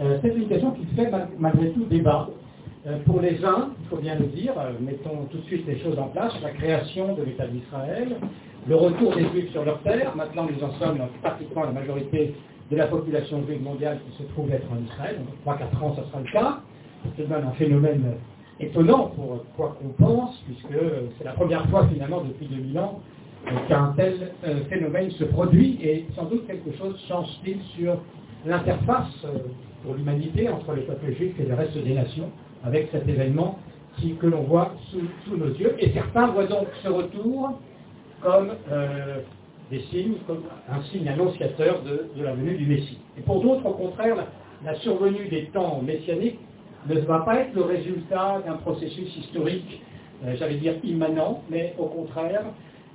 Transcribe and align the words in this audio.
Euh, 0.00 0.18
c'est 0.22 0.28
une 0.28 0.46
question 0.48 0.70
qui 0.72 0.84
fait 0.94 1.10
malgré 1.38 1.70
tout 1.70 1.84
débat. 1.84 2.28
Euh, 2.86 2.98
pour 3.04 3.20
les 3.20 3.44
uns, 3.44 3.70
il 3.82 3.88
faut 3.88 3.96
bien 3.96 4.14
le 4.14 4.26
dire, 4.26 4.52
euh, 4.56 4.70
mettons 4.80 5.24
tout 5.30 5.38
de 5.38 5.42
suite 5.44 5.66
les 5.66 5.80
choses 5.80 5.98
en 5.98 6.08
place, 6.08 6.32
la 6.40 6.50
création 6.50 7.14
de 7.16 7.22
l'État 7.24 7.48
d'Israël, 7.48 8.16
le 8.68 8.76
retour 8.76 9.14
des 9.16 9.26
Juifs 9.28 9.50
sur 9.50 9.64
leur 9.64 9.80
terre, 9.82 10.14
maintenant 10.14 10.46
nous 10.46 10.64
en 10.64 10.70
sommes 10.74 11.00
pratiquement 11.20 11.64
la 11.64 11.72
majorité 11.72 12.34
de 12.70 12.76
la 12.76 12.86
population 12.86 13.42
juive 13.44 13.62
mondiale 13.62 13.98
qui 14.06 14.22
se 14.22 14.28
trouve 14.30 14.52
être 14.52 14.66
en 14.70 14.80
Israël, 14.84 15.16
donc 15.18 15.56
3-4 15.56 15.82
ans 15.84 15.96
ça 15.96 16.04
sera 16.04 16.20
le 16.20 16.30
cas, 16.30 16.58
c'est 17.16 17.28
même 17.28 17.48
un 17.48 17.52
phénomène 17.52 18.04
étonnant 18.60 19.06
pour 19.16 19.44
quoi 19.56 19.76
qu'on 19.80 20.04
pense, 20.04 20.40
puisque 20.46 20.80
c'est 21.18 21.24
la 21.24 21.32
première 21.32 21.68
fois 21.70 21.88
finalement 21.88 22.20
depuis 22.20 22.46
2000 22.46 22.78
ans 22.78 23.00
qu'un 23.68 23.94
tel 23.96 24.32
phénomène 24.68 25.10
se 25.12 25.24
produit, 25.24 25.78
et 25.82 26.06
sans 26.14 26.24
doute 26.24 26.46
quelque 26.46 26.76
chose 26.76 26.94
change-t-il 27.08 27.60
sur 27.76 27.96
l'interface 28.46 29.26
pour 29.82 29.94
l'humanité 29.94 30.48
entre 30.48 30.74
les 30.74 30.82
peuples 30.82 31.12
juifs 31.14 31.38
et 31.38 31.44
le 31.44 31.54
reste 31.54 31.76
des 31.76 31.94
nations, 31.94 32.30
avec 32.64 32.88
cet 32.92 33.08
événement 33.08 33.58
que 34.20 34.26
l'on 34.26 34.42
voit 34.42 34.72
sous, 34.90 35.36
nos 35.36 35.52
yeux. 35.54 35.74
Et 35.78 35.90
certains 35.92 36.28
voient 36.28 36.46
donc 36.46 36.68
ce 36.82 36.88
retour 36.88 37.58
comme 38.22 38.50
euh, 38.70 39.18
des 39.70 39.80
signes, 39.90 40.16
comme 40.26 40.42
un 40.68 40.82
signe 40.84 41.08
annonciateur 41.08 41.82
de, 41.82 42.22
la 42.22 42.34
venue 42.34 42.56
du 42.56 42.66
Messie. 42.66 42.98
Et 43.16 43.22
pour 43.22 43.40
d'autres, 43.42 43.66
au 43.66 43.74
contraire, 43.74 44.16
la, 44.64 44.74
survenue 44.76 45.28
des 45.28 45.46
temps 45.46 45.80
messianiques 45.82 46.38
ne 46.88 47.00
va 47.00 47.20
pas 47.20 47.40
être 47.40 47.54
le 47.54 47.62
résultat 47.62 48.42
d'un 48.46 48.54
processus 48.54 49.16
historique, 49.16 49.82
euh, 50.24 50.34
j'allais 50.38 50.56
dire 50.56 50.74
immanent, 50.82 51.42
mais 51.50 51.74
au 51.78 51.86
contraire 51.86 52.44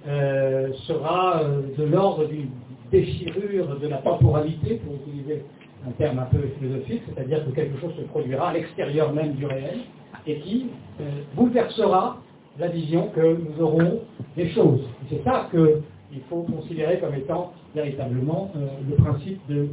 euh, 0.08 0.74
sera 0.88 1.44
de 1.78 1.84
l'ordre 1.84 2.26
d'une 2.26 2.50
déchirure 2.92 3.80
de 3.80 3.88
la 3.88 3.98
temporalité, 3.98 4.82
pour 4.86 4.96
utiliser 4.96 5.44
un 5.88 5.92
terme 5.92 6.20
un 6.20 6.26
peu 6.26 6.40
philosophique, 6.60 7.04
c'est-à-dire 7.08 7.46
que 7.46 7.52
quelque 7.52 7.80
chose 7.80 7.94
se 7.96 8.02
produira 8.04 8.50
à 8.50 8.54
l'extérieur 8.54 9.14
même 9.14 9.34
du 9.34 9.46
réel 9.46 9.80
et 10.26 10.40
qui 10.40 10.68
euh, 11.02 11.04
bouleversera 11.36 12.18
la 12.60 12.68
vision 12.68 13.10
que 13.10 13.38
nous 13.38 13.64
aurons 13.64 14.02
des 14.38 14.50
choses. 14.52 14.82
C'est 15.10 15.24
ça 15.24 15.48
qu'il 15.52 16.22
faut 16.30 16.44
considérer 16.44 17.00
comme 17.00 17.16
étant 17.16 17.54
véritablement 17.76 18.52
euh, 18.56 18.68
le 18.90 18.96
principe 18.96 19.40
de, 19.50 19.68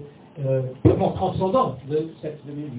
euh, 0.44 0.62
purement 0.82 1.12
transcendant 1.12 1.76
de 1.88 2.08
cette 2.22 2.44
2010. 2.46 2.70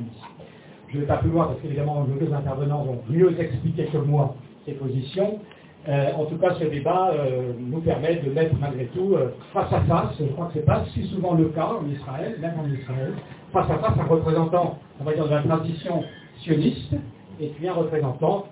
Je 0.90 0.96
ne 0.98 1.02
vais 1.02 1.08
pas 1.08 1.18
plus 1.18 1.30
loin 1.30 1.46
parce 1.46 1.60
qu'évidemment 1.62 2.06
les 2.08 2.26
deux 2.26 2.34
intervenants 2.34 2.84
vont 2.84 3.00
mieux 3.10 3.40
expliquer 3.40 3.86
que 3.86 3.98
moi 3.98 4.36
ces 4.66 4.74
positions. 4.74 5.40
Euh, 5.88 6.12
en 6.16 6.26
tout 6.26 6.38
cas, 6.38 6.54
ce 6.60 6.66
débat 6.66 7.12
euh, 7.12 7.54
nous 7.60 7.82
permet 7.82 8.18
de 8.18 8.30
mettre 8.30 8.56
malgré 8.60 8.86
tout 8.88 9.16
euh, 9.16 9.30
face 9.52 9.74
à 9.74 9.82
face, 9.82 10.14
je 10.20 10.26
crois 10.26 10.46
que 10.48 10.54
ce 10.54 10.60
n'est 10.60 10.66
pas 10.66 10.86
si 10.94 11.08
souvent 11.08 11.34
le 11.34 11.46
cas 11.46 11.70
en 11.82 11.90
Israël, 11.90 12.38
même 12.40 12.54
en 12.60 12.72
Israël, 12.72 13.14
face 13.52 13.70
à 13.70 13.80
face 13.80 13.94
un 14.00 14.06
représentant, 14.06 14.78
on 15.00 15.04
va 15.04 15.14
dire, 15.14 15.26
de 15.26 15.32
la 15.32 15.42
tradition 15.42 16.04
sioniste, 16.42 16.94
et 17.40 17.48
puis 17.48 17.68
un 17.68 17.74
représentant 17.74 18.46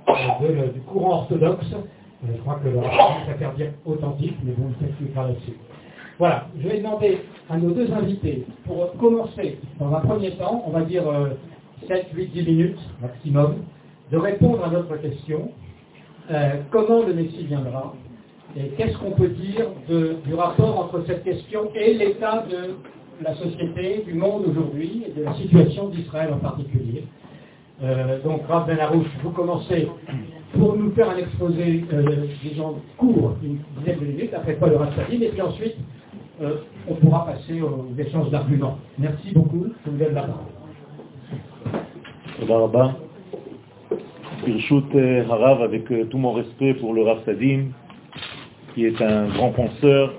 du 0.74 0.82
courant 0.82 1.18
orthodoxe, 1.20 1.68
je 2.28 2.38
crois 2.42 2.60
que 2.64 2.70
le 2.70 2.80
préfère 3.28 3.54
dire 3.54 3.74
authentique, 3.86 4.36
mais 4.44 4.54
bon, 4.54 4.70
ne 4.82 4.88
plus 4.88 5.06
pas 5.08 5.28
là-dessus. 5.28 5.54
Voilà, 6.18 6.48
je 6.60 6.68
vais 6.68 6.80
demander 6.80 7.20
à 7.48 7.58
nos 7.58 7.70
deux 7.70 7.94
invités, 7.94 8.46
pour 8.66 8.92
commencer, 8.98 9.60
dans 9.80 9.94
un 9.94 10.00
premier 10.00 10.32
temps, 10.32 10.64
on 10.66 10.72
va 10.72 10.82
dire 10.82 11.04
7, 11.88 12.08
8, 12.12 12.28
10 12.34 12.44
minutes 12.44 12.80
maximum, 13.00 13.58
de 14.12 14.18
répondre 14.18 14.66
à 14.66 14.70
notre 14.70 14.98
question, 14.98 15.52
euh, 16.32 16.62
comment 16.72 17.04
le 17.04 17.14
Messie 17.14 17.46
viendra 17.46 17.94
et 18.58 18.70
qu'est-ce 18.70 18.98
qu'on 18.98 19.12
peut 19.12 19.30
dire 19.30 19.68
du 19.88 20.34
rapport 20.34 20.80
entre 20.80 21.04
cette 21.06 21.24
question 21.24 21.70
et 21.76 21.94
l'état 21.94 22.46
de 22.50 22.76
la 23.22 23.36
société, 23.36 24.04
du 24.06 24.14
monde 24.14 24.46
aujourd'hui 24.48 25.06
et 25.08 25.20
de 25.20 25.24
la 25.24 25.34
situation 25.36 25.90
d'Israël 25.90 26.34
en 26.34 26.38
particulier. 26.38 27.04
Euh, 27.84 28.22
donc, 28.24 28.42
Rav 28.48 28.68
Ben 28.68 28.80
Arouche, 28.80 29.08
vous 29.24 29.32
commencez 29.32 29.88
pour 30.54 30.76
nous 30.76 30.92
faire 30.92 31.10
un 31.10 31.18
exposé, 31.18 31.86
euh, 31.94 32.26
disons, 32.44 32.76
court, 32.98 33.36
une 33.44 33.60
dizaine 33.78 34.00
de 34.00 34.06
minutes, 34.06 34.34
après 34.34 34.56
quoi 34.56 34.70
le 34.70 34.76
et 35.12 35.30
puis 35.30 35.42
ensuite, 35.42 35.76
euh, 36.42 36.58
on 36.90 36.96
pourra 36.96 37.26
passer 37.26 37.62
aux 37.62 37.88
échanges 37.98 38.32
d'arguments. 38.32 38.78
Merci 38.98 39.32
beaucoup, 39.34 39.68
je 39.86 39.92
vous 39.92 39.98
donne 39.98 40.14
la 40.14 40.22
parole. 40.22 40.46
Birshut 44.50 44.96
euh, 44.96 45.30
Harav, 45.30 45.62
avec 45.62 45.92
euh, 45.92 46.06
tout 46.06 46.18
mon 46.18 46.32
respect 46.32 46.74
pour 46.74 46.96
le 46.96 47.04
Rav 47.04 47.24
Sadim, 47.24 47.66
qui 48.74 48.84
est 48.84 49.00
un 49.00 49.28
grand 49.28 49.52
penseur 49.52 50.16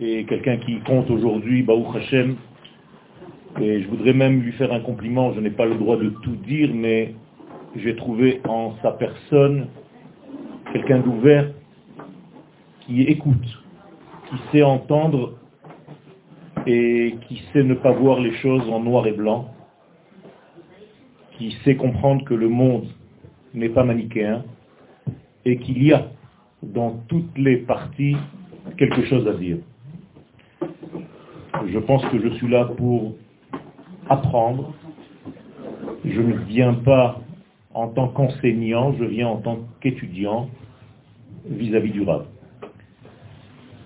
et 0.00 0.22
quelqu'un 0.22 0.58
qui 0.58 0.78
compte 0.82 1.10
aujourd'hui, 1.10 1.64
Baruch 1.64 1.96
Hashem. 1.96 2.36
Et 3.60 3.82
je 3.82 3.88
voudrais 3.88 4.12
même 4.12 4.40
lui 4.40 4.52
faire 4.52 4.72
un 4.72 4.78
compliment, 4.78 5.32
je 5.32 5.40
n'ai 5.40 5.50
pas 5.50 5.66
le 5.66 5.74
droit 5.74 5.96
de 5.96 6.10
tout 6.22 6.36
dire, 6.36 6.70
mais 6.72 7.14
j'ai 7.74 7.96
trouvé 7.96 8.40
en 8.46 8.74
sa 8.82 8.92
personne 8.92 9.66
quelqu'un 10.72 11.00
d'ouvert 11.00 11.50
qui 12.82 13.02
écoute, 13.02 13.64
qui 14.30 14.36
sait 14.52 14.62
entendre 14.62 15.32
et 16.68 17.16
qui 17.26 17.42
sait 17.52 17.64
ne 17.64 17.74
pas 17.74 17.90
voir 17.90 18.20
les 18.20 18.34
choses 18.34 18.70
en 18.70 18.78
noir 18.78 19.08
et 19.08 19.12
blanc, 19.12 19.48
qui 21.36 21.50
sait 21.64 21.74
comprendre 21.74 22.24
que 22.24 22.34
le 22.34 22.48
monde 22.48 22.86
n'est 23.56 23.70
pas 23.70 23.84
manichéen 23.84 24.44
et 25.44 25.56
qu'il 25.58 25.82
y 25.82 25.92
a 25.92 26.06
dans 26.62 27.00
toutes 27.08 27.36
les 27.36 27.56
parties 27.58 28.16
quelque 28.76 29.04
chose 29.06 29.26
à 29.26 29.34
dire. 29.34 29.58
Je 31.66 31.78
pense 31.78 32.04
que 32.06 32.20
je 32.20 32.28
suis 32.34 32.48
là 32.48 32.66
pour 32.76 33.14
apprendre. 34.08 34.74
Je 36.04 36.20
ne 36.20 36.36
viens 36.44 36.74
pas 36.74 37.20
en 37.74 37.88
tant 37.88 38.08
qu'enseignant, 38.08 38.94
je 38.98 39.04
viens 39.04 39.28
en 39.28 39.36
tant 39.36 39.58
qu'étudiant 39.80 40.48
vis-à-vis 41.48 41.90
du 41.90 42.02
Rav. 42.02 42.26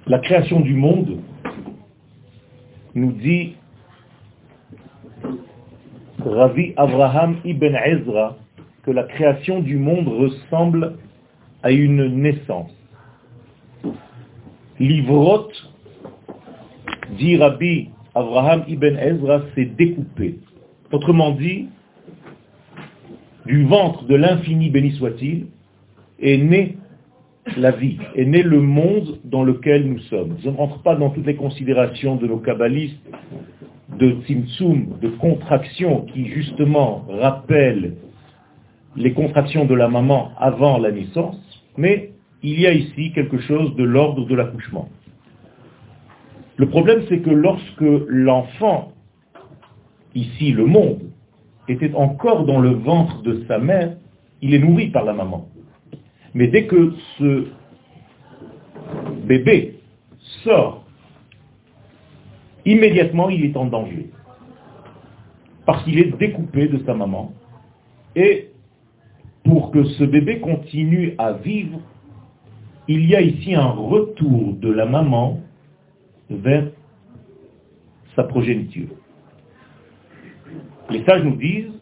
La 0.06 0.18
création 0.18 0.60
du 0.60 0.74
monde 0.74 1.20
nous 2.94 3.12
dit 3.12 3.54
Ravi 6.24 6.72
Abraham 6.76 7.36
ibn 7.44 7.74
Ezra 7.74 8.36
que 8.84 8.90
la 8.90 9.04
création 9.04 9.60
du 9.60 9.76
monde 9.76 10.08
ressemble 10.08 10.96
à 11.62 11.70
une 11.70 12.06
naissance. 12.22 12.70
L'ivrot, 14.78 15.48
dit 17.18 17.36
Rabbi 17.36 17.90
Abraham 18.14 18.64
ibn 18.66 18.96
Ezra, 18.96 19.42
s'est 19.54 19.66
découpé. 19.66 20.38
Autrement 20.90 21.32
dit, 21.32 21.68
du 23.46 23.64
ventre 23.64 24.04
de 24.04 24.14
l'infini 24.14 24.70
béni 24.70 24.92
soit-il, 24.92 25.46
est 26.20 26.38
née 26.38 26.76
la 27.56 27.70
vie, 27.72 27.98
est 28.14 28.24
né 28.24 28.42
le 28.42 28.60
monde 28.60 29.18
dans 29.24 29.42
lequel 29.42 29.86
nous 29.86 29.98
sommes. 30.00 30.36
Je 30.42 30.50
ne 30.50 30.56
rentre 30.56 30.82
pas 30.82 30.94
dans 30.96 31.10
toutes 31.10 31.26
les 31.26 31.36
considérations 31.36 32.16
de 32.16 32.26
nos 32.26 32.38
kabbalistes, 32.38 33.00
de 33.98 34.16
tzimtzum, 34.22 34.98
de 35.00 35.08
contraction 35.08 36.06
qui 36.12 36.26
justement 36.26 37.04
rappellent 37.08 37.94
les 38.96 39.12
contractions 39.12 39.64
de 39.64 39.74
la 39.74 39.88
maman 39.88 40.32
avant 40.38 40.78
la 40.78 40.90
naissance, 40.90 41.38
mais 41.76 42.10
il 42.42 42.60
y 42.60 42.66
a 42.66 42.72
ici 42.72 43.12
quelque 43.12 43.38
chose 43.40 43.74
de 43.76 43.84
l'ordre 43.84 44.26
de 44.26 44.34
l'accouchement. 44.34 44.88
Le 46.56 46.68
problème, 46.68 47.02
c'est 47.08 47.20
que 47.20 47.30
lorsque 47.30 47.80
l'enfant, 48.08 48.92
ici 50.14 50.52
le 50.52 50.66
monde, 50.66 51.10
était 51.68 51.94
encore 51.94 52.44
dans 52.44 52.60
le 52.60 52.70
ventre 52.70 53.22
de 53.22 53.44
sa 53.46 53.58
mère, 53.58 53.96
il 54.42 54.54
est 54.54 54.58
nourri 54.58 54.88
par 54.88 55.04
la 55.04 55.12
maman. 55.12 55.48
Mais 56.34 56.48
dès 56.48 56.66
que 56.66 56.92
ce 57.18 57.46
bébé 59.24 59.78
sort, 60.44 60.84
immédiatement 62.64 63.30
il 63.30 63.44
est 63.44 63.56
en 63.56 63.66
danger. 63.66 64.10
Parce 65.66 65.84
qu'il 65.84 65.98
est 65.98 66.16
découpé 66.18 66.68
de 66.68 66.84
sa 66.84 66.94
maman. 66.94 67.32
Et 68.16 68.49
pour 69.44 69.70
que 69.70 69.84
ce 69.84 70.04
bébé 70.04 70.40
continue 70.40 71.14
à 71.18 71.32
vivre, 71.32 71.80
il 72.88 73.08
y 73.08 73.14
a 73.14 73.20
ici 73.20 73.54
un 73.54 73.70
retour 73.70 74.54
de 74.54 74.70
la 74.70 74.86
maman 74.86 75.40
vers 76.28 76.66
sa 78.16 78.24
progéniture. 78.24 78.88
Les 80.90 81.04
sages 81.04 81.22
nous 81.22 81.36
disent 81.36 81.72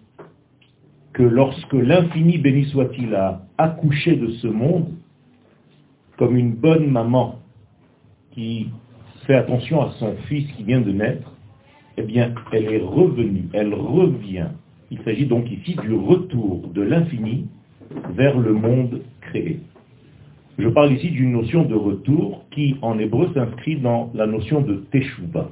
que 1.12 1.22
lorsque 1.22 1.72
l'infini 1.72 2.38
béni 2.38 2.66
soit-il 2.66 3.14
a 3.14 3.42
accouché 3.56 4.16
de 4.16 4.28
ce 4.32 4.46
monde, 4.46 4.94
comme 6.16 6.36
une 6.36 6.52
bonne 6.52 6.90
maman 6.90 7.40
qui 8.32 8.68
fait 9.26 9.34
attention 9.34 9.82
à 9.82 9.90
son 9.98 10.14
fils 10.28 10.46
qui 10.52 10.64
vient 10.64 10.80
de 10.80 10.92
naître, 10.92 11.32
eh 11.96 12.02
bien, 12.02 12.34
elle 12.52 12.72
est 12.72 12.82
revenue, 12.82 13.48
elle 13.52 13.74
revient 13.74 14.48
il 14.90 14.98
s'agit 15.02 15.26
donc 15.26 15.50
ici 15.50 15.76
du 15.82 15.92
retour 15.92 16.68
de 16.74 16.82
l'infini 16.82 17.46
vers 18.10 18.38
le 18.38 18.52
monde 18.52 19.00
créé. 19.20 19.60
Je 20.58 20.68
parle 20.68 20.92
ici 20.92 21.10
d'une 21.10 21.32
notion 21.32 21.64
de 21.64 21.74
retour 21.74 22.44
qui, 22.50 22.76
en 22.82 22.98
hébreu, 22.98 23.30
s'inscrit 23.34 23.76
dans 23.76 24.10
la 24.14 24.26
notion 24.26 24.60
de 24.60 24.76
teshuva. 24.90 25.50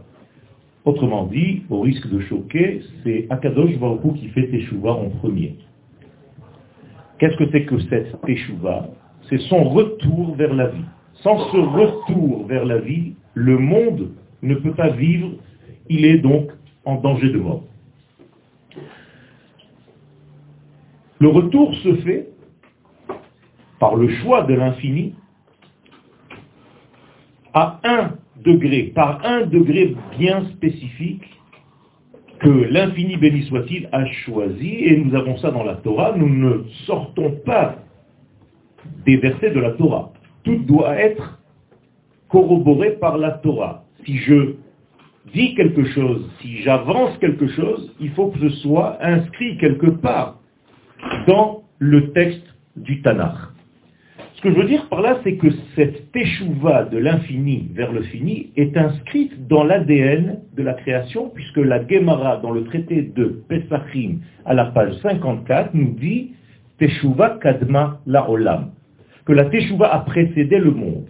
Autrement 0.86 1.26
dit, 1.26 1.62
au 1.68 1.80
risque 1.80 2.08
de 2.08 2.20
choquer, 2.20 2.80
c'est 3.02 3.26
Akadosh 3.28 3.76
Baruch 3.78 4.14
qui 4.20 4.28
fait 4.28 4.46
Teshuvah 4.46 4.92
en 4.92 5.10
premier. 5.10 5.56
Qu'est-ce 7.18 7.36
que 7.36 7.50
c'est 7.50 7.64
que 7.64 7.80
cette 7.90 8.20
Teshuvah 8.22 8.88
C'est 9.28 9.40
son 9.48 9.64
retour 9.64 10.36
vers 10.36 10.54
la 10.54 10.68
vie. 10.68 10.84
Sans 11.24 11.38
ce 11.50 11.56
retour 11.56 12.46
vers 12.46 12.64
la 12.64 12.78
vie, 12.78 13.14
le 13.34 13.58
monde 13.58 14.12
ne 14.42 14.54
peut 14.54 14.74
pas 14.74 14.90
vivre, 14.90 15.30
il 15.88 16.04
est 16.04 16.18
donc 16.18 16.52
en 16.84 17.00
danger 17.00 17.30
de 17.30 17.38
mort. 17.38 17.64
Le 21.18 21.28
retour 21.28 21.74
se 21.76 21.94
fait 21.96 22.28
par 23.78 23.96
le 23.96 24.08
choix 24.08 24.42
de 24.42 24.54
l'infini 24.54 25.14
à 27.54 27.80
un 27.84 28.12
degré, 28.44 28.92
par 28.94 29.24
un 29.24 29.46
degré 29.46 29.94
bien 30.18 30.44
spécifique 30.50 31.24
que 32.40 32.48
l'infini 32.48 33.16
béni 33.16 33.44
soit-il 33.44 33.88
a 33.92 34.04
choisi, 34.06 34.84
et 34.84 34.96
nous 34.98 35.14
avons 35.14 35.38
ça 35.38 35.50
dans 35.50 35.64
la 35.64 35.76
Torah, 35.76 36.14
nous 36.16 36.28
ne 36.28 36.64
sortons 36.86 37.32
pas 37.46 37.76
des 39.06 39.16
versets 39.16 39.50
de 39.50 39.60
la 39.60 39.70
Torah. 39.72 40.12
Tout 40.44 40.58
doit 40.58 40.96
être 40.96 41.40
corroboré 42.28 42.92
par 42.92 43.16
la 43.16 43.32
Torah. 43.32 43.84
Si 44.04 44.18
je 44.18 44.54
dis 45.32 45.54
quelque 45.54 45.84
chose, 45.86 46.30
si 46.40 46.58
j'avance 46.58 47.16
quelque 47.18 47.48
chose, 47.48 47.94
il 48.00 48.10
faut 48.10 48.28
que 48.28 48.38
ce 48.38 48.50
soit 48.56 48.98
inscrit 49.00 49.56
quelque 49.58 49.90
part 49.90 50.38
dans 51.26 51.62
le 51.78 52.12
texte 52.12 52.46
du 52.76 53.02
Tanakh. 53.02 53.36
Ce 54.36 54.42
que 54.42 54.50
je 54.50 54.56
veux 54.56 54.66
dire 54.66 54.86
par 54.90 55.00
là, 55.00 55.18
c'est 55.24 55.36
que 55.36 55.48
cette 55.74 56.12
teshuva 56.12 56.84
de 56.84 56.98
l'infini 56.98 57.70
vers 57.72 57.90
le 57.90 58.02
fini 58.02 58.52
est 58.56 58.76
inscrite 58.76 59.46
dans 59.48 59.64
l'ADN 59.64 60.40
de 60.54 60.62
la 60.62 60.74
création, 60.74 61.30
puisque 61.34 61.56
la 61.56 61.86
Gemara, 61.86 62.36
dans 62.38 62.50
le 62.50 62.64
traité 62.64 63.00
de 63.16 63.42
Pesachim, 63.48 64.18
à 64.44 64.52
la 64.52 64.66
page 64.66 64.92
54, 65.00 65.70
nous 65.72 65.94
dit 65.94 66.32
teshuva 66.78 67.38
kadma 67.40 68.00
la 68.06 68.28
olam, 68.28 68.72
que 69.24 69.32
la 69.32 69.46
teshuva 69.46 69.92
a 69.92 70.00
précédé 70.00 70.58
le 70.58 70.70
monde. 70.70 71.06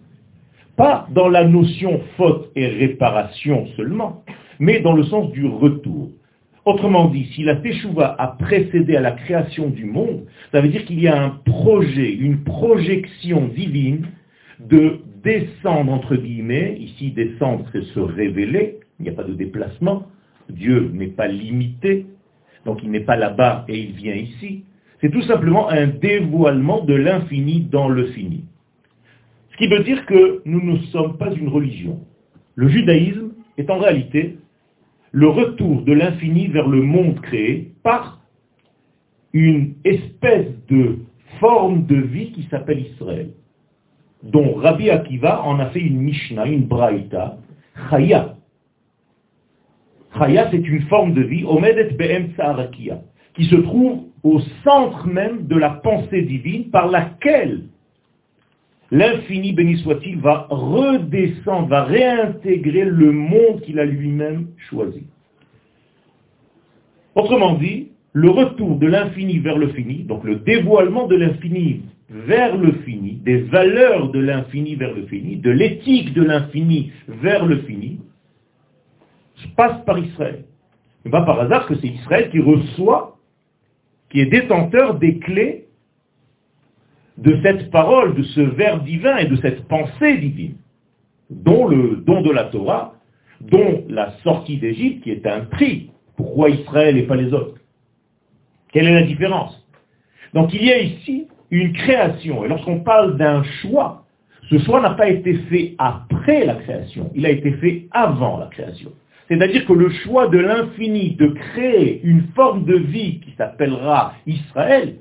Pas 0.77 1.09
dans 1.13 1.29
la 1.29 1.45
notion 1.45 2.01
faute 2.17 2.53
et 2.55 2.69
réparation 2.69 3.67
seulement, 3.77 4.23
mais 4.61 4.81
dans 4.81 4.93
le 4.93 5.03
sens 5.03 5.33
du 5.33 5.47
retour. 5.47 6.11
Autrement 6.67 7.07
dit, 7.09 7.27
si 7.27 7.45
la 7.45 7.55
Teshuvah 7.55 8.17
a 8.19 8.27
précédé 8.27 8.97
à 8.97 9.01
la 9.01 9.13
création 9.13 9.69
du 9.69 9.85
monde, 9.85 10.25
ça 10.51 10.61
veut 10.61 10.69
dire 10.69 10.85
qu'il 10.85 11.01
y 11.01 11.07
a 11.07 11.17
un 11.17 11.31
projet, 11.45 12.13
une 12.13 12.43
projection 12.43 13.47
divine 13.47 14.09
de 14.59 14.99
descendre, 15.23 15.93
entre 15.93 16.17
guillemets, 16.17 16.77
ici 16.81 17.13
descendre 17.13 17.67
c'est 17.71 17.85
se 17.85 18.01
révéler, 18.01 18.81
il 18.99 19.05
n'y 19.05 19.09
a 19.11 19.13
pas 19.13 19.23
de 19.23 19.35
déplacement, 19.35 20.09
Dieu 20.51 20.91
n'est 20.93 21.07
pas 21.07 21.29
limité, 21.29 22.07
donc 22.65 22.81
il 22.83 22.91
n'est 22.91 22.99
pas 22.99 23.17
là-bas 23.17 23.65
et 23.69 23.79
il 23.79 23.93
vient 23.93 24.17
ici. 24.17 24.65
C'est 25.01 25.11
tout 25.11 25.23
simplement 25.23 25.69
un 25.69 25.87
dévoilement 25.87 26.83
de 26.83 26.95
l'infini 26.95 27.61
dans 27.61 27.89
le 27.89 28.07
fini. 28.07 28.43
Ce 29.53 29.57
qui 29.57 29.69
veut 29.69 29.85
dire 29.85 30.05
que 30.07 30.43
nous 30.45 30.61
ne 30.61 30.79
sommes 30.87 31.17
pas 31.17 31.33
une 31.33 31.49
religion. 31.49 32.01
Le 32.57 32.67
judaïsme 32.67 33.35
est 33.57 33.71
en 33.71 33.79
réalité 33.79 34.39
le 35.17 35.29
retour 35.29 35.81
de 35.81 35.95
l'infini 35.95 36.49
vers 36.49 36.69
le 36.69 36.83
monde 36.83 37.19
créé 37.23 37.73
par 37.83 38.21
une 39.33 39.73
espèce 39.83 40.49
de 40.69 40.99
forme 41.41 41.87
de 41.87 41.97
vie 41.97 42.33
qui 42.33 42.43
s'appelle 42.51 42.81
Israël, 42.81 43.31
dont 44.23 44.57
Rabbi 44.57 44.91
Akiva 44.91 45.43
en 45.43 45.59
a 45.59 45.71
fait 45.71 45.81
une 45.81 46.03
Mishnah, 46.03 46.45
une 46.45 46.67
Braïta, 46.67 47.39
Chaya. 47.89 48.37
Chaya, 50.19 50.51
c'est 50.51 50.59
une 50.69 50.83
forme 50.83 51.15
de 51.15 51.23
vie, 51.23 51.45
Omedet 51.45 51.95
Be'em 51.95 52.29
qui 53.35 53.45
se 53.47 53.57
trouve 53.57 54.03
au 54.23 54.41
centre 54.65 55.07
même 55.07 55.47
de 55.47 55.57
la 55.57 55.71
pensée 55.71 56.23
divine 56.23 56.69
par 56.71 56.89
laquelle 56.89 57.63
l'infini, 58.91 59.53
béni 59.53 59.79
soit-il, 59.79 60.19
va 60.19 60.47
redescendre, 60.51 61.69
va 61.69 61.85
réintégrer 61.85 62.85
le 62.85 63.13
monde 63.13 63.61
qu'il 63.63 63.79
a 63.79 63.85
lui-même 63.85 64.49
choisi. 64.69 65.05
Autrement 67.15 67.55
dit, 67.55 67.89
le 68.13 68.31
retour 68.31 68.77
de 68.77 68.87
l'infini 68.87 69.39
vers 69.39 69.59
le 69.59 69.69
fini, 69.69 70.05
donc 70.05 70.25
le 70.25 70.37
dévoilement 70.37 71.07
de 71.07 71.17
l'infini 71.17 71.83
vers 72.09 72.57
le 72.57 72.73
fini, 72.85 73.21
des 73.25 73.39
valeurs 73.43 74.11
de 74.11 74.21
l'infini 74.21 74.75
vers 74.77 74.95
le 74.95 75.07
fini, 75.07 75.37
de 75.37 75.51
l'éthique 75.51 76.15
de 76.15 76.23
l'infini 76.23 76.93
vers 77.09 77.45
le 77.45 77.59
fini, 77.63 78.01
se 79.35 79.49
passe 79.49 79.85
par 79.85 79.99
Israël. 79.99 80.45
Ce 81.03 81.09
n'est 81.09 81.13
pas 81.13 81.23
par 81.23 81.41
hasard 81.41 81.67
que 81.67 81.75
c'est 81.77 81.89
Israël 81.89 82.31
qui 82.31 82.41
reçoit, 82.41 83.19
qui 84.11 84.21
est 84.21 84.27
détenteur 84.27 84.99
des 84.99 85.19
clés 85.19 85.66
de 87.19 87.39
cette 87.43 87.71
parole, 87.71 88.15
de 88.15 88.23
ce 88.23 88.41
vers 88.41 88.81
divin 88.83 89.17
et 89.17 89.27
de 89.27 89.37
cette 89.37 89.67
pensée 89.69 90.19
divine, 90.19 90.57
dont 91.31 91.67
le 91.67 92.03
don 92.07 92.23
de 92.23 92.31
la 92.31 92.45
Torah, 92.45 92.95
dont 93.41 93.85
la 93.89 94.13
sortie 94.23 94.59
d'Égypte, 94.59 95.05
qui 95.05 95.11
est 95.11 95.27
un 95.27 95.41
prix. 95.41 95.91
Pourquoi 96.17 96.51
Israël 96.51 96.97
et 96.97 97.03
pas 97.03 97.17
les 97.17 97.33
autres 97.33 97.61
Quelle 98.73 98.87
est 98.87 98.95
la 98.95 99.03
différence? 99.03 99.63
Donc 100.35 100.53
il 100.55 100.65
y 100.65 100.73
a 100.73 100.79
ici 100.79 101.29
une 101.51 101.73
création. 101.73 102.45
Et 102.45 102.49
lorsqu'on 102.49 102.81
parle 102.81 103.17
d'un 103.17 103.43
choix, 103.63 104.05
ce 104.51 104.59
choix 104.59 104.81
n'a 104.81 104.91
pas 104.91 105.09
été 105.09 105.35
fait 105.51 105.75
après 105.79 106.45
la 106.45 106.55
création, 106.55 107.11
il 107.15 107.27
a 107.27 107.31
été 107.31 107.53
fait 107.53 107.87
avant 107.91 108.39
la 108.39 108.47
création. 108.47 108.93
C'est-à-dire 109.29 109.67
que 109.67 109.73
le 109.73 109.91
choix 109.91 110.29
de 110.29 110.39
l'infini 110.39 111.17
de 111.17 111.29
créer 111.29 112.01
une 112.05 112.23
forme 112.35 112.65
de 112.65 112.77
vie 112.77 113.21
qui 113.21 113.33
s'appellera 113.37 114.15
Israël 114.27 114.97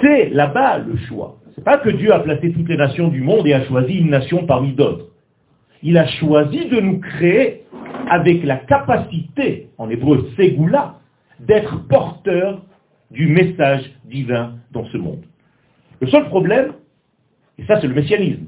c'est 0.00 0.30
là-bas 0.30 0.78
le 0.78 0.96
choix. 1.08 1.36
Ce 1.54 1.60
n'est 1.60 1.64
pas 1.64 1.78
que 1.78 1.90
Dieu 1.90 2.12
a 2.12 2.20
placé 2.20 2.52
toutes 2.52 2.68
les 2.68 2.76
nations 2.76 3.08
du 3.08 3.20
monde 3.20 3.46
et 3.46 3.54
a 3.54 3.64
choisi 3.66 3.94
une 3.94 4.10
nation 4.10 4.46
parmi 4.46 4.72
d'autres. 4.72 5.08
Il 5.82 5.98
a 5.98 6.06
choisi 6.06 6.68
de 6.68 6.80
nous 6.80 6.98
créer 6.98 7.62
avec 8.10 8.42
la 8.44 8.56
capacité, 8.56 9.68
en 9.78 9.88
hébreu 9.90 10.30
ségoula, 10.36 10.96
d'être 11.40 11.86
porteur 11.88 12.62
du 13.10 13.26
message 13.26 13.82
divin 14.04 14.54
dans 14.72 14.84
ce 14.86 14.96
monde. 14.96 15.22
Le 16.00 16.08
seul 16.08 16.24
problème, 16.26 16.72
et 17.58 17.64
ça 17.66 17.80
c'est 17.80 17.86
le 17.86 17.94
messianisme, 17.94 18.46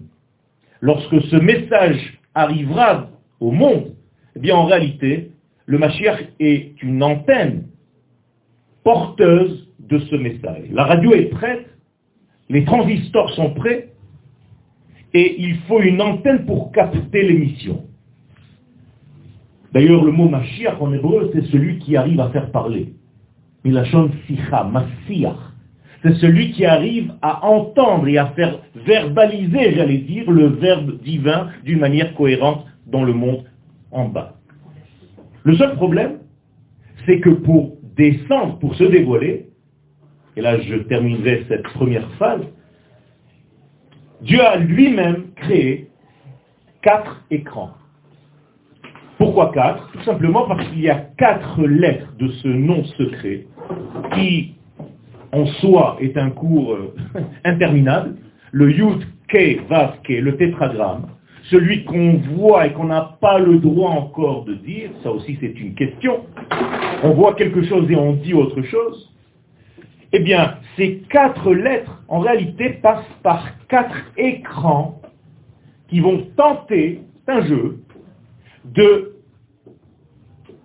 lorsque 0.81 1.21
ce 1.23 1.37
message 1.37 2.19
arrivera 2.35 3.09
au 3.41 3.51
monde, 3.51 3.95
eh 4.35 4.41
bien 4.41 4.57
en 4.57 4.67
réalité, 4.67 5.31
le 5.67 5.79
Mashiach 5.79 6.21
est 6.41 6.83
une 6.83 7.03
antenne 7.03 7.65
porteuse 8.87 9.67
de 9.81 9.99
ce 9.99 10.15
message. 10.15 10.63
La 10.71 10.85
radio 10.85 11.13
est 11.13 11.29
prête, 11.31 11.67
les 12.49 12.65
transistors 12.65 13.29
sont 13.31 13.51
prêts, 13.51 13.89
et 15.13 15.43
il 15.43 15.57
faut 15.67 15.81
une 15.81 16.01
antenne 16.01 16.47
pour 16.47 16.71
capter 16.71 17.25
l'émission. 17.25 17.85
D'ailleurs, 19.73 20.05
le 20.05 20.13
mot 20.13 20.29
Mashiach 20.29 20.81
en 20.81 20.93
hébreu, 20.93 21.33
c'est 21.35 21.47
celui 21.47 21.81
qui 21.81 21.97
arrive 21.97 22.21
à 22.21 22.31
faire 22.31 22.53
parler. 22.53 22.95
Milachon 23.65 24.13
sicha, 24.29 24.63
Mashiach. 24.63 25.35
C'est 26.05 26.15
celui 26.15 26.53
qui 26.53 26.65
arrive 26.65 27.13
à 27.23 27.45
entendre 27.45 28.07
et 28.07 28.19
à 28.19 28.27
faire 28.37 28.61
verbaliser, 28.87 29.75
j'allais 29.75 29.99
dire, 29.99 30.31
le 30.31 30.47
verbe 30.47 31.01
divin 31.03 31.49
d'une 31.65 31.81
manière 31.81 32.15
cohérente 32.15 32.65
dans 32.87 33.03
le 33.03 33.15
monde 33.15 33.47
en 33.91 34.09
bas. 34.09 34.37
Le 35.43 35.57
seul 35.57 35.75
problème, 35.75 36.19
c'est 37.05 37.19
que 37.19 37.31
pour 37.31 37.76
descendre, 37.97 38.59
pour 38.59 38.75
se 38.75 38.85
dévoiler, 38.85 39.47
et 40.37 40.41
là 40.41 40.61
je 40.61 40.77
terminerai 40.77 41.45
cette 41.49 41.63
première 41.63 42.09
phase, 42.13 42.43
Dieu 44.23 44.41
a 44.41 44.57
lui-même 44.57 45.33
créé 45.37 45.89
quatre 46.83 47.25
écrans. 47.31 47.75
Pourquoi 49.19 49.51
quatre? 49.53 49.91
Tout 49.93 50.03
simplement 50.03 50.47
parce 50.47 50.69
qu'il 50.69 50.81
y 50.81 50.91
a 50.91 50.97
quatre 51.17 51.63
lettres 51.63 52.13
de 52.19 52.29
ce 52.29 52.49
nom 52.49 52.85
secret 52.85 53.47
qui, 54.15 54.55
en 55.33 55.47
soi, 55.47 55.97
est 56.01 56.17
un 56.17 56.31
cours 56.31 56.75
euh, 56.75 56.95
interminable. 57.45 58.17
Le 58.53 58.71
Yud, 58.71 59.05
Ke, 59.29 59.67
Vav, 59.69 60.01
Ke, 60.03 60.13
le 60.13 60.37
tétragramme, 60.37 61.07
celui 61.51 61.85
qu'on 61.85 62.17
voit 62.35 62.67
et 62.67 62.73
qu'on 62.73 62.87
n'a 62.87 63.17
pas 63.21 63.39
le 63.39 63.59
droit 63.59 63.91
encore 63.91 64.45
de 64.45 64.55
dire, 64.55 64.91
ça 65.03 65.11
aussi 65.11 65.37
c'est 65.41 65.59
une 65.59 65.75
question. 65.75 66.27
On 67.03 67.11
voit 67.11 67.35
quelque 67.35 67.63
chose 67.65 67.91
et 67.91 67.97
on 67.97 68.15
dit 68.15 68.35
autre 68.35 68.63
chose. 68.63 69.13
Eh 70.13 70.21
bien, 70.21 70.59
ces 70.77 70.99
quatre 71.11 71.53
lettres, 71.53 72.03
en 72.09 72.21
réalité, 72.21 72.71
passent 72.83 73.05
par 73.23 73.45
quatre 73.69 73.97
écrans 74.17 75.01
qui 75.89 76.01
vont 76.01 76.27
tenter, 76.37 77.03
c'est 77.25 77.33
un 77.33 77.45
jeu, 77.47 77.81
de, 78.65 79.17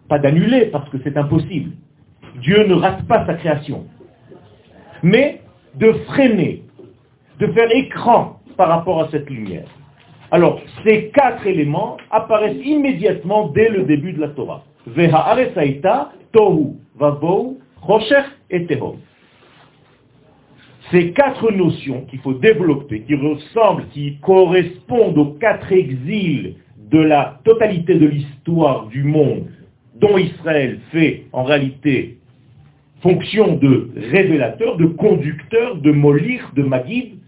pas 0.08 0.20
d'annuler 0.20 0.68
parce 0.68 0.90
que 0.90 0.98
c'est 1.04 1.18
impossible, 1.18 1.72
Dieu 2.42 2.66
ne 2.66 2.74
rate 2.74 3.06
pas 3.08 3.26
sa 3.26 3.36
création, 3.36 3.86
mais 5.04 5.42
de 5.76 5.92
freiner, 6.08 6.64
de 7.40 7.48
faire 7.48 7.70
écran 7.72 8.40
par 8.58 8.70
rapport 8.70 9.02
à 9.02 9.10
cette 9.10 9.30
lumière. 9.30 9.68
Alors, 10.32 10.62
ces 10.86 11.10
quatre 11.10 11.46
éléments 11.46 11.98
apparaissent 12.10 12.64
immédiatement 12.64 13.50
dès 13.50 13.68
le 13.68 13.84
début 13.84 14.14
de 14.14 14.22
la 14.22 14.30
Torah. 14.30 14.64
tohu, 16.32 16.76
vavou, 16.98 17.60
et. 18.50 18.68
Ces 20.90 21.12
quatre 21.12 21.52
notions 21.52 22.06
qu'il 22.10 22.20
faut 22.20 22.34
développer, 22.34 23.02
qui 23.02 23.16
ressemblent, 23.16 23.86
qui 23.94 24.18
correspondent 24.22 25.18
aux 25.18 25.34
quatre 25.34 25.72
exils 25.72 26.56
de 26.78 27.00
la 27.00 27.40
totalité 27.44 27.96
de 27.96 28.06
l'histoire 28.06 28.88
du 28.88 29.04
monde, 29.04 29.48
dont 29.96 30.18
Israël 30.18 30.80
fait 30.92 31.26
en 31.34 31.44
réalité 31.44 32.18
fonction 33.02 33.56
de 33.56 33.90
révélateur, 34.12 34.78
de 34.78 34.86
conducteur, 34.86 35.76
de 35.78 35.92
molir, 35.92 36.52
de 36.56 36.64
maguide, 36.64 37.21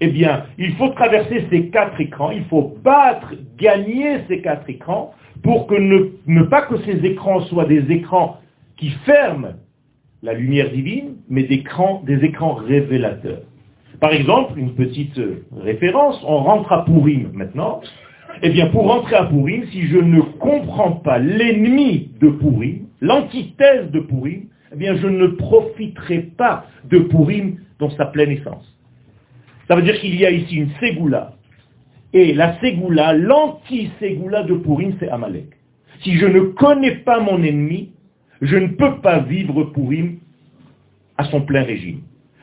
eh 0.00 0.08
bien, 0.08 0.44
il 0.58 0.74
faut 0.76 0.88
traverser 0.88 1.46
ces 1.50 1.68
quatre 1.68 2.00
écrans, 2.00 2.30
il 2.30 2.44
faut 2.44 2.74
battre, 2.82 3.34
gagner 3.58 4.20
ces 4.28 4.40
quatre 4.40 4.68
écrans, 4.68 5.12
pour 5.42 5.66
que 5.66 5.74
ne, 5.74 6.42
pas 6.44 6.62
que 6.62 6.78
ces 6.84 7.04
écrans 7.04 7.40
soient 7.42 7.66
des 7.66 7.90
écrans 7.90 8.38
qui 8.76 8.90
ferment 9.04 9.54
la 10.22 10.34
lumière 10.34 10.70
divine, 10.70 11.16
mais 11.28 11.44
des 11.44 11.56
écrans, 11.56 12.02
des 12.06 12.24
écrans 12.24 12.54
révélateurs. 12.54 13.42
Par 14.00 14.12
exemple, 14.12 14.58
une 14.58 14.74
petite 14.74 15.20
référence, 15.54 16.22
on 16.26 16.38
rentre 16.38 16.72
à 16.72 16.84
Purim 16.84 17.30
maintenant. 17.34 17.80
Eh 18.42 18.50
bien, 18.50 18.66
pour 18.68 18.86
rentrer 18.86 19.16
à 19.16 19.26
Purim, 19.26 19.64
si 19.70 19.86
je 19.86 19.98
ne 19.98 20.20
comprends 20.20 20.92
pas 20.92 21.18
l'ennemi 21.18 22.10
de 22.20 22.30
Purim, 22.30 22.86
l'antithèse 23.02 23.90
de 23.90 24.00
Purim, 24.00 24.44
eh 24.72 24.76
bien, 24.76 24.94
je 24.96 25.06
ne 25.06 25.26
profiterai 25.26 26.30
pas 26.38 26.64
de 26.84 27.00
Purim 27.00 27.56
dans 27.78 27.90
sa 27.90 28.06
pleine 28.06 28.30
essence. 28.30 28.69
Ça 29.70 29.76
veut 29.76 29.82
dire 29.82 30.00
qu'il 30.00 30.16
y 30.16 30.26
a 30.26 30.32
ici 30.32 30.56
une 30.56 30.70
Ségoula. 30.80 31.34
Et 32.12 32.34
la 32.34 32.58
Ségoula, 32.58 33.12
l'anti-Ségoula 33.12 34.42
de 34.42 34.54
Purim, 34.54 34.94
c'est 34.98 35.08
Amalek. 35.08 35.46
Si 36.02 36.16
je 36.16 36.26
ne 36.26 36.40
connais 36.40 36.96
pas 36.96 37.20
mon 37.20 37.40
ennemi, 37.40 37.92
je 38.42 38.56
ne 38.56 38.66
peux 38.66 38.96
pas 39.00 39.20
vivre 39.20 39.62
Purim 39.66 40.18
à 41.18 41.24
son 41.26 41.42
plein 41.42 41.62
régime. 41.62 42.00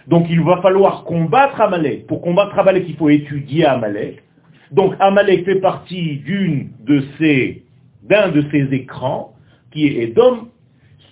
Donc 0.07 0.27
il 0.29 0.39
va 0.39 0.61
falloir 0.61 1.03
combattre 1.03 1.59
Amalek. 1.59 2.07
Pour 2.07 2.21
combattre 2.21 2.57
Amalek, 2.57 2.85
il 2.87 2.95
faut 2.95 3.09
étudier 3.09 3.65
Amalek. 3.65 4.23
Donc 4.71 4.93
Amalek 5.01 5.43
fait 5.43 5.59
partie 5.59 6.19
d'une 6.19 6.69
de 6.85 7.03
ces, 7.17 7.63
d'un 8.03 8.29
de 8.29 8.41
ces 8.51 8.73
écrans, 8.73 9.33
qui 9.71 9.85
est 9.85 10.03
Edom. 10.03 10.47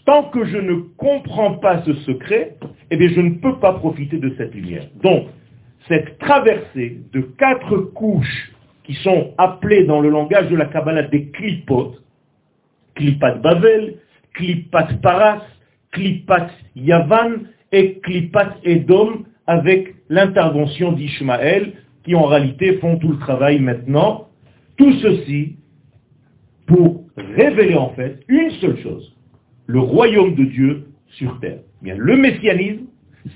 Tant 0.05 0.24
que 0.29 0.45
je 0.45 0.60
ne 0.60 0.75
comprends 0.95 1.55
pas 1.55 1.84
ce 1.84 1.93
secret, 1.93 2.55
eh 2.89 2.95
bien 2.95 3.10
je 3.10 3.19
ne 3.19 3.31
peux 3.31 3.60
pas 3.60 3.74
profiter 3.74 4.17
de 4.17 4.34
cette 4.38 4.55
lumière. 4.55 4.88
Donc, 5.03 5.25
cette 5.87 6.17
traversée 6.19 7.01
de 7.13 7.21
quatre 7.21 7.77
couches 7.77 8.51
qui 8.83 8.93
sont 8.95 9.33
appelées 9.37 9.85
dans 9.85 9.99
le 9.99 10.09
langage 10.09 10.49
de 10.49 10.55
la 10.55 10.65
Kabbalah 10.65 11.03
des 11.03 11.29
clipotes, 11.29 12.01
clipat 12.95 13.35
Bavel, 13.41 13.95
clipat 14.33 15.01
Paras, 15.01 15.41
clipat 15.91 16.49
Yavan 16.75 17.43
et 17.71 17.99
clipat 17.99 18.57
Edom 18.63 19.25
avec 19.47 19.95
l'intervention 20.09 20.91
d'Ishmaël 20.91 21.73
qui 22.03 22.15
en 22.15 22.25
réalité 22.25 22.77
font 22.77 22.97
tout 22.97 23.09
le 23.09 23.17
travail 23.17 23.59
maintenant. 23.59 24.27
Tout 24.77 24.93
ceci 24.99 25.57
pour 26.67 27.05
révéler 27.17 27.75
en 27.75 27.89
fait 27.91 28.19
une 28.27 28.51
seule 28.61 28.77
chose, 28.81 29.15
le 29.67 29.79
royaume 29.79 30.35
de 30.35 30.45
Dieu 30.45 30.87
sur 31.09 31.39
terre. 31.39 31.59
Bien, 31.81 31.95
le 31.97 32.17
messianisme, 32.17 32.85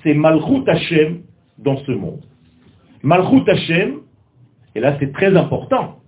c'est 0.03 0.13
Malchut 0.13 0.67
Hashem 0.67 1.21
dans 1.57 1.77
ce 1.77 1.91
monde. 1.91 2.23
Malchut 3.03 3.47
Hashem, 3.47 3.99
et 4.75 4.79
là 4.79 4.95
c'est 4.99 5.11
très 5.13 5.35
important, 5.35 5.99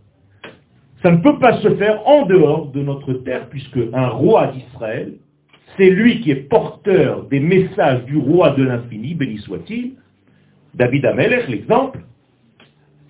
ça 1.01 1.12
ne 1.12 1.17
peut 1.17 1.39
pas 1.39 1.57
se 1.62 1.75
faire 1.75 2.07
en 2.07 2.25
dehors 2.25 2.67
de 2.67 2.81
notre 2.81 3.13
terre, 3.13 3.48
puisque 3.50 3.79
un 3.93 4.10
roi 4.10 4.48
d'Israël, 4.48 5.13
c'est 5.77 5.89
lui 5.89 6.21
qui 6.21 6.31
est 6.31 6.50
porteur 6.50 7.24
des 7.27 7.39
messages 7.39 8.03
du 8.05 8.17
roi 8.17 8.51
de 8.51 8.63
l'infini, 8.63 9.15
béni 9.15 9.39
soit-il. 9.39 9.93
David 10.75 11.05
Amelech, 11.05 11.48
l'exemple, 11.48 12.01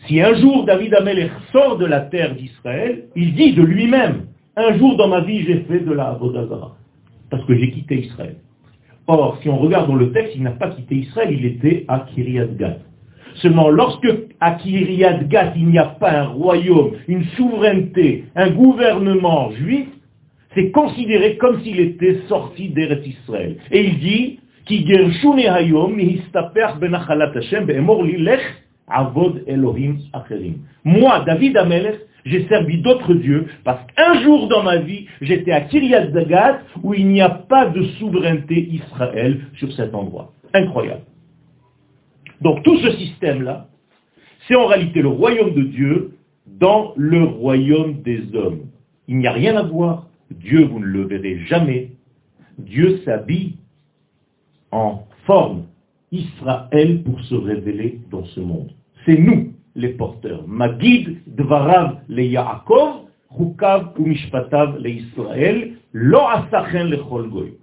si 0.07 0.21
un 0.21 0.33
jour 0.35 0.65
David 0.65 0.93
Amelech 0.93 1.31
sort 1.51 1.77
de 1.77 1.85
la 1.85 2.01
terre 2.01 2.35
d'Israël, 2.35 3.05
il 3.15 3.35
dit 3.35 3.53
de 3.53 3.63
lui-même, 3.63 4.27
un 4.55 4.77
jour 4.77 4.95
dans 4.95 5.07
ma 5.07 5.21
vie 5.21 5.43
j'ai 5.45 5.61
fait 5.61 5.79
de 5.79 5.91
la 5.91 6.09
Avodazara, 6.09 6.77
parce 7.29 7.43
que 7.45 7.55
j'ai 7.55 7.71
quitté 7.71 8.05
Israël. 8.05 8.37
Or, 9.07 9.37
si 9.41 9.49
on 9.49 9.57
regarde 9.57 9.87
dans 9.87 9.95
le 9.95 10.11
texte, 10.11 10.33
il 10.35 10.43
n'a 10.43 10.51
pas 10.51 10.69
quitté 10.69 10.95
Israël, 10.95 11.29
il 11.31 11.45
était 11.45 11.85
à 11.87 12.05
Kiryat 12.13 12.45
Gat. 12.57 12.77
Seulement, 13.41 13.69
lorsque 13.69 14.07
à 14.39 14.51
Kiryat 14.51 15.23
Gat, 15.23 15.53
il 15.55 15.67
n'y 15.67 15.79
a 15.79 15.85
pas 15.85 16.11
un 16.11 16.27
royaume, 16.27 16.91
une 17.07 17.23
souveraineté, 17.37 18.25
un 18.35 18.49
gouvernement 18.49 19.51
juif, 19.51 19.87
c'est 20.53 20.71
considéré 20.71 21.37
comme 21.37 21.61
s'il 21.61 21.79
était 21.79 22.19
sorti 22.27 22.69
d'Eretz 22.69 23.05
Israël. 23.07 23.55
Et 23.71 23.85
il 23.85 23.99
dit, 23.99 24.39
lech 28.17 28.41
Avod 28.87 29.43
Elohim. 29.47 29.97
Moi, 30.83 31.23
David 31.25 31.57
Amelech, 31.57 31.99
j'ai 32.25 32.45
servi 32.47 32.77
d'autres 32.81 33.13
dieux 33.13 33.47
parce 33.63 33.79
qu'un 33.93 34.21
jour 34.21 34.47
dans 34.49 34.63
ma 34.63 34.77
vie, 34.77 35.07
j'étais 35.21 35.51
à 35.51 35.61
Kiryat 35.61 36.07
Dagat 36.07 36.59
où 36.83 36.93
il 36.93 37.07
n'y 37.07 37.21
a 37.21 37.29
pas 37.29 37.67
de 37.67 37.83
souveraineté 37.99 38.69
Israël 38.71 39.39
sur 39.57 39.71
cet 39.73 39.95
endroit. 39.95 40.33
Incroyable. 40.53 41.01
Donc 42.41 42.63
tout 42.63 42.77
ce 42.79 42.91
système-là, 42.97 43.67
c'est 44.47 44.55
en 44.55 44.67
réalité 44.67 45.01
le 45.01 45.09
royaume 45.09 45.53
de 45.53 45.63
Dieu 45.63 46.17
dans 46.47 46.93
le 46.97 47.23
royaume 47.23 48.01
des 48.01 48.35
hommes. 48.35 48.67
Il 49.07 49.17
n'y 49.17 49.27
a 49.27 49.31
rien 49.31 49.55
à 49.55 49.63
voir. 49.63 50.07
Dieu, 50.31 50.65
vous 50.65 50.79
ne 50.79 50.85
le 50.85 51.03
verrez 51.03 51.39
jamais. 51.45 51.91
Dieu 52.57 53.01
s'habille 53.05 53.57
en 54.71 55.03
forme 55.25 55.65
Israël 56.11 57.03
pour 57.03 57.19
se 57.21 57.35
révéler 57.35 57.99
dans 58.09 58.25
ce 58.25 58.39
monde 58.39 58.71
c'est 59.05 59.17
nous 59.17 59.53
les 59.75 59.89
porteurs. 59.89 60.43
Magid 60.47 61.21
dvarav 61.27 62.01
le 62.09 62.23
Yaakov, 62.23 63.05
chukav 63.37 63.93
umishpatav 63.97 64.77
le 64.79 64.89
Israël, 64.89 65.73
lo 65.93 66.19
asachen 66.19 66.89
le 66.89 66.97
goy. 66.97 67.53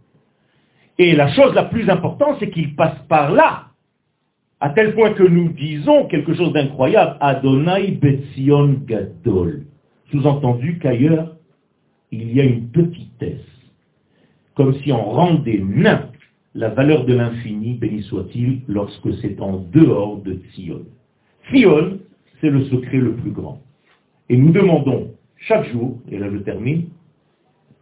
Et 0.98 1.14
la 1.14 1.28
chose 1.28 1.54
la 1.54 1.64
plus 1.64 1.88
importante, 1.88 2.36
c'est 2.40 2.50
qu'il 2.50 2.74
passe 2.74 2.98
par 3.08 3.30
là, 3.30 3.67
à 4.60 4.70
tel 4.70 4.94
point 4.94 5.12
que 5.12 5.22
nous 5.22 5.50
disons 5.50 6.06
quelque 6.06 6.34
chose 6.34 6.52
d'incroyable, 6.52 7.16
Adonai 7.20 7.92
Betzion 7.92 8.76
Gadol. 8.86 9.64
Sous-entendu 10.10 10.78
qu'ailleurs, 10.78 11.36
il 12.10 12.34
y 12.34 12.40
a 12.40 12.44
une 12.44 12.68
petitesse, 12.68 13.46
comme 14.54 14.74
si 14.76 14.90
on 14.90 15.10
rendait 15.10 15.62
nain 15.62 16.08
la 16.54 16.70
valeur 16.70 17.04
de 17.04 17.14
l'infini, 17.14 17.74
béni 17.74 18.02
soit-il, 18.02 18.62
lorsque 18.66 19.14
c'est 19.20 19.40
en 19.40 19.58
dehors 19.72 20.22
de 20.22 20.40
Sion. 20.54 20.82
Sion, 21.52 21.98
c'est 22.40 22.50
le 22.50 22.64
secret 22.64 22.98
le 22.98 23.14
plus 23.14 23.30
grand. 23.30 23.60
Et 24.28 24.36
nous 24.36 24.50
demandons 24.50 25.12
chaque 25.36 25.70
jour, 25.70 25.98
et 26.10 26.18
là 26.18 26.28
je 26.32 26.38
termine, 26.38 26.88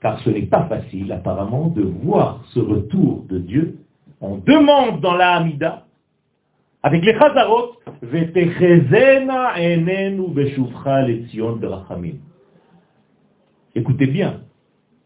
car 0.02 0.20
ce 0.20 0.30
n'est 0.30 0.42
pas 0.42 0.64
facile 0.64 1.10
apparemment 1.12 1.68
de 1.68 1.82
voir 1.82 2.44
ce 2.52 2.60
retour 2.60 3.24
de 3.28 3.38
Dieu, 3.38 3.78
on 4.20 4.38
demande 4.38 5.00
dans 5.00 5.14
la 5.14 5.36
avec 6.86 7.04
les 7.04 7.14
Chazarot, 7.14 7.72
Écoutez 13.74 14.06
bien, 14.06 14.40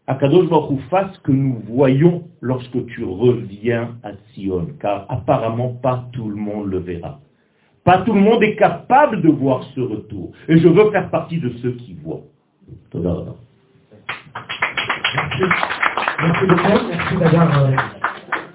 Akadosh 0.05 0.47
Baruch 0.47 0.79
que 1.23 1.31
nous 1.31 1.59
voyons 1.67 2.25
lorsque 2.39 2.85
tu 2.85 3.03
reviens 3.03 3.95
à 4.03 4.11
Sion, 4.31 4.67
car 4.79 5.07
apparemment 5.09 5.69
pas 5.69 6.05
tout 6.13 6.29
le 6.29 6.35
monde 6.35 6.67
le 6.67 6.77
verra. 6.77 7.19
Pas 7.83 8.03
tout 8.03 8.13
le 8.13 8.21
monde 8.21 8.43
est 8.43 8.57
capable 8.57 9.23
de 9.23 9.29
voir 9.29 9.63
ce 9.73 9.81
retour. 9.81 10.33
Et 10.49 10.59
je 10.59 10.67
veux 10.67 10.91
faire 10.91 11.09
partie 11.09 11.39
de 11.39 11.49
ceux 11.63 11.71
qui 11.71 11.97
voient. 12.03 12.21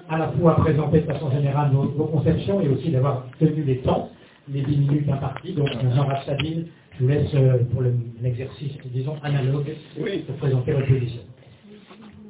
À 0.09 0.17
la 0.17 0.27
fois 0.29 0.55
présenté 0.55 1.01
de 1.01 1.05
façon 1.05 1.29
générale 1.31 1.71
vos, 1.71 2.05
conceptions 2.05 2.61
et 2.61 2.69
aussi 2.69 2.89
d'avoir 2.89 3.25
tenu 3.39 3.63
les 3.63 3.77
temps, 3.77 4.09
les 4.49 4.61
10 4.61 4.77
minutes 4.77 5.09
imparties. 5.09 5.53
Donc, 5.53 5.69
Jean-Raph 5.95 6.25
Sabine, 6.25 6.67
je 6.97 7.03
vous 7.03 7.09
laisse 7.09 7.33
euh, 7.35 7.57
pour 7.71 7.83
l'exercice, 8.21 8.71
disons, 8.93 9.15
analogue, 9.23 9.75
de 9.97 10.33
présenter 10.39 10.71
votre 10.71 10.87
position. 10.87 11.21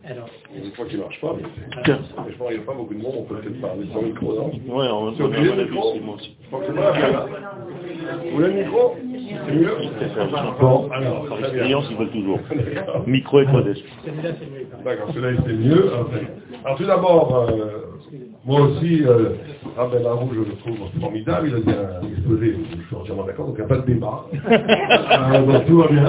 Alors, 0.10 0.30
Il 0.54 0.60
y 0.60 0.62
a 0.62 0.70
des 0.70 0.76
fois 0.76 0.86
qui 0.86 0.96
ne 0.96 1.02
marchent 1.02 1.20
pas, 1.20 1.36
mais 1.36 1.44
je 1.44 2.38
pense 2.38 2.48
qu'il 2.48 2.58
n'y 2.58 2.64
a 2.64 2.66
pas 2.66 2.74
beaucoup 2.74 2.94
de 2.94 3.02
monde, 3.02 3.14
on 3.18 3.24
peut 3.24 3.36
peut-être 3.36 3.60
parler 3.60 3.86
sans 3.94 4.02
micro, 4.02 4.34
non 4.36 4.46
Ouais, 4.48 4.88
on 4.90 5.14
C'est 5.16 5.24
obligé 5.24 5.54
le 5.54 5.66
micro 5.66 5.96
Je 5.96 6.50
pense 6.50 6.62
que 6.62 6.68
c'est 6.68 6.74
pas 6.74 6.82
la 6.82 6.92
peine. 6.94 7.18
Vous 8.24 8.36
voulez 8.38 8.48
le 8.48 8.64
micro 8.64 8.96
C'est 8.96 9.54
mieux 9.54 9.74
Bon, 10.62 10.90
alors, 10.92 11.26
bien. 11.28 11.50
clients, 11.50 11.84
ils 11.90 11.98
veulent 11.98 12.12
toujours. 12.12 12.40
Micro 13.06 13.42
et 13.42 13.46
modeste. 13.48 13.84
c'est. 14.06 14.84
D'accord, 14.86 15.10
celui-là 15.14 15.32
était 15.34 15.54
mieux. 15.54 15.92
Alors 16.64 16.78
tout 16.78 16.86
d'abord, 16.86 17.48
euh, 17.50 17.88
moi 18.46 18.62
aussi, 18.62 19.04
euh, 19.04 19.32
Rabel 19.76 20.08
je 20.32 20.40
le 20.40 20.56
trouve 20.58 20.90
formidable, 21.02 21.52
il 21.66 21.70
a 21.74 22.00
un 22.00 22.08
exposé, 22.08 22.56
je 22.80 22.88
suis 22.88 22.96
entièrement 22.96 23.24
d'accord, 23.26 23.48
donc 23.48 23.56
il 23.58 23.60
n'y 23.60 23.66
a 23.66 23.68
pas 23.68 23.78
de 23.78 23.86
débat. 23.86 24.26
Euh, 25.18 25.42
donc 25.46 25.66
tout 25.66 25.78
va 25.80 25.88
bien. 25.88 26.06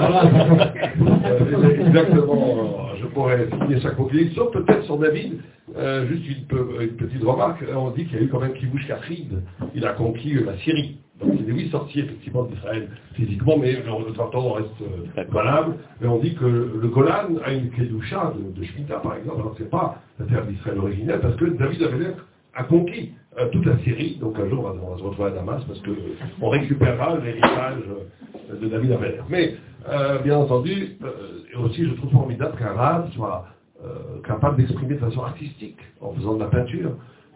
Euh, 1.25 1.85
exactement, 1.87 2.88
euh, 3.17 3.45
je 3.47 3.49
pourrais 3.49 3.49
signer 3.65 3.81
chaque 3.81 3.97
mot-clé, 3.97 4.29
sauf 4.35 4.51
peut-être 4.53 4.83
sur 4.83 4.97
David, 4.97 5.39
euh, 5.77 6.07
juste 6.07 6.27
une, 6.27 6.45
peu- 6.45 6.77
une 6.81 6.95
petite 6.95 7.23
remarque, 7.23 7.63
on 7.75 7.91
dit 7.91 8.05
qu'il 8.05 8.17
y 8.17 8.19
a 8.21 8.23
eu 8.23 8.27
quand 8.29 8.39
même 8.39 8.53
Kibush 8.53 8.87
Kafrid, 8.87 9.41
il 9.75 9.85
a 9.85 9.93
conquis 9.93 10.35
euh, 10.37 10.45
la 10.45 10.57
Syrie. 10.57 10.97
Donc 11.19 11.33
il 11.37 11.49
est 11.49 11.51
oui 11.51 11.69
sorti 11.69 11.99
effectivement 11.99 12.43
d'Israël 12.43 12.87
physiquement, 13.13 13.57
mais 13.57 13.73
le, 13.73 13.79
le 13.79 14.13
traité 14.13 14.37
reste 14.37 14.81
euh, 14.81 15.23
valable. 15.29 15.75
Mais 15.99 16.07
on 16.07 16.17
dit 16.19 16.33
que 16.33 16.45
le 16.45 16.87
Golan 16.87 17.35
a 17.43 17.51
une 17.51 17.69
Kedusha 17.71 18.33
de, 18.37 18.57
de 18.57 18.65
Shemitah 18.65 18.99
par 18.99 19.15
exemple, 19.17 19.41
alors 19.41 19.53
c'est 19.57 19.69
pas 19.69 20.01
la 20.17 20.25
terre 20.27 20.45
d'Israël 20.45 20.77
originelle, 20.79 21.19
parce 21.21 21.35
que 21.35 21.45
David 21.45 21.83
Amelech 21.83 22.15
a 22.55 22.63
conquis 22.63 23.11
euh, 23.37 23.49
toute 23.51 23.65
la 23.65 23.77
Syrie, 23.79 24.17
donc 24.21 24.39
un 24.39 24.47
jour 24.49 24.59
on 24.59 24.63
va, 24.63 24.81
on 24.81 24.91
va 24.91 24.97
se 24.97 25.03
retrouver 25.03 25.27
à 25.29 25.31
Damas, 25.33 25.61
parce 25.67 25.81
que 25.81 25.91
euh, 25.91 26.15
on 26.41 26.49
récupérera 26.49 27.17
l'héritage 27.17 27.83
euh, 27.89 28.55
de 28.61 28.67
David 28.69 28.93
Amelech. 28.93 29.19
Mais 29.29 29.55
euh, 29.87 30.19
bien 30.19 30.37
entendu, 30.37 30.97
euh, 31.03 31.43
et 31.53 31.57
aussi 31.57 31.85
je 31.85 31.93
trouve 31.95 32.11
formidable 32.11 32.57
qu'un 32.57 32.73
rave 32.73 33.11
soit 33.13 33.45
euh, 33.83 34.21
capable 34.27 34.57
d'exprimer 34.57 34.95
de 34.95 34.99
façon 34.99 35.21
artistique, 35.21 35.77
en 36.01 36.11
faisant 36.11 36.35
de 36.35 36.39
la 36.41 36.47
peinture, 36.47 36.91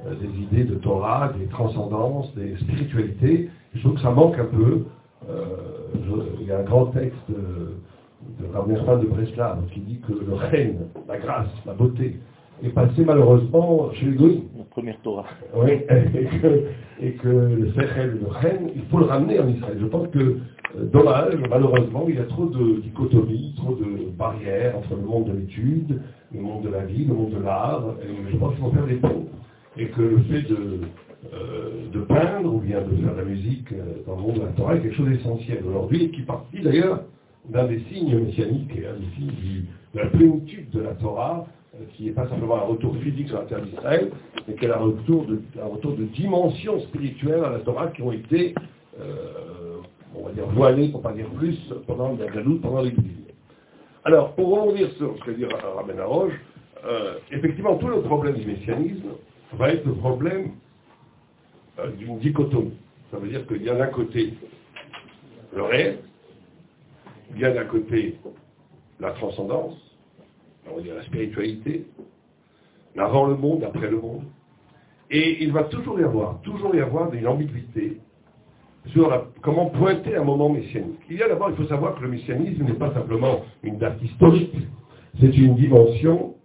euh, 0.05 0.13
des 0.15 0.41
idées 0.41 0.65
de 0.65 0.75
Torah, 0.75 1.31
des 1.39 1.45
transcendances, 1.45 2.33
des 2.35 2.57
spiritualités. 2.57 3.49
Je 3.73 3.79
trouve 3.79 3.95
que 3.95 4.01
ça 4.01 4.11
manque 4.11 4.37
un 4.37 4.45
peu. 4.45 4.83
Euh, 5.29 5.45
il 6.41 6.47
y 6.47 6.51
a 6.51 6.59
un 6.59 6.63
grand 6.63 6.87
texte 6.87 7.17
de, 7.29 7.77
de 8.43 8.53
Rav 8.53 8.67
Nerman 8.67 8.99
de 8.99 9.05
Breslav 9.05 9.59
qui 9.73 9.79
dit 9.79 9.99
que 10.05 10.11
le 10.11 10.33
règne, 10.33 10.79
la 11.07 11.17
grâce, 11.17 11.47
la 11.65 11.73
beauté 11.73 12.19
est 12.61 12.69
passé 12.69 13.05
malheureusement 13.05 13.91
chez. 13.93 14.07
La 14.07 14.17
première 14.73 14.99
Torah. 15.01 15.25
Oui, 15.55 15.71
et 17.01 17.11
que, 17.13 17.27
le 17.27 17.71
Sechel, 17.73 18.17
le 18.21 18.27
Ren, 18.27 18.69
il 18.75 18.81
faut 18.89 18.97
le 18.97 19.05
ramener 19.05 19.39
en 19.39 19.47
Israël. 19.47 19.77
Je 19.79 19.85
pense 19.85 20.07
que, 20.07 20.19
euh, 20.19 20.85
dommage, 20.91 21.35
malheureusement, 21.47 22.05
il 22.09 22.15
y 22.15 22.19
a 22.19 22.23
trop 22.23 22.45
de 22.47 22.81
dichotomies, 22.81 23.53
trop 23.55 23.75
de 23.75 24.09
barrières 24.17 24.75
entre 24.77 24.95
le 24.95 25.03
monde 25.03 25.25
de 25.25 25.33
l'étude, 25.37 26.01
le 26.33 26.41
monde 26.41 26.63
de 26.63 26.69
la 26.69 26.85
vie, 26.85 27.05
le 27.05 27.13
monde 27.13 27.33
de 27.33 27.43
l'art, 27.43 27.83
et 28.01 28.31
je 28.31 28.37
pense 28.37 28.55
qu'il 28.55 28.63
faut 28.63 28.71
faire 28.71 28.87
des 28.87 28.95
ponts. 28.95 29.27
Et 29.77 29.87
que 29.89 30.01
le 30.01 30.17
fait 30.23 30.41
de, 30.49 30.79
euh, 31.33 32.05
peindre 32.07 32.53
ou 32.53 32.59
bien 32.59 32.81
de 32.81 32.95
faire 33.01 33.13
de 33.13 33.19
la 33.19 33.25
musique 33.25 33.71
euh, 33.71 34.01
dans 34.07 34.15
le 34.15 34.21
monde 34.23 34.35
de 34.35 34.41
la 34.41 34.51
Torah 34.53 34.75
est 34.75 34.79
quelque 34.81 34.95
chose 34.95 35.09
d'essentiel 35.09 35.59
aujourd'hui, 35.67 36.05
et 36.05 36.09
qui 36.09 36.21
partit 36.23 36.61
d'ailleurs 36.61 37.01
d'un 37.47 37.65
des 37.67 37.79
signes 37.91 38.17
messianiques 38.17 38.71
et 38.75 38.87
un 38.87 38.93
des 38.93 39.15
signes 39.15 39.35
du- 39.41 39.65
de 39.93 39.99
la 39.99 40.07
plénitude 40.07 40.69
de 40.71 40.81
la 40.81 40.93
Torah, 40.95 41.45
qui 41.93 42.05
n'est 42.05 42.11
pas 42.11 42.27
simplement 42.27 42.55
un 42.55 42.65
retour 42.65 42.95
physique 42.97 43.27
sur 43.29 43.39
la 43.39 43.45
terre 43.45 43.61
d'Israël, 43.61 44.11
mais 44.47 44.53
qu'elle 44.55 44.71
a 44.71 44.77
un 44.77 44.83
retour 44.83 45.25
de, 45.25 45.41
un 45.61 45.65
retour 45.67 45.93
de 45.95 46.03
dimensions 46.03 46.79
spirituelles 46.81 47.43
à 47.43 47.49
la 47.49 47.59
Torah 47.59 47.87
qui 47.87 48.01
ont 48.01 48.11
été, 48.11 48.53
euh, 48.99 49.77
on 50.15 50.25
va 50.25 50.31
dire, 50.33 50.45
voilées, 50.47 50.89
pour 50.89 51.01
pas 51.01 51.13
dire 51.13 51.27
plus, 51.29 51.57
pendant 51.87 52.15
la 52.15 52.27
galoute, 52.27 52.61
pendant 52.61 52.81
l'exil. 52.81 53.11
Alors, 54.05 54.33
pour 54.35 54.49
rebondir 54.49 54.91
sur 54.97 55.17
ce 55.17 55.23
que 55.23 55.31
dit 55.31 55.45
Ra- 55.45 55.73
Rabben 55.77 55.99
Aroche, 55.99 56.33
euh, 56.85 57.15
effectivement, 57.31 57.75
tout 57.77 57.87
le 57.87 58.01
problème 58.01 58.35
du 58.35 58.45
messianisme 58.45 59.09
va 59.53 59.69
être 59.73 59.85
le 59.85 59.93
problème 59.93 60.51
euh, 61.79 61.89
d'une 61.91 62.19
dichotomie. 62.19 62.73
Ça 63.11 63.17
veut 63.17 63.29
dire 63.29 63.47
qu'il 63.47 63.63
y 63.63 63.69
a 63.69 63.75
d'un 63.75 63.87
côté 63.87 64.33
le 65.55 65.63
réel, 65.63 65.99
il 67.33 67.41
y 67.41 67.45
a 67.45 67.51
d'un 67.51 67.65
côté 67.65 68.15
la 68.99 69.11
transcendance, 69.11 69.75
on 70.71 70.75
va 70.75 70.81
dire 70.81 70.95
la 70.95 71.03
spiritualité, 71.03 71.85
l'avant 72.95 73.27
le 73.27 73.35
monde, 73.35 73.63
après 73.63 73.89
le 73.89 73.99
monde, 73.99 74.23
et 75.09 75.43
il 75.43 75.51
va 75.51 75.63
toujours 75.65 75.99
y 75.99 76.03
avoir, 76.03 76.41
toujours 76.41 76.75
y 76.75 76.79
avoir 76.79 77.13
une 77.13 77.27
ambiguïté 77.27 77.97
sur 78.87 79.27
comment 79.41 79.67
pointer 79.67 80.15
un 80.15 80.23
moment 80.23 80.49
messianique. 80.49 80.99
Il 81.09 81.17
y 81.17 81.23
a 81.23 81.27
d'abord, 81.27 81.49
il 81.49 81.55
faut 81.55 81.67
savoir 81.67 81.95
que 81.95 82.03
le 82.03 82.09
messianisme 82.09 82.63
n'est 82.63 82.73
pas 82.73 82.93
simplement 82.93 83.41
une 83.63 83.77
date 83.77 84.01
historique, 84.01 84.55
c'est 85.19 85.35
une 85.37 85.55
dimension 85.55 86.35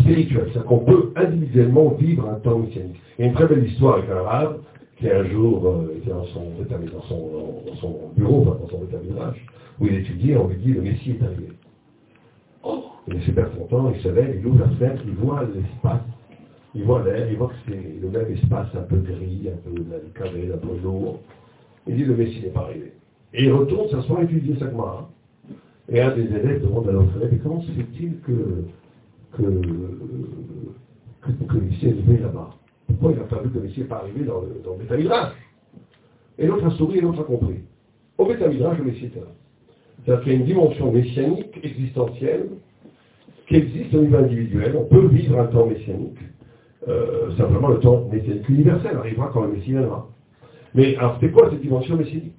spirituelle. 0.00 0.48
C'est-à-dire 0.52 0.64
qu'on 0.64 0.80
peut 0.80 1.12
individuellement 1.16 1.90
vivre 1.90 2.28
un 2.28 2.40
temps 2.40 2.58
messianique. 2.58 3.00
Il 3.18 3.22
y 3.22 3.24
a 3.24 3.30
une 3.30 3.34
très 3.34 3.46
belle 3.46 3.66
histoire 3.66 3.98
avec 3.98 4.10
un 4.10 4.16
arabe 4.16 4.60
qui 4.98 5.10
un 5.10 5.24
jour 5.24 5.66
euh, 5.66 5.96
était 5.98 6.10
dans 6.10 6.24
son, 6.24 8.10
bureau, 8.16 8.42
enfin 8.42 8.58
dans 8.60 8.68
son 8.68 8.84
établissage, 8.84 9.46
où 9.80 9.86
il 9.86 9.94
étudiait, 9.94 10.36
on 10.36 10.48
lui 10.48 10.56
dit 10.56 10.72
le 10.72 10.82
Messie 10.82 11.16
est 11.18 11.24
arrivé. 11.24 11.48
Il 13.08 13.16
est 13.16 13.22
super 13.22 13.50
content, 13.52 13.92
il 13.94 14.00
se 14.00 14.08
lève, 14.08 14.36
il 14.38 14.46
ouvre 14.46 14.60
la 14.60 14.68
fenêtre, 14.70 15.02
il 15.04 15.14
voit 15.14 15.44
l'espace, 15.54 16.00
il 16.74 16.84
voit 16.84 17.02
l'air, 17.02 17.30
il 17.30 17.36
voit 17.36 17.48
que 17.48 17.54
c'est 17.66 18.00
le 18.00 18.08
même 18.08 18.32
espace 18.32 18.68
un 18.74 18.82
peu 18.82 18.96
gris, 18.96 19.48
un 19.48 19.56
peu 19.68 19.82
carré, 20.14 20.50
un 20.54 20.56
peu 20.56 20.68
lourd. 20.82 21.20
Il 21.86 21.96
dit 21.96 22.04
le 22.04 22.16
Messie 22.16 22.40
n'est 22.42 22.50
pas 22.50 22.62
arrivé. 22.62 22.92
Et 23.34 23.44
il 23.44 23.52
retourne 23.52 23.88
s'asseoir 23.88 24.20
et 24.20 24.24
étudier 24.24 24.56
sa 24.58 24.70
Gemara. 24.70 25.08
Et 25.88 26.00
un 26.00 26.14
des 26.14 26.26
élèves 26.26 26.62
demande 26.62 26.88
à 26.88 26.92
l'autre 26.92 27.16
élève, 27.16 27.40
comment 27.42 27.60
se 27.62 27.72
fait-il 27.72 28.20
que, 28.20 28.64
que, 29.32 29.42
que, 29.42 29.48
le 31.54 31.60
Messie 31.62 31.86
est 31.86 31.90
arrivé 31.90 32.18
là-bas? 32.18 32.50
Pourquoi 32.86 33.10
il 33.12 33.18
n'a 33.18 33.24
pas 33.24 33.42
vu 33.42 33.50
que 33.50 33.58
le 33.58 33.64
Messie 33.64 33.80
n'est 33.80 33.86
pas 33.86 33.96
arrivé 33.96 34.24
dans 34.24 34.42
le, 34.42 34.62
dans 34.64 34.76
le 34.76 34.84
Et 36.38 36.46
l'autre 36.46 36.66
a 36.66 36.70
souri 36.70 36.98
et 36.98 37.00
l'autre 37.00 37.22
a 37.22 37.24
compris. 37.24 37.62
Au 38.16 38.26
Beth 38.26 38.46
Midrash, 38.46 38.78
le 38.78 38.84
Messie 38.84 39.06
était 39.06 39.18
là. 39.20 39.26
C'est-à-dire 40.04 40.22
qu'il 40.22 40.32
y 40.32 40.36
a 40.36 40.38
une 40.38 40.46
dimension 40.46 40.92
messianique, 40.92 41.58
existentielle, 41.62 42.48
qui 43.52 43.58
existe 43.58 43.94
au 43.94 44.00
niveau 44.00 44.16
individuel. 44.16 44.74
On 44.76 44.84
peut 44.84 45.06
vivre 45.08 45.38
un 45.38 45.46
temps 45.46 45.66
messianique. 45.66 46.18
Euh, 46.88 47.36
simplement, 47.36 47.68
le 47.68 47.80
temps 47.80 48.08
messianique 48.10 48.48
universel 48.48 48.96
arrivera 48.96 49.30
quand 49.32 49.42
le 49.42 49.52
Messie 49.52 49.72
viendra. 49.72 50.08
Mais 50.74 50.96
alors, 50.96 51.18
c'est 51.20 51.30
quoi 51.30 51.50
cette 51.50 51.60
dimension 51.60 51.96
messianique? 51.96 52.38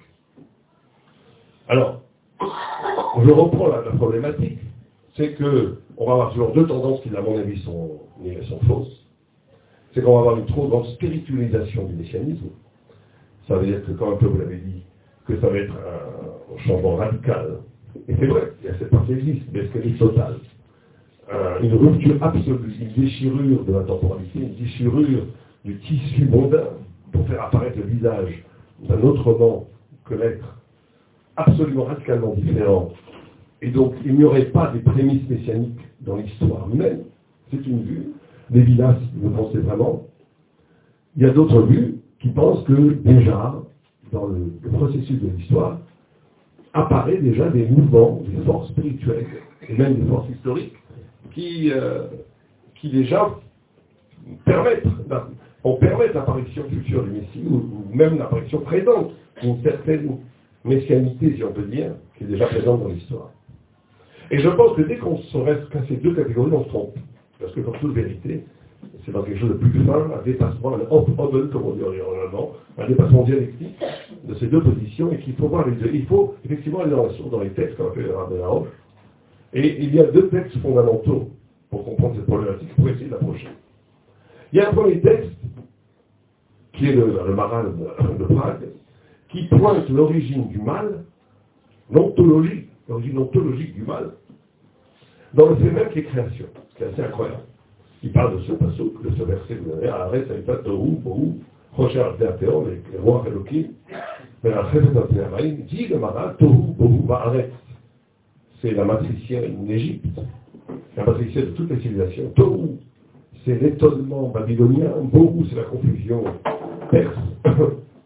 Alors, 1.68 2.02
je 2.40 3.30
reprends 3.30 3.68
la, 3.68 3.82
problématique. 3.92 4.58
C'est 5.16 5.34
que 5.34 5.78
on 5.96 6.06
va 6.06 6.12
avoir 6.14 6.30
toujours 6.32 6.52
deux 6.52 6.66
tendances 6.66 7.00
qui, 7.02 7.16
à 7.16 7.20
mon 7.20 7.38
avis, 7.38 7.62
sont, 7.62 8.00
sont 8.48 8.58
fausses. 8.66 9.06
C'est 9.94 10.02
qu'on 10.02 10.14
va 10.14 10.20
avoir 10.20 10.38
une 10.38 10.46
trop 10.46 10.66
grande 10.66 10.86
spiritualisation 10.86 11.84
du 11.84 11.94
messianisme. 11.94 12.50
Ça 13.46 13.56
veut 13.56 13.66
dire 13.66 13.84
que, 13.86 13.92
comme 13.92 14.14
un 14.14 14.16
peu 14.16 14.26
vous 14.26 14.38
l'avez 14.38 14.56
dit, 14.56 14.82
que 15.26 15.40
ça 15.40 15.48
va 15.48 15.58
être 15.58 15.72
un 15.72 16.58
changement 16.66 16.96
radical. 16.96 17.60
Et 18.08 18.16
c'est 18.18 18.26
vrai, 18.26 18.52
cette 18.80 18.90
partie 18.90 19.12
existe, 19.12 19.42
mais 19.52 19.60
est-ce 19.60 19.72
qu'elle 19.72 19.86
est 19.86 19.98
totale? 19.98 20.40
Euh, 21.32 21.58
Une 21.62 21.74
rupture 21.74 22.22
absolue, 22.22 22.74
une 22.80 23.02
déchirure 23.02 23.64
de 23.64 23.72
la 23.72 23.84
temporalité, 23.84 24.40
une 24.40 24.54
déchirure 24.56 25.24
du 25.64 25.78
tissu 25.78 26.26
mondain 26.26 26.64
pour 27.12 27.26
faire 27.26 27.44
apparaître 27.44 27.78
le 27.78 27.84
visage 27.84 28.44
d'un 28.86 29.00
autre 29.00 29.38
nom 29.38 29.66
que 30.04 30.14
l'être 30.14 30.58
absolument 31.36 31.84
radicalement 31.84 32.34
différent. 32.34 32.92
Et 33.62 33.70
donc, 33.70 33.94
il 34.04 34.16
n'y 34.16 34.24
aurait 34.24 34.46
pas 34.46 34.70
des 34.72 34.80
prémices 34.80 35.26
messianiques 35.28 35.80
dans 36.02 36.16
l'histoire 36.16 36.68
humaine. 36.70 37.04
C'est 37.50 37.66
une 37.66 37.82
vue. 37.82 38.06
Les 38.50 38.60
Vilas 38.60 38.96
le 39.22 39.30
pensaient 39.30 39.58
vraiment. 39.58 40.02
Il 41.16 41.22
y 41.22 41.26
a 41.26 41.30
d'autres 41.30 41.62
vues 41.62 41.94
qui 42.20 42.28
pensent 42.28 42.64
que 42.64 42.92
déjà, 43.02 43.54
dans 44.12 44.26
le, 44.26 44.52
le 44.62 44.70
processus 44.70 45.18
de 45.22 45.28
l'histoire, 45.34 45.78
apparaît 46.74 47.16
déjà 47.18 47.48
des 47.48 47.66
mouvements, 47.66 48.20
des 48.28 48.44
forces 48.44 48.68
spirituelles, 48.68 49.26
et 49.66 49.74
même 49.74 49.94
des 49.94 50.06
forces 50.06 50.28
historiques, 50.28 50.74
qui, 51.34 51.70
euh, 51.72 52.06
qui 52.76 52.90
déjà 52.90 53.30
permettent, 54.44 54.86
on 55.64 55.74
permet 55.76 56.12
l'apparition 56.12 56.64
future 56.68 57.02
du 57.02 57.10
Messie, 57.10 57.44
ou, 57.48 57.84
même 57.92 58.18
l'apparition 58.18 58.60
présente, 58.60 59.12
d'une 59.42 59.62
certaine 59.62 60.18
messianité, 60.64 61.34
si 61.36 61.44
on 61.44 61.52
peut 61.52 61.64
dire, 61.64 61.92
qui 62.16 62.24
est 62.24 62.28
déjà 62.28 62.46
présente 62.46 62.82
dans 62.82 62.88
l'histoire. 62.88 63.30
Et 64.30 64.38
je 64.38 64.48
pense 64.48 64.76
que 64.76 64.82
dès 64.82 64.96
qu'on 64.96 65.18
se 65.18 65.36
reste 65.36 65.68
qu'à 65.70 65.84
ces 65.88 65.96
deux 65.96 66.14
catégories, 66.14 66.52
on 66.52 66.64
se 66.64 66.68
trompe. 66.68 66.96
Parce 67.40 67.52
que 67.52 67.60
pour 67.60 67.78
toute 67.78 67.94
vérité, 67.94 68.44
c'est 69.04 69.12
dans 69.12 69.22
quelque 69.22 69.40
chose 69.40 69.50
de 69.50 69.54
plus 69.54 69.84
fin, 69.84 70.10
un 70.18 70.22
dépassement, 70.24 70.74
un 70.74 70.80
open, 70.90 71.50
comme 71.50 71.64
on 71.64 71.72
dit 71.72 71.82
en 71.82 72.26
allemand, 72.26 72.52
un 72.78 72.86
dépassement 72.86 73.24
dialectique 73.24 73.76
de 74.24 74.34
ces 74.34 74.46
deux 74.46 74.62
positions, 74.62 75.12
et 75.12 75.18
qu'il 75.18 75.34
faut 75.34 75.48
voir 75.48 75.68
les 75.68 75.74
deux. 75.76 75.90
Il 75.92 76.06
faut 76.06 76.34
effectivement 76.44 76.80
aller 76.80 76.92
dans, 76.92 77.08
dans 77.30 77.40
les 77.40 77.50
textes, 77.50 77.76
comme 77.76 77.88
a 77.88 77.94
fait 77.94 78.02
le 78.02 78.14
Rabbin 78.14 78.36
et 79.54 79.82
il 79.82 79.94
y 79.94 80.00
a 80.00 80.04
deux 80.04 80.28
textes 80.28 80.58
fondamentaux 80.58 81.30
pour 81.70 81.84
comprendre 81.84 82.16
cette 82.16 82.26
problématique, 82.26 82.74
pour 82.74 82.88
essayer 82.88 83.06
d'approcher. 83.06 83.48
Il 84.52 84.58
y 84.58 84.60
a 84.60 84.70
un 84.70 84.74
premier 84.74 85.00
texte, 85.00 85.30
qui 86.72 86.88
est 86.88 86.92
le, 86.92 87.34
Maral 87.34 87.72
de, 87.76 88.18
de 88.18 88.34
Prague, 88.34 88.68
qui 89.28 89.44
pointe 89.44 89.88
l'origine 89.88 90.48
du 90.48 90.58
mal, 90.58 91.04
l'ontologie, 91.90 92.66
l'origine 92.88 93.18
ontologique 93.18 93.74
du 93.74 93.82
mal, 93.82 94.10
dans 95.34 95.50
le 95.50 95.56
fait 95.56 95.70
même 95.70 95.88
qui 95.90 96.00
est 96.00 96.04
création. 96.04 96.46
C'est 96.76 96.86
assez 96.86 97.02
incroyable. 97.02 97.44
Il 98.02 98.12
parle 98.12 98.36
de 98.36 98.42
ce 98.42 98.52
passage, 98.52 98.78
de 98.78 99.10
ce 99.16 99.22
verset 99.22 99.54
que 99.54 99.62
vous 99.62 99.72
avez, 99.72 99.88
arrête, 99.88 100.28
ça 100.28 100.34
pas 100.52 100.62
Tohu, 100.62 100.96
Bohu, 100.98 101.34
Rocher 101.72 102.00
Altéathéon, 102.00 102.66
les 102.66 102.98
rois 102.98 103.24
Elohim, 103.26 103.70
mais 104.42 104.50
Chesed 104.72 104.96
Altéamaïm, 104.96 105.62
dit 105.62 105.86
le 105.86 105.98
Maral, 105.98 106.36
Tohu, 106.38 106.74
Bohu, 106.76 107.10
arrête. 107.10 107.52
C'est 108.64 108.72
la 108.72 108.86
matricienne 108.86 109.66
d'Égypte, 109.66 110.06
la 110.96 111.04
matricienne 111.04 111.44
de 111.44 111.50
toutes 111.50 111.68
les 111.68 111.80
civilisations. 111.80 112.30
Tohu, 112.34 112.78
c'est 113.44 113.60
l'étonnement 113.60 114.28
babylonien, 114.30 114.90
Bohu, 115.02 115.44
c'est 115.50 115.56
la 115.56 115.64
confusion 115.64 116.24
perse. 116.90 117.14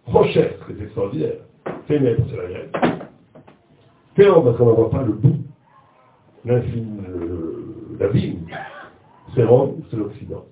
Rocher, 0.06 0.56
c'est 0.66 0.82
extraordinaire. 0.82 1.36
Ténèbres, 1.86 2.24
c'est 2.28 2.36
la 2.36 2.48
grecque. 2.48 2.76
Théon, 4.16 4.42
parce 4.42 4.56
qu'on 4.56 4.64
n'en 4.64 4.74
voit 4.74 4.90
pas 4.90 5.04
le 5.04 5.12
bout. 5.12 5.36
L'infini, 6.44 7.02
l'abîme. 8.00 8.40
C'est 9.36 9.44
Rome, 9.44 9.82
c'est 9.92 9.96
l'Occident. 9.96 10.44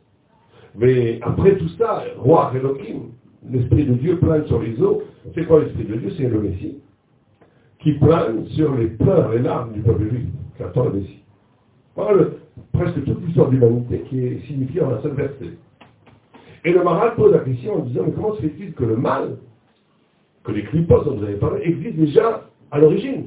Mais 0.76 1.18
après 1.22 1.56
tout 1.56 1.68
ça, 1.70 2.04
roi 2.16 2.52
Elohim, 2.54 3.10
l'Esprit 3.50 3.86
de 3.86 3.94
Dieu 3.94 4.18
plane 4.20 4.46
sur 4.46 4.62
les 4.62 4.80
eaux. 4.80 5.02
C'est 5.34 5.46
quoi 5.46 5.64
l'Esprit 5.64 5.82
de 5.82 5.96
Dieu? 5.96 6.12
C'est 6.16 6.28
le 6.28 6.40
Messie 6.42 6.78
qui 7.80 7.92
plane 7.92 8.46
sur 8.48 8.74
les 8.74 8.86
pleurs 8.86 9.32
et 9.34 9.38
larmes 9.38 9.72
du 9.72 9.80
peuple 9.80 10.08
juif 10.08 10.26
qui 10.56 10.62
attend 10.62 10.84
le 10.84 10.92
Messie. 10.92 11.22
Voilà 11.94 12.24
presque 12.72 13.04
toute 13.04 13.24
l'histoire 13.24 13.48
de 13.48 13.56
l'humanité 13.56 14.00
qui 14.08 14.24
est 14.24 14.46
signifiée 14.46 14.82
en 14.82 14.92
un 14.92 15.02
seul 15.02 15.12
verset. 15.12 15.50
Et 16.64 16.72
le 16.72 16.82
Maral 16.82 17.14
pose 17.14 17.32
la 17.32 17.40
question 17.40 17.74
en 17.74 17.78
disant, 17.80 18.02
mais 18.06 18.12
comment 18.12 18.34
se 18.34 18.40
fait-il 18.40 18.72
que 18.72 18.84
le 18.84 18.96
mal, 18.96 19.36
que 20.44 20.52
les 20.52 20.64
clipos 20.64 21.04
dont 21.04 21.16
vous 21.16 21.24
avez 21.24 21.36
parlé, 21.36 21.62
existe 21.64 21.96
déjà 21.96 22.48
à 22.70 22.78
l'origine? 22.78 23.26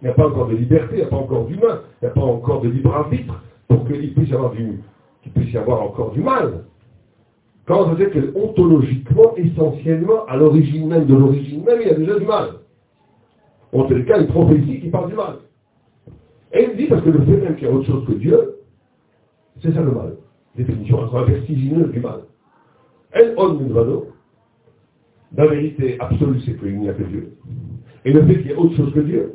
Il 0.00 0.04
n'y 0.04 0.10
a 0.10 0.14
pas 0.14 0.28
encore 0.28 0.48
de 0.48 0.56
liberté, 0.56 0.96
il 0.96 0.98
n'y 0.98 1.04
a 1.04 1.08
pas 1.08 1.16
encore 1.16 1.46
d'humain, 1.46 1.80
il 2.00 2.04
n'y 2.04 2.08
a 2.08 2.12
pas 2.12 2.22
encore 2.22 2.60
de 2.60 2.68
libre 2.68 2.94
arbitre 2.94 3.42
pour 3.68 3.86
qu'il 3.86 4.14
puisse 4.14 4.30
y 4.30 4.34
avoir 4.34 4.52
du, 4.52 4.80
qu'il 5.22 5.32
puisse 5.32 5.52
y 5.52 5.58
avoir 5.58 5.82
encore 5.82 6.12
du 6.12 6.20
mal. 6.20 6.64
Quand 7.66 7.88
on 7.88 7.96
sait 7.96 8.10
que 8.10 8.32
ontologiquement, 8.36 9.34
essentiellement, 9.36 10.24
à 10.26 10.36
l'origine 10.36 10.88
même 10.88 11.06
de 11.06 11.14
l'origine 11.14 11.64
même, 11.64 11.80
il 11.80 11.88
y 11.88 11.90
a 11.90 11.94
déjà 11.94 12.18
du 12.18 12.26
mal. 12.26 12.50
En 13.72 13.84
tous 13.84 13.94
les 13.94 14.04
cas, 14.04 14.20
une 14.20 14.28
prophétie 14.28 14.80
qui 14.80 14.88
parle 14.88 15.10
du 15.10 15.16
mal. 15.16 15.36
Et 16.52 16.68
il 16.70 16.76
dit, 16.76 16.86
parce 16.86 17.02
que 17.02 17.10
le 17.10 17.24
fait 17.24 17.36
même 17.36 17.56
qu'il 17.56 17.68
y 17.68 17.70
a 17.70 17.74
autre 17.74 17.86
chose 17.86 18.06
que 18.06 18.12
Dieu, 18.12 18.60
c'est 19.62 19.72
ça 19.72 19.82
le 19.82 19.90
mal. 19.90 20.16
Définition 20.56 21.06
vertigineuse 21.06 21.90
du 21.90 22.00
mal. 22.00 22.20
Elle 23.12 23.34
on 23.36 23.54
vado. 23.54 24.08
La 25.36 25.46
vérité 25.46 25.96
absolue, 26.00 26.40
c'est 26.40 26.58
qu'il 26.58 26.78
n'y 26.78 26.88
a 26.88 26.94
que 26.94 27.02
Dieu. 27.02 27.32
Et 28.04 28.12
le 28.12 28.24
fait 28.24 28.38
qu'il 28.38 28.46
y 28.46 28.50
ait 28.50 28.56
autre 28.56 28.76
chose 28.76 28.92
que 28.94 29.00
Dieu, 29.00 29.34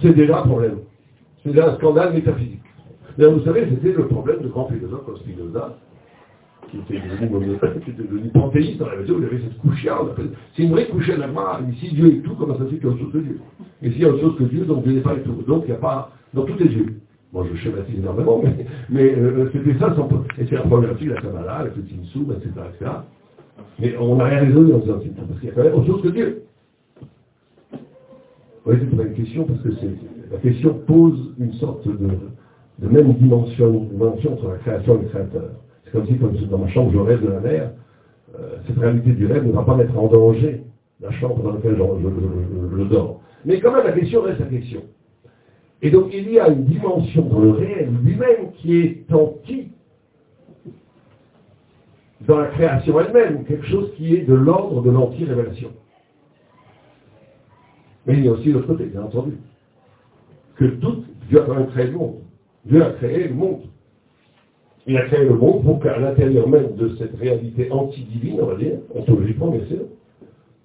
c'est 0.00 0.14
déjà 0.14 0.40
un 0.40 0.46
problème. 0.46 0.78
C'est 1.42 1.50
déjà 1.50 1.72
un 1.72 1.74
scandale 1.76 2.14
métaphysique. 2.14 2.62
D'ailleurs, 3.16 3.34
vous 3.34 3.44
savez, 3.44 3.68
c'était 3.68 3.92
le 3.92 4.06
problème 4.06 4.40
de 4.42 4.48
grands 4.48 4.68
philosophes 4.68 5.04
comme 5.04 5.16
Spinoza, 5.16 5.76
qui 6.70 6.78
était 6.78 7.02
devenu, 7.92 8.28
panthéiste 8.28 8.78
dans 8.78 8.88
la 8.88 8.96
mesure 8.96 9.16
où 9.16 9.20
il 9.20 9.24
avait 9.26 9.38
cette 9.38 9.58
couchière. 9.58 9.98
C'est 10.54 10.62
une 10.62 10.72
vraie 10.72 10.86
couchière 10.88 11.18
là-bas. 11.18 11.60
Si 11.80 11.94
Dieu 11.94 12.06
est 12.08 12.22
tout, 12.22 12.34
comment 12.34 12.56
ça 12.56 12.64
se 12.64 12.70
fait 12.70 12.76
qu'il 12.76 12.84
y 12.84 12.88
a 12.88 12.90
autre 12.90 13.00
chose 13.00 13.12
que 13.12 13.18
Dieu? 13.18 13.40
Et 13.82 13.90
s'il 13.90 14.02
y 14.02 14.04
a 14.04 14.08
autre 14.08 14.20
chose 14.20 14.36
que 14.38 14.44
Dieu, 14.44 14.64
donc 14.64 14.84
Dieu 14.84 14.92
n'est 14.92 15.00
pas 15.00 15.14
et 15.14 15.22
tout. 15.22 15.42
Donc 15.46 15.64
il 15.66 15.70
n'y 15.70 15.76
a 15.76 15.80
pas. 15.80 16.12
Dans 16.34 16.44
tout 16.44 16.62
est 16.62 16.68
Dieu. 16.68 16.86
Moi, 17.32 17.46
je 17.52 17.58
schématise 17.58 17.98
énormément, 17.98 18.40
mais, 18.42 18.66
mais 18.88 19.14
euh, 19.14 19.50
c'était 19.52 19.78
ça 19.78 19.94
son. 19.94 20.08
Et 20.38 20.46
c'est 20.46 20.54
la 20.54 20.94
fille, 20.94 21.08
la 21.08 21.20
Kabbalah, 21.20 21.64
le 21.64 21.70
petit 21.70 21.94
Soum, 22.12 22.32
etc., 22.32 22.50
etc. 22.74 22.90
Mais 23.78 23.96
on 23.98 24.16
n'a 24.16 24.24
rien 24.24 24.40
résolu 24.40 24.72
en 24.72 24.78
disant 24.78 24.94
parce 25.28 25.40
qu'il 25.40 25.48
y 25.48 25.52
a 25.52 25.54
quand 25.54 25.62
même 25.62 25.74
autre 25.74 25.86
chose 25.86 26.02
que 26.02 26.08
Dieu. 26.08 26.42
Oui, 28.66 28.76
c'est 28.80 28.96
pas 28.96 29.02
une 29.02 29.14
question, 29.14 29.44
parce 29.44 29.60
que 29.60 29.68
la 30.30 30.38
question 30.38 30.74
pose 30.86 31.34
une 31.38 31.52
sorte 31.54 31.86
de, 31.86 32.08
de 32.78 32.88
même 32.88 33.12
dimension, 33.14 33.84
dimension 33.84 34.32
entre 34.34 34.48
la 34.48 34.56
création 34.58 34.98
et 34.98 35.02
le 35.02 35.08
créateur. 35.08 35.50
C'est 35.88 35.98
comme 35.98 36.06
si, 36.06 36.18
comme 36.18 36.36
dans 36.50 36.58
ma 36.58 36.68
chambre, 36.68 36.90
je 36.92 36.98
rêve 36.98 37.22
de 37.24 37.30
la 37.30 37.40
mer, 37.40 37.70
euh, 38.38 38.56
cette 38.66 38.78
réalité 38.78 39.12
du 39.12 39.26
rêve 39.26 39.46
ne 39.46 39.52
va 39.52 39.62
pas 39.62 39.74
mettre 39.74 39.98
en 39.98 40.06
danger 40.08 40.62
la 41.00 41.10
chambre 41.12 41.42
dans 41.42 41.52
laquelle 41.52 41.76
je, 41.76 42.84
dors. 42.84 43.20
Mais 43.44 43.60
quand 43.60 43.72
même, 43.72 43.86
la 43.86 43.92
question 43.92 44.22
reste 44.22 44.40
la 44.40 44.46
question. 44.46 44.82
Et 45.80 45.90
donc, 45.90 46.10
il 46.12 46.30
y 46.30 46.38
a 46.38 46.48
une 46.48 46.64
dimension 46.64 47.22
dans 47.22 47.38
le 47.40 47.50
réel 47.52 47.88
lui-même 48.02 48.52
qui 48.56 48.78
est 48.78 49.12
anti 49.12 49.68
dans 52.26 52.38
la 52.38 52.48
création 52.48 53.00
elle-même, 53.00 53.44
quelque 53.44 53.66
chose 53.66 53.92
qui 53.96 54.16
est 54.16 54.22
de 54.22 54.34
l'ordre 54.34 54.82
de 54.82 54.90
l'anti-révélation. 54.90 55.70
Mais 58.06 58.14
il 58.14 58.24
y 58.24 58.28
a 58.28 58.32
aussi 58.32 58.50
l'autre 58.50 58.66
côté, 58.66 58.86
bien 58.86 59.02
entendu. 59.02 59.38
Que 60.56 60.64
tout, 60.64 61.04
Dieu 61.28 61.40
a 61.40 61.46
quand 61.46 61.54
même 61.54 61.68
créé 61.68 61.86
le 61.86 61.92
monde. 61.92 62.16
Dieu 62.64 62.84
a 62.84 62.90
créé 62.90 63.28
le 63.28 63.34
monde. 63.34 63.60
Il 64.88 64.96
a 64.96 65.02
créé 65.02 65.22
le 65.22 65.34
monde 65.34 65.62
pour 65.64 65.80
qu'à 65.80 65.98
l'intérieur 65.98 66.48
même 66.48 66.74
de 66.76 66.96
cette 66.96 67.14
réalité 67.16 67.70
anti-divine, 67.70 68.40
on 68.40 68.46
va 68.46 68.54
dire, 68.54 68.78
ontologiquement 68.94 69.48
bien 69.48 69.66
sûr, 69.66 69.84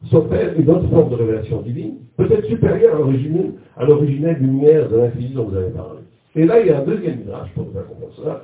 s'opère 0.09 0.57
une 0.57 0.69
autre 0.69 0.87
forme 0.87 1.09
de 1.09 1.15
révélation 1.15 1.61
divine, 1.61 1.95
peut-être 2.15 2.45
supérieure 2.45 2.95
à 2.95 3.85
l'originelle 3.85 4.37
lumière 4.39 4.87
de 4.89 4.95
l'infini 4.95 5.33
dont 5.33 5.43
vous 5.43 5.57
avez 5.57 5.71
parlé. 5.71 5.99
Et 6.37 6.45
là, 6.45 6.61
il 6.61 6.67
y 6.67 6.69
a 6.69 6.79
un 6.79 6.85
deuxième 6.85 7.19
mirage 7.19 7.49
pour 7.53 7.65
nous 7.65 7.77
accompagner 7.77 8.13
cela, 8.15 8.43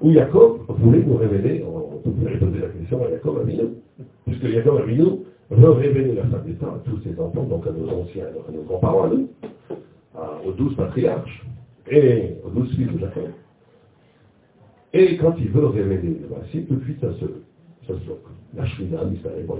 où 0.00 0.12
Jacob 0.12 0.58
voulait 0.68 1.04
nous 1.06 1.16
révéler, 1.16 1.64
on 1.64 1.98
peut 1.98 2.10
poser 2.10 2.58
la 2.60 2.68
question 2.68 3.04
à 3.04 3.10
Jacob 3.10 3.38
Amino, 3.42 3.70
puisque 4.26 4.48
Jacob 4.48 4.80
Amino 4.82 5.24
veut 5.50 5.70
révéler 5.70 6.16
la 6.16 6.24
femme 6.24 6.42
d'État 6.46 6.66
à 6.66 6.80
tous 6.84 6.98
ses 7.04 7.18
enfants, 7.20 7.44
donc 7.44 7.64
à 7.64 7.70
nos 7.70 7.88
anciens, 7.88 8.24
à 8.24 8.50
nos 8.50 8.62
grands-parents, 8.62 9.04
à 9.04 9.08
nous, 9.10 9.28
aux 10.48 10.52
douze 10.52 10.74
patriarches, 10.74 11.46
et 11.88 12.34
aux 12.44 12.50
douze 12.50 12.74
fils 12.74 12.88
de 12.92 12.98
Jacob. 12.98 13.28
Et 14.94 15.16
quand 15.16 15.34
il 15.38 15.48
veut 15.48 15.66
révéler 15.66 16.18
le 16.20 16.28
principe, 16.28 16.68
tout 16.68 16.76
de 16.76 16.84
suite 16.84 17.00
ça 17.00 17.12
se, 17.14 17.26
ça 17.86 17.98
se 17.98 18.04
bloque. 18.04 18.24
La 18.54 18.66
Shrina, 18.66 18.98
Israël, 19.12 19.46
bon, 19.46 19.58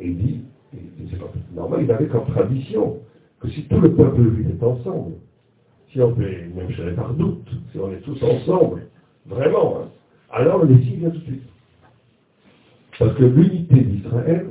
Et 0.00 0.08
il 0.08 0.16
dit, 0.16 0.40
c'est 1.10 1.18
pas 1.18 1.30
normal, 1.54 1.80
il 1.84 1.92
avait 1.92 2.06
comme 2.06 2.26
tradition 2.26 2.98
que 3.40 3.48
si 3.48 3.64
tout 3.64 3.80
le 3.80 3.92
peuple 3.94 4.22
vivait 4.22 4.62
ensemble, 4.62 5.14
si 5.90 6.00
on 6.00 6.12
peut, 6.12 6.22
même 6.22 6.68
les 6.68 6.92
par 6.92 7.12
doute, 7.14 7.48
si 7.70 7.78
on 7.78 7.92
est 7.92 8.00
tous 8.00 8.20
ensemble, 8.22 8.86
vraiment, 9.26 9.78
hein, 9.78 9.88
alors 10.30 10.64
le 10.64 10.74
Messie 10.74 10.96
vient 10.96 11.10
tout 11.10 11.18
de 11.18 11.24
suite. 11.24 11.42
Parce 12.98 13.14
que 13.14 13.24
l'unité 13.24 13.80
d'Israël, 13.80 14.46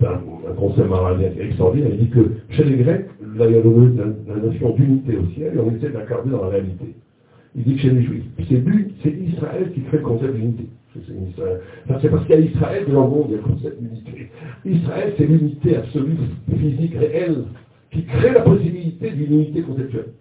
c'est 0.00 0.06
un, 0.06 0.20
concept 0.56 0.88
maradien 0.88 1.30
extraordinaire, 1.38 1.90
il 1.92 2.06
dit 2.06 2.10
que 2.10 2.30
chez 2.50 2.64
les 2.64 2.76
Grecs, 2.76 3.06
là, 3.36 3.46
il 3.46 3.52
y 3.52 3.58
a 3.58 4.34
la 4.34 4.40
notion 4.40 4.70
d'unité 4.74 5.16
au 5.16 5.26
ciel, 5.34 5.54
et 5.54 5.58
on 5.58 5.74
essaie 5.74 5.90
d'incarner 5.90 6.30
dans 6.30 6.42
la 6.42 6.48
réalité. 6.48 6.94
Il 7.54 7.64
dit 7.64 7.74
que 7.74 7.80
chez 7.80 7.90
les 7.90 8.02
Juifs, 8.02 8.24
c'est 9.02 9.10
Israël 9.10 9.72
qui 9.74 9.82
crée 9.82 9.98
le 9.98 10.02
concept 10.02 10.34
d'unité. 10.34 10.66
C'est 10.94 12.10
parce 12.10 12.30
a 12.30 12.36
Israël 12.36 12.84
que 12.84 12.90
dans 12.90 13.04
le 13.04 13.10
monde 13.10 13.24
il 13.28 13.32
y 13.32 13.34
a 13.34 13.38
le 13.38 13.42
concept 13.42 13.82
d'unité. 13.82 14.30
Israël, 14.64 15.14
c'est 15.16 15.26
l'unité 15.26 15.76
absolue, 15.76 16.16
physique, 16.58 16.94
réelle, 16.94 17.44
qui 17.90 18.04
crée 18.04 18.32
la 18.32 18.40
possibilité 18.40 19.10
d'une 19.10 19.34
unité 19.34 19.62
conceptuelle. 19.62 20.12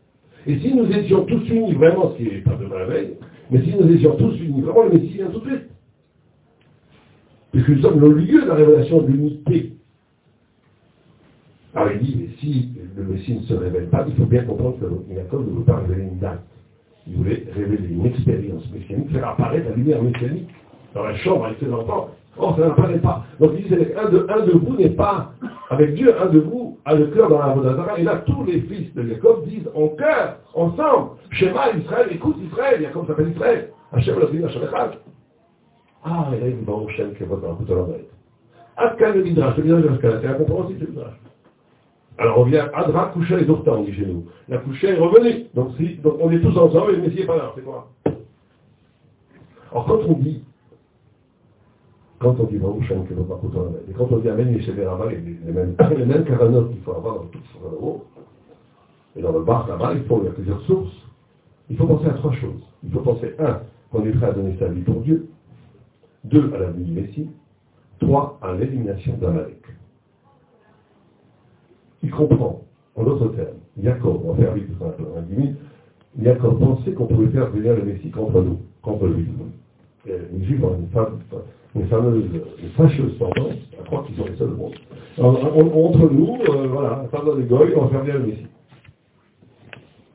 Et 0.47 0.59
si 0.59 0.73
nous 0.73 0.91
étions 0.91 1.25
tous 1.25 1.47
unis 1.49 1.73
vraiment, 1.73 2.11
ce 2.11 2.17
qui 2.17 2.23
n'est 2.23 2.41
pas 2.41 2.55
de 2.55 2.65
la 2.65 2.85
veille, 2.85 3.13
mais 3.49 3.61
si 3.63 3.75
nous 3.75 3.89
étions 3.91 4.15
tous 4.15 4.35
unis 4.39 4.61
vraiment, 4.61 4.83
le 4.83 4.97
Messie 4.97 5.13
vient 5.15 5.27
tout 5.27 5.39
de 5.39 5.49
suite. 5.49 5.69
Puisque 7.51 7.69
nous 7.69 7.81
sommes 7.81 7.99
le 7.99 8.13
lieu 8.13 8.41
de 8.41 8.47
la 8.47 8.55
révélation 8.55 9.01
de 9.01 9.07
l'unité. 9.07 9.73
Alors 11.75 11.91
il 11.91 11.99
dit, 11.99 12.15
mais 12.17 12.29
si 12.39 12.69
le 12.95 13.03
Messie 13.03 13.35
ne 13.35 13.41
se 13.41 13.53
révèle 13.53 13.89
pas, 13.89 14.05
il 14.07 14.15
faut 14.15 14.25
bien 14.25 14.43
comprendre 14.43 14.77
que 14.79 15.13
Jacob 15.13 15.47
ne 15.47 15.57
veut 15.57 15.63
pas 15.63 15.77
révéler 15.77 16.07
une 16.09 16.19
date. 16.19 16.43
Il 17.07 17.17
voulait 17.17 17.45
révéler 17.55 17.89
une 17.89 18.05
expérience 18.05 18.63
messianique, 18.71 19.11
faire 19.11 19.27
apparaître 19.27 19.69
la 19.69 19.75
lumière 19.75 20.01
messianique 20.01 20.49
dans 20.93 21.03
la 21.03 21.15
chambre 21.17 21.45
avec 21.45 21.59
ses 21.59 21.71
enfants. 21.71 22.09
Or, 22.37 22.55
ça 22.55 22.67
n'apparaît 22.67 22.99
pas. 22.99 23.25
Donc 23.39 23.51
il 23.57 23.67
dit, 23.67 23.73
un 23.73 24.09
de, 24.09 24.19
de 24.19 24.51
vous 24.51 24.75
n'est 24.77 24.91
pas 24.91 25.33
avec 25.69 25.95
Dieu, 25.95 26.13
un 26.21 26.27
de 26.27 26.39
vous 26.39 26.77
a 26.85 26.95
le 26.95 27.07
cœur 27.07 27.29
dans 27.29 27.39
la 27.39 27.53
Vodazara. 27.53 27.99
Et 27.99 28.03
là, 28.03 28.23
tous 28.25 28.43
les 28.45 28.61
fils 28.61 28.93
de 28.93 29.03
Jacob 29.07 29.45
disent 29.47 29.69
en 29.75 29.89
cœur, 29.89 30.37
ensemble, 30.53 31.11
Shema 31.31 31.71
Israël, 31.77 32.07
écoute 32.11 32.37
Israël, 32.49 32.81
Jacob 32.81 33.07
s'appelle 33.07 33.31
Israël. 33.31 33.69
Hachem 33.91 34.15
le 34.19 34.45
Hachem 34.45 34.63
Echad. 34.63 34.91
Ah, 36.05 36.29
il 36.33 36.55
dit, 36.55 36.63
bon, 36.63 36.87
Hachem, 36.87 37.13
qui 37.15 37.23
va 37.23 37.35
dans 37.35 37.49
la 37.49 39.11
le 39.13 39.23
Midrash, 39.23 39.57
le 39.57 39.63
Midrash 39.63 39.97
c'est 40.01 40.27
incompréhensible, 40.27 40.87
le. 40.95 41.30
Alors 42.21 42.37
on 42.37 42.43
vient 42.43 42.69
Adra, 42.75 43.07
Coucha 43.07 43.39
et 43.39 43.45
Dorta, 43.45 43.73
on 43.73 43.83
dit 43.83 43.93
chez 43.93 44.05
nous. 44.05 44.25
La 44.47 44.59
Coucha 44.59 44.89
est 44.89 44.99
revenue. 44.99 45.47
Donc, 45.55 45.69
on 46.19 46.29
est 46.29 46.39
tous 46.39 46.55
ensemble 46.55 46.91
et 46.91 46.95
le 46.97 47.01
Messie 47.01 47.21
n'est 47.21 47.25
pas 47.25 47.35
là. 47.35 47.51
C'est 47.55 47.63
quoi? 47.63 47.89
Alors 49.71 49.85
quand 49.85 49.99
on 50.07 50.13
dit, 50.13 50.43
quand 52.19 52.39
on 52.39 52.43
dit 52.43 52.57
Baruch 52.57 52.83
Shem 52.83 53.05
et 53.09 53.93
quand 53.93 54.11
on 54.11 54.17
dit 54.17 54.29
Amen 54.29 54.53
Yeshever 54.53 54.85
Rabba, 54.85 55.09
les 55.09 55.51
mêmes, 55.51 55.75
les 55.97 56.05
mêmes 56.05 56.23
caranotes 56.25 56.69
qu'il 56.69 56.81
faut 56.81 56.91
avoir 56.91 57.15
dans 57.15 57.25
tout 57.25 57.39
le 57.63 59.19
et 59.19 59.23
dans 59.23 59.31
le 59.31 59.41
bar 59.43 59.67
là-bas, 59.67 59.93
il, 59.95 60.03
faut, 60.03 60.19
il 60.21 60.25
y 60.25 60.27
a 60.27 60.31
plusieurs 60.31 60.61
sources. 60.67 60.93
Il 61.71 61.77
faut 61.77 61.87
penser 61.87 62.05
à 62.05 62.13
trois 62.13 62.33
choses. 62.33 62.61
Il 62.83 62.91
faut 62.91 62.99
penser, 62.99 63.33
un, 63.39 63.61
qu'on 63.91 64.05
est 64.05 64.11
prêt 64.11 64.27
à 64.27 64.33
donner 64.33 64.55
sa 64.59 64.67
vie 64.67 64.81
pour 64.81 65.01
Dieu. 65.01 65.27
Deux, 66.25 66.51
à 66.53 66.59
la 66.59 66.69
vie 66.69 66.83
du 66.83 66.91
Messie. 66.91 67.29
Trois, 67.99 68.37
à 68.43 68.53
l'élimination 68.53 69.17
d'Amalek 69.17 69.60
il 72.03 72.11
comprend 72.11 72.61
En 72.95 73.03
d'autres 73.03 73.29
termes, 73.29 73.57
Jacob, 73.81 74.21
on 74.25 74.33
va 74.33 74.43
faire 74.43 74.53
vite, 74.53 74.67
un 74.81 74.89
peu, 74.89 75.03
10 75.29 75.35
minutes, 75.35 75.57
Jacob 76.21 76.59
pensait 76.59 76.91
qu'on 76.91 77.05
pouvait 77.05 77.29
faire 77.29 77.49
venir 77.51 77.75
le 77.75 77.83
Messie 77.83 78.11
contre 78.11 78.41
nous, 78.41 78.59
contre 78.81 79.07
lui. 79.07 79.27
Et 80.07 80.11
les 80.11 80.45
une, 80.45 80.87
femme, 80.91 81.19
une 81.75 81.87
fameuse, 81.87 82.25
une 82.61 82.69
fâcheuse 82.69 83.17
tendance 83.17 83.53
à 83.79 83.83
croire 83.83 84.05
qu'ils 84.05 84.15
sont 84.15 84.25
les 84.25 84.35
seuls 84.35 84.51
au 84.51 84.57
monde. 84.57 84.73
entre 85.19 86.09
nous, 86.09 86.37
euh, 86.49 86.67
voilà, 86.67 87.05
pardon 87.11 87.35
les 87.35 87.45
goy, 87.45 87.73
on 87.75 87.85
va 87.85 87.89
faire 87.89 88.01
venir 88.01 88.19
le 88.19 88.25
Messie. 88.25 88.47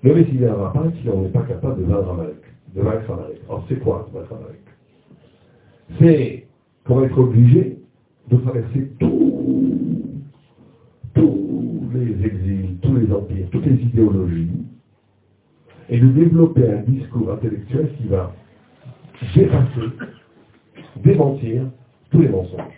Le 0.02 0.14
Messie 0.14 0.36
viendra 0.36 0.72
pas 0.72 0.84
si 1.00 1.08
on 1.08 1.22
n'est 1.22 1.28
pas 1.28 1.42
capable 1.42 1.80
de 1.80 1.84
vaincre 1.84 2.10
Amalek, 2.10 2.42
de 2.74 2.82
vaincre 2.82 3.10
Amalek. 3.12 3.40
Alors 3.48 3.64
c'est 3.68 3.78
quoi 3.78 4.08
vaincre 4.12 4.34
Amalek? 4.34 4.60
C'est 6.00 6.46
qu'on 6.84 6.96
va 6.96 7.06
être 7.06 7.18
obligé 7.18 7.78
de 8.28 8.36
traverser 8.38 8.90
tous 8.98 9.26
les 11.94 12.26
exils, 12.26 12.76
tous 12.82 13.55
idéologies, 13.70 14.48
et 15.88 16.00
de 16.00 16.08
développer 16.08 16.68
un 16.68 16.82
discours 16.82 17.32
intellectuel 17.32 17.88
qui 17.96 18.08
va 18.08 18.34
dépasser, 19.34 19.88
démentir 21.04 21.62
tous 22.10 22.20
les 22.20 22.28
mensonges. 22.28 22.76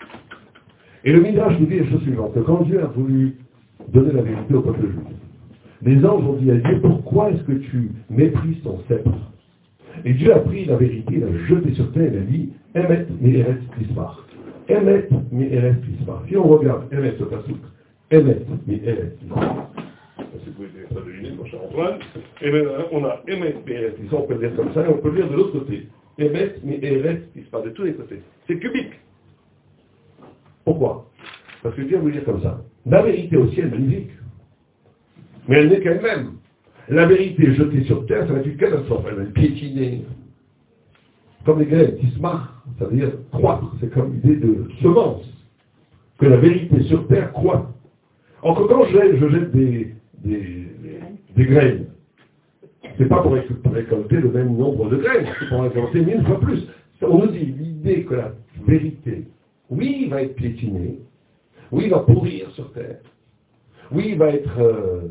Et 1.04 1.12
le 1.12 1.20
Midrash 1.20 1.58
nous 1.58 1.66
dit 1.66 1.78
la 1.78 1.86
chose 1.86 2.02
suivante, 2.02 2.34
que 2.34 2.40
quand 2.40 2.62
Dieu 2.64 2.82
a 2.82 2.86
voulu 2.86 3.36
donner 3.92 4.12
la 4.12 4.22
vérité 4.22 4.54
au 4.54 4.60
peuple 4.60 4.82
juif, 4.82 5.16
les 5.82 6.04
anges 6.04 6.24
ont 6.24 6.34
dit 6.34 6.50
à 6.50 6.56
Dieu, 6.56 6.80
pourquoi 6.80 7.30
est-ce 7.30 7.42
que 7.44 7.52
tu 7.52 7.90
méprises 8.10 8.60
ton 8.62 8.78
sceptre? 8.88 9.10
Et 10.04 10.12
Dieu 10.14 10.34
a 10.34 10.40
pris 10.40 10.64
la 10.64 10.76
vérité, 10.76 11.18
l'a 11.18 11.46
jeté 11.46 11.72
sur 11.74 11.90
terre, 11.92 12.10
il 12.12 12.18
a 12.18 12.22
dit, 12.22 12.48
Emet 12.74 13.06
mi 13.20 13.36
eret 13.36 13.58
pismar. 13.78 14.26
Emet 14.68 15.08
mi 15.32 15.44
eret 15.44 15.80
pismar. 15.80 16.22
Si 16.28 16.36
on 16.36 16.44
regarde 16.44 16.92
Emet 16.92 17.14
ce 17.18 17.24
pasouk, 17.24 17.58
Emet 18.10 18.44
mi 18.66 18.80
eret 18.84 19.16
pismar. 19.18 19.67
Vous 20.32 20.52
pouvez 20.52 20.68
ça 20.92 21.00
deviner, 21.00 21.30
mon 21.32 21.44
cher 21.46 21.60
Antoine, 21.62 21.98
et 22.42 22.50
bien, 22.50 22.62
on 22.92 23.04
a 23.04 23.20
Emet 23.26 23.54
pismar, 23.96 24.22
on 24.22 24.26
peut 24.26 24.34
le 24.34 24.48
dire 24.48 24.56
comme 24.56 24.72
ça, 24.74 24.84
et 24.84 24.88
on 24.88 24.98
peut 24.98 25.10
le 25.10 25.16
dire 25.16 25.30
de 25.30 25.36
l'autre 25.36 25.58
côté. 25.58 25.88
Emet 26.18 26.56
mi 26.62 26.78
eret 26.82 27.22
pismar, 27.34 27.62
de 27.62 27.70
tous 27.70 27.84
les 27.84 27.94
côtés. 27.94 28.20
C'est 28.46 28.58
cubique. 28.58 28.92
Pourquoi? 30.64 31.08
Parce 31.62 31.74
que 31.74 31.82
Dieu 31.82 31.98
veut 31.98 32.12
dire 32.12 32.24
comme 32.24 32.42
ça. 32.42 32.62
La 32.86 33.02
vérité 33.02 33.36
au 33.36 33.48
ciel, 33.48 33.70
magnifique. 33.70 34.10
Mais 35.48 35.58
elle 35.58 35.68
n'est 35.68 35.80
qu'elle-même. 35.80 36.32
La 36.88 37.06
vérité 37.06 37.54
jetée 37.54 37.84
sur 37.84 38.06
terre, 38.06 38.26
ça 38.26 38.32
va 38.32 38.40
être 38.40 38.46
une 38.46 38.56
catastrophe. 38.56 39.04
Elle 39.08 39.14
va 39.14 39.22
être 39.22 39.34
piétinée. 39.34 40.04
Comme 41.44 41.60
les 41.60 41.66
Grecs, 41.66 41.98
tismar, 41.98 42.62
ça 42.78 42.86
veut 42.86 42.96
dire 42.96 43.12
croître. 43.32 43.72
C'est 43.80 43.92
comme 43.92 44.14
l'idée 44.14 44.36
de 44.36 44.68
semence. 44.82 45.26
Que 46.18 46.26
la 46.26 46.36
vérité 46.36 46.82
sur 46.82 47.06
terre 47.08 47.32
croît. 47.32 47.70
Encore 48.42 48.68
quand 48.68 48.84
je 48.84 49.28
jette 49.28 49.52
des, 49.52 49.94
des, 50.24 50.68
des, 51.36 51.44
graines, 51.44 51.86
c'est 52.96 53.08
pas 53.08 53.22
pour 53.22 53.32
récolter 53.32 54.16
le 54.16 54.30
même 54.30 54.56
nombre 54.56 54.88
de 54.90 54.96
graines, 54.96 55.26
c'est 55.38 55.48
pour 55.48 55.62
récolter 55.62 56.04
mille 56.04 56.24
fois 56.24 56.40
plus. 56.40 56.66
On 57.02 57.18
nous 57.18 57.30
dit 57.30 57.46
l'idée 57.46 58.04
que 58.04 58.14
la 58.14 58.32
vérité, 58.66 59.24
oui, 59.70 60.08
va 60.10 60.22
être 60.22 60.34
piétinée, 60.34 60.98
oui, 61.70 61.88
va 61.88 62.00
pourrir 62.00 62.50
sur 62.52 62.72
terre, 62.72 62.98
oui, 63.92 64.14
va 64.16 64.28
être 64.30 64.58
euh, 64.58 65.02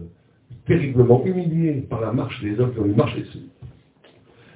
terriblement 0.65 1.25
humilié 1.25 1.85
par 1.89 2.01
la 2.01 2.11
marche 2.11 2.41
des 2.43 2.59
hommes 2.59 2.73
qui 2.73 2.79
ont 2.79 2.85
eu 2.85 2.93
marché 2.93 3.21
dessus. 3.21 3.47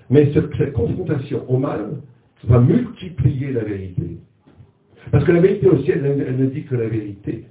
Mais 0.09 0.31
cette, 0.33 0.73
confrontation 0.73 1.49
au 1.49 1.57
mal 1.57 2.01
va 2.43 2.59
multiplier 2.59 3.53
la 3.53 3.63
vérité. 3.63 4.17
Parce 5.11 5.23
que 5.23 5.31
la 5.31 5.39
vérité 5.39 5.67
au 5.67 5.77
ciel, 5.83 6.05
elle, 6.05 6.37
ne 6.37 6.45
dit 6.47 6.63
que 6.63 6.75
la 6.75 6.87
vérité. 6.87 7.45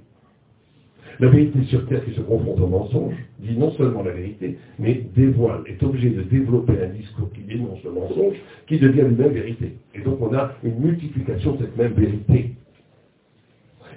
La 1.19 1.27
vérité 1.29 1.63
sur 1.63 1.85
terre 1.87 2.03
qui 2.05 2.13
se 2.13 2.21
confronte 2.21 2.59
au 2.59 2.67
mensonge 2.67 3.13
dit 3.39 3.57
non 3.57 3.71
seulement 3.71 4.03
la 4.03 4.11
vérité, 4.11 4.57
mais 4.79 5.03
dévoile, 5.15 5.61
est 5.67 5.81
obligé 5.83 6.09
de 6.09 6.23
développer 6.23 6.73
un 6.81 6.89
discours 6.89 7.31
qui 7.33 7.41
dénonce 7.41 7.83
le 7.83 7.91
mensonge, 7.91 8.35
qui 8.67 8.79
devient 8.79 9.01
lui-même 9.01 9.33
vérité. 9.33 9.73
Et 9.93 10.01
donc 10.01 10.19
on 10.21 10.33
a 10.33 10.53
une 10.63 10.79
multiplication 10.79 11.53
de 11.53 11.59
cette 11.59 11.77
même 11.77 11.93
vérité. 11.93 12.55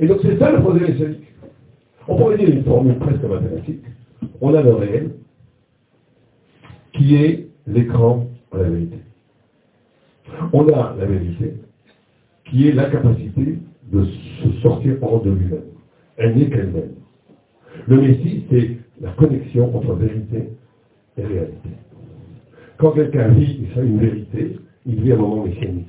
Et 0.00 0.06
donc 0.06 0.18
c'est 0.22 0.38
ça 0.38 0.52
le 0.52 0.60
projet 0.60 0.86
messianique. 0.88 1.28
On 2.08 2.16
pourrait 2.16 2.36
dire 2.36 2.50
une 2.50 2.64
formule 2.64 2.98
presque 2.98 3.22
mathématique 3.22 3.80
on 4.40 4.54
a 4.54 4.62
le 4.62 4.74
réel, 4.74 5.10
qui 6.92 7.16
est 7.16 7.48
l'écran 7.66 8.26
à 8.52 8.58
la 8.58 8.64
vérité. 8.64 8.98
On 10.52 10.68
a 10.68 10.94
la 10.98 11.06
vérité, 11.06 11.54
qui 12.44 12.68
est 12.68 12.72
la 12.72 12.90
capacité 12.90 13.58
de 13.90 14.04
se 14.04 14.60
sortir 14.60 14.96
hors 15.02 15.22
de 15.22 15.30
lui-même. 15.30 15.64
Elle 16.16 16.36
n'est 16.36 16.48
qu'elle-même. 16.48 16.94
Le 17.88 18.00
Messie, 18.00 18.44
c'est 18.50 18.70
la 19.00 19.10
connexion 19.12 19.76
entre 19.76 19.94
vérité 19.94 20.50
et 21.18 21.22
réalité. 21.22 21.70
Quand 22.78 22.92
quelqu'un 22.92 23.28
vit 23.28 23.66
une 23.76 23.98
vérité, 23.98 24.58
il 24.86 25.00
vit 25.02 25.12
un 25.12 25.16
moment 25.16 25.44
messianique. 25.44 25.88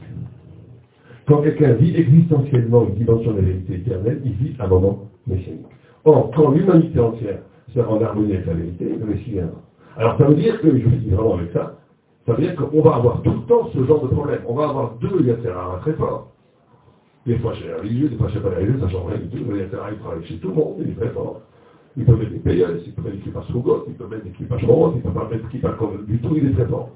Quand 1.27 1.41
quelqu'un 1.41 1.73
vit 1.73 1.95
existentiellement 1.95 2.87
une 2.87 2.95
dimension 2.95 3.31
de 3.31 3.37
la 3.37 3.43
vérité 3.43 3.75
éternelle, 3.75 4.21
il 4.23 4.33
vit 4.33 4.55
un 4.59 4.67
moment 4.67 5.09
messianique. 5.27 5.65
Or, 6.03 6.31
quand 6.35 6.51
l'humanité 6.51 6.99
entière 6.99 7.39
en 7.77 8.01
harmonie 8.01 8.33
avec 8.33 8.45
la 8.45 8.53
vérité, 8.53 8.85
le 8.85 9.05
Messie 9.05 9.31
viendra. 9.31 9.61
Alors 9.97 10.17
ça 10.17 10.25
veut 10.25 10.35
dire 10.35 10.59
que, 10.61 10.67
je 10.77 10.87
dis 10.87 11.09
vraiment 11.09 11.35
avec 11.35 11.51
ça, 11.51 11.77
ça 12.25 12.33
veut 12.33 12.43
dire 12.43 12.55
qu'on 12.55 12.81
va 12.81 12.95
avoir 12.95 13.21
tout 13.21 13.31
le 13.31 13.41
temps 13.47 13.69
ce 13.73 13.83
genre 13.83 14.01
de 14.03 14.07
problème. 14.07 14.39
On 14.47 14.53
va 14.53 14.69
avoir 14.69 14.95
deux 14.95 15.23
Yatsera 15.23 15.79
très 15.81 15.93
forts. 15.93 16.31
Des 17.25 17.37
fois 17.37 17.53
chez 17.53 17.67
les 17.67 17.73
religieux, 17.73 18.09
des 18.09 18.17
fois 18.17 18.29
chez 18.29 18.39
les 18.39 18.55
religieux, 18.55 18.79
ça 18.79 18.89
change 18.89 19.11
rien 19.11 19.19
du 19.19 19.27
tout. 19.27 19.51
Le 19.51 19.59
Yatsera, 19.59 19.91
il 19.91 19.97
travaille 19.97 20.25
chez 20.25 20.37
tout 20.37 20.49
le 20.49 20.53
monde, 20.53 20.75
il 20.79 20.89
est 20.89 20.95
très 20.95 21.09
fort. 21.09 21.41
Il 21.97 22.05
peut 22.05 22.15
mettre 22.15 22.31
des 22.31 22.39
payeuses, 22.39 22.83
il 22.85 22.93
peut 22.93 23.03
mettre 23.03 23.15
l'équipage 23.15 23.45
Sougot, 23.47 23.85
il 23.87 23.93
peut 23.93 24.07
mettre 24.07 24.25
l'équipage 24.25 24.65
rose, 24.65 24.93
il 24.95 25.01
peut 25.01 25.11
pas 25.11 25.29
mettre 25.29 25.43
l'équipage 25.45 25.77
comme 25.77 26.05
du 26.05 26.17
tout, 26.19 26.35
il 26.35 26.47
est 26.47 26.53
très 26.53 26.65
fort. 26.65 26.89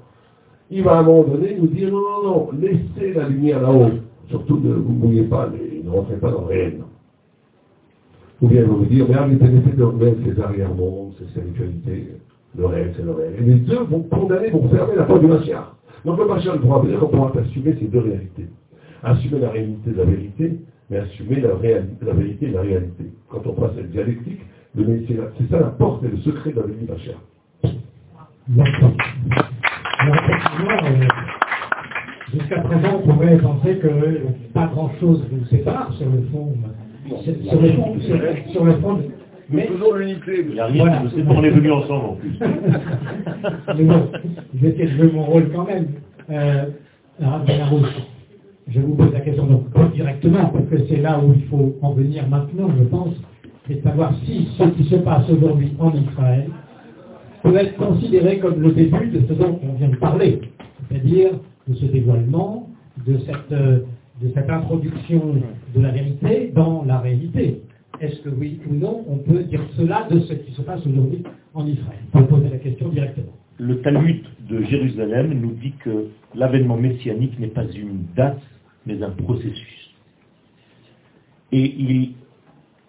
Il 0.70 0.84
va 0.84 0.98
à 0.98 1.00
un 1.00 1.02
moment 1.02 1.24
donné 1.24 1.56
nous 1.58 1.66
dire 1.66 1.90
non, 1.90 2.00
non, 2.00 2.22
non, 2.22 2.48
laissez 2.60 3.14
la 3.14 3.28
lumière 3.28 3.62
là-haut. 3.62 3.90
Surtout 4.28 4.60
ne 4.60 4.74
vous 4.74 4.92
mouillez 4.92 5.24
pas, 5.24 5.48
ne 5.48 5.90
rentrez 5.90 6.16
pas 6.16 6.30
dans 6.30 6.42
le 6.42 6.46
réel. 6.46 6.80
Ou 8.42 8.48
bien 8.48 8.64
vont 8.64 8.76
vous 8.76 8.84
dire, 8.84 9.06
mais 9.08 9.16
arrêtez 9.16 9.46
de 9.46 9.82
remettre 9.82 10.18
ces 10.24 10.40
arrière-mondes, 10.40 11.12
ces 11.18 11.26
spiritualités, 11.26 12.14
le 12.56 12.66
rêve, 12.66 12.94
c'est 12.96 13.04
le 13.04 13.10
rêve. 13.10 13.34
Et 13.38 13.44
les 13.44 13.54
deux 13.56 13.80
vont 13.80 14.02
condamner, 14.02 14.50
vont 14.50 14.68
fermer 14.68 14.94
la 14.96 15.04
porte 15.04 15.20
du 15.20 15.26
Machar. 15.26 15.76
Donc 16.04 16.18
le 16.18 16.26
Machar 16.26 16.56
ne 16.56 16.60
pourra 16.60 16.84
dire 16.86 17.00
qu'on 17.00 17.08
pourra 17.08 17.32
assumer 17.38 17.76
ces 17.78 17.86
deux 17.86 18.00
réalités. 18.00 18.46
Assumer 19.02 19.40
la 19.40 19.50
réalité 19.50 19.90
de 19.90 19.96
la 19.96 20.04
vérité, 20.04 20.58
mais 20.88 20.98
assumer 20.98 21.40
la, 21.40 21.54
vérité 21.54 22.46
et 22.46 22.50
la 22.50 22.62
réalité. 22.62 23.04
Quand 23.28 23.46
on 23.46 23.52
passe 23.52 23.72
cette 23.76 23.90
dialectique, 23.90 24.40
c'est 24.76 25.50
ça 25.50 25.60
la 25.60 25.66
porte 25.66 26.04
et 26.04 26.08
le 26.08 26.18
secret 26.18 26.52
de 26.52 26.60
la 26.60 26.66
vie. 26.66 27.74
D'accord. 28.48 28.92
Euh, 30.02 31.08
jusqu'à 32.32 32.60
présent, 32.60 33.00
on 33.04 33.08
pourrait 33.08 33.36
penser 33.38 33.76
que 33.76 33.88
pas 34.54 34.66
grand-chose 34.66 35.24
nous 35.30 35.44
sépare 35.46 35.92
sur 35.94 36.06
le 36.06 36.22
fond 36.32 36.52
sur, 37.22 37.60
le 37.60 37.68
fond, 37.72 38.00
sur, 38.52 38.64
le 38.64 38.72
fond 38.74 39.00
mais 39.50 39.66
toujours 39.66 39.94
l'unité. 39.96 40.44
Il 40.46 40.54
n'y 40.54 40.60
a 40.60 40.66
rien 40.66 40.84
voilà. 40.84 41.00
de 41.00 41.22
on 41.28 41.42
est 41.42 41.50
venus 41.50 41.72
ensemble 41.72 42.06
en 42.06 42.14
plus. 42.14 42.38
mais 43.76 43.84
bon, 43.84 44.08
j'essaie 44.60 44.84
de 44.84 44.96
jouer 44.96 45.10
mon 45.12 45.24
rôle 45.24 45.50
quand 45.52 45.64
même. 45.64 45.88
Euh, 46.30 46.66
je 48.68 48.80
vous 48.80 48.94
pose 48.94 49.12
la 49.12 49.20
question 49.20 49.46
donc 49.46 49.70
pas 49.70 49.86
directement, 49.92 50.46
parce 50.46 50.66
que 50.66 50.86
c'est 50.88 50.96
là 50.96 51.18
où 51.18 51.32
il 51.34 51.42
faut 51.48 51.76
en 51.82 51.92
venir 51.92 52.28
maintenant, 52.28 52.70
je 52.78 52.84
pense, 52.84 53.14
c'est 53.70 53.82
savoir 53.82 54.12
si 54.24 54.48
ce 54.58 54.64
qui 54.64 54.84
se 54.84 54.96
passe 54.96 55.28
aujourd'hui 55.30 55.72
en 55.78 55.92
Israël 55.94 56.50
peut 57.42 57.56
être 57.56 57.76
considéré 57.76 58.38
comme 58.38 58.60
le 58.60 58.72
début 58.72 59.06
de 59.08 59.20
ce 59.28 59.32
dont 59.34 59.58
on 59.62 59.74
vient 59.74 59.88
de 59.88 59.96
parler, 59.96 60.40
c'est-à-dire 60.88 61.30
de 61.68 61.74
ce 61.74 61.86
dévoilement, 61.86 62.68
de 63.06 63.18
cette 63.18 64.50
introduction 64.50 65.34
de 65.74 65.80
la 65.80 65.90
vérité 65.90 66.52
dans 66.54 66.84
la 66.84 66.98
réalité. 66.98 67.62
Est-ce 68.00 68.20
que 68.22 68.30
oui 68.30 68.60
ou 68.68 68.74
non, 68.74 69.04
on 69.08 69.18
peut 69.18 69.42
dire 69.44 69.60
cela 69.76 70.08
de 70.10 70.20
ce 70.20 70.32
qui 70.32 70.52
se 70.52 70.62
passe 70.62 70.84
aujourd'hui 70.86 71.22
en 71.54 71.66
Israël? 71.66 71.98
Peut 72.12 72.24
poser 72.24 72.48
la 72.48 72.58
question 72.58 72.88
directement. 72.88 73.32
Le 73.58 73.80
Talmud 73.82 74.24
de 74.48 74.62
Jérusalem 74.62 75.38
nous 75.40 75.52
dit 75.52 75.74
que 75.84 76.06
l'avènement 76.34 76.76
messianique 76.76 77.38
n'est 77.38 77.48
pas 77.48 77.66
une 77.66 78.04
date, 78.16 78.40
mais 78.86 79.02
un 79.02 79.10
processus. 79.10 79.94
Et 81.52 81.74
il 81.78 82.14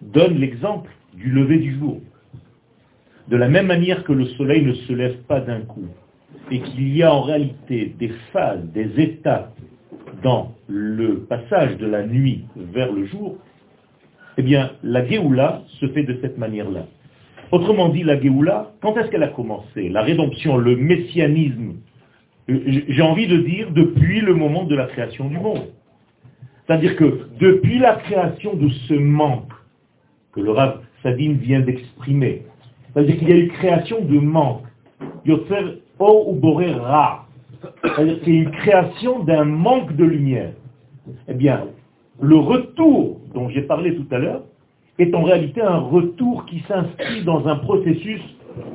donne 0.02 0.38
l'exemple 0.38 0.90
du 1.14 1.30
lever 1.30 1.58
du 1.58 1.78
jour. 1.78 2.00
De 3.28 3.36
la 3.36 3.48
même 3.48 3.66
manière 3.66 4.04
que 4.04 4.12
le 4.12 4.26
soleil 4.26 4.64
ne 4.64 4.72
se 4.72 4.92
lève 4.92 5.16
pas 5.28 5.40
d'un 5.40 5.60
coup, 5.60 5.86
et 6.50 6.60
qu'il 6.60 6.94
y 6.94 7.02
a 7.02 7.14
en 7.14 7.22
réalité 7.22 7.94
des 7.98 8.10
phases, 8.32 8.64
des 8.72 9.00
étapes 9.00 9.56
dans 10.22 10.54
le 10.68 11.20
passage 11.20 11.76
de 11.78 11.86
la 11.86 12.06
nuit 12.06 12.44
vers 12.56 12.92
le 12.92 13.06
jour, 13.06 13.38
eh 14.38 14.42
bien, 14.42 14.72
la 14.82 15.06
Géoula 15.06 15.62
se 15.80 15.88
fait 15.88 16.04
de 16.04 16.18
cette 16.20 16.38
manière-là. 16.38 16.86
Autrement 17.50 17.90
dit, 17.90 18.02
la 18.02 18.20
Géoula, 18.20 18.72
quand 18.80 18.96
est-ce 18.96 19.08
qu'elle 19.08 19.22
a 19.22 19.28
commencé? 19.28 19.88
La 19.88 20.02
rédemption, 20.02 20.56
le 20.56 20.76
messianisme, 20.76 21.74
euh, 22.48 22.82
j'ai 22.88 23.02
envie 23.02 23.26
de 23.26 23.38
dire 23.38 23.70
depuis 23.70 24.20
le 24.20 24.34
moment 24.34 24.64
de 24.64 24.74
la 24.74 24.86
création 24.86 25.28
du 25.28 25.38
monde. 25.38 25.66
C'est-à-dire 26.66 26.96
que 26.96 27.28
depuis 27.38 27.78
la 27.78 27.96
création 27.96 28.54
de 28.54 28.68
ce 28.88 28.94
manque 28.94 29.51
que 30.32 30.40
le 30.40 30.50
Rav 30.50 30.80
Sadine 31.02 31.34
vient 31.34 31.60
d'exprimer, 31.60 32.42
C'est-à-dire 32.92 33.18
qu'il 33.18 33.28
y 33.28 33.32
a 33.32 33.36
une 33.36 33.50
création 33.50 34.04
de 34.04 34.18
manque. 34.18 34.64
Yotzer 35.24 35.82
ou 35.98 36.40
Ra. 36.80 37.26
C'est-à-dire 37.82 38.20
qu'il 38.22 38.34
y 38.34 38.38
a 38.38 38.42
une 38.42 38.50
création 38.50 39.22
d'un 39.24 39.44
manque 39.44 39.94
de 39.94 40.04
lumière. 40.04 40.52
Eh 41.28 41.34
bien, 41.34 41.64
le 42.20 42.36
retour 42.36 43.20
dont 43.34 43.48
j'ai 43.48 43.62
parlé 43.62 43.94
tout 43.96 44.06
à 44.10 44.18
l'heure 44.18 44.42
est 44.98 45.14
en 45.14 45.22
réalité 45.22 45.60
un 45.60 45.78
retour 45.78 46.44
qui 46.46 46.60
s'inscrit 46.68 47.24
dans 47.24 47.46
un 47.48 47.56
processus 47.56 48.20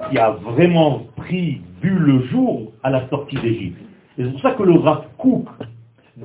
qui 0.10 0.18
a 0.18 0.32
vraiment 0.32 1.04
pris, 1.16 1.62
vu 1.82 1.92
le 1.92 2.24
jour 2.28 2.72
à 2.84 2.90
la 2.90 3.08
sortie 3.10 3.38
d'Égypte. 3.38 3.80
C'est 4.18 4.32
pour 4.32 4.42
ça 4.42 4.52
que 4.52 4.64
le 4.64 4.74
Rav 4.74 5.06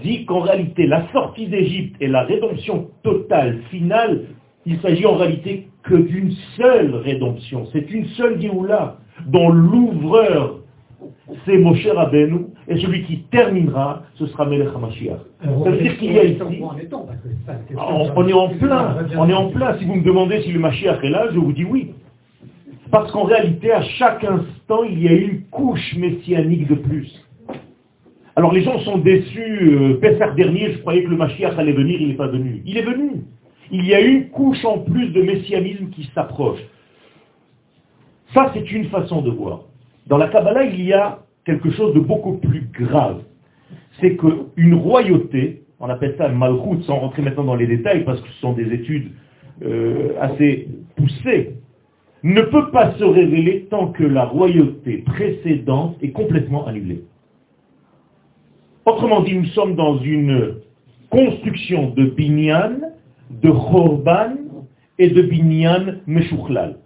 dit 0.03 0.25
qu'en 0.25 0.41
réalité, 0.41 0.87
la 0.87 1.07
sortie 1.13 1.47
d'Égypte 1.49 1.97
et 2.01 2.09
la 2.09 2.23
rédemption 2.23 2.89
totale, 3.03 3.61
finale, 3.71 4.25
il 4.67 4.79
s'agit 4.81 5.07
en 5.07 5.17
réalité 5.17 5.69
que 5.83 5.95
d'une 5.95 6.33
seule 6.57 6.95
rédemption. 6.95 7.67
C'est 7.73 7.91
une 7.91 8.07
seule 8.09 8.41
Géoula 8.41 8.99
dont 9.27 9.49
l'ouvreur, 9.51 10.61
c'est 11.45 11.59
Moshe 11.59 11.87
Rabbeinu, 11.87 12.47
et 12.69 12.79
celui 12.79 13.03
qui 13.05 13.23
terminera, 13.31 14.03
ce 14.15 14.27
sera 14.27 14.47
Melech 14.47 14.69
HaMashiach. 14.75 15.19
Ça 15.43 15.71
veut 15.71 15.79
dire 15.79 15.99
qu'il 15.99 16.13
y 16.13 16.19
a 16.19 16.25
ici... 16.25 16.41
On 17.77 18.29
est 18.29 18.33
en 18.33 18.49
plein, 18.51 18.97
on 19.19 19.29
est 19.29 19.35
en 19.35 19.51
plein. 19.51 19.79
Si 19.79 19.85
vous 19.85 19.97
me 19.97 20.05
demandez 20.05 20.43
si 20.43 20.53
le 20.53 20.61
Mashiach 20.61 21.03
est 21.03 21.11
là, 21.11 21.27
je 21.33 21.39
vous 21.39 21.53
dis 21.53 21.65
oui. 21.65 21.93
Parce 22.91 23.11
qu'en 23.11 23.25
réalité, 23.25 23.73
à 23.73 23.83
chaque 23.83 24.23
instant, 24.23 24.85
il 24.89 25.03
y 25.03 25.09
a 25.09 25.13
une 25.13 25.43
couche 25.51 25.97
messianique 25.97 26.69
de 26.69 26.75
plus. 26.75 27.11
Alors 28.37 28.53
les 28.53 28.63
gens 28.63 28.79
sont 28.81 28.99
déçus. 28.99 29.79
Euh, 29.79 29.95
Pessah 29.95 30.31
dernier, 30.31 30.73
je 30.73 30.79
croyais 30.79 31.03
que 31.03 31.11
le 31.11 31.17
Mashiach 31.17 31.59
allait 31.59 31.73
venir, 31.73 32.01
il 32.01 32.09
n'est 32.09 32.15
pas 32.15 32.29
venu. 32.29 32.63
Il 32.65 32.79
est 32.79 32.83
venu. 32.83 33.25
Il 33.73 33.87
y 33.87 33.95
a 33.95 34.01
une 34.01 34.29
couche 34.29 34.65
en 34.65 34.79
plus 34.79 35.09
de 35.09 35.23
messianisme 35.23 35.89
qui 35.91 36.09
s'approche. 36.15 36.61
Ça, 38.35 38.51
c'est 38.55 38.71
une 38.71 38.87
façon 38.87 39.23
de 39.23 39.31
voir. 39.31 39.65
Dans 40.07 40.19
la 40.19 40.29
Kabbalah, 40.29 40.65
il 40.65 40.83
y 40.83 40.93
a 40.93 41.21
quelque 41.45 41.71
chose 41.71 41.95
de 41.95 42.01
beaucoup 42.01 42.35
plus 42.35 42.69
grave. 42.73 43.23
C'est 44.01 44.17
qu'une 44.17 44.75
royauté, 44.75 45.63
on 45.81 45.89
appelle 45.89 46.15
ça 46.19 46.29
malchut, 46.29 46.83
sans 46.83 46.99
rentrer 46.99 47.23
maintenant 47.23 47.45
dans 47.45 47.55
les 47.55 47.67
détails, 47.67 48.05
parce 48.05 48.21
que 48.21 48.29
ce 48.29 48.41
sont 48.41 48.53
des 48.53 48.73
études 48.73 49.11
euh, 49.63 50.13
assez 50.21 50.69
poussées, 50.97 51.55
ne 52.23 52.43
peut 52.43 52.71
pas 52.71 52.93
se 52.93 53.05
révéler 53.05 53.67
tant 53.71 53.89
que 53.89 54.05
la 54.05 54.25
royauté 54.25 54.99
précédente 54.99 55.97
est 56.03 56.13
complètement 56.13 56.67
annulée. 56.67 57.03
Autrement 58.85 59.23
dit, 59.23 59.35
nous 59.35 59.47
sommes 59.47 59.77
dans 59.77 59.99
une 59.99 60.57
construction 61.11 61.91
de 61.91 62.05
binyan, 62.05 62.92
de 63.41 63.51
chorban 63.51 64.37
et 64.99 65.09
de 65.09 65.23
binyan 65.23 66.01
meshuchlal. 66.07 66.77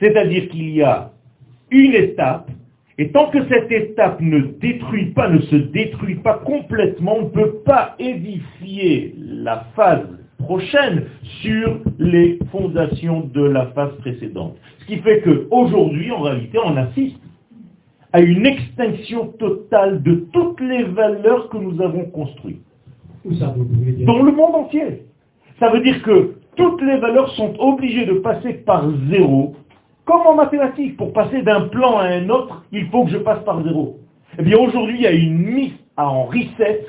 C'est-à-dire 0.00 0.48
qu'il 0.48 0.70
y 0.70 0.82
a 0.82 1.12
une 1.70 1.94
étape, 1.94 2.50
et 2.98 3.10
tant 3.10 3.30
que 3.30 3.38
cette 3.48 3.70
étape 3.72 4.20
ne 4.20 4.40
détruit 4.60 5.12
pas, 5.12 5.28
ne 5.28 5.40
se 5.40 5.56
détruit 5.56 6.16
pas 6.16 6.38
complètement, 6.44 7.16
on 7.18 7.22
ne 7.22 7.28
peut 7.28 7.54
pas 7.64 7.94
édifier 7.98 9.14
la 9.18 9.66
phase 9.74 10.06
prochaine 10.38 11.04
sur 11.40 11.78
les 11.98 12.38
fondations 12.50 13.20
de 13.32 13.42
la 13.42 13.66
phase 13.66 13.96
précédente. 13.98 14.56
Ce 14.80 14.86
qui 14.86 14.98
fait 14.98 15.22
qu'aujourd'hui, 15.22 16.10
en 16.10 16.20
réalité, 16.20 16.58
on 16.64 16.76
assiste 16.76 17.16
à 18.12 18.20
une 18.20 18.44
extinction 18.44 19.28
totale 19.38 20.02
de 20.02 20.26
toutes 20.32 20.60
les 20.60 20.82
valeurs 20.84 21.48
que 21.48 21.56
nous 21.56 21.80
avons 21.80 22.04
construites. 22.06 22.62
Dans 23.24 24.22
le 24.22 24.32
monde 24.32 24.54
entier. 24.54 25.04
Ça 25.58 25.70
veut 25.70 25.80
dire 25.80 26.02
que 26.02 26.34
toutes 26.56 26.82
les 26.82 26.98
valeurs 26.98 27.30
sont 27.30 27.54
obligées 27.58 28.06
de 28.06 28.14
passer 28.14 28.54
par 28.54 28.84
zéro, 29.10 29.54
comme 30.04 30.22
en 30.26 30.34
mathématiques. 30.34 30.96
Pour 30.96 31.12
passer 31.12 31.42
d'un 31.42 31.62
plan 31.68 31.98
à 31.98 32.04
un 32.04 32.28
autre, 32.28 32.64
il 32.72 32.86
faut 32.88 33.04
que 33.04 33.10
je 33.10 33.18
passe 33.18 33.42
par 33.44 33.62
zéro. 33.62 33.98
Eh 34.38 34.42
bien 34.42 34.58
aujourd'hui, 34.58 34.96
il 34.96 35.02
y 35.02 35.06
a 35.06 35.12
une 35.12 35.38
mise 35.38 35.72
en 35.96 36.24
reset, 36.24 36.86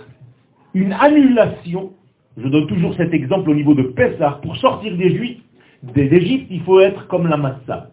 une 0.73 0.93
annulation. 0.93 1.91
Je 2.37 2.47
donne 2.47 2.67
toujours 2.67 2.95
cet 2.95 3.13
exemple 3.13 3.49
au 3.49 3.53
niveau 3.53 3.73
de 3.73 3.83
Pessah. 3.83 4.39
Pour 4.41 4.55
sortir 4.57 4.95
des 4.97 5.15
Juifs, 5.15 5.41
d'Égypte, 5.83 6.47
il 6.49 6.61
faut 6.61 6.79
être 6.79 7.07
comme 7.07 7.27
la 7.27 7.37
massa. 7.37 7.89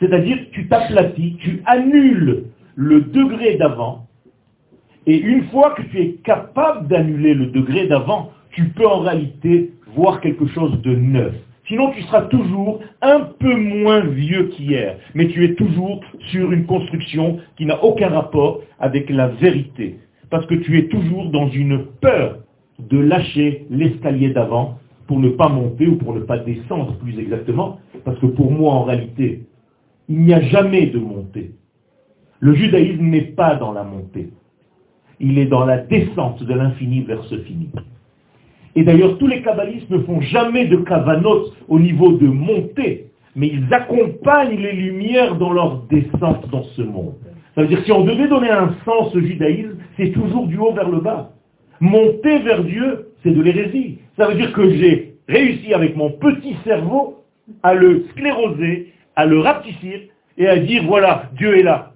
C'est-à-dire, 0.00 0.38
tu 0.52 0.68
t'aplatis, 0.68 1.36
tu 1.40 1.62
annules 1.66 2.44
le 2.74 3.00
degré 3.02 3.56
d'avant, 3.56 4.06
et 5.06 5.16
une 5.18 5.44
fois 5.48 5.74
que 5.76 5.82
tu 5.82 6.00
es 6.00 6.12
capable 6.24 6.86
d'annuler 6.88 7.34
le 7.34 7.46
degré 7.46 7.88
d'avant, 7.88 8.30
tu 8.52 8.68
peux 8.68 8.86
en 8.86 9.00
réalité 9.00 9.72
voir 9.94 10.20
quelque 10.20 10.46
chose 10.46 10.80
de 10.82 10.94
neuf. 10.94 11.34
Sinon, 11.68 11.92
tu 11.92 12.02
seras 12.02 12.22
toujours 12.22 12.80
un 13.00 13.20
peu 13.20 13.54
moins 13.54 14.00
vieux 14.00 14.48
qu'hier, 14.48 14.96
mais 15.14 15.28
tu 15.28 15.44
es 15.44 15.54
toujours 15.54 16.00
sur 16.30 16.50
une 16.52 16.66
construction 16.66 17.38
qui 17.56 17.66
n'a 17.66 17.82
aucun 17.84 18.08
rapport 18.08 18.60
avec 18.80 19.08
la 19.10 19.28
vérité, 19.28 19.98
parce 20.28 20.44
que 20.46 20.56
tu 20.56 20.78
es 20.78 20.88
toujours 20.88 21.30
dans 21.30 21.48
une 21.48 21.84
peur 22.00 22.38
de 22.78 22.98
lâcher 22.98 23.66
l'escalier 23.70 24.30
d'avant 24.30 24.78
pour 25.06 25.20
ne 25.20 25.28
pas 25.28 25.48
monter 25.48 25.86
ou 25.86 25.96
pour 25.96 26.14
ne 26.14 26.20
pas 26.20 26.38
descendre 26.38 26.96
plus 26.98 27.18
exactement, 27.18 27.78
parce 28.04 28.18
que 28.18 28.26
pour 28.26 28.50
moi, 28.50 28.72
en 28.72 28.84
réalité, 28.84 29.42
il 30.08 30.18
n'y 30.20 30.34
a 30.34 30.40
jamais 30.40 30.86
de 30.86 30.98
montée. 30.98 31.52
Le 32.40 32.54
judaïsme 32.54 33.04
n'est 33.04 33.20
pas 33.20 33.54
dans 33.54 33.72
la 33.72 33.84
montée. 33.84 34.30
Il 35.20 35.38
est 35.38 35.46
dans 35.46 35.64
la 35.64 35.78
descente 35.78 36.42
de 36.42 36.52
l'infini 36.52 37.02
vers 37.02 37.22
ce 37.24 37.38
fini. 37.38 37.70
Et 38.74 38.84
d'ailleurs, 38.84 39.18
tous 39.18 39.26
les 39.26 39.42
kabbalistes 39.42 39.90
ne 39.90 39.98
font 39.98 40.20
jamais 40.20 40.66
de 40.66 40.76
kavanot 40.76 41.46
au 41.68 41.78
niveau 41.78 42.12
de 42.12 42.26
montée, 42.26 43.06
mais 43.36 43.48
ils 43.48 43.72
accompagnent 43.72 44.58
les 44.58 44.72
lumières 44.72 45.36
dans 45.36 45.52
leur 45.52 45.82
descente 45.90 46.48
dans 46.50 46.62
ce 46.62 46.82
monde. 46.82 47.14
Ça 47.54 47.62
veut 47.62 47.68
dire, 47.68 47.82
si 47.84 47.92
on 47.92 48.04
devait 48.04 48.28
donner 48.28 48.50
un 48.50 48.74
sens 48.84 49.14
au 49.14 49.20
judaïsme, 49.20 49.76
c'est 49.96 50.10
toujours 50.12 50.46
du 50.46 50.56
haut 50.56 50.72
vers 50.72 50.88
le 50.88 51.00
bas. 51.00 51.32
Monter 51.80 52.38
vers 52.38 52.64
Dieu, 52.64 53.08
c'est 53.22 53.30
de 53.30 53.42
l'hérésie. 53.42 53.98
Ça 54.16 54.26
veut 54.26 54.34
dire 54.34 54.52
que 54.52 54.70
j'ai 54.70 55.14
réussi 55.28 55.74
avec 55.74 55.96
mon 55.96 56.10
petit 56.10 56.56
cerveau 56.64 57.24
à 57.62 57.74
le 57.74 58.06
scléroser, 58.12 58.92
à 59.16 59.26
le 59.26 59.40
rapetissir 59.40 60.00
et 60.38 60.48
à 60.48 60.56
dire, 60.58 60.84
voilà, 60.84 61.24
Dieu 61.36 61.58
est 61.58 61.62
là. 61.62 61.91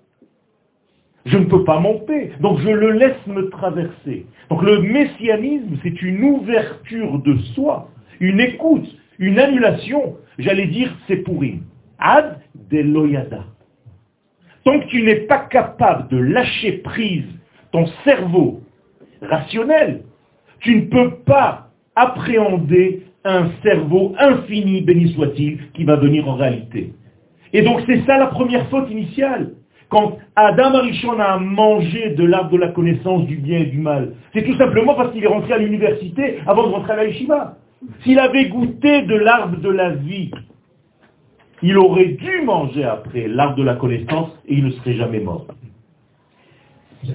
Je 1.26 1.38
ne 1.38 1.44
peux 1.44 1.64
pas 1.64 1.80
monter, 1.80 2.30
donc 2.40 2.60
je 2.60 2.68
le 2.68 2.92
laisse 2.92 3.26
me 3.26 3.48
traverser. 3.50 4.26
Donc 4.48 4.62
le 4.62 4.80
messianisme, 4.80 5.76
c'est 5.82 6.00
une 6.00 6.22
ouverture 6.22 7.18
de 7.18 7.36
soi, 7.54 7.88
une 8.20 8.40
écoute, 8.40 8.86
une 9.18 9.38
annulation. 9.38 10.16
J'allais 10.38 10.66
dire, 10.66 10.94
c'est 11.08 11.16
pourri. 11.16 11.60
Ad 11.98 12.38
de 12.70 12.78
loyada. 12.78 13.44
Tant 14.64 14.78
que 14.80 14.86
tu 14.86 15.02
n'es 15.02 15.26
pas 15.26 15.38
capable 15.38 16.08
de 16.08 16.18
lâcher 16.18 16.72
prise 16.78 17.24
ton 17.72 17.86
cerveau 18.04 18.60
rationnel, 19.20 20.02
tu 20.60 20.76
ne 20.76 20.86
peux 20.86 21.10
pas 21.24 21.70
appréhender 21.96 23.02
un 23.24 23.50
cerveau 23.62 24.14
infini, 24.18 24.82
béni 24.82 25.12
soit-il, 25.14 25.72
qui 25.72 25.84
va 25.84 25.96
venir 25.96 26.28
en 26.28 26.36
réalité. 26.36 26.92
Et 27.52 27.62
donc 27.62 27.82
c'est 27.86 28.04
ça 28.06 28.18
la 28.18 28.26
première 28.28 28.68
faute 28.68 28.90
initiale. 28.90 29.55
Quand 29.88 30.18
Adam 30.35 30.75
Arishon 30.75 31.18
a 31.20 31.38
mangé 31.38 32.11
de 32.11 32.25
l'arbre 32.25 32.51
de 32.51 32.59
la 32.59 32.68
connaissance 32.68 33.25
du 33.27 33.37
bien 33.37 33.61
et 33.61 33.66
du 33.66 33.79
mal, 33.79 34.14
c'est 34.33 34.42
tout 34.42 34.57
simplement 34.57 34.94
parce 34.94 35.12
qu'il 35.12 35.22
est 35.22 35.29
rentré 35.29 35.53
à 35.53 35.59
l'université 35.59 36.38
avant 36.46 36.66
de 36.66 36.72
rentrer 36.72 36.92
à 36.92 36.96
la. 36.96 37.57
S'il 38.03 38.18
avait 38.18 38.49
goûté 38.49 39.03
de 39.03 39.14
l'arbre 39.14 39.61
de 39.61 39.68
la 39.68 39.90
vie, 39.90 40.31
il 41.62 41.79
aurait 41.79 42.09
dû 42.09 42.42
manger 42.44 42.85
après 42.85 43.29
l'arbre 43.29 43.57
de 43.57 43.62
la 43.62 43.77
connaissance 43.77 44.31
et 44.46 44.55
il 44.55 44.64
ne 44.64 44.70
serait 44.70 44.94
jamais 44.94 45.20
mort. 45.20 45.46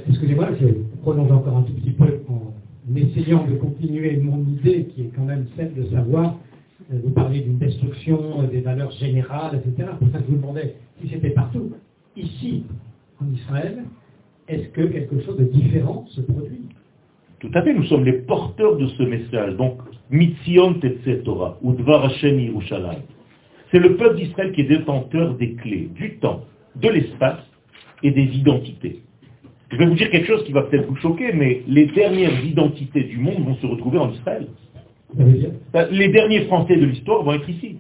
Excusez-moi, 0.10 0.50
je 0.60 0.68
prolonge 1.02 1.32
encore 1.32 1.58
un 1.58 1.64
tout 1.64 1.74
petit 1.74 1.92
peu 1.92 2.22
en 2.30 2.54
essayant 2.96 3.46
de 3.46 3.56
continuer 3.56 4.18
mon 4.18 4.40
idée 4.40 4.86
qui 4.86 5.02
est 5.02 5.12
quand 5.16 5.26
même 5.26 5.48
celle 5.58 5.74
de 5.74 5.84
savoir, 5.86 6.38
euh, 6.92 7.00
vous 7.04 7.12
parlez 7.12 7.42
d'une 7.42 7.58
destruction 7.58 8.42
euh, 8.42 8.48
des 8.48 8.62
valeurs 8.62 8.92
générales, 8.92 9.56
etc. 9.56 9.90
Pour 10.00 10.08
ça 10.12 10.20
que 10.20 10.26
je 10.26 10.32
vous 10.32 10.38
demandais 10.38 10.76
si 11.02 11.10
c'était 11.10 11.32
partout 11.32 11.72
ici, 12.16 12.64
en 13.22 13.32
Israël, 13.34 13.84
est-ce 14.48 14.68
que 14.70 14.82
quelque 14.82 15.22
chose 15.22 15.38
de 15.38 15.46
différent 15.46 16.06
se 16.10 16.22
produit? 16.22 16.66
Tout 17.40 17.52
à 17.54 17.62
fait, 17.64 17.74
nous 17.74 17.86
sommes 17.86 18.06
les 18.06 18.22
porteurs 18.22 18.78
de 18.78 18.88
ce 18.88 19.04
message. 19.04 19.56
Donc, 19.56 19.80
Mitzion 20.10 20.76
Torah, 21.24 21.58
ou 21.62 21.74
Dvar 21.74 22.06
Hashem 22.06 22.40
Yerushalayim. 22.40 23.02
C'est 23.72 23.80
le 23.80 23.96
peuple 23.96 24.18
d'Israël 24.18 24.52
qui 24.52 24.62
est 24.62 24.66
détenteur 24.66 25.36
des 25.36 25.54
clés, 25.56 25.90
du 25.96 26.18
temps, 26.18 26.44
de 26.76 26.90
l'espace 26.90 27.40
et 28.04 28.12
des 28.12 28.26
identités. 28.36 29.02
Je 29.72 29.78
vais 29.78 29.86
vous 29.86 29.96
dire 29.96 30.10
quelque 30.10 30.28
chose 30.28 30.44
qui 30.44 30.52
va 30.52 30.64
peut-être 30.64 30.88
vous 30.88 30.98
choquer, 30.98 31.32
mais 31.32 31.64
les 31.68 31.86
dernières 31.88 32.44
identités 32.44 33.06
du 33.06 33.18
monde 33.18 33.46
vont 33.46 33.56
se 33.56 33.66
retrouver 33.66 34.00
en 34.00 34.12
Israël. 34.12 34.48
Les 35.92 36.10
derniers 36.10 36.42
Français 36.42 36.76
de 36.76 36.86
l'histoire 36.86 37.24
vont 37.24 37.34
être 37.34 37.50
ici. 37.50 37.78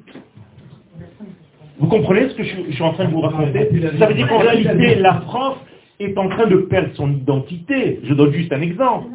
Vous 1.81 1.87
comprenez 1.87 2.29
ce 2.29 2.35
que 2.35 2.43
je, 2.43 2.71
suis 2.71 2.83
en 2.83 2.93
train 2.93 3.05
de 3.05 3.11
vous 3.11 3.21
raconter? 3.21 3.67
Ça 3.97 4.05
veut 4.05 4.13
dire 4.13 4.27
qu'en 4.27 4.37
réalité, 4.37 4.95
la 4.95 5.15
France 5.21 5.57
est 5.99 6.15
en 6.15 6.29
train 6.29 6.45
de 6.45 6.57
perdre 6.57 6.89
son 6.93 7.11
identité. 7.11 7.99
Je 8.03 8.13
donne 8.13 8.31
juste 8.31 8.53
un 8.53 8.61
exemple. 8.61 9.07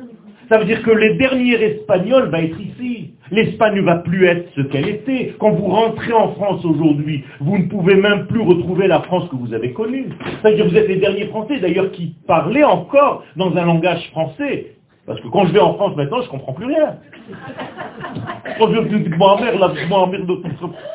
Ça 0.48 0.58
veut 0.58 0.64
dire 0.64 0.82
que 0.82 0.90
le 0.90 1.14
dernier 1.14 1.54
espagnol 1.54 2.28
va 2.28 2.42
être 2.42 2.60
ici. 2.60 3.12
L'Espagne 3.30 3.76
ne 3.76 3.82
va 3.82 3.96
plus 3.96 4.26
être 4.26 4.48
ce 4.56 4.62
qu'elle 4.62 4.88
était. 4.88 5.34
Quand 5.38 5.50
vous 5.50 5.66
rentrez 5.66 6.12
en 6.12 6.32
France 6.34 6.64
aujourd'hui, 6.64 7.24
vous 7.40 7.58
ne 7.58 7.64
pouvez 7.68 7.94
même 7.94 8.26
plus 8.26 8.40
retrouver 8.40 8.88
la 8.88 9.00
France 9.00 9.28
que 9.28 9.36
vous 9.36 9.54
avez 9.54 9.72
connue. 9.72 10.08
Ça 10.42 10.50
veut 10.50 10.56
dire 10.56 10.64
que 10.64 10.70
vous 10.70 10.76
êtes 10.76 10.88
les 10.88 10.96
derniers 10.96 11.26
Français, 11.26 11.60
d'ailleurs, 11.60 11.92
qui 11.92 12.16
parlaient 12.26 12.64
encore 12.64 13.24
dans 13.36 13.56
un 13.56 13.64
langage 13.64 14.08
français. 14.10 14.75
Parce 15.06 15.20
que 15.20 15.28
quand 15.28 15.46
je 15.46 15.52
vais 15.52 15.60
en 15.60 15.74
France 15.74 15.96
maintenant, 15.96 16.20
je 16.20 16.26
ne 16.26 16.30
comprends 16.30 16.52
plus 16.52 16.66
rien. 16.66 16.96
Quand 18.58 18.72
je 18.72 18.80
dis 18.88 19.10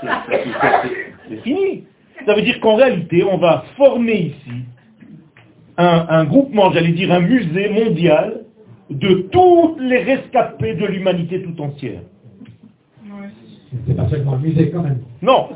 c'est 1.30 1.42
fini. 1.44 1.84
Ça 2.26 2.34
veut 2.34 2.42
dire 2.42 2.60
qu'en 2.60 2.76
réalité, 2.76 3.24
on 3.24 3.38
va 3.38 3.64
former 3.78 4.16
ici 4.16 4.66
un, 5.78 6.06
un 6.10 6.26
groupement, 6.26 6.72
j'allais 6.72 6.92
dire 6.92 7.12
un 7.12 7.22
musée 7.22 7.70
mondial 7.70 8.42
de 8.90 9.28
tous 9.32 9.78
les 9.80 10.04
rescapés 10.04 10.76
de 10.76 10.86
l'humanité 10.86 11.42
tout 11.44 11.62
entière. 11.62 12.02
C'est 13.88 13.96
pas 13.96 14.10
seulement 14.10 14.34
amusé 14.34 14.70
quand 14.70 14.84
même. 14.84 15.00
Non 15.22 15.50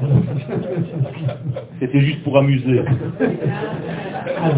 C'était 1.80 2.00
juste 2.00 2.24
pour 2.24 2.38
amuser. 2.38 2.80
Alors, 4.38 4.56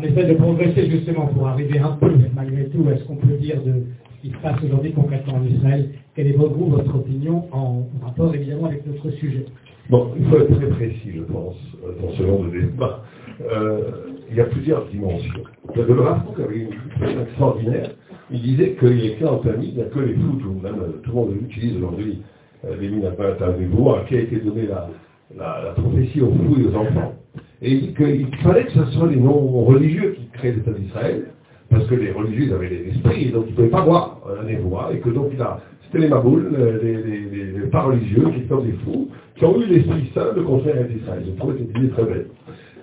on 0.00 0.02
essaie 0.02 0.24
de 0.24 0.34
progresser 0.34 0.88
justement 0.90 1.26
pour 1.26 1.46
arriver 1.46 1.78
un 1.78 1.92
peu, 1.92 2.10
malgré 2.34 2.66
tout, 2.66 2.86
à 2.88 2.96
ce 2.96 3.04
qu'on 3.04 3.16
peut 3.16 3.36
dire 3.40 3.62
de 3.62 3.82
ce 4.16 4.22
qui 4.22 4.30
se 4.32 4.38
passe 4.38 4.56
aujourd'hui 4.62 4.92
concrètement 4.92 5.34
en 5.34 5.44
Israël? 5.44 5.90
Quelle 6.14 6.28
est 6.28 6.36
votre, 6.36 6.54
votre 6.54 6.94
opinion 6.94 7.44
en 7.52 7.86
rapport 8.02 8.34
évidemment 8.34 8.66
avec 8.66 8.86
notre 8.86 9.10
sujet? 9.16 9.44
Bon, 9.88 10.12
il 10.18 10.24
faut 10.26 10.38
être 10.38 10.56
très 10.56 10.68
précis, 10.68 11.12
je 11.16 11.22
pense, 11.22 11.56
euh, 11.84 11.92
dans 12.00 12.12
ce 12.12 12.22
genre 12.22 12.44
de 12.44 12.60
débat. 12.60 13.02
Euh, 13.42 13.80
il 14.30 14.36
y 14.36 14.40
a 14.40 14.44
plusieurs 14.44 14.86
dimensions. 14.86 15.42
Le 15.74 16.00
Rav 16.00 16.22
avait 16.38 16.58
une 16.58 16.72
chose 16.72 17.22
extraordinaire. 17.22 17.90
Il 18.30 18.42
disait 18.42 18.76
qu'il 18.78 19.04
est 19.04 19.24
en 19.24 19.38
famille, 19.40 19.70
il 19.70 19.76
n'y 19.76 19.82
a 19.82 19.86
que 19.86 19.98
les 19.98 20.14
fous, 20.14 20.38
tout, 20.40 20.60
même, 20.62 20.80
euh, 20.80 21.00
tout 21.02 21.10
le 21.10 21.16
monde 21.16 21.36
utilise 21.42 21.76
aujourd'hui 21.76 22.22
les 22.78 22.88
mines 22.88 23.06
à 23.06 23.22
à 23.22 24.04
qui 24.06 24.16
a 24.16 24.20
été 24.20 24.36
donné 24.36 24.66
la, 24.66 24.90
la, 25.34 25.72
prophétie 25.72 26.20
aux 26.20 26.30
fous 26.30 26.60
et 26.60 26.66
aux 26.66 26.76
enfants. 26.76 27.14
Et 27.62 27.78
qu'il 27.92 28.36
fallait 28.42 28.64
que 28.64 28.72
ce 28.72 28.84
soit 28.92 29.08
les 29.08 29.16
non-religieux 29.16 30.16
qui 30.18 30.26
créent 30.38 30.52
l'État 30.52 30.72
d'Israël, 30.72 31.26
parce 31.68 31.86
que 31.86 31.94
les 31.94 32.10
religieux 32.10 32.54
avaient 32.54 32.68
l'esprit, 32.68 33.28
et 33.28 33.30
donc 33.30 33.44
ils 33.48 33.50
ne 33.50 33.56
pouvaient 33.56 33.68
pas 33.68 33.84
voir 33.84 34.20
un 34.40 34.44
névoie, 34.44 34.90
et 34.92 34.98
que 34.98 35.10
donc 35.10 35.30
il 35.34 35.40
a, 35.42 35.60
c'était 35.84 35.98
les 35.98 36.08
maboules, 36.08 36.48
les, 36.82 37.52
les, 37.52 37.66
pas 37.66 37.82
religieux, 37.82 38.24
qui 38.34 38.48
sont 38.48 38.62
des 38.62 38.72
fous, 38.84 39.08
qui 39.36 39.44
ont 39.44 39.60
eu 39.60 39.66
l'esprit 39.66 40.10
saint 40.14 40.32
de 40.34 40.40
construire 40.40 40.84
d'Israël. 40.86 41.22
Je 41.26 41.32
trouve 41.32 41.56
cette 41.58 41.76
idée 41.76 41.88
très 41.90 42.04
belle. 42.04 42.26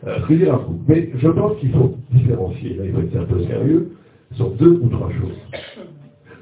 Euh, 0.05 0.19
un 0.51 0.57
coup. 0.59 0.80
Mais 0.88 1.09
je 1.17 1.28
pense 1.28 1.57
qu'il 1.59 1.71
faut 1.71 1.95
différencier, 2.11 2.75
là 2.75 2.86
il 2.86 2.91
faut 2.91 3.01
être 3.01 3.17
un 3.17 3.25
peu 3.25 3.41
sérieux, 3.43 3.91
sur 4.34 4.51
deux 4.51 4.80
ou 4.82 4.89
trois 4.89 5.09
choses. 5.11 5.38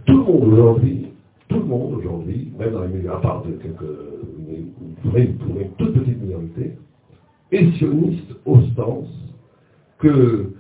Tout 0.06 0.18
le 0.18 0.24
monde 0.24 0.54
aujourd'hui, 0.54 1.08
tout 1.48 1.60
le 1.60 1.66
monde 1.66 1.94
aujourd'hui, 1.94 2.52
même 2.60 2.72
dans 2.72 2.82
les 2.84 2.90
milieux, 2.90 3.12
à 3.12 3.22
part 3.22 3.44
de 3.44 3.52
quelques, 3.54 3.82
une, 4.50 5.34
pour 5.38 5.60
une 5.60 5.70
toute 5.78 5.94
petite 5.94 6.22
minorité, 6.22 6.74
est 7.52 7.72
sioniste 7.78 8.32
au 8.46 8.62
sens 8.76 9.08
que 10.00 10.54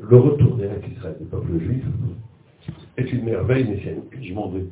le 0.00 0.16
retour 0.16 0.56
des 0.56 0.68
Israël 0.92 1.16
du 1.20 1.26
peuple 1.26 1.58
juif 1.58 1.84
est 2.96 3.12
une 3.12 3.24
merveille 3.24 3.64
messianique. 3.64 4.04
Je 4.20 4.34
m'en 4.34 4.48
vais. 4.48 4.64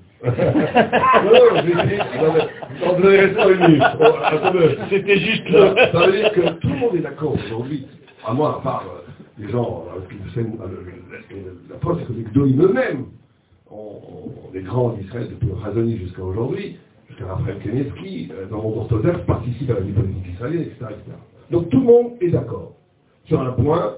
C'était 4.91 5.19
juste 5.19 5.49
le... 5.51 5.75
Ça 5.93 6.07
veut 6.07 6.13
dire 6.13 6.33
que 6.33 6.51
tout 6.61 6.69
le 6.69 6.77
monde 6.77 6.95
est 6.97 7.01
d'accord 7.01 7.35
aujourd'hui, 7.35 7.87
à 8.27 8.33
moi, 8.33 8.59
à 8.59 8.63
part 8.63 8.85
euh, 8.87 9.01
les 9.39 9.51
gens, 9.51 9.85
euh, 9.95 10.01
la 11.71 11.77
preuve 11.77 11.99
c'est 12.01 12.07
que 12.07 12.13
les 12.13 12.25
Gdoïm 12.25 12.63
eux-mêmes, 12.63 13.07
les 14.53 14.63
grands 14.63 14.91
d'Israël 14.91 15.29
depuis 15.29 15.53
Razoni 15.53 15.99
jusqu'à 15.99 16.23
aujourd'hui, 16.23 16.77
jusqu'à 17.09 17.27
Raphaël 17.27 17.59
Kenevski, 17.63 18.31
euh, 18.33 18.47
dans 18.47 18.63
monde 18.63 18.79
orthodoxe, 18.79 19.21
participent 19.27 19.71
à 19.71 19.75
la 19.75 19.81
vie 19.81 19.93
politique 19.93 20.33
israélienne, 20.33 20.63
etc., 20.63 20.87
Donc 21.55 21.69
tout 21.69 21.79
le 21.79 21.87
monde 21.87 22.13
est 22.21 22.31
d'accord 22.31 22.73
sur 23.27 23.41
un 23.41 23.53
point 23.53 23.95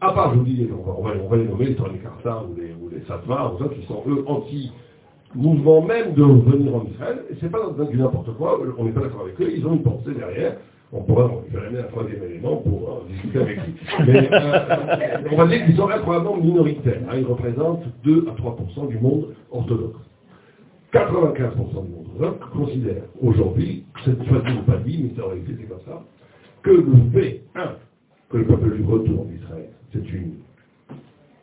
à 0.00 0.12
part, 0.12 0.32
je 0.32 0.38
vous 0.38 0.44
dis, 0.44 0.66
on 0.72 0.82
va, 0.82 0.96
on 0.98 1.28
va, 1.28 1.36
les 1.36 1.44
nommer, 1.44 1.66
les 1.66 1.74
Carter 1.74 2.46
ou 2.48 2.54
les, 2.56 2.72
ou 2.72 2.88
les 2.88 3.04
Satmar, 3.06 3.52
ou 3.52 3.62
autres, 3.62 3.74
qui 3.74 3.86
sont 3.86 4.02
eux 4.06 4.24
anti-mouvement 4.26 5.82
même 5.82 6.14
de 6.14 6.22
venir 6.22 6.74
en 6.74 6.84
Israël, 6.84 7.18
et 7.30 7.34
c'est 7.38 7.50
pas 7.50 7.58
du 7.90 7.98
n'importe 7.98 8.34
quoi, 8.36 8.58
on 8.78 8.84
n'est 8.84 8.92
pas 8.92 9.00
d'accord 9.00 9.22
avec 9.22 9.38
eux, 9.40 9.52
ils 9.54 9.66
ont 9.66 9.74
une 9.74 9.82
pensée 9.82 10.14
derrière, 10.16 10.56
on 10.92 11.02
pourrait, 11.02 11.28
bon, 11.28 11.42
je 11.50 11.58
vais 11.58 11.66
amener 11.66 11.80
un 11.80 11.88
troisième 11.88 12.22
élément 12.22 12.56
pour 12.56 12.88
euh, 12.88 13.12
discuter 13.12 13.40
avec 13.40 13.56
lui. 13.58 13.74
Mais 14.06 14.28
euh, 14.32 15.18
on 15.30 15.36
va 15.36 15.46
dire 15.46 15.66
qu'ils 15.66 15.76
sont 15.76 15.88
incroyablement 15.88 16.36
minoritaires. 16.36 17.02
Hein, 17.08 17.16
ils 17.18 17.26
représentent 17.26 17.84
2 18.02 18.26
à 18.28 18.40
3% 18.40 18.88
du 18.88 18.98
monde 18.98 19.34
orthodoxe. 19.52 20.00
95% 20.92 21.36
du 21.36 21.74
monde 21.74 22.06
orthodoxe 22.18 22.46
considère 22.52 23.02
aujourd'hui, 23.22 23.84
cette 24.04 24.24
fois-ci 24.24 24.56
pas 24.66 24.78
dit, 24.78 25.04
mais 25.04 25.16
ça 25.16 25.26
aurait 25.26 25.38
été 25.38 25.52
comme 25.64 25.78
ça, 25.86 26.02
que 26.62 26.70
le 26.70 27.10
fait, 27.12 27.42
un, 27.54 27.76
que 28.28 28.38
le 28.38 28.44
peuple 28.46 28.74
juif 28.74 28.86
retourne 28.86 29.28
en 29.28 29.34
Israël, 29.34 29.68
c'est 29.92 30.12
une 30.12 30.34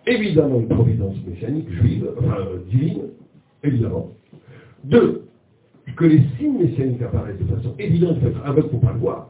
évidemment 0.08 0.60
une 0.60 0.68
providence 0.68 1.16
messianique, 1.28 1.70
juive, 1.70 2.10
enfin 2.18 2.38
divine, 2.70 3.04
évidemment. 3.64 4.12
Deux, 4.84 5.24
que 5.96 6.06
les 6.06 6.22
signes 6.38 6.60
messianiques 6.60 7.02
apparaissent 7.02 7.40
de 7.40 7.56
façon 7.56 7.74
évidente, 7.80 8.18
il 8.18 8.22
faut 8.22 8.28
être 8.30 8.46
aveugle 8.46 8.70
pour 8.70 8.82
pas 8.82 8.94
le 8.94 9.00
voir. 9.00 9.30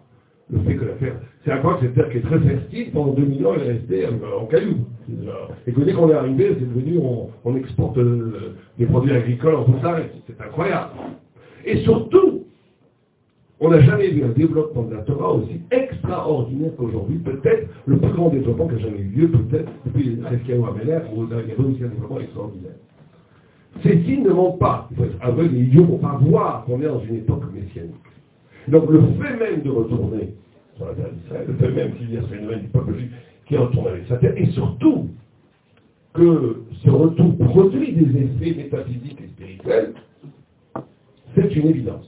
Le 0.50 0.60
fait 0.60 0.76
que 0.76 0.86
la 0.86 0.94
terre, 0.94 1.16
c'est 1.44 1.52
à 1.52 1.58
croire 1.58 1.80
que 1.80 1.86
cette 1.86 1.96
terre 1.96 2.10
qui 2.10 2.18
est 2.18 2.22
très 2.22 2.40
fertile, 2.40 2.92
pendant 2.92 3.14
2000 3.14 3.46
ans, 3.46 3.54
elle 3.56 3.68
est 3.68 3.72
restée 3.74 4.06
en 4.08 4.46
cailloux. 4.46 4.78
Et 5.66 5.72
que 5.74 5.82
dès 5.82 5.94
qu'on 5.94 6.10
est 6.10 6.14
arrivé, 6.14 6.56
c'est 6.58 6.74
devenu, 6.74 7.00
on, 7.44 7.56
exporte 7.56 7.98
euh, 7.98 8.56
des 8.78 8.86
produits 8.86 9.12
agricoles 9.12 9.56
en 9.56 9.64
tout 9.66 9.76
ça, 9.82 9.98
c'est 10.26 10.42
incroyable. 10.42 10.92
Et 11.66 11.78
surtout, 11.80 12.37
on 13.60 13.70
n'a 13.70 13.82
jamais 13.82 14.10
vu 14.10 14.24
un 14.24 14.30
développement 14.30 14.84
de 14.84 14.96
la 14.96 15.02
Torah 15.02 15.34
aussi 15.34 15.62
extraordinaire 15.72 16.72
qu'aujourd'hui. 16.78 17.18
Peut-être 17.18 17.68
le 17.86 17.98
plus 17.98 18.12
grand 18.12 18.30
développement 18.30 18.68
qui 18.68 18.76
a 18.76 18.80
jamais 18.80 19.00
eu 19.00 19.10
lieu, 19.16 19.32
peut-être 19.32 19.72
depuis 19.86 20.20
Reskia 20.24 20.58
ou 20.58 20.66
Améler, 20.66 21.00
où 21.16 21.24
il 21.24 21.30
y 21.30 21.52
avait 21.52 21.56
aussi 21.56 21.84
un 21.84 21.88
développement 21.88 22.20
extraordinaire. 22.20 22.76
Ces 23.84 24.04
signes 24.04 24.24
ne 24.24 24.32
montrent 24.32 24.60
pas. 24.60 24.88
Il 24.92 24.98
faut 24.98 25.04
être 25.06 25.18
aveugle 25.22 25.56
et 25.56 25.62
idiot 25.62 25.86
pour 25.86 26.00
pas 26.00 26.20
voir 26.22 26.66
qu'on 26.66 26.80
est 26.82 26.86
dans 26.86 27.02
une 27.02 27.16
époque 27.16 27.44
messianique. 27.54 27.96
Donc 28.68 28.90
le 28.90 29.02
fait 29.20 29.38
même 29.38 29.62
de 29.62 29.70
retourner 29.70 30.34
sur 30.76 30.86
la 30.86 30.94
terre 30.94 31.12
d'Israël, 31.12 31.46
le 31.48 31.54
fait 31.56 31.72
même 31.72 31.94
qu'il 31.96 32.14
y 32.14 32.18
a 32.18 32.22
ce 32.22 32.28
phénomène 32.28 32.62
du 32.62 32.68
peuple 32.68 32.94
juif 32.96 33.12
qui 33.48 33.58
retourne 33.58 33.88
avec 33.88 34.06
sa 34.08 34.18
terre, 34.18 34.34
et 34.36 34.46
surtout 34.48 35.08
que 36.14 36.64
ce 36.84 36.90
retour 36.90 37.38
produit 37.38 37.94
des 37.94 38.22
effets 38.22 38.56
métaphysiques 38.56 39.22
et 39.22 39.28
spirituels, 39.28 39.94
c'est 41.36 41.56
une 41.56 41.68
évidence. 41.68 42.07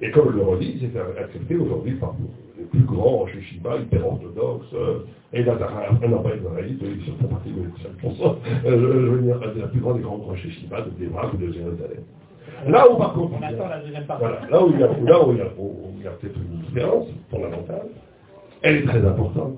Et 0.00 0.10
comme 0.10 0.30
je 0.32 0.36
le 0.36 0.42
redis, 0.42 0.78
c'est 0.80 1.20
accepté 1.20 1.56
aujourd'hui 1.56 1.94
par 1.94 2.14
les 2.56 2.64
plus 2.64 2.80
grands 2.80 3.26
chez 3.26 3.40
Shiba, 3.42 3.76
hyper 3.76 4.06
orthodoxes, 4.06 4.72
euh, 4.74 5.00
et 5.32 5.42
là, 5.42 5.54
un 5.54 5.94
pas 5.94 6.36
israélite, 6.36 6.80
ils 6.82 7.12
font 7.20 7.28
partie 7.28 7.50
de 7.50 7.62
5%, 8.06 8.36
euh, 8.66 8.70
je 8.70 8.76
veux 8.76 9.22
dire, 9.22 9.40
la 9.40 9.66
plus 9.66 9.80
grande 9.80 9.96
des 9.96 10.02
grands 10.02 10.34
chez 10.36 10.50
Shiba, 10.50 10.82
de 10.82 10.90
Débrak 10.90 11.34
ou 11.34 11.36
de 11.36 11.52
Jérusalem. 11.52 12.02
Là 12.66 12.90
où 12.90 12.96
par 12.96 13.12
contre, 13.12 13.34
on 13.38 13.42
attend 13.42 13.68
la 13.68 13.80
deuxième 13.80 14.04
partie. 14.04 14.24
Voilà, 14.24 14.48
là 14.50 14.64
où 14.64 14.70
il 14.72 14.80
y 14.80 14.82
a, 14.82 14.86
là 14.86 15.26
où 15.26 15.32
il 15.32 15.38
y 15.38 15.40
a, 15.40 15.50
il 15.98 16.04
y 16.04 16.06
a 16.06 16.10
peut-être 16.10 16.36
une 16.36 16.60
différence 16.62 17.06
fondamentale, 17.30 17.86
elle 18.62 18.76
est 18.76 18.86
très 18.86 19.04
importante. 19.04 19.54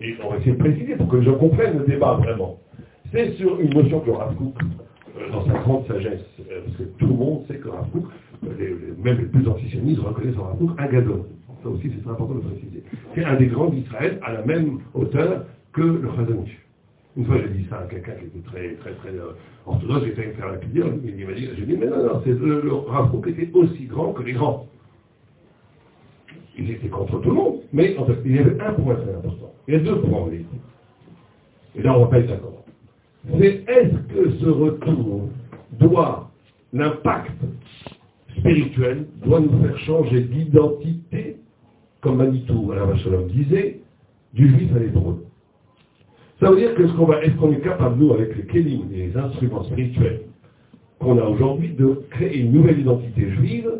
Et 0.00 0.14
on 0.24 0.30
va 0.30 0.36
essayer 0.36 0.52
de 0.52 0.58
préciser 0.58 0.96
pour 0.96 1.08
que 1.08 1.16
les 1.16 1.24
gens 1.24 1.34
comprennent 1.34 1.78
le 1.78 1.84
débat 1.84 2.14
vraiment. 2.14 2.58
C'est 3.12 3.32
sur 3.32 3.60
une 3.60 3.74
notion 3.74 4.00
que 4.00 4.10
Rav 4.10 4.34
euh, 4.40 5.30
dans 5.32 5.44
sa 5.44 5.52
grande 5.58 5.86
sagesse, 5.86 6.20
parce 6.38 6.76
que 6.78 6.84
tout 6.84 7.06
le 7.06 7.14
monde 7.14 7.44
sait 7.48 7.56
que 7.56 7.68
Rav 7.68 7.86
même 8.42 9.18
les 9.18 9.26
plus 9.26 9.48
antisionistes 9.48 10.00
reconnaissent 10.00 10.38
en 10.38 10.44
rapport 10.44 10.74
un 10.78 10.86
gadol. 10.86 11.22
Ça 11.62 11.68
aussi, 11.68 11.90
c'est 11.94 12.02
très 12.02 12.10
important 12.10 12.34
de 12.34 12.40
préciser. 12.40 12.82
C'est 13.14 13.24
un 13.24 13.36
des 13.36 13.46
grands 13.46 13.68
d'Israël 13.68 14.18
à 14.22 14.32
la 14.32 14.44
même 14.44 14.78
hauteur 14.94 15.44
que 15.72 15.82
le 15.82 16.08
Chazanish. 16.16 16.58
Une 17.16 17.26
fois, 17.26 17.36
j'ai 17.42 17.48
dit 17.48 17.66
ça 17.68 17.80
à 17.80 17.84
quelqu'un 17.84 18.12
qui 18.12 18.26
était 18.26 18.48
très, 18.48 18.74
très, 18.74 18.92
très 18.94 19.10
euh, 19.10 19.32
orthodoxe, 19.66 20.06
j'étais 20.06 20.22
avec 20.22 20.36
faire 20.36 20.52
la 20.52 20.58
pilière, 20.58 20.86
il 20.86 21.26
m'a 21.26 21.32
dit, 21.32 21.48
j'ai 21.56 21.66
dit, 21.66 21.76
mais 21.76 21.86
non, 21.86 22.04
non, 22.04 22.22
le, 22.24 22.60
le 22.62 23.28
était 23.28 23.50
aussi 23.52 23.84
grand 23.86 24.12
que 24.12 24.22
les 24.22 24.32
grands. 24.32 24.66
Il 26.56 26.70
était 26.70 26.88
contre 26.88 27.20
tout 27.20 27.28
le 27.28 27.34
monde, 27.34 27.60
mais 27.72 27.96
en 27.98 28.06
fait, 28.06 28.16
il 28.24 28.36
y 28.36 28.38
avait 28.38 28.60
un 28.60 28.72
point 28.74 28.94
très 28.94 29.14
important. 29.14 29.52
Il 29.66 29.74
y 29.74 29.76
a 29.76 29.80
deux 29.80 30.00
points 30.02 30.24
réalité. 30.24 30.56
Et 31.76 31.82
là, 31.82 31.94
on 31.94 32.00
ne 32.00 32.04
va 32.04 32.10
pas 32.10 32.18
être 32.20 32.28
d'accord. 32.28 32.64
C'est 33.38 33.64
est-ce 33.68 34.14
que 34.14 34.30
ce 34.38 34.46
retour 34.46 35.28
doit 35.72 36.30
l'impact 36.72 37.32
spirituel 38.40 39.06
doit 39.24 39.40
nous 39.40 39.62
faire 39.62 39.78
changer 39.80 40.22
d'identité, 40.22 41.36
comme 42.00 42.16
Manitou, 42.16 42.72
Alain 42.72 42.94
disait, 43.28 43.80
du 44.34 44.48
juif 44.48 44.70
à 44.74 44.78
l'hébreu. 44.78 45.24
Ça 46.40 46.50
veut 46.50 46.56
dire 46.56 46.74
que 46.74 46.82
qu'on 46.82 47.12
est-ce 47.12 47.36
qu'on 47.36 47.52
est 47.52 47.60
capable, 47.60 48.02
nous, 48.02 48.12
avec 48.12 48.34
les 48.36 48.46
kélim, 48.46 48.82
les 48.90 49.16
instruments 49.16 49.64
spirituels 49.64 50.22
qu'on 50.98 51.18
a 51.18 51.24
aujourd'hui, 51.24 51.70
de 51.70 52.02
créer 52.10 52.40
une 52.40 52.52
nouvelle 52.52 52.80
identité 52.80 53.30
juive 53.30 53.70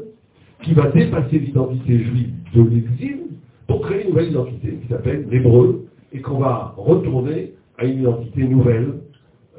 qui 0.63 0.75
va 0.75 0.89
dépasser 0.89 1.39
l'identité 1.39 1.99
juive 1.99 2.31
de 2.55 2.63
l'exil 2.63 3.19
pour 3.67 3.83
créer 3.83 4.05
une 4.05 4.11
nouvelle 4.11 4.31
identité 4.31 4.79
qui 4.83 4.89
s'appelle 4.89 5.27
l'hébreu 5.31 5.87
et 6.13 6.21
qu'on 6.21 6.39
va 6.39 6.75
retourner 6.77 7.55
à 7.79 7.85
une 7.85 8.01
identité 8.01 8.45
nouvelle 8.45 8.95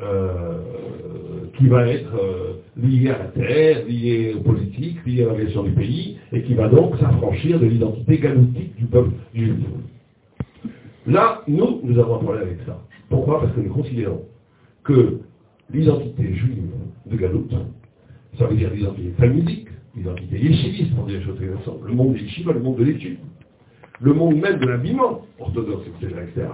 euh, 0.02 0.71
qui 1.58 1.68
va 1.68 1.88
être 1.88 2.16
euh, 2.16 2.62
lié 2.78 3.10
à 3.10 3.18
la 3.18 3.26
terre, 3.26 3.86
lié 3.86 4.34
aux 4.36 4.42
politiques, 4.42 5.06
lié 5.06 5.24
à 5.24 5.26
l'organisation 5.26 5.64
du 5.64 5.72
pays, 5.72 6.18
et 6.32 6.42
qui 6.44 6.54
va 6.54 6.70
donc 6.70 6.98
s'affranchir 6.98 7.60
de 7.60 7.66
l'identité 7.66 8.18
galoutique 8.18 8.76
du 8.76 8.86
peuple 8.86 9.12
juif. 9.34 9.54
Là, 11.08 11.42
nous, 11.48 11.82
nous 11.84 12.00
avons 12.00 12.16
un 12.16 12.20
problème 12.20 12.44
avec 12.44 12.60
ça. 12.66 12.80
Pourquoi? 13.10 13.42
Parce 13.42 13.54
que 13.54 13.62
nous 13.62 13.74
considérons 13.74 14.24
que 14.84 15.20
l'identité 15.74 16.34
juive 16.34 16.72
de 17.06 17.18
Galoute, 17.18 17.54
ça 18.38 18.46
veut 18.46 18.56
dire 18.56 18.72
l'identité 18.72 19.10
talmudique, 19.18 19.68
l'identité 19.96 20.40
yéchiviste, 20.40 20.96
pour 20.96 21.06
dire 21.06 21.20
les 21.20 21.26
choses 21.26 21.38
très 21.38 21.54
ensemble, 21.54 21.88
le 21.88 21.94
monde 21.94 22.14
des 22.14 22.44
le 22.54 22.60
monde 22.60 22.78
de 22.78 22.84
l'étude, 22.84 23.18
le 24.00 24.14
monde 24.14 24.36
même 24.36 24.60
de 24.60 24.66
l'habillement 24.68 25.22
orthodoxe, 25.40 25.86
etc., 26.02 26.48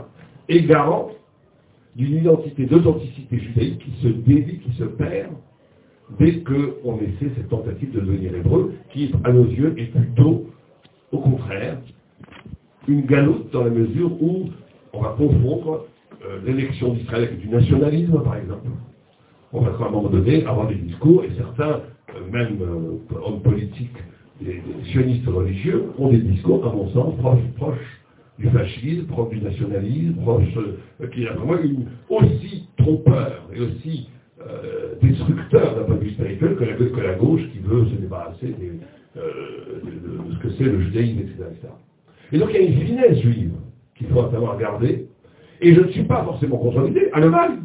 est 0.50 0.62
garant 0.64 1.12
d'une 1.98 2.18
identité, 2.18 2.66
d'authenticité 2.66 3.40
judaïque 3.40 3.80
qui 3.80 4.04
se 4.04 4.08
dévie, 4.08 4.60
qui 4.60 4.72
se 4.74 4.84
perd 4.84 5.32
dès 6.20 6.40
qu'on 6.42 7.00
essaie 7.00 7.32
cette 7.36 7.50
tentative 7.50 7.92
de 7.92 8.00
devenir 8.00 8.34
hébreu, 8.36 8.74
qui, 8.92 9.12
à 9.24 9.32
nos 9.32 9.46
yeux, 9.46 9.74
est 9.78 9.92
plutôt, 9.92 10.46
au 11.12 11.18
contraire, 11.18 11.80
une 12.88 13.06
galoute 13.06 13.52
dans 13.52 13.66
la 13.66 13.72
mesure 13.72 14.12
où 14.22 14.46
on 14.94 15.02
va 15.02 15.16
confondre 15.18 15.86
euh, 16.26 16.40
l'élection 16.46 16.94
d'Israël 16.94 17.26
avec 17.26 17.40
du 17.40 17.50
nationalisme, 17.50 18.22
par 18.24 18.38
exemple. 18.38 18.68
On 19.52 19.62
va, 19.62 19.72
à 19.72 19.88
un 19.88 19.92
moment 19.92 20.10
donné, 20.10 20.46
avoir 20.46 20.68
des 20.68 20.76
discours, 20.76 21.24
et 21.24 21.32
certains, 21.36 21.82
euh, 22.16 22.32
même 22.32 22.60
euh, 22.62 23.18
hommes 23.26 23.42
politiques, 23.42 23.98
des, 24.40 24.62
sionistes 24.92 25.28
religieux, 25.28 25.86
ont 25.98 26.10
des 26.10 26.20
discours, 26.20 26.66
à 26.66 26.74
mon 26.74 26.90
sens, 26.92 27.16
proches, 27.58 27.97
du 28.40 28.50
fascisme, 28.50 29.06
proches 29.08 29.30
du 29.30 29.42
nationalisme, 29.42 30.16
proches, 30.22 30.58
qui 31.14 31.24
est 31.24 31.30
vraiment 31.30 31.60
aussi 32.10 32.68
trompeur 32.78 33.50
et 33.54 33.62
aussi 33.62 34.10
destructeur 35.02 35.76
d'un 35.76 35.84
point 35.84 35.96
de 35.96 36.04
vue 36.04 36.12
spirituel 36.12 36.56
que 36.56 37.02
la, 37.02 37.16
gauche 37.16 37.42
qui 37.52 37.60
veut 37.60 37.86
se 37.86 37.96
débarrasser 37.96 38.48
de, 38.48 39.22
ce 40.34 40.40
que 40.40 40.50
c'est 40.58 40.64
le 40.64 40.82
judaïsme, 40.82 41.20
etc., 41.20 41.34
etc. 41.52 41.68
Et 42.32 42.38
donc 42.38 42.50
il 42.54 42.62
y 42.62 42.64
a 42.64 42.68
une 42.68 42.82
finesse 42.86 43.20
juive 43.20 43.52
qu'il 43.96 44.08
faut 44.08 44.22
notamment 44.22 44.52
regarder. 44.54 45.08
Et 45.62 45.74
je 45.74 45.82
ne 45.82 45.88
suis 45.88 46.04
pas 46.04 46.24
forcément 46.24 46.58
contre 46.58 46.82
l'idée. 46.82 47.10
À 47.14 47.20
mal, 47.20 47.58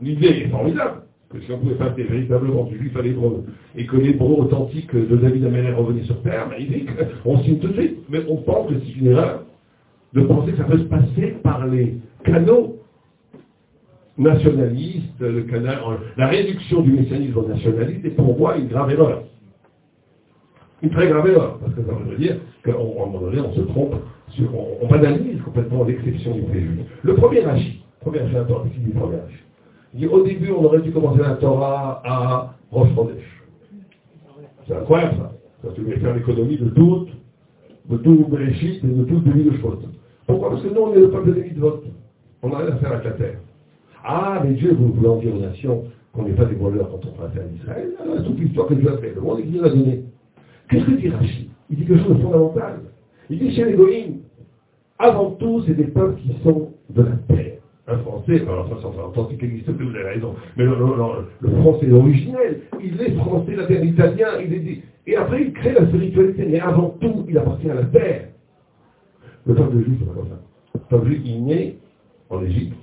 l'idée 0.00 0.26
est 0.26 0.48
formidable. 0.48 1.02
Que 1.30 1.40
si 1.40 1.52
on 1.52 1.58
pouvait 1.58 1.74
passer 1.74 2.02
véritablement 2.02 2.64
du 2.64 2.76
juif 2.76 2.96
à 2.96 3.02
l'hébreu 3.02 3.44
et 3.76 3.86
que 3.86 3.96
l'hébreu 3.96 4.34
authentique 4.40 4.92
de 4.94 5.16
David 5.16 5.44
Améler 5.46 5.72
revenait 5.72 6.02
sur 6.02 6.20
terre, 6.22 6.48
magnifique, 6.48 6.88
on 7.24 7.38
signe 7.38 7.58
tout 7.58 7.68
de 7.68 7.74
suite. 7.74 7.98
Mais 8.08 8.20
on 8.28 8.36
pense 8.38 8.68
que 8.68 8.74
c'est 8.80 8.98
une 8.98 9.08
erreur 9.08 9.44
de 10.14 10.22
penser 10.22 10.52
que 10.52 10.58
ça 10.58 10.64
peut 10.64 10.78
se 10.78 10.84
passer 10.84 11.36
par 11.42 11.66
les 11.66 11.96
canaux 12.24 12.76
nationalistes, 14.18 15.20
le 15.20 15.46
la 16.16 16.26
réduction 16.26 16.82
du 16.82 16.92
messianisme 16.92 17.46
nationaliste 17.48 18.04
est 18.04 18.10
pour 18.10 18.38
moi 18.38 18.56
une 18.56 18.68
grave 18.68 18.90
erreur. 18.90 19.22
Une 20.82 20.90
très 20.90 21.08
grave 21.08 21.26
erreur, 21.28 21.58
parce 21.58 21.74
que 21.74 21.82
ça 21.82 21.92
veut 21.92 22.16
dire 22.16 22.36
qu'à 22.64 22.72
un 22.72 22.74
moment 22.74 23.20
donné, 23.20 23.40
on 23.40 23.52
se 23.52 23.60
trompe, 23.60 23.94
sur, 24.30 24.48
on, 24.54 24.86
banalise 24.86 25.40
complètement 25.42 25.84
l'exception 25.84 26.34
du 26.34 26.42
préjudice. 26.42 26.86
Le 27.02 27.14
premier 27.14 27.40
Rashi, 27.40 27.82
premier 28.00 28.20
dit 28.20 28.90
premier 28.92 29.16
Rashi 29.16 29.38
Il 29.94 30.00
dit 30.00 30.06
au 30.06 30.22
début, 30.22 30.50
on 30.52 30.64
aurait 30.64 30.80
dû 30.80 30.92
commencer 30.92 31.20
la 31.20 31.34
Torah 31.34 32.00
à 32.04 32.54
Rosh 32.70 32.88
C'est 34.66 34.74
incroyable 34.74 35.16
ça. 35.62 35.68
Tu 35.74 35.82
veux 35.82 35.96
faire 35.96 36.14
l'économie 36.14 36.56
de 36.56 36.68
tout, 36.70 37.08
de 37.90 37.96
tout 37.98 38.26
Bereshit 38.30 38.82
et 38.82 38.86
de 38.86 39.04
tout 39.04 39.20
de 39.20 39.30
de. 39.32 39.99
Pourquoi 40.30 40.50
Parce 40.50 40.62
que 40.62 40.68
nous, 40.68 40.80
on 40.80 40.92
est 40.94 41.00
le 41.00 41.10
peuple 41.10 41.34
des 41.34 41.50
vote. 41.58 41.84
On 42.42 42.48
n'a 42.48 42.58
rien 42.58 42.68
à 42.68 42.76
faire 42.76 42.92
avec 42.92 43.04
la 43.04 43.10
terre. 43.12 43.38
Ah, 44.04 44.40
mais 44.44 44.52
Dieu, 44.52 44.74
vous 44.74 44.92
voulez 44.92 45.08
en 45.08 45.16
dire 45.16 45.34
aux 45.34 45.40
nations 45.40 45.84
qu'on 46.12 46.22
n'est 46.22 46.32
pas 46.32 46.44
des 46.44 46.54
voleurs 46.54 46.90
quand 46.90 47.00
on 47.06 47.14
fait 47.18 47.24
affaire 47.24 47.42
à 47.42 47.62
Israël 47.62 47.90
Alors, 48.02 48.16
ah, 48.18 48.22
toute 48.22 48.38
l'histoire 48.38 48.66
que 48.68 48.74
Dieu 48.74 48.92
a 48.92 48.98
fait, 48.98 49.12
le 49.14 49.20
monde 49.20 49.40
est 49.40 49.42
qui 49.42 49.50
nous 49.50 49.64
a 49.64 49.68
donné. 49.68 50.04
Qu'est-ce 50.68 50.84
que 50.84 50.92
dit 50.92 51.08
Rachid 51.08 51.48
Il 51.68 51.76
dit 51.76 51.86
quelque 51.86 52.02
chose 52.02 52.16
de 52.16 52.22
fondamental. 52.22 52.80
Il 53.28 53.38
dit 53.38 53.54
chez 53.54 53.64
les 53.64 53.76
avant 54.98 55.30
tout, 55.30 55.62
c'est 55.66 55.74
des 55.74 55.84
peuples 55.84 56.20
qui 56.20 56.30
sont 56.44 56.72
de 56.90 57.02
la 57.02 57.12
terre. 57.28 57.54
Un 57.88 57.96
français, 57.98 58.42
alors 58.42 58.68
ça, 58.68 58.76
c'est 58.80 59.00
authentique 59.00 59.42
n'existe 59.42 59.72
plus, 59.72 59.88
vous 59.88 59.96
avez 59.96 60.10
raison, 60.10 60.34
mais 60.56 60.64
le, 60.64 60.76
français 61.62 61.90
originel, 61.90 62.60
il 62.80 63.00
est 63.00 63.12
français, 63.16 63.56
la 63.56 63.66
terre 63.66 63.82
italien, 63.82 64.28
il 64.44 64.52
est. 64.52 64.82
Et 65.06 65.16
après, 65.16 65.42
il 65.42 65.52
crée 65.54 65.72
la 65.72 65.86
spiritualité, 65.86 66.46
mais 66.46 66.60
avant 66.60 66.94
tout, 67.00 67.24
il 67.28 67.36
appartient 67.38 67.70
à 67.70 67.74
la 67.74 67.84
terre. 67.84 68.29
Le 69.46 69.54
peuple 69.54 69.78
juif, 69.84 69.96
c'est 70.00 70.06
pas 70.06 70.14
comme 70.14 70.28
ça. 70.28 70.40
Le 70.74 70.80
peuple 70.88 71.06
juif, 71.06 71.22
il 71.24 71.44
naît 71.44 71.76
en 72.28 72.42
Égypte, 72.42 72.76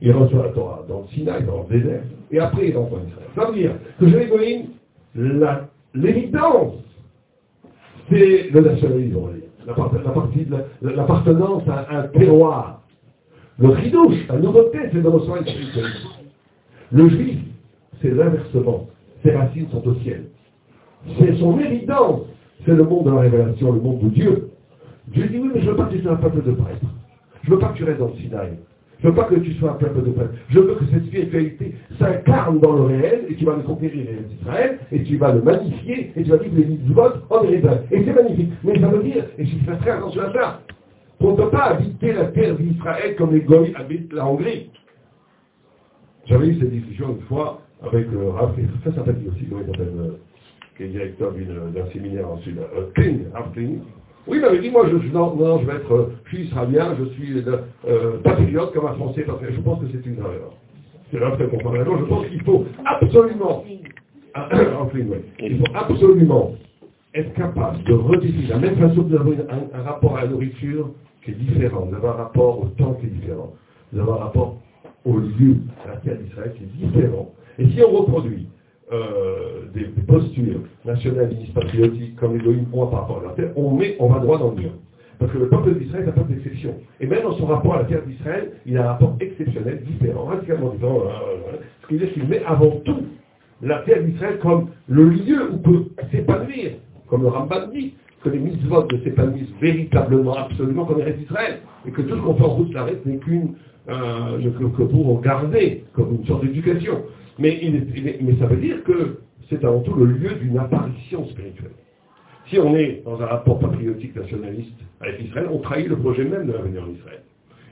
il 0.00 0.12
reçoit 0.12 0.44
la 0.44 0.50
Torah 0.50 0.84
dans 0.88 1.00
le 1.00 1.06
Sinaï, 1.14 1.44
dans 1.44 1.66
le 1.68 1.78
désert, 1.78 2.02
et 2.30 2.38
après, 2.38 2.68
il 2.68 2.76
rentre 2.76 2.94
en 2.94 3.06
Israël. 3.06 3.28
Ça 3.34 3.46
veut 3.46 3.54
dire 3.54 3.72
que 3.98 4.08
chez 4.08 4.26
les 4.26 4.66
l'évidence 5.94 6.74
c'est 8.10 8.50
le 8.50 8.60
nationalisme, 8.60 9.16
on 9.16 9.72
va 9.72 10.92
l'appartenance 10.92 11.62
à 11.68 11.96
un 11.96 12.02
terroir. 12.08 12.82
Le 13.58 13.68
ridouche, 13.68 14.26
la 14.28 14.38
nouveauté, 14.38 14.78
c'est 14.92 15.02
de 15.02 15.08
recevoir. 15.08 15.40
Le 16.92 17.08
juif, 17.08 17.38
c'est 18.00 18.10
l'inversement. 18.10 18.88
Ses 19.22 19.36
racines 19.36 19.68
sont 19.70 19.86
au 19.86 19.94
ciel. 19.96 20.24
C'est 21.18 21.36
son 21.36 21.58
évidence. 21.60 22.22
C'est 22.64 22.74
le 22.74 22.84
monde 22.84 23.04
de 23.06 23.10
la 23.10 23.20
révélation, 23.20 23.72
le 23.72 23.80
monde 23.80 24.00
de 24.00 24.08
Dieu. 24.08 24.50
Dieu 25.10 25.26
dit 25.26 25.38
oui, 25.38 25.50
mais 25.54 25.60
je 25.60 25.66
ne 25.66 25.70
veux 25.70 25.76
pas 25.76 25.84
que 25.84 25.94
tu 25.94 26.02
sois 26.02 26.12
un 26.12 26.16
peuple 26.16 26.42
de 26.42 26.52
prêtres. 26.52 26.86
Je 27.42 27.50
ne 27.50 27.54
veux 27.54 27.60
pas 27.60 27.68
que 27.68 27.76
tu 27.76 27.84
restes 27.84 27.98
dans 27.98 28.08
le 28.08 28.14
Sinaï. 28.14 28.58
Je 29.02 29.06
ne 29.06 29.12
veux 29.12 29.16
pas 29.16 29.24
que 29.24 29.34
tu 29.36 29.54
sois 29.54 29.70
un 29.70 29.74
peuple 29.74 30.02
de 30.02 30.10
prêtre. 30.10 30.30
Je 30.50 30.58
veux 30.58 30.74
que 30.74 30.84
cette 30.92 31.06
spiritualité 31.06 31.74
s'incarne 31.98 32.60
dans 32.60 32.74
le 32.74 32.82
réel 32.82 33.24
et 33.30 33.34
tu 33.34 33.46
vas 33.46 33.56
le 33.56 33.62
conquérir 33.62 34.04
d'Israël 34.28 34.78
et 34.92 35.02
tu 35.04 35.16
vas 35.16 35.32
le 35.32 35.40
magnifier 35.40 36.12
et 36.14 36.22
tu 36.22 36.30
vas 36.30 36.36
vivre 36.36 36.56
les 36.56 36.66
mitzvot 36.66 37.12
en 37.30 37.42
héritage. 37.44 37.78
Et 37.90 38.04
c'est 38.04 38.12
magnifique. 38.12 38.52
Mais 38.62 38.78
ça 38.78 38.88
veut 38.88 39.02
dire, 39.02 39.24
et 39.38 39.46
je 39.46 39.56
fais 39.64 39.76
très 39.78 39.90
attention 39.92 40.20
à 40.20 40.32
ça, 40.34 40.60
qu'on 41.18 41.32
ne 41.32 41.36
peut 41.36 41.48
pas 41.48 41.64
habiter 41.70 42.12
la 42.12 42.26
terre 42.26 42.56
d'Israël 42.56 43.16
comme 43.16 43.32
les 43.32 43.40
Goïs 43.40 43.74
habitent 43.74 44.12
la 44.12 44.26
Hongrie. 44.26 44.70
J'avais 46.26 46.48
eu 46.48 46.58
cette 46.60 46.70
discussion 46.70 47.16
une 47.18 47.26
fois 47.26 47.62
avec 47.82 48.10
le 48.10 48.18
euh, 48.18 48.32
ça 48.84 48.94
sympathique 48.94 49.28
aussi, 49.28 49.46
euh, 49.50 50.10
qui 50.76 50.82
est 50.82 50.88
directeur 50.88 51.32
d'un 51.32 51.90
séminaire 51.90 52.30
en 52.30 52.38
Sud, 52.38 52.58
euh, 52.58 52.90
Kling, 52.94 53.24
oui, 54.26 54.36
il 54.38 54.40
m'avait 54.42 54.60
dit, 54.60 54.70
moi, 54.70 54.86
je, 54.86 54.96
non, 55.12 55.60
je 55.60 55.66
vais 55.66 55.76
être, 55.76 55.92
euh, 55.92 56.38
israélien, 56.38 56.94
je 56.98 57.04
suis 57.14 57.38
euh, 57.38 57.56
euh, 57.88 58.18
patriote 58.22 58.72
comme 58.74 58.86
un 58.86 58.94
Français, 58.94 59.22
parce 59.22 59.40
que 59.40 59.50
je 59.50 59.60
pense 59.60 59.80
que 59.80 59.86
c'est 59.92 60.06
une 60.06 60.18
erreur. 60.18 60.52
C'est 61.10 61.18
là 61.18 61.30
que 61.32 61.44
Je 61.44 62.04
pense 62.04 62.26
qu'il 62.26 62.42
faut 62.42 62.64
absolument, 62.84 63.64
il 65.40 65.58
faut 65.58 65.74
absolument 65.74 66.54
être 67.14 67.32
capable 67.34 67.82
de 67.84 67.94
redéfinir, 67.94 68.48
de 68.48 68.52
la 68.52 68.58
même 68.58 68.76
façon 68.76 69.02
que 69.02 69.08
nous 69.08 69.16
avons 69.16 69.32
un, 69.74 69.82
rapport 69.82 70.16
à 70.16 70.22
la 70.22 70.28
nourriture 70.28 70.90
qui 71.24 71.32
est 71.32 71.34
différent, 71.34 71.88
nous 71.90 71.96
avons 71.96 72.10
un 72.10 72.12
rapport 72.12 72.60
au 72.60 72.66
temps 72.66 72.94
qui 73.00 73.06
est 73.06 73.10
différent, 73.10 73.52
nous 73.92 74.00
avons 74.00 74.12
un 74.12 74.18
rapport 74.18 74.56
au 75.04 75.16
lieu, 75.16 75.56
à 75.84 75.88
la 75.88 75.96
terre 75.96 76.18
d'Israël 76.18 76.54
qui 76.56 76.64
est 76.64 76.86
différent. 76.86 77.32
Et 77.58 77.66
si 77.70 77.82
on 77.82 77.90
reproduit 77.90 78.46
euh, 78.92 79.66
des, 79.74 79.84
postures 80.06 80.60
nationalistes, 80.84 81.54
patriotiques, 81.54 82.16
comme 82.16 82.36
les 82.36 82.42
Goïms 82.42 82.66
ont 82.72 82.86
par 82.86 83.02
rapport 83.02 83.22
à 83.24 83.28
la 83.28 83.34
terre, 83.34 83.52
on, 83.56 83.72
met, 83.74 83.96
on 83.98 84.08
va 84.08 84.18
droit 84.20 84.38
dans 84.38 84.50
le 84.50 84.62
mur. 84.62 84.70
Parce 85.18 85.32
que 85.32 85.38
le 85.38 85.48
peuple 85.48 85.74
d'Israël 85.74 86.04
est 86.04 86.08
un 86.08 86.12
peuple 86.12 86.32
d'exception. 86.32 86.74
Et 86.98 87.06
même 87.06 87.22
dans 87.22 87.36
son 87.36 87.46
rapport 87.46 87.74
à 87.74 87.82
la 87.82 87.84
terre 87.84 88.02
d'Israël, 88.06 88.52
il 88.66 88.76
a 88.78 88.84
un 88.84 88.88
rapport 88.92 89.16
exceptionnel, 89.20 89.82
différent, 89.84 90.24
radicalement 90.24 90.70
différent. 90.70 91.02
Ce 91.82 91.88
qui 91.88 91.98
veut 91.98 92.06
qu'il 92.06 92.26
met 92.26 92.42
avant 92.44 92.70
tout 92.84 93.04
la 93.62 93.80
terre 93.80 94.02
d'Israël 94.02 94.38
comme 94.40 94.68
le 94.88 95.04
lieu 95.10 95.52
où 95.52 95.58
peut 95.58 95.84
s'épanouir, 96.10 96.72
comme 97.08 97.22
le 97.22 97.28
Ramban 97.28 97.68
dit, 97.72 97.94
que 98.22 98.28
les 98.28 98.38
mitzvot 98.38 98.86
ne 98.92 98.98
s'épanouissent 98.98 99.54
véritablement, 99.60 100.34
absolument 100.34 100.84
comme 100.84 100.98
les 100.98 101.04
restes 101.04 101.18
d'Israël, 101.18 101.58
et 101.86 101.90
que 101.90 102.02
tout 102.02 102.16
ce 102.16 102.20
qu'on 102.20 102.34
fait 102.34 102.44
en 102.44 102.54
route 102.54 102.72
la 102.72 102.84
reste 102.84 103.04
n'est 103.06 103.18
qu'une, 103.18 103.54
euh, 103.88 104.38
que 104.76 104.82
pour 104.82 105.20
garder, 105.20 105.84
comme 105.94 106.16
une 106.16 106.26
sorte 106.26 106.44
d'éducation. 106.44 107.02
Mais, 107.40 107.58
ça 108.38 108.46
veut 108.46 108.58
dire 108.58 108.84
que 108.84 109.20
c'est 109.48 109.64
avant 109.64 109.80
tout 109.80 109.94
le 109.94 110.04
lieu 110.04 110.34
d'une 110.34 110.58
apparition 110.58 111.26
spirituelle. 111.28 111.72
Si 112.48 112.58
on 112.58 112.76
est 112.76 113.02
dans 113.04 113.20
un 113.20 113.26
rapport 113.26 113.58
patriotique 113.58 114.14
nationaliste 114.14 114.76
avec 115.00 115.20
Israël, 115.22 115.48
on 115.50 115.58
trahit 115.58 115.88
le 115.88 115.96
projet 115.96 116.24
même 116.24 116.46
de 116.46 116.52
l'avenir 116.52 116.82
en 116.82 116.92
Israël. 116.92 117.22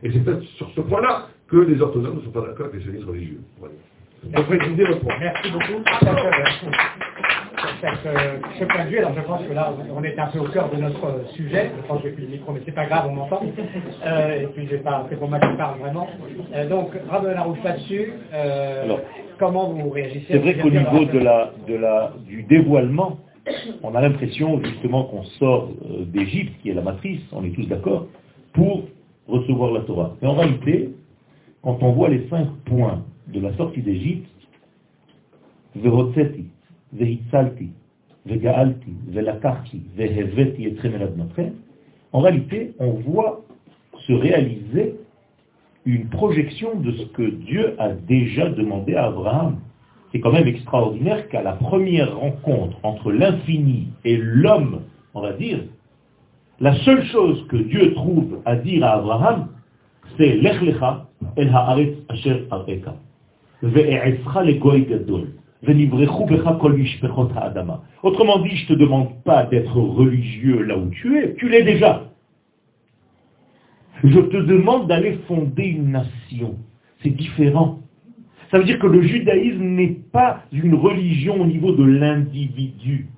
Et 0.03 0.11
c'est 0.11 0.21
peut-être 0.21 0.43
sur 0.57 0.71
ce 0.75 0.81
point-là 0.81 1.29
que 1.49 1.57
les 1.57 1.81
orthodoxes 1.81 2.17
ne 2.17 2.21
sont 2.23 2.31
pas 2.31 2.47
d'accord 2.47 2.67
avec 2.67 2.81
les 2.81 2.83
sionistes 2.83 3.07
religieux. 3.07 3.41
Préciser 4.33 4.85
le 4.85 4.99
point. 4.99 5.15
Merci 5.21 5.51
beaucoup 5.51 5.83
ce 8.59 8.65
point 8.65 8.85
de 8.85 8.91
vue. 8.91 8.99
Alors 8.99 9.15
je 9.15 9.21
pense 9.21 9.43
que 9.43 9.53
là, 9.53 9.73
on 9.95 10.03
est 10.03 10.19
un 10.19 10.27
peu 10.27 10.39
au 10.41 10.49
cœur 10.49 10.71
de 10.71 10.77
notre 10.81 11.31
sujet. 11.35 11.71
Je 11.77 11.87
pense 11.87 12.03
que 12.03 12.09
j'ai 12.09 12.15
plus 12.15 12.25
le 12.25 12.31
micro, 12.31 12.53
mais 12.53 12.61
c'est 12.65 12.75
pas 12.75 12.87
grave, 12.87 13.07
on 13.09 13.15
m'entend. 13.15 13.43
Euh, 14.07 14.43
et 14.43 14.47
puis 14.47 14.67
j'ai 14.69 14.79
pas, 14.79 15.07
c'est 15.09 15.17
pour 15.19 15.29
moi 15.29 15.39
qui 15.39 15.57
parle 15.57 15.79
vraiment. 15.81 16.09
Euh, 16.55 16.69
donc, 16.69 16.91
la 17.11 17.43
route 17.43 17.63
là-dessus. 17.65 18.13
Euh, 18.33 18.97
comment 19.39 19.71
vous 19.71 19.91
réagissez 19.91 20.27
C'est 20.29 20.39
vrai 20.39 20.55
qu'au 20.55 20.71
niveau 20.71 21.05
de 21.05 21.19
la, 21.19 21.53
de 21.67 21.75
la, 21.75 22.13
du 22.27 22.43
dévoilement, 22.45 23.19
on 23.83 23.95
a 23.95 24.01
l'impression 24.01 24.61
justement 24.63 25.05
qu'on 25.05 25.25
sort 25.25 25.71
euh, 25.91 26.05
d'Égypte, 26.05 26.61
qui 26.63 26.71
est 26.71 26.75
la 26.75 26.83
matrice, 26.83 27.21
on 27.33 27.45
est 27.45 27.55
tous 27.55 27.67
d'accord, 27.67 28.07
pour 28.53 28.83
recevoir 29.27 29.73
la 29.73 29.81
Torah. 29.81 30.17
Mais 30.21 30.29
en 30.29 30.35
réalité, 30.35 30.91
quand 31.63 31.79
on 31.83 31.93
voit 31.93 32.09
les 32.09 32.27
cinq 32.29 32.49
points 32.67 33.03
de 33.33 33.41
la 33.41 33.57
sortie 33.57 33.83
d'Égypte, 33.83 34.29
et 35.75 35.89
en 42.13 42.21
réalité, 42.21 42.75
on 42.79 42.91
voit 42.91 43.45
se 44.07 44.13
réaliser 44.13 44.95
une 45.85 46.09
projection 46.09 46.81
de 46.81 46.93
ce 46.93 47.05
que 47.07 47.23
Dieu 47.23 47.75
a 47.79 47.91
déjà 47.91 48.49
demandé 48.51 48.95
à 48.95 49.07
Abraham. 49.07 49.59
C'est 50.11 50.21
quand 50.21 50.33
même 50.33 50.49
extraordinaire 50.49 51.29
qu'à 51.29 51.43
la 51.43 51.53
première 51.53 52.17
rencontre 52.17 52.79
entre 52.83 53.13
l'infini 53.13 53.89
et 54.05 54.17
l'homme, 54.17 54.81
on 55.15 55.21
va 55.21 55.33
dire, 55.35 55.61
la 56.61 56.75
seule 56.81 57.05
chose 57.07 57.47
que 57.49 57.57
Dieu 57.57 57.95
trouve 57.95 58.41
à 58.45 58.57
dire 58.57 58.85
à 58.85 58.95
Abraham, 58.95 59.49
c'est 60.17 60.35
Lech 60.37 60.61
el 61.37 61.49
haaretz 61.49 61.95
asher 62.09 62.47
areka. 62.51 62.95
Autrement 68.03 68.39
dit, 68.39 68.57
je 68.57 68.63
ne 68.63 68.69
te 68.69 68.73
demande 68.75 69.23
pas 69.25 69.45
d'être 69.45 69.77
religieux 69.77 70.63
là 70.63 70.79
où 70.79 70.89
tu 70.91 71.19
es, 71.19 71.35
tu 71.35 71.49
l'es 71.49 71.65
déjà. 71.65 72.05
Je 74.05 74.21
te 74.21 74.37
demande 74.37 74.87
d'aller 74.87 75.19
fonder 75.27 75.65
une 75.65 75.91
nation. 75.91 76.57
C'est 77.03 77.11
différent. 77.11 77.81
Ça 78.51 78.59
veut 78.59 78.65
dire 78.65 78.79
que 78.79 78.87
le 78.87 79.03
judaïsme 79.03 79.63
n'est 79.63 79.99
pas 80.13 80.45
une 80.53 80.75
religion 80.75 81.41
au 81.41 81.47
niveau 81.47 81.73
de 81.73 81.85
l'individu. 81.85 83.09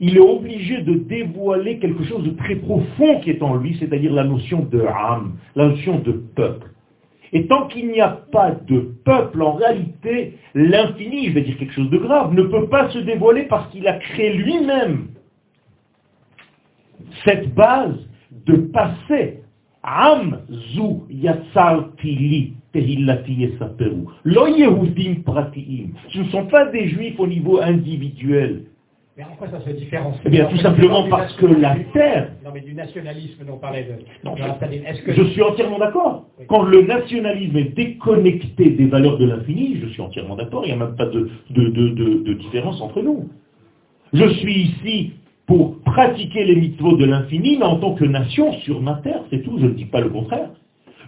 Il 0.00 0.16
est 0.16 0.20
obligé 0.20 0.82
de 0.82 0.94
dévoiler 0.94 1.78
quelque 1.78 2.04
chose 2.04 2.24
de 2.24 2.30
très 2.30 2.56
profond 2.56 3.20
qui 3.20 3.30
est 3.30 3.42
en 3.42 3.56
lui, 3.56 3.76
c'est-à-dire 3.78 4.12
la 4.12 4.24
notion 4.24 4.60
de 4.64 4.80
âme, 4.80 5.36
la 5.54 5.68
notion 5.68 5.98
de 5.98 6.12
peuple. 6.12 6.68
Et 7.32 7.46
tant 7.46 7.66
qu'il 7.68 7.88
n'y 7.88 8.00
a 8.00 8.08
pas 8.08 8.52
de 8.52 8.80
peuple, 9.04 9.42
en 9.42 9.52
réalité, 9.52 10.38
l'infini, 10.54 11.28
je 11.28 11.32
vais 11.32 11.42
dire 11.42 11.58
quelque 11.58 11.74
chose 11.74 11.90
de 11.90 11.98
grave, 11.98 12.34
ne 12.34 12.42
peut 12.42 12.68
pas 12.68 12.88
se 12.90 12.98
dévoiler 12.98 13.44
parce 13.44 13.70
qu'il 13.70 13.86
a 13.86 13.94
créé 13.94 14.32
lui-même 14.34 15.08
cette 17.24 17.54
base 17.54 17.96
de 18.46 18.56
passer 18.56 19.42
Am 19.82 20.40
Lo 20.74 21.06
pratiim. 25.24 25.88
Ce 26.10 26.18
ne 26.18 26.24
sont 26.30 26.46
pas 26.46 26.66
des 26.66 26.88
juifs 26.88 27.18
au 27.18 27.26
niveau 27.26 27.60
individuel. 27.60 28.64
Mais 29.18 29.24
en 29.24 29.34
quoi 29.34 29.48
ça 29.48 29.60
se 29.60 29.70
différencie 29.70 30.20
Eh 30.26 30.30
bien, 30.30 30.44
tout 30.44 30.58
simplement 30.58 31.08
parce 31.08 31.34
que 31.34 31.46
la 31.46 31.74
terre... 31.92 32.30
Non, 32.44 32.52
mais 32.54 32.60
du 32.60 32.72
nationalisme 32.72 33.44
dont 33.44 33.54
on 33.54 33.58
parlait 33.58 33.82
de... 33.82 33.94
Non, 34.24 34.36
je, 34.36 35.12
je 35.12 35.22
suis 35.30 35.42
entièrement 35.42 35.80
d'accord. 35.80 36.26
Quand 36.46 36.62
le 36.62 36.82
nationalisme 36.82 37.56
est 37.56 37.74
déconnecté 37.74 38.70
des 38.70 38.86
valeurs 38.86 39.18
de 39.18 39.26
l'infini, 39.26 39.76
je 39.82 39.88
suis 39.88 40.00
entièrement 40.00 40.36
d'accord, 40.36 40.62
il 40.64 40.68
n'y 40.68 40.80
a 40.80 40.86
même 40.86 40.94
pas 40.94 41.06
de, 41.06 41.28
de, 41.50 41.68
de, 41.68 42.22
de, 42.22 42.32
différence 42.34 42.80
entre 42.80 43.02
nous. 43.02 43.28
Je 44.12 44.28
suis 44.34 44.54
ici 44.54 45.12
pour 45.46 45.80
pratiquer 45.80 46.44
les 46.44 46.54
mitzvot 46.54 46.96
de 46.96 47.04
l'infini, 47.04 47.56
mais 47.58 47.64
en 47.64 47.80
tant 47.80 47.94
que 47.94 48.04
nation 48.04 48.52
sur 48.60 48.80
ma 48.80 49.00
terre, 49.02 49.22
c'est 49.30 49.42
tout, 49.42 49.58
je 49.58 49.66
ne 49.66 49.72
dis 49.72 49.86
pas 49.86 50.00
le 50.00 50.10
contraire. 50.10 50.50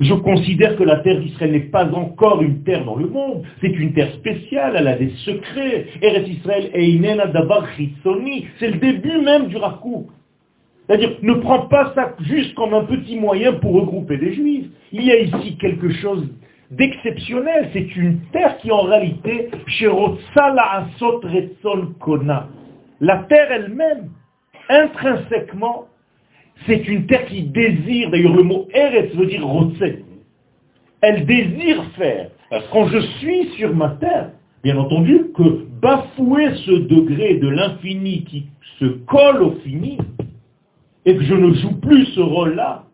Je 0.00 0.14
considère 0.14 0.76
que 0.76 0.82
la 0.82 0.96
terre 1.00 1.20
d'Israël 1.20 1.52
n'est 1.52 1.60
pas 1.60 1.84
encore 1.92 2.40
une 2.40 2.62
terre 2.62 2.86
dans 2.86 2.96
le 2.96 3.06
monde, 3.06 3.42
c'est 3.60 3.68
une 3.68 3.92
terre 3.92 4.10
spéciale, 4.14 4.74
elle 4.78 4.88
a 4.88 4.96
des 4.96 5.10
secrets. 5.26 5.86
Eretz 6.00 6.26
Israël 6.26 6.70
Dabar 7.32 7.66
c'est 8.58 8.68
le 8.68 8.78
début 8.78 9.20
même 9.20 9.48
du 9.48 9.58
rakou. 9.58 10.08
C'est-à-dire, 10.86 11.18
ne 11.22 11.34
prends 11.34 11.66
pas 11.68 11.92
ça 11.94 12.14
juste 12.20 12.54
comme 12.54 12.72
un 12.72 12.84
petit 12.84 13.16
moyen 13.16 13.52
pour 13.52 13.74
regrouper 13.74 14.16
des 14.16 14.32
juifs. 14.32 14.66
Il 14.90 15.04
y 15.04 15.12
a 15.12 15.20
ici 15.20 15.56
quelque 15.58 15.90
chose 15.92 16.26
d'exceptionnel, 16.70 17.68
c'est 17.72 17.94
une 17.94 18.20
terre 18.32 18.56
qui 18.58 18.72
en 18.72 18.82
réalité, 18.82 19.50
la 23.00 23.16
terre 23.28 23.52
elle-même, 23.52 24.10
intrinsèquement, 24.68 25.89
c'est 26.66 26.86
une 26.88 27.06
terre 27.06 27.26
qui 27.26 27.42
désire, 27.42 28.10
d'ailleurs 28.10 28.34
le 28.34 28.42
mot 28.42 28.68
Eretz 28.72 29.14
veut 29.14 29.26
dire 29.26 29.46
Rotse. 29.46 29.82
Elle 31.00 31.24
désire 31.24 31.82
faire. 31.96 32.30
quand 32.72 32.88
je 32.88 32.98
suis 33.18 33.48
sur 33.56 33.74
ma 33.74 33.90
terre, 34.00 34.30
bien 34.62 34.76
entendu 34.76 35.26
que 35.34 35.66
bafouer 35.80 36.54
ce 36.66 36.72
degré 36.72 37.36
de 37.36 37.48
l'infini 37.48 38.24
qui 38.24 38.46
se 38.78 38.84
colle 38.84 39.42
au 39.42 39.52
fini, 39.64 39.98
et 41.06 41.16
que 41.16 41.22
je 41.22 41.34
ne 41.34 41.54
joue 41.54 41.80
plus 41.80 42.04
ce 42.06 42.20
rôle-là, 42.20 42.84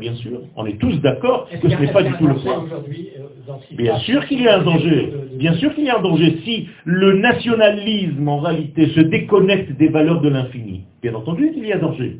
bien 0.00 0.14
sûr, 0.14 0.40
on 0.56 0.66
est 0.66 0.78
tous 0.78 0.96
d'accord 1.00 1.48
que 1.50 1.68
ce 1.68 1.76
n'est 1.76 1.92
pas 1.92 2.02
du 2.02 2.12
tout 2.14 2.26
le 2.26 2.34
cas. 2.34 2.60
Euh, 2.60 3.76
bien 3.76 3.98
sûr 3.98 4.26
qu'il 4.26 4.42
y 4.42 4.48
a 4.48 4.58
un 4.58 4.62
danger. 4.62 5.12
Bien 5.34 5.54
sûr 5.54 5.74
qu'il 5.74 5.84
y 5.84 5.90
a 5.90 5.98
un 5.98 6.02
danger. 6.02 6.38
Si 6.44 6.68
le 6.84 7.18
nationalisme, 7.18 8.26
en 8.26 8.40
réalité, 8.40 8.88
se 8.88 9.00
déconnecte 9.00 9.72
des 9.72 9.88
valeurs 9.88 10.20
de 10.22 10.28
l'infini, 10.28 10.84
bien 11.02 11.14
entendu 11.14 11.52
qu'il 11.52 11.66
y 11.66 11.72
a 11.72 11.76
un 11.76 11.80
danger. 11.80 12.18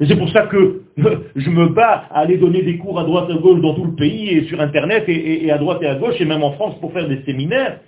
Et 0.00 0.06
c'est 0.06 0.16
pour 0.16 0.28
ça 0.30 0.42
que 0.46 0.82
je 1.36 1.50
me 1.50 1.68
bats 1.68 2.04
à 2.10 2.20
aller 2.20 2.38
donner 2.38 2.62
des 2.62 2.78
cours 2.78 2.98
à 2.98 3.04
droite 3.04 3.26
et 3.30 3.32
à 3.32 3.36
gauche 3.36 3.60
dans 3.60 3.74
tout 3.74 3.84
le 3.84 3.94
pays 3.94 4.30
et 4.30 4.44
sur 4.44 4.60
Internet 4.60 5.04
et, 5.08 5.50
à 5.50 5.58
droite 5.58 5.78
et 5.82 5.86
à 5.86 5.94
gauche 5.94 6.20
et 6.20 6.24
même 6.24 6.42
en 6.42 6.52
France 6.52 6.74
pour 6.80 6.92
faire 6.92 7.08
des 7.08 7.22
séminaires. 7.24 7.80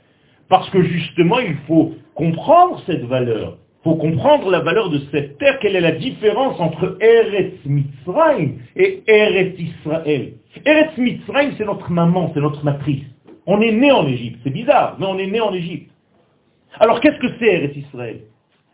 Parce 0.49 0.69
que 0.71 0.83
justement, 0.83 1.39
il 1.39 1.57
faut 1.67 1.95
comprendre 2.15 2.81
cette 2.87 3.05
valeur. 3.05 3.59
Il 3.81 3.91
faut 3.91 3.97
comprendre 3.97 4.51
la 4.51 4.61
valeur 4.61 4.91
de 4.91 5.01
cette 5.11 5.39
terre. 5.39 5.59
Quelle 5.61 5.77
est 5.77 5.81
la 5.81 5.93
différence 5.93 6.59
entre 6.61 6.97
Eretz 7.01 7.55
Mitzrayim 7.65 8.53
et 8.77 9.03
Eretz 9.07 9.59
Israël? 9.59 10.35
Eretz 10.65 10.97
Mitzrayim, 10.97 11.53
c'est 11.59 11.67
notre 11.67 11.91
maman, 11.91 12.31
c'est 12.35 12.41
notre 12.41 12.65
matrice. 12.65 13.05
On 13.47 13.61
est 13.61 13.73
né 13.73 13.91
en 13.93 14.07
Égypte. 14.07 14.39
C'est 14.45 14.51
bizarre, 14.51 14.97
mais 14.99 15.07
on 15.07 15.19
est 15.19 15.27
né 15.27 15.41
en 15.41 15.53
Égypte. 15.53 15.91
Alors 16.79 17.01
qu'est-ce 17.01 17.19
que 17.19 17.29
c'est 17.39 17.47
Eretz 17.47 17.77
Israël? 17.77 18.21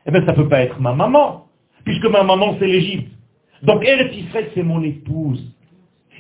Eh 0.07 0.11
bien, 0.11 0.25
ça 0.25 0.33
ne 0.33 0.37
peut 0.37 0.49
pas 0.49 0.61
être 0.61 0.81
ma 0.81 0.93
maman, 0.93 1.47
puisque 1.85 2.07
ma 2.07 2.23
maman, 2.23 2.57
c'est 2.59 2.67
l'Égypte. 2.67 3.11
Donc 3.63 3.85
Eretz 3.85 4.15
Israël, 4.17 4.51
c'est 4.55 4.63
mon 4.63 4.83
épouse. 4.83 5.45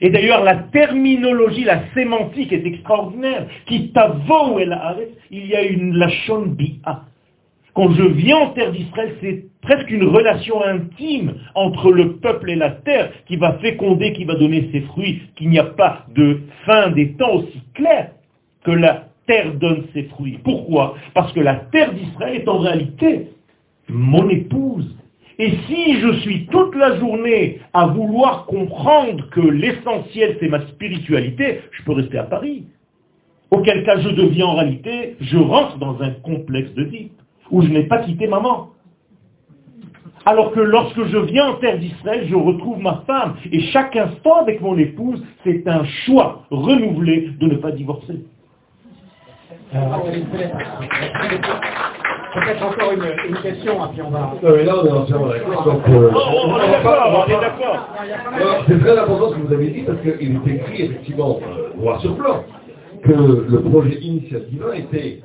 Et 0.02 0.10
d'ailleurs, 0.10 0.44
la 0.44 0.56
terminologie, 0.56 1.64
la 1.64 1.82
sémantique 1.94 2.52
est 2.52 2.64
extraordinaire. 2.64 3.46
Qui 3.66 3.92
t'avo 3.92 4.58
il 4.58 5.46
y 5.46 5.54
a 5.54 5.62
une 5.62 5.94
lachon 5.94 6.46
bi'a. 6.46 7.04
Quand 7.74 7.92
je 7.92 8.02
viens 8.02 8.36
en 8.36 8.50
terre 8.50 8.72
d'Israël, 8.72 9.16
c'est 9.20 9.44
presque 9.62 9.90
une 9.90 10.04
relation 10.04 10.62
intime 10.64 11.34
entre 11.54 11.92
le 11.92 12.16
peuple 12.16 12.50
et 12.50 12.56
la 12.56 12.70
terre 12.70 13.12
qui 13.26 13.36
va 13.36 13.58
féconder, 13.58 14.12
qui 14.12 14.24
va 14.24 14.34
donner 14.34 14.68
ses 14.72 14.80
fruits, 14.82 15.22
qu'il 15.36 15.50
n'y 15.50 15.58
a 15.58 15.64
pas 15.64 16.06
de 16.14 16.40
fin 16.66 16.90
des 16.90 17.12
temps 17.12 17.34
aussi 17.34 17.62
clair 17.74 18.10
que 18.64 18.72
la 18.72 19.08
terre 19.26 19.54
donne 19.54 19.84
ses 19.92 20.04
fruits. 20.04 20.38
Pourquoi? 20.42 20.96
Parce 21.14 21.32
que 21.32 21.40
la 21.40 21.54
terre 21.54 21.92
d'Israël 21.92 22.36
est 22.36 22.48
en 22.48 22.58
réalité 22.58 23.28
mon 23.88 24.28
épouse. 24.28 24.96
Et 25.38 25.52
si 25.66 26.00
je 26.00 26.12
suis 26.20 26.46
toute 26.46 26.74
la 26.74 26.98
journée 26.98 27.60
à 27.72 27.86
vouloir 27.86 28.46
comprendre 28.46 29.28
que 29.30 29.40
l'essentiel 29.40 30.36
c'est 30.40 30.48
ma 30.48 30.66
spiritualité, 30.68 31.60
je 31.70 31.82
peux 31.84 31.92
rester 31.92 32.18
à 32.18 32.24
Paris. 32.24 32.66
Auquel 33.50 33.84
cas 33.84 33.98
je 34.00 34.10
deviens 34.10 34.46
en 34.46 34.54
réalité, 34.56 35.16
je 35.20 35.38
rentre 35.38 35.78
dans 35.78 36.00
un 36.02 36.10
complexe 36.10 36.72
de 36.74 36.84
vie 36.84 37.10
où 37.50 37.62
je 37.62 37.68
n'ai 37.68 37.84
pas 37.84 37.98
quitté 37.98 38.26
maman. 38.26 38.70
Alors 40.26 40.52
que 40.52 40.60
lorsque 40.60 41.02
je 41.04 41.16
viens 41.16 41.48
en 41.48 41.54
terre 41.54 41.78
d'Israël, 41.78 42.26
je 42.28 42.34
retrouve 42.34 42.78
ma 42.78 43.02
femme. 43.06 43.36
Et 43.50 43.60
chaque 43.72 43.96
instant 43.96 44.36
avec 44.36 44.60
mon 44.60 44.76
épouse, 44.76 45.24
c'est 45.44 45.66
un 45.66 45.84
choix 46.04 46.44
renouvelé 46.50 47.30
de 47.40 47.46
ne 47.46 47.54
pas 47.56 47.72
divorcer. 47.72 48.20
Peut-être 52.32 52.62
encore 52.62 52.92
une, 52.92 53.36
question, 53.42 53.74
puis 53.92 54.02
on 54.02 54.10
va... 54.10 54.34
Non, 54.42 54.56
mais 54.56 54.64
là, 54.64 54.74
on 54.80 54.86
est 54.86 54.92
entièrement 54.92 55.28
d'accord. 55.28 55.64
Donc, 55.64 55.88
euh, 55.88 56.10
on, 56.12 56.58
est 56.60 56.70
d'accord, 56.70 57.26
on 57.26 57.30
est 57.30 57.40
d'accord. 57.40 57.88
C'est 58.68 58.78
très 58.78 58.98
important 58.98 59.30
ce 59.30 59.34
que 59.36 59.40
vous 59.40 59.52
avez 59.54 59.68
dit, 59.70 59.82
parce 59.82 59.98
qu'il 60.00 60.36
est 60.36 60.54
écrit, 60.54 60.82
effectivement, 60.82 61.40
euh, 61.42 61.76
noir 61.76 62.00
sur 62.00 62.14
blanc, 62.14 62.44
que 63.02 63.12
le 63.48 63.60
projet 63.62 63.94
initial 64.00 64.46
divin 64.46 64.72
était 64.74 65.20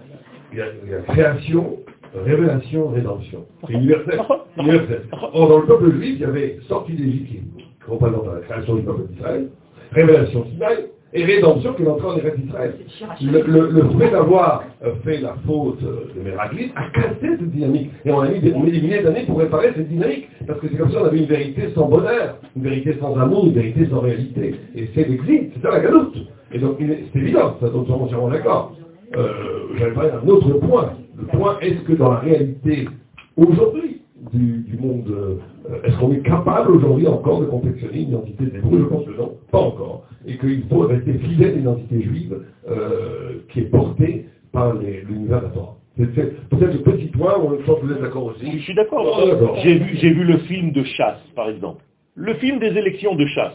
la 0.53 1.13
création, 1.13 1.77
révélation, 2.25 2.89
rédemption. 2.89 3.45
C'est 3.67 3.73
universel. 3.73 4.21
universel. 4.57 5.01
Or, 5.33 5.49
dans 5.49 5.57
le 5.59 5.65
peuple 5.65 5.91
juif, 5.91 6.15
il 6.15 6.21
y 6.21 6.25
avait 6.25 6.59
sortie 6.67 6.93
d'Égypte, 6.93 7.29
qui 7.29 7.41
représente 7.87 8.25
la 8.25 8.41
création 8.41 8.75
du 8.75 8.81
peuple 8.81 9.03
d'Israël, 9.11 9.49
révélation 9.91 10.45
Sinaï, 10.45 10.87
et 11.15 11.23
rédemption 11.23 11.73
qui 11.73 11.83
est 11.83 11.87
entrée 11.87 12.07
en 12.07 12.17
Eretz 12.17 12.37
Israël. 12.45 12.73
Le, 13.21 13.69
le, 13.71 13.89
fait 13.97 14.11
d'avoir 14.11 14.63
euh, 14.83 14.91
fait 15.03 15.19
la 15.19 15.35
faute 15.47 15.79
euh, 15.83 16.11
de 16.15 16.21
Méraglis 16.21 16.71
a 16.75 16.89
cassé 16.89 17.15
cette 17.21 17.49
dynamique. 17.51 17.89
Et 18.03 18.11
on 18.11 18.19
a 18.19 18.27
mis 18.27 18.39
des, 18.39 18.53
on 18.53 18.63
des 18.63 18.71
milliers 18.81 19.01
d'années 19.01 19.23
pour 19.25 19.39
réparer 19.39 19.71
cette 19.75 19.87
dynamique. 19.87 20.27
Parce 20.45 20.59
que 20.59 20.67
c'est 20.69 20.77
comme 20.77 20.91
ça 20.91 21.01
on 21.01 21.05
avait 21.05 21.19
une 21.19 21.25
vérité 21.25 21.69
sans 21.73 21.87
bonheur, 21.87 22.37
une 22.55 22.63
vérité 22.63 22.97
sans 22.99 23.17
amour, 23.17 23.47
une 23.47 23.53
vérité 23.53 23.87
sans 23.89 24.01
réalité. 24.01 24.55
Et 24.75 24.89
c'est 24.93 25.07
l'exil, 25.07 25.51
c'est 25.53 25.61
ça 25.61 25.71
la 25.71 25.79
galoute. 25.79 26.17
Et 26.51 26.59
donc 26.59 26.77
c'est 26.79 27.19
évident, 27.19 27.55
ça 27.61 27.69
tombe 27.69 27.89
entièrement 27.89 28.29
d'accord. 28.29 28.75
Euh, 29.15 29.91
parlé 29.93 30.09
d'un 30.09 30.27
autre 30.27 30.53
point. 30.59 30.93
Le 31.17 31.25
point, 31.27 31.57
est-ce 31.61 31.81
que 31.81 31.93
dans 31.93 32.11
la 32.11 32.19
réalité, 32.19 32.89
aujourd'hui, 33.37 34.01
du, 34.35 34.63
du, 34.63 34.77
monde, 34.77 35.09
euh, 35.09 35.81
est-ce 35.83 35.97
qu'on 35.97 36.11
est 36.11 36.21
capable 36.21 36.71
aujourd'hui 36.71 37.07
encore 37.07 37.41
de 37.41 37.45
confectionner 37.45 38.01
une 38.01 38.09
identité 38.09 38.45
des 38.45 38.59
Je 38.59 38.83
pense 38.85 39.05
que 39.05 39.17
non, 39.17 39.35
pas 39.51 39.59
encore. 39.59 40.05
et 40.25 40.37
qu'il 40.37 40.63
faut 40.69 40.79
rester 40.81 41.13
fidèle 41.13 41.53
à 41.53 41.55
l'identité 41.55 42.01
juive 42.01 42.37
euh, 42.69 43.39
qui 43.49 43.61
est 43.61 43.69
portée 43.71 44.25
par 44.51 44.73
l'univers 44.73 45.39
de 45.39 45.45
la 45.45 45.51
Torah. 45.51 45.75
C'est 45.97 46.13
peut-être 46.49 46.73
le 46.73 46.81
petit 46.81 47.07
point 47.07 47.33
pense 47.65 47.79
que 47.79 47.85
vous 47.85 47.93
êtes 47.93 48.01
d'accord 48.01 48.25
aussi. 48.25 48.51
Je 48.51 48.63
suis 48.63 48.75
d'accord. 48.75 49.17
J'ai 49.63 49.77
vu, 49.77 49.95
vu 49.95 50.23
le 50.25 50.39
film 50.39 50.71
de 50.71 50.83
chasse, 50.83 51.21
par 51.35 51.49
exemple. 51.49 51.83
Le 52.15 52.33
film 52.35 52.59
des 52.59 52.67
élections 52.77 53.15
de 53.15 53.25
chasse. 53.27 53.53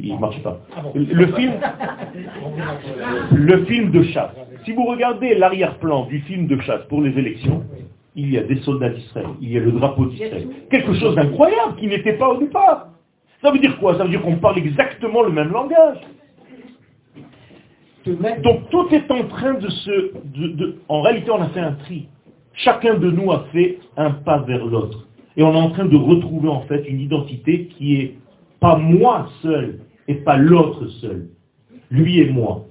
Il 0.00 0.14
ne 0.14 0.18
marche 0.18 0.42
pas. 0.42 0.60
Ah 0.74 0.82
le 0.94 1.26
film, 1.26 1.52
le 3.32 3.64
film 3.66 3.90
de 3.90 4.02
chasse. 4.04 4.32
Si 4.64 4.72
vous 4.72 4.84
regardez 4.84 5.34
l'arrière-plan 5.34 6.06
du 6.06 6.20
film 6.20 6.46
de 6.46 6.58
chasse 6.60 6.84
pour 6.88 7.02
les 7.02 7.16
élections, 7.18 7.62
il 8.16 8.30
y 8.30 8.38
a 8.38 8.42
des 8.42 8.56
soldats 8.62 8.88
d'Israël, 8.88 9.26
il 9.40 9.52
y 9.52 9.58
a 9.58 9.60
le 9.60 9.72
drapeau 9.72 10.06
d'Israël. 10.06 10.48
Quelque 10.70 10.94
chose 10.94 11.14
d'incroyable 11.14 11.76
qui 11.76 11.86
n'était 11.86 12.14
pas 12.14 12.30
au 12.30 12.38
départ. 12.38 12.88
Ça 13.42 13.50
veut 13.50 13.58
dire 13.58 13.78
quoi? 13.78 13.96
Ça 13.96 14.04
veut 14.04 14.10
dire 14.10 14.22
qu'on 14.22 14.36
parle 14.36 14.58
exactement 14.58 15.22
le 15.22 15.30
même 15.30 15.52
langage. 15.52 15.98
Donc 18.06 18.70
tout 18.70 18.86
est 18.92 19.10
en 19.10 19.24
train 19.24 19.54
de 19.54 19.68
se... 19.68 20.12
en 20.88 21.02
réalité, 21.02 21.30
on 21.30 21.42
a 21.42 21.48
fait 21.48 21.60
un 21.60 21.72
tri. 21.72 22.08
Chacun 22.54 22.94
de 22.94 23.10
nous 23.10 23.30
a 23.32 23.44
fait 23.52 23.78
un 23.96 24.10
pas 24.10 24.38
vers 24.38 24.64
l'autre. 24.64 25.06
Et 25.36 25.42
on 25.42 25.52
est 25.52 25.60
en 25.60 25.70
train 25.70 25.84
de 25.84 25.96
retrouver 25.96 26.48
en 26.48 26.62
fait 26.62 26.88
une 26.88 27.00
identité 27.00 27.66
qui 27.66 27.96
est 27.96 28.14
pas 28.60 28.76
moi 28.76 29.28
seul 29.42 29.80
et 30.08 30.14
pas 30.14 30.36
l'autre 30.36 30.86
seul. 31.00 31.28
Lui 31.90 32.20
et 32.20 32.30
moi. 32.30 32.65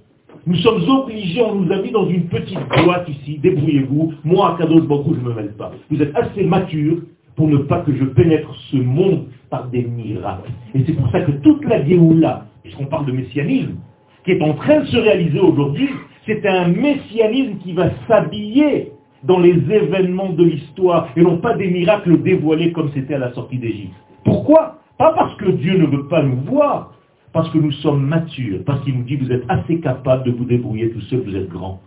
Nous 0.47 0.57
sommes 0.57 0.87
obligés, 0.87 1.41
on 1.41 1.55
nous 1.55 1.71
a 1.71 1.81
mis 1.81 1.89
dans 1.89 2.07
une 2.07 2.27
petite 2.27 2.59
boîte 2.83 3.09
ici, 3.09 3.39
débrouillez-vous, 3.39 4.13
moi 4.23 4.55
à 4.59 4.65
de 4.65 4.79
beaucoup, 4.81 5.15
je 5.15 5.19
ne 5.19 5.29
me 5.29 5.33
mêle 5.33 5.53
pas. 5.53 5.71
Vous 5.89 5.99
êtes 5.99 6.15
assez 6.15 6.43
mature 6.43 6.97
pour 7.35 7.47
ne 7.47 7.57
pas 7.57 7.79
que 7.79 7.91
je 7.95 8.03
pénètre 8.03 8.53
ce 8.71 8.77
monde 8.77 9.25
par 9.49 9.67
des 9.69 9.83
miracles. 9.83 10.51
Et 10.75 10.83
c'est 10.85 10.93
pour 10.93 11.09
ça 11.11 11.21
que 11.21 11.31
toute 11.31 11.65
la 11.65 11.83
Géoula, 11.83 12.45
puisqu'on 12.61 12.85
parle 12.85 13.07
de 13.07 13.13
messianisme, 13.13 13.77
qui 14.23 14.31
est 14.33 14.41
en 14.43 14.53
train 14.53 14.81
de 14.81 14.85
se 14.85 14.97
réaliser 14.97 15.39
aujourd'hui, 15.39 15.89
c'est 16.27 16.45
un 16.45 16.67
messianisme 16.67 17.57
qui 17.63 17.73
va 17.73 17.89
s'habiller 18.07 18.91
dans 19.23 19.39
les 19.39 19.55
événements 19.69 20.29
de 20.29 20.43
l'histoire 20.43 21.09
et 21.15 21.21
non 21.21 21.37
pas 21.37 21.55
des 21.55 21.71
miracles 21.71 22.21
dévoilés 22.21 22.71
comme 22.71 22.91
c'était 22.93 23.15
à 23.15 23.19
la 23.19 23.33
sortie 23.33 23.57
d'Égypte. 23.57 23.95
Pourquoi? 24.23 24.77
Pas 24.99 25.11
parce 25.13 25.35
que 25.37 25.49
Dieu 25.49 25.77
ne 25.77 25.87
veut 25.87 26.07
pas 26.07 26.21
nous 26.21 26.41
voir, 26.45 26.93
parce 27.35 27.49
que 27.49 27.57
nous 27.57 27.73
sommes 27.73 28.07
matures, 28.07 28.63
parce 28.65 28.81
qu'il 28.85 28.97
nous 28.97 29.03
dit 29.03 29.17
vous 29.17 29.29
êtes 29.29 29.43
assez 29.49 29.81
capable 29.81 30.23
de 30.23 30.31
vous 30.31 30.45
débrouiller 30.45 30.89
tout 30.91 31.01
seul, 31.01 31.19
vous 31.19 31.35
êtes 31.35 31.49
grand. 31.49 31.81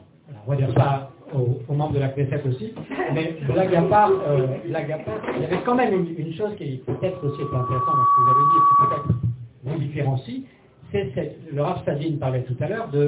On 0.46 0.50
va 0.50 0.56
dire 0.56 0.68
ça 0.76 1.10
aux, 1.34 1.72
membres 1.72 1.94
de 1.94 2.00
la 2.00 2.08
Knesset 2.08 2.42
aussi, 2.46 2.74
mais 3.14 3.34
blague 3.48 3.74
à 3.74 3.82
part, 3.82 4.10
euh, 4.10 4.46
il 4.66 4.72
y 4.72 4.74
avait 4.76 5.62
quand 5.64 5.74
même 5.74 5.94
une, 5.94 6.34
chose 6.34 6.54
qui 6.58 6.64
est 6.64 6.84
peut-être 6.84 7.24
aussi 7.24 7.40
intéressante 7.40 7.70
dans 7.70 8.04
ce 8.04 8.14
que 8.14 8.20
vous 8.20 8.30
avez 8.30 8.44
dit, 8.52 8.60
qui 8.68 8.74
peut-être 8.84 9.08
vous 9.64 9.78
différencie, 9.78 10.42
c'est 10.92 11.36
le 11.50 11.62
Rav 11.62 11.82
Sadine 11.86 12.18
parlait 12.18 12.42
tout 12.42 12.56
à 12.60 12.68
l'heure 12.68 12.90
de 12.90 12.98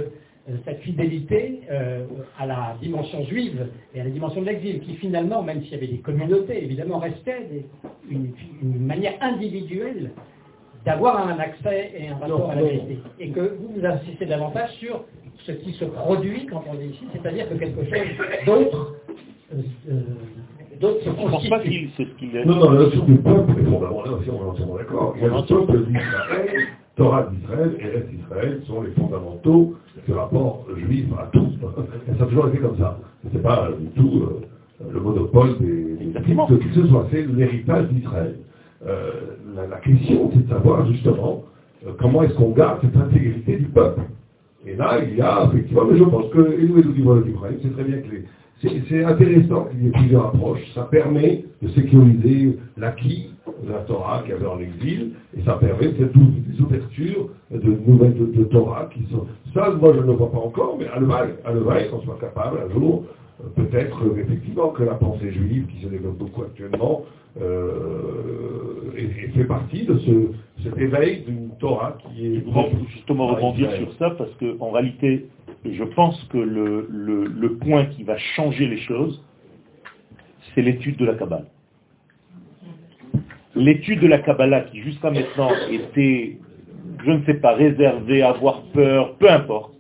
euh, 0.48 0.56
cette 0.64 0.80
fidélité 0.80 1.60
euh, 1.70 2.06
à 2.38 2.46
la 2.46 2.76
dimension 2.80 3.22
juive 3.24 3.68
et 3.94 4.00
à 4.00 4.04
la 4.04 4.10
dimension 4.10 4.40
de 4.40 4.46
l'exil, 4.46 4.80
qui 4.80 4.94
finalement, 4.94 5.42
même 5.42 5.60
s'il 5.62 5.72
y 5.72 5.74
avait 5.74 5.88
des 5.88 5.98
communautés, 5.98 6.64
évidemment, 6.64 7.00
restait 7.00 7.66
une, 8.10 8.32
manière 8.62 9.14
individuelle 9.20 10.12
d'avoir 10.84 11.28
un 11.28 11.38
accès 11.38 11.92
et 11.98 12.08
un 12.08 12.16
rapport 12.16 12.50
à 12.50 12.54
la 12.54 12.62
vérité. 12.62 12.98
Et 13.18 13.30
que 13.30 13.40
vous 13.40 13.74
vous 13.76 13.86
insistez 13.86 14.26
davantage 14.26 14.70
sur 14.78 15.04
ce 15.46 15.52
qui 15.52 15.72
se 15.72 15.84
produit 15.84 16.46
quand 16.46 16.64
on 16.68 16.78
est 16.80 16.86
ici, 16.86 17.04
c'est-à-dire 17.12 17.48
que 17.48 17.54
quelque 17.54 17.84
chose 17.84 18.46
d'autre 18.46 18.96
euh, 19.52 20.00
d'autres 20.80 21.04
se 21.04 21.10
pense 21.10 21.48
pas 21.48 21.60
qu'il 21.60 21.90
c'est 21.96 22.04
ce 22.04 22.14
qu'il 22.18 22.36
est. 22.36 22.44
Non, 22.44 22.56
non, 22.56 22.70
la 22.70 22.80
notion 22.80 23.04
du 23.04 23.16
peuple 23.16 23.52
est 23.60 23.64
fondamentale, 23.64 24.12
aussi, 24.14 24.30
on 24.30 24.46
est 24.46 24.48
entièrement 24.50 24.76
d'accord. 24.76 25.14
Il 25.16 25.22
y 25.22 25.24
a 25.24 25.28
le 25.28 25.46
peuple 25.46 25.86
d'Israël, 25.86 26.66
Torah 26.96 27.30
d'Israël 27.30 27.76
et 27.80 27.84
Reste 27.84 28.08
d'Israël 28.10 28.60
sont 28.66 28.82
les 28.82 28.90
fondamentaux 28.92 29.74
du 30.06 30.12
rapport 30.12 30.66
juif 30.76 31.06
à 31.18 31.26
tout. 31.32 31.48
Et 32.08 32.18
ça 32.18 32.24
a 32.24 32.26
toujours 32.26 32.48
été 32.48 32.58
comme 32.58 32.78
ça. 32.78 32.98
Ce 33.28 33.36
n'est 33.36 33.42
pas 33.42 33.68
du 33.78 33.86
tout 33.88 34.22
euh, 34.22 34.90
le 34.92 35.00
monopole 35.00 35.58
des, 35.58 35.96
des 35.96 36.06
de 36.06 36.56
qui 36.56 36.74
ce 36.74 36.86
soit. 36.86 37.06
C'est 37.10 37.26
l'héritage 37.26 37.88
d'Israël. 37.88 38.36
Euh, 38.86 39.10
la, 39.54 39.76
question, 39.78 40.30
c'est 40.32 40.44
de 40.44 40.48
savoir 40.48 40.86
justement 40.86 41.44
euh, 41.86 41.92
comment 41.98 42.22
est-ce 42.22 42.34
qu'on 42.34 42.50
garde 42.50 42.80
cette 42.82 42.96
intégrité 42.96 43.56
du 43.56 43.66
peuple. 43.66 44.02
Et 44.66 44.76
là, 44.76 44.98
il 45.02 45.16
y 45.16 45.22
a 45.22 45.48
effectivement, 45.50 45.84
mais 45.90 45.98
je 45.98 46.04
pense 46.04 46.30
que, 46.30 46.38
nous, 46.38 46.78
et 46.78 46.82
c'est 47.62 47.72
très 47.72 47.84
bien 47.84 47.96
les, 47.96 48.24
c'est 48.62 49.04
intéressant 49.04 49.64
qu'il 49.64 49.84
y 49.84 49.88
ait 49.88 49.90
plusieurs 49.90 50.26
approches. 50.26 50.60
Ça 50.74 50.82
permet 50.82 51.44
de 51.62 51.68
sécuriser 51.68 52.58
l'acquis 52.76 53.30
de 53.64 53.72
la 53.72 53.78
Torah 53.80 54.22
qui 54.24 54.32
avait 54.32 54.46
en 54.46 54.58
exil, 54.58 55.12
et 55.36 55.42
ça 55.44 55.54
permet 55.54 55.94
cette 55.98 56.14
ouverture 56.60 57.30
de 57.50 57.76
nouvelles 57.86 58.14
de, 58.18 58.44
Torah 58.44 58.88
qui 58.92 59.00
sont... 59.10 59.26
Ça, 59.54 59.70
moi, 59.70 59.92
je 59.94 60.00
ne 60.00 60.06
le 60.06 60.12
vois 60.12 60.30
pas 60.30 60.38
encore, 60.38 60.76
mais 60.78 60.86
à 60.88 61.00
Levaille, 61.00 61.90
qu'on 61.90 62.02
soit 62.02 62.18
capable 62.20 62.58
un 62.58 62.78
jour, 62.78 63.04
peut-être 63.56 64.02
effectivement 64.18 64.70
que 64.70 64.82
la 64.82 64.94
pensée 64.94 65.30
juive, 65.32 65.66
qui 65.66 65.82
se 65.82 65.88
développe 65.88 66.18
beaucoup 66.18 66.42
actuellement, 66.42 67.04
euh, 67.40 68.92
et, 68.96 69.06
fait 69.28 69.44
partie 69.44 69.84
de 69.84 69.98
ce, 69.98 70.62
cet 70.64 70.76
éveil 70.78 71.22
d'une 71.22 71.50
Torah 71.60 71.96
qui 72.02 72.26
est... 72.26 72.40
Je 72.40 72.44
voudrais 72.44 72.70
justement 72.92 73.28
rebondir 73.28 73.70
sur 73.72 73.92
ça, 73.94 74.10
parce 74.10 74.30
qu'en 74.34 74.70
réalité, 74.70 75.26
je 75.64 75.84
pense 75.84 76.22
que 76.32 76.38
le, 76.38 76.88
le, 76.90 77.52
point 77.56 77.84
qui 77.86 78.02
va 78.02 78.18
changer 78.18 78.66
les 78.66 78.78
choses, 78.78 79.22
c'est 80.54 80.62
l'étude 80.62 80.96
de 80.96 81.04
la 81.04 81.14
Kabbalah. 81.14 81.44
L'étude 83.54 84.00
de 84.00 84.06
la 84.06 84.18
Kabbalah 84.18 84.62
qui 84.62 84.80
jusqu'à 84.80 85.10
maintenant 85.10 85.50
était, 85.70 86.38
je 87.04 87.10
ne 87.10 87.24
sais 87.24 87.34
pas, 87.34 87.54
réservée, 87.54 88.22
avoir 88.22 88.62
peur, 88.72 89.16
peu 89.16 89.30
importe, 89.30 89.74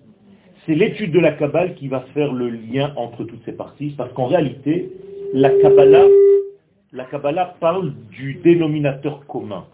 c'est 0.70 0.76
l'étude 0.76 1.10
de 1.10 1.18
la 1.18 1.32
Kabbalah 1.32 1.70
qui 1.70 1.88
va 1.88 2.04
faire 2.14 2.32
le 2.32 2.48
lien 2.48 2.92
entre 2.94 3.24
toutes 3.24 3.44
ces 3.44 3.50
parties, 3.50 3.92
parce 3.98 4.12
qu'en 4.12 4.26
réalité, 4.26 4.88
la 5.34 5.50
Kabbalah, 5.50 6.04
la 6.92 7.06
Kabbalah 7.06 7.56
parle 7.58 7.92
du 8.12 8.34
dénominateur 8.34 9.26
commun. 9.26 9.64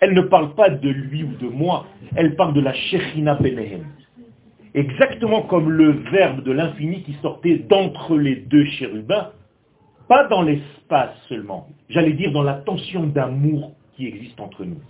Elle 0.00 0.12
ne 0.12 0.20
parle 0.20 0.54
pas 0.54 0.68
de 0.68 0.90
lui 0.90 1.24
ou 1.24 1.32
de 1.40 1.48
moi, 1.48 1.86
elle 2.16 2.36
parle 2.36 2.52
de 2.52 2.60
la 2.60 2.74
Shechina 2.74 3.36
Benehem 3.36 3.86
exactement 4.74 5.42
comme 5.42 5.70
le 5.70 5.90
verbe 6.12 6.44
de 6.44 6.52
l'infini 6.52 7.02
qui 7.02 7.14
sortait 7.22 7.56
d'entre 7.56 8.16
les 8.16 8.36
deux 8.36 8.66
chérubins, 8.66 9.30
pas 10.06 10.28
dans 10.28 10.42
l'espace 10.42 11.16
seulement, 11.30 11.66
j'allais 11.88 12.12
dire 12.12 12.30
dans 12.30 12.42
la 12.42 12.54
tension 12.54 13.06
d'amour 13.06 13.72
qui 13.96 14.06
existe 14.06 14.38
entre 14.38 14.64
nous. 14.64 14.80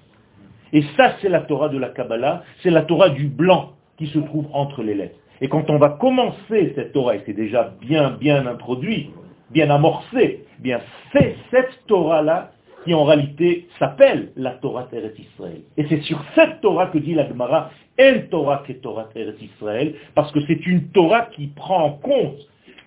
Et 0.72 0.82
ça, 0.96 1.14
c'est 1.22 1.28
la 1.28 1.40
Torah 1.40 1.68
de 1.68 1.78
la 1.78 1.88
Kabbalah, 1.88 2.42
c'est 2.62 2.70
la 2.70 2.82
Torah 2.82 3.10
du 3.10 3.28
blanc 3.28 3.74
qui 3.96 4.08
se 4.08 4.18
trouve 4.18 4.48
entre 4.52 4.82
les 4.82 4.94
lettres. 4.94 5.19
Et 5.40 5.48
quand 5.48 5.70
on 5.70 5.78
va 5.78 5.90
commencer 5.90 6.72
cette 6.74 6.92
Torah, 6.92 7.16
et 7.16 7.22
c'est 7.24 7.32
déjà 7.32 7.72
bien, 7.80 8.10
bien 8.10 8.46
introduit, 8.46 9.10
bien 9.50 9.70
amorcé, 9.70 10.44
bien 10.58 10.80
c'est 11.12 11.36
cette 11.50 11.86
Torah-là 11.86 12.52
qui 12.84 12.94
en 12.94 13.04
réalité 13.04 13.68
s'appelle 13.78 14.32
la 14.36 14.52
Torah 14.52 14.84
Terre 14.84 15.10
Israël. 15.18 15.62
Et 15.76 15.86
c'est 15.88 16.02
sur 16.02 16.22
cette 16.34 16.60
Torah 16.60 16.86
que 16.86 16.98
dit 16.98 17.14
la 17.14 17.28
Gemara, 17.28 17.70
En 17.98 18.20
Torah 18.30 18.62
que 18.66 18.72
Torah 18.72 19.08
Terre 19.12 19.34
Israël, 19.40 19.94
parce 20.14 20.32
que 20.32 20.40
c'est 20.46 20.66
une 20.66 20.88
Torah 20.88 21.26
qui 21.26 21.48
prend 21.48 21.84
en 21.84 21.92
compte 21.92 22.38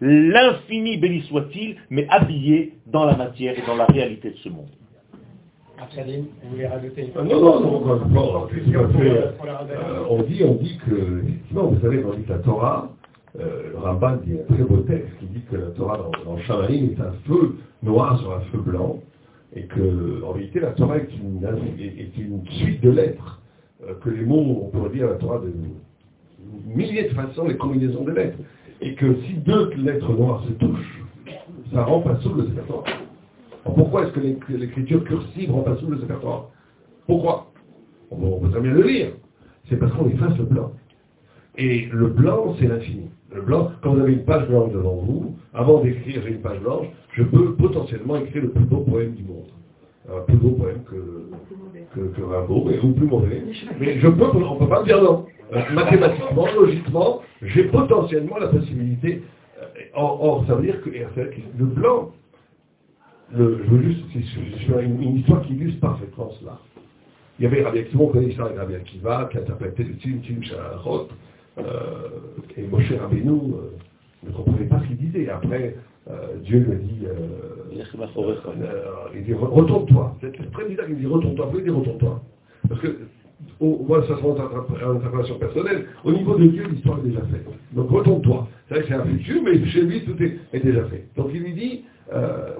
l'infini, 0.01 0.97
béni 0.97 1.21
soit-il, 1.23 1.77
mais 1.89 2.07
habillé 2.09 2.73
dans 2.87 3.05
la 3.05 3.15
matière 3.15 3.57
et 3.57 3.65
dans 3.65 3.75
la 3.75 3.85
réalité 3.85 4.31
de 4.31 4.37
ce 4.37 4.49
monde. 4.49 4.69
Vous 5.77 6.49
voulez 6.51 6.67
rajouter 6.67 7.11
Non, 7.15 7.23
non, 7.23 7.59
non, 7.59 8.05
non, 8.07 8.47
on 10.09 10.21
dit, 10.23 10.43
on 10.43 10.53
dit 10.55 10.77
que, 10.85 11.19
effectivement, 11.23 11.67
vous 11.67 11.81
savez, 11.81 12.03
on 12.05 12.13
dit 12.13 12.23
que 12.23 12.31
la 12.31 12.39
Torah, 12.39 12.89
euh, 13.39 13.71
le 13.71 13.77
Ramban 13.79 14.17
dit 14.23 14.33
un 14.33 14.53
très 14.53 14.63
beau 14.63 14.77
texte 14.77 15.09
qui 15.19 15.25
dit 15.25 15.41
que 15.51 15.57
la 15.57 15.71
Torah 15.71 15.97
dans, 15.97 16.31
dans 16.31 16.37
est 16.37 16.99
un 16.99 17.13
feu 17.25 17.55
noir 17.81 18.19
sur 18.19 18.33
un 18.33 18.41
feu 18.51 18.59
blanc, 18.59 18.99
et 19.55 19.63
que, 19.63 20.23
en 20.23 20.31
réalité, 20.31 20.59
la 20.59 20.71
Torah 20.71 20.97
est 20.97 21.09
une, 21.15 21.43
est 21.79 22.17
une 22.17 22.45
suite 22.49 22.81
de 22.81 22.91
lettres, 22.91 23.41
euh, 23.87 23.93
que 24.03 24.09
les 24.09 24.25
mots, 24.25 24.63
on 24.65 24.69
pourrait 24.69 24.91
dire 24.91 25.07
la 25.07 25.15
Torah 25.15 25.39
de 25.39 25.51
milliers 26.67 27.09
de 27.09 27.13
façons, 27.13 27.47
les 27.47 27.57
combinaisons 27.57 28.03
de 28.03 28.11
lettres, 28.11 28.37
et 28.81 28.93
que 28.93 29.15
si 29.25 29.33
deux 29.33 29.71
lettres 29.77 30.13
noires 30.13 30.43
se 30.47 30.53
touchent, 30.53 31.03
ça 31.73 31.83
rend 31.83 32.01
pas 32.01 32.17
sous 32.17 32.33
le 32.33 32.43
Sefer 32.43 33.02
pourquoi 33.71 34.03
est-ce 34.03 34.11
que 34.11 34.53
l'écriture 34.53 35.03
cursive 35.05 35.51
pas 35.63 35.75
sous 35.77 35.87
le 35.87 35.97
Sefer 35.99 36.15
Pourquoi? 37.07 37.51
On, 38.11 38.39
peut 38.39 38.49
très 38.49 38.61
bien 38.61 38.73
le 38.73 38.83
lire. 38.83 39.11
C'est 39.69 39.77
parce 39.77 39.91
qu'on 39.93 40.07
efface 40.09 40.37
le 40.37 40.45
blanc. 40.45 40.71
Et 41.57 41.87
le 41.91 42.07
blanc, 42.07 42.55
c'est 42.59 42.67
l'infini. 42.67 43.09
Le 43.33 43.41
blanc, 43.41 43.71
quand 43.81 43.93
vous 43.93 44.01
avez 44.01 44.13
une 44.13 44.25
page 44.25 44.47
blanche 44.47 44.71
devant 44.71 44.95
vous, 44.95 45.35
avant 45.53 45.81
d'écrire 45.81 46.25
une 46.27 46.41
page 46.41 46.59
blanche, 46.59 46.87
je 47.13 47.23
peux 47.23 47.53
potentiellement 47.55 48.17
écrire 48.17 48.43
le 48.43 48.49
plus 48.49 48.65
beau 48.65 48.77
poème 48.77 49.13
du 49.13 49.23
monde. 49.23 49.47
Un 50.11 50.21
plus 50.21 50.35
beau 50.35 50.49
poème 50.49 50.81
que, 50.83 52.21
Rimbaud, 52.21 52.65
mais, 52.67 52.79
ou 52.79 52.91
plus 52.91 53.07
mauvais. 53.07 53.43
Mais 53.79 53.99
je 53.99 54.07
peux, 54.07 54.25
on 54.25 54.55
ne 54.55 54.59
peut 54.59 54.67
pas 54.67 54.83
dire 54.83 55.01
non. 55.01 55.25
Euh, 55.53 55.61
mathématiquement, 55.73 56.47
logiquement, 56.53 57.21
j'ai 57.41 57.63
potentiellement 57.65 58.37
la 58.37 58.47
possibilité. 58.47 59.21
Euh, 59.61 59.65
or, 59.93 60.43
ça 60.47 60.55
veut 60.55 60.63
dire 60.63 60.81
que 60.81 60.89
le 60.89 61.65
blanc, 61.65 62.11
le, 63.35 63.63
je 63.63 63.69
veux 63.69 63.81
juste, 63.83 64.01
c'est 64.13 64.83
une, 64.83 65.01
une 65.01 65.17
histoire 65.17 65.41
qui 65.43 65.53
illustre 65.53 65.79
parfaitement 65.79 66.31
cela. 66.39 66.59
Il 67.39 67.43
y 67.43 67.45
avait 67.47 67.63
Rabbi 67.63 67.79
Akiva, 67.79 68.03
on 68.03 68.07
connaît 68.07 68.27
l'histoire 68.27 68.55
Rabbi 68.55 68.75
Akiva, 68.75 69.29
qui 69.31 69.37
interprétait 69.39 69.83
le 69.83 69.95
Tim 69.97 70.17
Tim 70.25 70.41
Shalachot, 70.43 71.07
euh, 71.57 71.63
et 72.57 72.63
Moshe 72.63 72.91
Rabbeinu 72.91 73.31
euh, 73.31 74.27
ne 74.27 74.31
comprenait 74.31 74.65
pas 74.65 74.79
ce 74.81 74.87
qu'il 74.87 74.97
disait. 74.97 75.29
Après, 75.29 75.75
euh, 76.09 76.37
Dieu 76.43 76.59
lui 76.59 76.71
a 76.71 76.75
dit, 76.75 77.07
il 79.15 79.23
dit 79.23 79.33
retourne-toi. 79.33 80.15
C'est 80.21 80.51
très 80.51 80.65
bizarre 80.65 80.85
qu'il 80.85 80.97
dit 80.97 81.05
retourne-toi. 81.05 81.51
Il 81.55 81.63
dit 81.63 81.69
retourne-toi 81.69 82.21
Parce 82.69 82.81
que 82.81 82.97
moi, 83.59 84.03
ça 84.07 84.17
se 84.17 84.23
en 84.23 84.95
interprétation 84.95 85.37
personnelle. 85.37 85.85
Au 86.03 86.11
niveau 86.11 86.37
de 86.37 86.47
Dieu, 86.47 86.65
l'histoire 86.69 86.99
est 86.99 87.07
déjà 87.07 87.21
faite. 87.21 87.45
Donc 87.73 87.89
retourne-toi. 87.89 88.47
C'est 88.67 88.75
vrai 88.75 88.83
que 88.83 88.89
c'est 88.89 88.95
un 88.95 89.05
futur, 89.05 89.41
mais 89.43 89.65
chez 89.67 89.81
lui, 89.81 90.03
tout 90.05 90.15
est, 90.21 90.59
déjà 90.59 90.85
fait. 90.85 91.05
Donc 91.15 91.29
il 91.33 91.41
lui 91.41 91.53
dit, 91.53 91.83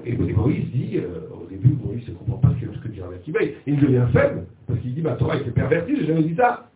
et, 0.06 0.16
Moïse 0.16 0.72
dit, 0.72 1.00
au 1.32 1.46
début, 1.50 1.76
Moïse 1.84 2.08
ne 2.08 2.14
comprend 2.14 2.38
pas 2.38 2.50
ce 2.60 2.80
que, 2.80 2.88
dit 2.88 3.02
Rabbi 3.02 3.16
Akiva. 3.16 3.40
Il 3.68 3.80
devient 3.80 4.06
faible, 4.12 4.46
parce 4.68 4.80
qu'il 4.80 4.94
dit, 4.94 5.02
ma 5.02 5.14
Torah 5.14 5.38
était 5.38 5.52
pervertie, 5.52 5.98
j'ai 5.98 6.06
jamais 6.06 6.24
dit 6.24 6.36
ça. 6.36 6.70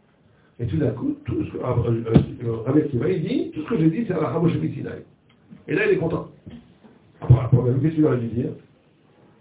Et 0.59 0.65
tout 0.65 0.78
d'un 0.78 0.91
coup, 0.91 1.15
tout 1.26 1.43
ce 1.45 1.51
que 1.51 2.80
Akiva, 2.80 3.09
il 3.09 3.22
dit, 3.22 3.51
tout 3.51 3.61
ce 3.63 3.70
que 3.70 3.78
j'ai 3.78 3.89
dit, 3.89 4.05
c'est 4.07 4.13
à 4.13 4.22
la 4.22 4.28
Ramosh 4.30 4.53
Sinaï. 4.53 5.03
Et 5.68 5.76
là, 5.76 5.86
il 5.86 5.93
est 5.93 5.97
content. 5.97 6.30
Après, 7.22 7.39
après 7.39 7.57
qu'est-ce 7.82 7.95
qu'il 7.95 8.05
aurait 8.05 8.18
dû 8.18 8.28
dire? 8.28 8.49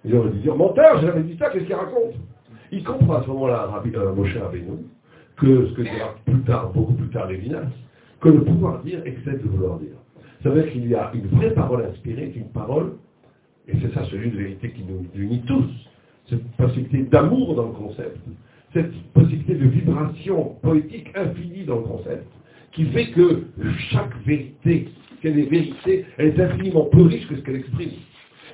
Il 0.04 0.14
aurait 0.14 0.30
dû 0.30 0.38
dire, 0.38 0.56
menteur, 0.56 1.00
j'ai 1.00 1.06
jamais 1.08 1.22
dit 1.22 1.36
ça, 1.38 1.50
qu'est-ce 1.50 1.64
qu'il 1.64 1.74
raconte? 1.74 2.14
Il 2.72 2.82
comprend 2.84 3.14
à 3.14 3.22
ce 3.22 3.28
moment-là, 3.28 3.68
euh, 3.94 4.14
Moshe 4.14 4.36
Rabbeinu, 4.36 4.78
que 5.36 5.66
ce 5.66 5.72
que 5.74 5.82
dira 5.82 6.14
plus 6.24 6.40
tard, 6.42 6.72
beaucoup 6.72 6.94
plus 6.94 7.08
tard, 7.08 7.28
Lévinas, 7.28 7.68
que 8.20 8.28
le 8.28 8.42
pouvoir 8.44 8.82
dire 8.82 9.02
excède 9.04 9.42
le 9.42 9.50
vouloir 9.50 9.78
dire. 9.78 9.96
Ça 10.42 10.50
veut 10.50 10.62
dire 10.62 10.72
qu'il 10.72 10.88
y 10.88 10.94
a 10.94 11.10
une 11.14 11.26
vraie 11.26 11.52
parole 11.52 11.84
inspirée, 11.84 12.32
une 12.34 12.48
parole, 12.48 12.92
et 13.68 13.72
c'est 13.80 13.92
ça 13.94 14.04
celui 14.10 14.30
de 14.30 14.36
vérité 14.36 14.70
qui 14.70 14.82
nous 14.82 15.06
unit 15.14 15.42
tous, 15.46 15.70
cette 16.28 16.44
possibilité 16.56 17.02
d'amour 17.04 17.54
dans 17.54 17.68
le 17.68 17.72
concept, 17.72 18.18
cette 18.72 18.92
possibilité 19.12 19.54
de 19.54 19.66
vibration 19.66 20.56
poétique 20.62 21.08
infinie 21.14 21.64
dans 21.64 21.76
le 21.76 21.82
concept, 21.82 22.26
qui 22.72 22.84
fait 22.86 23.10
que 23.10 23.44
chaque 23.90 24.14
vérité, 24.24 24.88
qu'elle 25.20 25.38
est 25.38 25.50
vérité, 25.50 26.04
elle 26.18 26.28
est 26.28 26.40
infiniment 26.40 26.84
plus 26.84 27.02
riche 27.02 27.26
que 27.28 27.36
ce 27.36 27.40
qu'elle 27.40 27.56
exprime. 27.56 27.90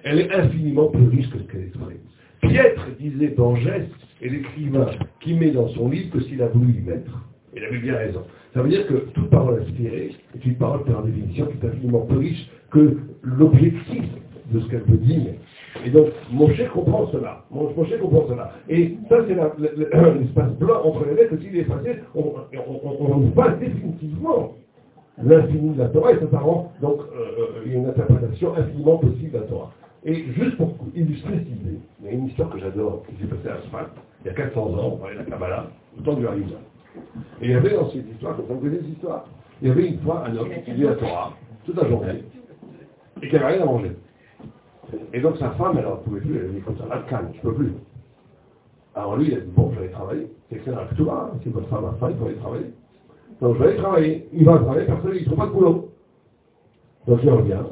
Elle 0.05 0.21
est 0.21 0.33
infiniment 0.33 0.89
plus 0.89 1.09
riche 1.09 1.31
que 1.31 1.39
ce 1.39 1.45
qu'elle 1.45 1.65
exprime. 1.65 1.99
Piètre 2.41 2.87
disait 2.99 3.35
Geste, 3.63 3.91
et 4.21 4.29
l'écrivain 4.29 4.87
qui 5.21 5.35
met 5.35 5.51
dans 5.51 5.69
son 5.69 5.91
livre 5.91 6.11
que 6.11 6.21
s'il 6.23 6.41
a 6.43 6.49
voulu 6.49 6.75
y 6.75 6.81
mettre. 6.81 7.27
Il 7.55 7.65
avait 7.65 7.79
bien 7.79 7.97
raison. 7.97 8.23
Ça 8.55 8.63
veut 8.63 8.69
dire 8.69 8.87
que 8.87 8.95
toute 9.13 9.29
parole 9.31 9.61
inspirée 9.61 10.13
est 10.35 10.45
une 10.45 10.57
parole 10.57 10.85
par 10.85 11.03
définition 11.03 11.47
qui 11.47 11.59
est 11.59 11.69
infiniment 11.69 12.07
plus 12.07 12.19
riche 12.19 12.51
que 12.71 12.99
l'objectif 13.23 14.05
de 14.53 14.61
ce 14.61 14.67
qu'elle 14.69 14.83
peut 14.83 14.97
dire. 14.97 15.35
Et 15.85 15.91
donc, 15.91 16.09
Moshe 16.31 16.63
comprend 16.73 17.07
cela. 17.13 17.45
Moshe 17.51 17.99
comprend 18.01 18.27
cela. 18.29 18.53
Et 18.69 18.97
ça, 19.09 19.17
c'est 19.27 19.35
l'espace 20.21 20.53
blanc 20.59 20.83
entre 20.85 21.07
les 21.07 21.15
lettres. 21.15 21.37
S'il 21.41 21.57
est 21.57 21.61
effacé, 21.61 22.01
on, 22.15 22.35
on, 22.55 23.21
passe 23.31 23.59
définitivement 23.59 24.55
l'infini 25.23 25.75
de 25.75 25.79
la 25.79 25.89
Torah 25.89 26.13
et 26.13 26.19
ça, 26.31 26.39
rend 26.39 26.73
donc 26.81 27.01
euh, 27.01 27.65
une 27.67 27.87
interprétation 27.87 28.55
infiniment 28.57 28.99
possible 28.99 29.33
de 29.33 29.39
la 29.39 29.45
Torah. 29.45 29.71
Et 30.05 30.15
juste 30.33 30.57
pour 30.57 30.75
illustrer 30.95 31.33
cette 31.39 31.49
idée, 31.49 31.79
il 32.01 32.07
y 32.07 32.09
a 32.09 32.13
une 32.13 32.27
histoire 32.27 32.51
que 32.51 32.59
j'adore 32.59 33.05
qui 33.09 33.23
s'est 33.23 33.29
passée 33.29 33.49
à 33.49 33.63
Sfat, 33.69 33.91
il 34.25 34.29
y 34.29 34.31
a 34.31 34.35
400 34.35 34.61
ans, 34.61 34.93
on 34.95 34.97
parlait 34.97 35.15
de 35.15 35.21
la 35.21 35.27
Kabbalah, 35.27 35.67
au 35.97 36.03
temps 36.03 36.15
du 36.15 36.27
Harizah. 36.27 36.57
Et 37.41 37.47
il 37.47 37.51
y 37.51 37.55
avait 37.55 37.75
dans 37.75 37.89
cette 37.91 38.09
histoire, 38.11 38.37
quand 38.37 38.43
on 38.51 38.59
connaît 38.59 38.79
cette 38.79 38.89
histoire, 38.89 39.27
il 39.61 39.69
y 39.69 39.71
avait 39.71 39.87
une 39.87 40.01
fois 40.01 40.25
un 40.27 40.37
homme 40.37 40.49
qui 40.49 40.59
étudiait 40.59 40.87
la 40.87 40.95
Torah 40.97 41.33
toute 41.65 41.77
la 41.77 41.89
journée 41.89 42.25
et 43.23 43.29
qui 43.29 43.35
n'avait 43.35 43.55
rien 43.55 43.63
à 43.63 43.67
manger. 43.67 43.93
Et 45.13 45.21
donc 45.21 45.37
sa 45.39 45.51
femme, 45.51 45.79
elle 45.79 45.85
ne 45.85 45.97
pouvait 45.97 46.21
plus, 46.21 46.37
elle 46.37 46.47
a 46.47 46.49
dit 46.49 46.61
comme 46.61 46.77
ça, 46.77 46.85
calme, 47.09 47.29
je 47.33 47.39
ne 47.39 47.43
peux 47.43 47.55
plus. 47.55 47.73
Alors 48.95 49.17
lui, 49.17 49.29
il 49.29 49.35
a 49.35 49.41
dit, 49.41 49.51
bon, 49.55 49.71
je 49.71 49.77
vais 49.77 49.85
aller 49.85 49.93
travailler. 49.93 50.31
C'est 50.49 50.57
excellent 50.57 50.79
avec 50.79 50.97
toi, 50.97 51.31
hein, 51.33 51.39
si 51.43 51.49
votre 51.49 51.69
femme 51.69 51.85
a 51.85 51.93
faim, 51.99 52.11
il 52.11 52.17
faut 52.17 52.27
aller 52.27 52.37
travailler. 52.37 52.73
Donc 53.41 53.57
je 53.57 53.63
vais 53.63 53.69
aller 53.69 53.79
travailler. 53.79 54.29
Il 54.33 54.45
va 54.45 54.59
travailler, 54.59 54.87
personne, 54.87 55.13
il 55.15 55.21
ne 55.21 55.25
trouve 55.27 55.39
pas 55.39 55.47
de 55.47 55.53
boulot. 55.53 55.91
Donc 57.07 57.21
il 57.23 57.31
revient, 57.31 57.63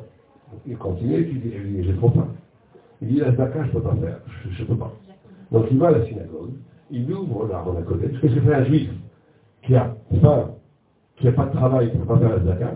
il 0.66 0.76
continue, 0.76 1.20
il 1.20 1.40
dit, 1.40 1.84
j'ai 1.84 1.94
trop 1.96 2.10
faim. 2.10 2.28
Il 3.02 3.08
dit, 3.08 3.16
la 3.20 3.34
zaka, 3.34 3.62
je 3.64 3.68
ne 3.68 3.72
peux 3.72 3.82
pas 3.82 3.94
faire, 3.96 4.20
je 4.50 4.62
ne 4.62 4.68
peux 4.68 4.76
pas. 4.76 4.92
Donc 5.52 5.66
il 5.70 5.78
va 5.78 5.88
à 5.88 5.90
la 5.92 6.06
synagogue, 6.06 6.50
il 6.90 7.12
ouvre 7.12 7.46
la 7.48 7.60
Rona 7.60 7.82
Kodesh. 7.82 8.20
Qu'est-ce 8.20 8.34
que 8.34 8.40
fait 8.40 8.54
un 8.54 8.64
juif 8.64 8.90
qui 9.62 9.76
a 9.76 9.94
faim, 10.22 10.50
qui 11.16 11.26
n'a 11.26 11.32
pas 11.32 11.46
de 11.46 11.52
travail, 11.52 11.90
qui 11.90 11.98
ne 11.98 12.02
peut 12.02 12.08
pas 12.08 12.18
faire 12.18 12.30
la 12.30 12.44
zaka 12.44 12.74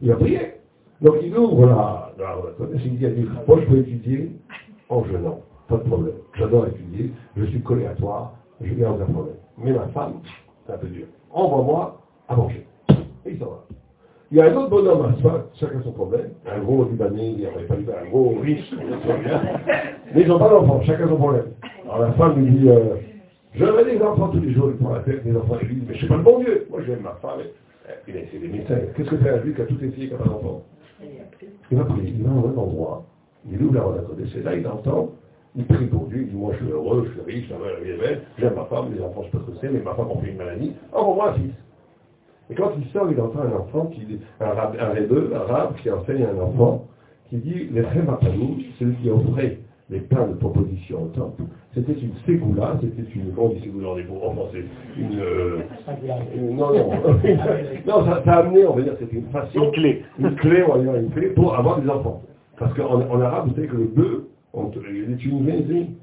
Il 0.00 0.08
va 0.08 0.16
prier. 0.16 0.54
Donc 1.00 1.16
il 1.22 1.36
ouvre 1.36 1.66
la, 1.66 1.99
la 2.18 2.32
Rona 2.34 2.52
Kodesh, 2.56 2.82
il 2.84 2.98
dit 2.98 3.06
à 3.06 3.10
moi 3.46 3.58
je 3.60 3.66
peux 3.66 3.78
étudier 3.78 4.30
en 4.88 5.04
jeûnant, 5.04 5.40
pas 5.68 5.76
de 5.76 5.82
problème. 5.82 6.14
J'adore 6.36 6.66
étudier, 6.66 7.12
je 7.36 7.44
suis 7.46 7.60
collé 7.62 7.86
à 7.86 7.94
toi, 7.94 8.32
je 8.60 8.72
n'ai 8.72 8.84
aucun 8.84 9.04
problème. 9.04 9.36
Mais 9.58 9.72
ma 9.72 9.86
femme, 9.88 10.20
c'est 10.66 10.72
un 10.72 10.78
peu 10.78 10.88
dur. 10.88 11.06
Envoie-moi 11.30 12.00
à 12.28 12.36
manger. 12.36 12.66
Et 13.24 13.32
il 13.32 13.38
s'en 13.38 13.46
va. 13.46 13.64
Il 14.32 14.38
y 14.38 14.40
a 14.40 14.44
un 14.44 14.54
autre 14.54 14.70
bonhomme 14.70 15.06
à 15.06 15.20
soi, 15.20 15.50
chacun 15.54 15.82
son 15.82 15.90
problème. 15.92 16.30
Un 16.46 16.60
gros 16.60 16.84
Libanais, 16.84 17.30
il 17.32 17.38
n'y 17.38 17.46
avait 17.46 17.64
pas 17.64 17.74
un 17.74 18.08
gros 18.08 18.36
riche, 18.40 18.72
mais 20.14 20.22
ils 20.22 20.28
n'ont 20.28 20.38
pas 20.38 20.48
d'enfants, 20.48 20.80
chacun 20.82 21.08
son 21.08 21.16
problème. 21.16 21.46
Alors 21.84 21.98
la 21.98 22.12
femme 22.12 22.40
lui 22.40 22.50
dit, 22.52 22.68
euh, 22.68 22.94
j'aimerais 23.54 23.84
des 23.84 24.00
enfants 24.00 24.28
tous 24.28 24.40
les 24.40 24.52
jours, 24.52 24.70
il 24.70 24.76
prend 24.76 24.94
la 24.94 25.00
tête, 25.00 25.24
des 25.24 25.36
enfants, 25.36 25.56
il 25.62 25.68
lui 25.68 25.74
dit, 25.76 25.82
mais 25.88 25.94
je 25.94 25.94
ne 25.94 25.98
suis 25.98 26.06
pas 26.06 26.16
le 26.16 26.22
bon 26.22 26.38
Dieu. 26.38 26.66
Moi 26.70 26.80
j'aime 26.86 27.00
ma 27.00 27.14
femme. 27.14 27.40
Il 28.06 28.16
a 28.16 28.20
essayé 28.20 28.38
des 28.38 28.48
médecins. 28.48 28.78
Qu'est-ce 28.96 29.10
que 29.10 29.16
fait 29.16 29.30
un 29.30 29.42
juif 29.42 29.56
qui 29.56 29.62
a 29.62 29.66
tout 29.66 29.84
essayé 29.84 30.06
qui 30.06 30.12
n'a 30.12 30.18
pas 30.18 30.28
d'enfant 30.28 30.62
Il 31.70 31.78
va 31.78 31.84
prier, 31.84 32.10
il 32.10 32.22
va 32.22 32.30
au 32.30 32.46
même 32.48 32.58
endroit, 32.58 33.04
il 33.50 33.62
ouvre 33.62 33.74
la 33.74 33.82
rencontre, 33.82 34.36
et 34.36 34.42
là 34.42 34.56
il 34.56 34.66
entend, 34.66 35.10
il 35.56 35.64
prie 35.64 35.86
pour 35.86 36.06
Dieu, 36.06 36.22
il 36.22 36.28
dit, 36.28 36.36
moi 36.36 36.52
je 36.52 36.64
suis 36.64 36.72
heureux, 36.72 37.06
je 37.06 37.12
suis 37.12 37.38
riche, 37.38 37.52
j'aime 38.38 38.54
ma 38.54 38.64
femme, 38.64 38.92
les 38.94 39.02
enfants 39.02 39.24
je 39.24 39.38
peux 39.38 39.52
ce 39.54 39.60
que 39.60 39.72
mais 39.72 39.80
ma 39.80 39.94
femme 39.94 40.08
a 40.10 40.20
fait 40.20 40.30
une 40.30 40.36
maladie, 40.36 40.72
envoie-moi 40.92 41.30
un 41.30 41.34
fils. 41.34 41.52
Et 42.50 42.54
quand 42.54 42.72
il 42.76 42.84
sort, 42.92 43.10
il 43.10 43.20
entend 43.20 43.40
un 43.40 43.52
enfant, 43.52 43.86
qui, 43.86 44.18
un, 44.40 44.46
un 44.46 44.88
rébeu, 44.90 45.32
un 45.34 45.52
arabe, 45.52 45.76
qui 45.76 45.90
enseigne 45.90 46.24
un 46.24 46.40
enfant, 46.40 46.86
qui 47.28 47.36
dit 47.36 47.68
Les 47.70 47.82
Khemapanou, 47.82 48.58
celui 48.78 48.96
qui 48.96 49.10
offrait 49.10 49.58
les 49.88 50.00
pains 50.00 50.26
de 50.26 50.34
proposition 50.34 51.04
au 51.04 51.06
temple, 51.08 51.42
c'était 51.74 51.92
une 51.92 52.14
ségoula, 52.26 52.78
c'était 52.80 53.08
une. 53.14 53.32
Comment 53.32 53.48
on 53.48 53.54
dit 53.54 53.60
ségoula 53.60 53.90
en 53.90 53.98
hébreu 53.98 54.18
En 54.24 54.34
français 54.34 54.64
une, 54.98 55.20
euh, 55.20 55.58
une, 56.34 56.56
Non, 56.56 56.72
non. 56.72 56.90
non, 57.86 58.06
ça, 58.06 58.22
ça, 58.24 58.32
a 58.32 58.38
amené, 58.40 58.66
on 58.66 58.74
va 58.74 58.82
dire, 58.82 58.94
c'était 58.98 59.16
une 59.16 59.30
façon. 59.30 59.64
Une 59.64 59.70
clé. 59.72 60.04
Une 60.18 60.34
clé, 60.34 60.64
on 60.64 60.74
va 60.74 60.82
dire 60.82 60.94
une 60.96 61.10
clé 61.10 61.28
pour 61.28 61.56
avoir 61.56 61.80
des 61.80 61.88
enfants. 61.88 62.22
Parce 62.58 62.74
qu'en 62.74 63.00
en 63.00 63.20
arabe, 63.20 63.48
vous 63.48 63.54
savez 63.54 63.68
que 63.68 63.76
le 63.76 63.84
bœuf, 63.84 64.22
il 64.54 65.12
est 65.12 65.24
une 65.24 65.96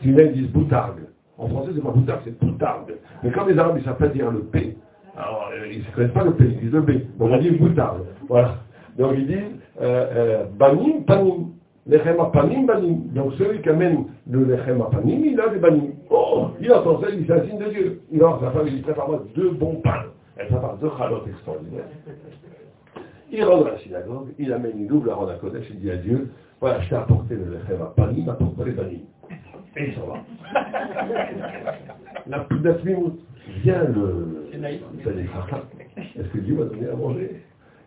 C'est 0.00 0.08
une 0.08 0.18
ils 0.18 0.32
disent 0.32 0.50
boutargue. 0.50 1.00
En 1.36 1.48
français, 1.48 1.70
c'est 1.74 1.82
pas 1.82 1.90
boutargue, 1.90 2.20
c'est 2.24 2.38
boutargue. 2.38 2.94
Mais 3.22 3.30
quand 3.30 3.46
les 3.46 3.58
arabes, 3.58 3.76
ils 3.78 3.84
savent 3.84 3.98
pas 3.98 4.08
dire 4.08 4.30
le 4.30 4.40
P, 4.40 4.76
alors, 5.16 5.50
euh, 5.52 5.66
ils 5.72 5.80
ne 5.80 5.84
connaissent 5.94 6.12
pas 6.12 6.24
le 6.24 6.32
P, 6.32 6.44
ils 6.44 6.60
disent 6.60 6.72
le 6.72 6.80
B. 6.80 6.90
Donc, 7.18 7.30
on 7.32 7.38
dit 7.38 7.50
boutarde. 7.50 8.06
Voilà. 8.28 8.58
Donc, 8.96 9.14
ils 9.16 9.26
disent 9.26 9.36
euh, 9.80 10.06
euh, 10.12 10.44
banim, 10.56 11.02
panim. 11.04 11.48
Lechem 11.88 12.16
panim, 12.32 12.66
banim. 12.66 12.98
Donc, 13.14 13.32
celui 13.38 13.62
qui 13.62 13.68
amène 13.70 14.04
le 14.30 14.44
lechem 14.44 14.84
panim, 14.90 15.24
il 15.24 15.40
a 15.40 15.48
des 15.48 15.58
banim. 15.58 15.92
Oh, 16.10 16.50
il 16.60 16.70
entend 16.70 17.00
ça, 17.00 17.08
il 17.10 17.24
dit 17.24 17.32
un 17.32 17.42
signe 17.44 17.58
de 17.58 17.70
Dieu. 17.70 18.02
Il 18.12 18.22
a 18.22 18.38
sa 18.40 18.50
femme, 18.50 18.66
il 18.66 18.76
dit 18.76 18.82
prépare-moi 18.82 19.24
deux 19.34 19.50
bons 19.50 19.76
pains. 19.76 20.04
Elle 20.36 20.48
prépare 20.48 20.76
deux 20.76 20.90
chalotes 20.98 21.26
extraordinaires. 21.28 21.84
Il 23.32 23.44
rentre 23.44 23.64
dans 23.64 23.70
la 23.70 23.78
synagogue, 23.78 24.28
il 24.38 24.52
amène 24.52 24.78
une 24.78 24.86
double 24.86 25.10
à 25.10 25.34
Kodesh, 25.40 25.66
il 25.70 25.80
dit 25.80 25.90
à 25.90 25.96
Dieu, 25.96 26.30
voilà, 26.60 26.80
je 26.80 26.88
t'ai 26.88 26.94
apporté 26.94 27.34
le 27.34 27.44
lechem 27.52 27.78
panim, 27.96 28.28
apporte 28.28 28.58
les 28.64 28.72
banim. 28.72 29.00
Et 29.76 29.88
il 29.88 29.94
s'en 29.94 30.06
va. 30.06 30.14
La, 32.26 32.46
la, 32.48 32.72
vient 33.62 33.84
le... 33.84 34.48
Est-ce 36.16 36.28
que 36.28 36.38
Dieu 36.38 36.56
va 36.56 36.64
donner 36.64 36.88
à 36.88 36.96
manger 36.96 37.42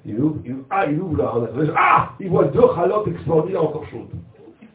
il 0.05 0.19
ouvre, 0.19 0.37
il 0.45 0.53
ouvre, 0.53 0.65
ah, 0.69 0.85
il 0.87 0.99
ouvre 0.99 1.17
là, 1.17 1.33
ah, 1.77 2.09
il 2.19 2.29
voit 2.29 2.45
deux 2.45 2.61
chalotes 2.75 3.07
extraordinaires 3.07 3.63
encore 3.63 3.85
chaudes. 3.85 4.09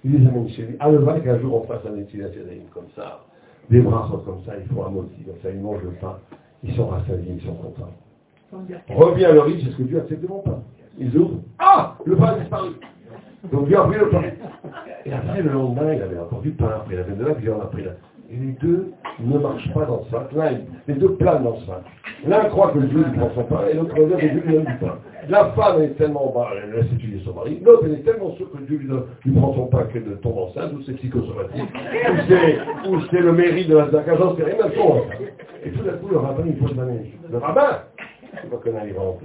Il 0.05 0.21
dit, 0.21 0.29
amis 0.29 0.49
chéris, 0.51 0.77
ah, 0.79 0.91
le 0.91 0.99
vrai 0.99 1.21
qu'un 1.21 1.39
jour 1.41 1.63
on 1.63 1.67
fasse 1.67 1.85
un 1.87 1.99
étudiant 1.99 2.27
comme 2.73 2.87
ça, 2.95 3.25
des 3.71 3.81
bras 3.81 4.07
sont 4.11 4.19
comme 4.19 4.43
ça, 4.47 4.53
ils 4.57 4.73
font 4.73 4.87
un 4.87 4.91
moti, 4.91 5.23
comme 5.25 5.35
ça, 5.43 5.51
ils 5.51 5.61
mangent 5.61 5.83
le 5.83 5.91
pain, 6.01 6.17
ils 6.63 6.75
sont 6.75 6.87
rassasiés, 6.87 7.39
ils 7.41 7.45
sont 7.45 7.55
contents. 7.55 7.93
Revient 8.89 9.31
le 9.33 9.41
riche, 9.41 9.67
est-ce 9.67 9.77
que 9.77 9.83
Dieu 9.83 9.99
accepte 9.99 10.29
mon 10.29 10.41
pain 10.41 10.63
Ils 10.99 11.17
ouvrent, 11.17 11.41
ah, 11.59 11.97
le 12.05 12.15
pain 12.17 12.27
a 12.27 12.39
disparu. 12.39 12.71
Donc 13.53 13.67
Dieu 13.67 13.79
a 13.79 13.85
pris 13.85 13.99
le 13.99 14.09
pain. 14.09 14.23
Et 15.05 15.13
après, 15.13 15.43
le 15.43 15.51
lendemain, 15.51 15.93
il 15.95 16.03
avait 16.03 16.19
encore 16.19 16.41
du 16.41 16.51
pain, 16.51 16.71
après 16.77 16.95
il 16.95 17.01
avait 17.01 17.15
de 17.15 17.25
la 17.25 17.35
viande, 17.35 17.61
après 17.63 17.83
il 17.83 17.89
a... 17.89 17.93
Et 18.29 18.37
les 18.37 18.53
deux 18.61 18.93
ne 19.21 19.39
marchent 19.39 19.73
pas 19.73 19.85
dans 19.85 20.05
ce 20.05 20.11
sac. 20.11 20.31
les 20.89 20.95
deux 20.95 21.15
planent 21.15 21.45
dans 21.45 21.57
ce 21.61 21.67
sac. 21.67 21.83
L'un 22.27 22.45
croit 22.47 22.73
que 22.73 22.81
Dieu 22.81 23.05
lui 23.05 23.17
prend 23.17 23.31
son 23.35 23.45
pain 23.45 23.67
et 23.71 23.75
l'autre 23.75 23.95
revient 23.97 24.17
que 24.17 24.33
Dieu 24.33 24.43
lui 24.45 24.55
donne 24.55 24.65
du 24.65 24.79
pain. 24.79 24.99
La 25.29 25.47
femme 25.53 25.83
est 25.83 25.97
tellement, 25.99 26.33
bah, 26.35 26.51
elle 26.63 26.73
laisse 26.73 26.93
étudier 26.93 27.21
son 27.25 27.35
mari. 27.35 27.61
L'autre, 27.65 27.83
elle 27.87 27.95
est 27.95 28.05
tellement 28.05 28.33
sûre 28.37 28.51
que 28.53 28.59
Dieu 28.59 28.79
lui, 28.79 29.33
prend 29.35 29.55
son 29.55 29.67
pain 29.67 29.85
qu'elle 29.93 30.05
tombe 30.23 30.39
enceinte, 30.39 30.73
ou 30.73 30.83
c'est 30.83 30.93
psychosomatique, 30.95 31.69
ou 32.89 33.01
c'est 33.11 33.21
le 33.21 33.33
mérite 33.33 33.69
de 33.69 33.77
la 33.77 33.91
zaka, 33.91 34.17
j'en 34.17 34.37
sais 34.37 34.45
rien, 34.45 34.57
tombe 34.57 35.03
Et 35.65 35.71
tout 35.71 35.83
d'un 35.83 35.93
coup, 35.93 36.09
le 36.11 36.19
rabbin, 36.19 36.45
il 36.47 36.57
pose 36.57 36.77
la 36.77 36.85
main. 36.85 36.93
Le 37.31 37.39
rabbin 37.39 37.83
Je 38.43 38.49
pas 38.49 38.57
qu'on 38.57 38.77
arrive 38.77 38.99
en 39.01 39.19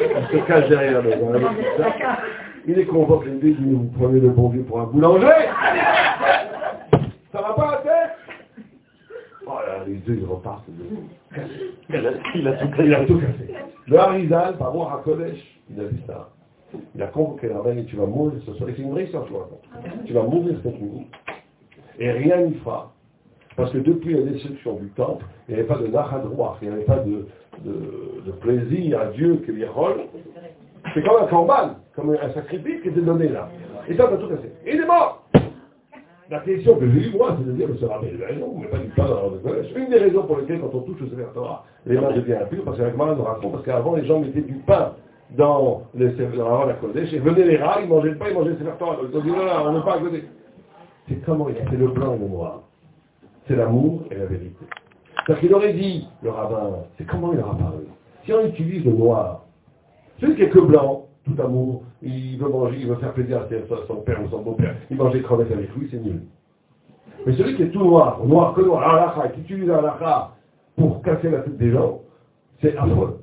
Il 0.00 0.38
se 0.38 0.46
cache 0.46 0.68
derrière 0.68 1.02
la 1.02 1.02
maison. 1.02 1.30
Il 2.68 2.74
les 2.74 2.84
convoque, 2.84 3.24
il 3.26 3.38
dit, 3.40 3.56
vous 3.60 3.90
prenez 3.98 4.20
le 4.20 4.28
bon 4.28 4.48
Dieu 4.50 4.62
pour 4.62 4.80
un 4.80 4.86
boulanger 4.86 5.26
la 9.86 9.94
tête 9.94 10.04
deux, 10.04 10.14
ils 10.14 10.24
repartent. 10.24 10.64
Il 11.88 11.96
a, 11.96 12.12
tout 12.12 12.68
Il 12.78 12.94
a 12.94 13.04
tout 13.04 13.18
cassé. 13.18 13.54
Le 13.86 13.98
Harizal, 13.98 14.56
par 14.56 14.68
rapport 14.68 14.92
à 14.92 15.02
Kodesh, 15.02 15.38
il 15.70 15.80
a 15.80 15.84
dit 15.84 16.02
ça. 16.06 16.30
Il 16.94 17.02
a 17.02 17.06
convoqué 17.06 17.48
la 17.48 17.60
reine 17.60 17.78
et 17.78 17.84
tu 17.84 17.96
vas 17.96 18.06
mourir 18.06 18.40
ce 18.44 18.52
soir. 18.54 18.68
C'est 18.74 18.82
une 18.82 18.90
vraie 18.90 19.04
histoire. 19.04 19.26
Tu 20.04 20.12
vas 20.12 20.22
mourir 20.22 20.56
cette 20.62 20.80
nuit. 20.80 21.06
Et 21.98 22.10
rien 22.10 22.42
n'y 22.42 22.54
fera. 22.54 22.92
Parce 23.56 23.72
que 23.72 23.78
depuis 23.78 24.14
la 24.14 24.22
destruction 24.22 24.74
du 24.74 24.88
temple, 24.90 25.24
il 25.48 25.54
n'y 25.54 25.60
avait 25.60 25.68
pas 25.68 25.78
de 25.78 25.86
nachadroir, 25.86 26.58
il 26.60 26.68
n'y 26.68 26.74
avait 26.74 26.84
pas 26.84 26.98
de, 26.98 27.26
plaisir 28.40 29.00
à 29.00 29.06
Dieu 29.06 29.42
que 29.46 29.52
les 29.52 29.66
rôles. 29.66 30.02
C'est 30.92 31.02
comme 31.02 31.22
un 31.22 31.26
corban, 31.26 31.76
comme 31.94 32.10
un 32.10 32.32
sacrifice 32.34 32.82
qui 32.82 32.88
était 32.88 33.00
donné 33.00 33.28
là. 33.28 33.48
Et 33.88 33.96
ça, 33.96 34.06
va 34.06 34.16
tout 34.18 34.28
casser. 34.28 34.52
Et 34.66 34.74
il 34.74 34.80
est 34.80 34.86
mort 34.86 35.26
La 36.28 36.40
question 36.40 36.76
que 36.76 36.90
j'ai 36.90 37.08
eue, 37.08 37.12
moi, 37.12 37.36
c'est 37.38 37.46
de 37.46 37.52
dire, 37.52 37.68
monsieur 37.68 37.86
Rabbi, 37.86 38.08
non, 38.40 38.48
vous 38.48 38.68
pas 38.68 38.78
du 38.78 38.88
pain 38.88 39.04
dans 39.04 39.30
le 39.30 39.38
collège. 39.38 39.72
Une 39.76 39.88
des 39.88 39.98
raisons 39.98 40.22
pour 40.24 40.38
lesquelles, 40.38 40.60
quand 40.60 40.74
on 40.74 40.80
touche 40.80 41.02
au 41.02 41.06
Sefer 41.06 41.24
les 41.86 42.00
mains 42.00 42.12
deviennent 42.12 42.42
impures, 42.42 42.64
parce 42.64 42.78
qu'avec 42.78 42.96
Maran 42.96 43.14
nous 43.14 43.22
raconte, 43.22 43.52
parce 43.52 43.64
qu'avant, 43.64 43.94
les 43.94 44.04
gens 44.06 44.18
mettaient 44.18 44.40
du 44.40 44.54
pain 44.54 44.94
dans, 45.36 45.82
les, 45.94 46.08
dans 46.08 46.66
la 46.66 46.74
Kodesh, 46.74 47.12
et 47.12 47.20
venaient 47.20 47.44
les 47.44 47.56
rats, 47.58 47.80
ils 47.80 47.88
mangeaient 47.88 48.10
le 48.10 48.16
pain, 48.16 48.26
ils 48.30 48.34
mangeaient 48.34 48.50
le 48.50 48.58
Sefer 48.58 48.72
Torah. 48.76 48.96
Ils 49.08 49.16
ont 49.16 49.20
dit, 49.20 49.30
non, 49.30 49.36
on 49.66 49.72
ne 49.72 49.80
pas 49.82 49.94
à 49.94 49.98
côté. 50.00 50.24
C'est 51.08 51.24
comment 51.24 51.48
il 51.48 51.54
C'est 51.70 51.76
le 51.76 51.88
blanc 51.88 52.14
et 52.14 52.18
le 52.18 52.26
noir? 52.26 52.62
C'est 53.46 53.54
l'amour 53.54 54.02
et 54.10 54.16
la 54.16 54.26
vérité. 54.26 54.66
Parce 55.28 55.38
qu'il 55.38 55.54
aurait 55.54 55.74
dit, 55.74 56.08
le 56.22 56.30
rabbin, 56.30 56.70
c'est 56.98 57.06
comment 57.06 57.32
il 57.32 57.38
aura 57.38 57.52
apparu. 57.52 57.84
Si 58.24 58.32
on 58.32 58.44
utilise 58.46 58.84
le 58.84 58.92
noir, 58.92 59.44
celui 60.20 60.34
qui 60.34 60.42
est 60.42 60.48
que 60.48 60.58
blanc, 60.58 61.05
tout 61.26 61.42
amour, 61.42 61.82
il 62.02 62.38
veut 62.38 62.48
manger, 62.48 62.76
il 62.80 62.86
veut 62.86 62.94
faire 62.96 63.12
plaisir 63.12 63.38
à 63.38 63.48
son 63.86 63.96
père 63.96 64.22
ou 64.24 64.28
son 64.28 64.42
beau-père, 64.42 64.76
il 64.90 64.96
mange 64.96 65.12
des 65.12 65.22
crevettes 65.22 65.52
avec 65.52 65.74
lui, 65.74 65.88
c'est 65.90 65.98
nul. 65.98 66.22
Mais 67.26 67.32
celui 67.34 67.56
qui 67.56 67.62
est 67.64 67.70
tout 67.70 67.84
noir, 67.84 68.24
noir 68.24 68.54
que 68.54 68.60
noir, 68.60 68.88
halakha, 68.88 69.28
qui 69.30 69.40
utilise 69.40 69.68
halakha 69.70 70.32
pour 70.76 71.02
casser 71.02 71.30
la 71.30 71.40
tête 71.40 71.56
des 71.56 71.72
gens, 71.72 72.00
c'est 72.62 72.76
affreux. 72.76 73.20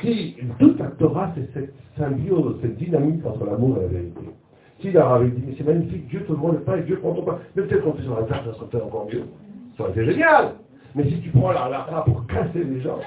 Si 0.00 0.36
toute 0.60 0.78
la 0.78 0.86
Torah, 0.86 1.32
c'est 1.34 1.52
cette 1.52 1.74
symbiose, 1.98 2.58
cette 2.62 2.76
dynamique 2.76 3.26
entre 3.26 3.44
l'amour 3.44 3.78
et 3.78 3.82
la 3.82 3.88
vérité. 3.88 4.20
Si 4.80 4.92
l'arabe 4.92 5.30
dit, 5.30 5.42
mais 5.44 5.54
c'est 5.56 5.64
magnifique, 5.64 6.06
Dieu 6.08 6.24
te 6.24 6.32
voit 6.32 6.52
le 6.52 6.60
pain 6.60 6.76
et 6.76 6.82
Dieu 6.82 6.98
prend 6.98 7.14
ton 7.14 7.22
pain. 7.22 7.38
Mais 7.56 7.62
peut-être 7.62 7.82
qu'on 7.82 7.94
fait 7.94 8.02
sur 8.02 8.14
la 8.14 8.26
table, 8.26 8.52
ça 8.52 8.66
serait 8.70 8.84
encore 8.84 9.06
mieux. 9.06 9.24
Ça 9.76 9.84
aurait 9.84 9.92
été 9.92 10.04
génial. 10.04 10.52
Mais 10.94 11.04
si 11.08 11.20
tu 11.20 11.30
prends 11.30 11.50
la 11.50 11.64
halakha 11.64 12.02
pour 12.02 12.26
casser 12.26 12.62
les 12.62 12.80
gens, 12.82 12.98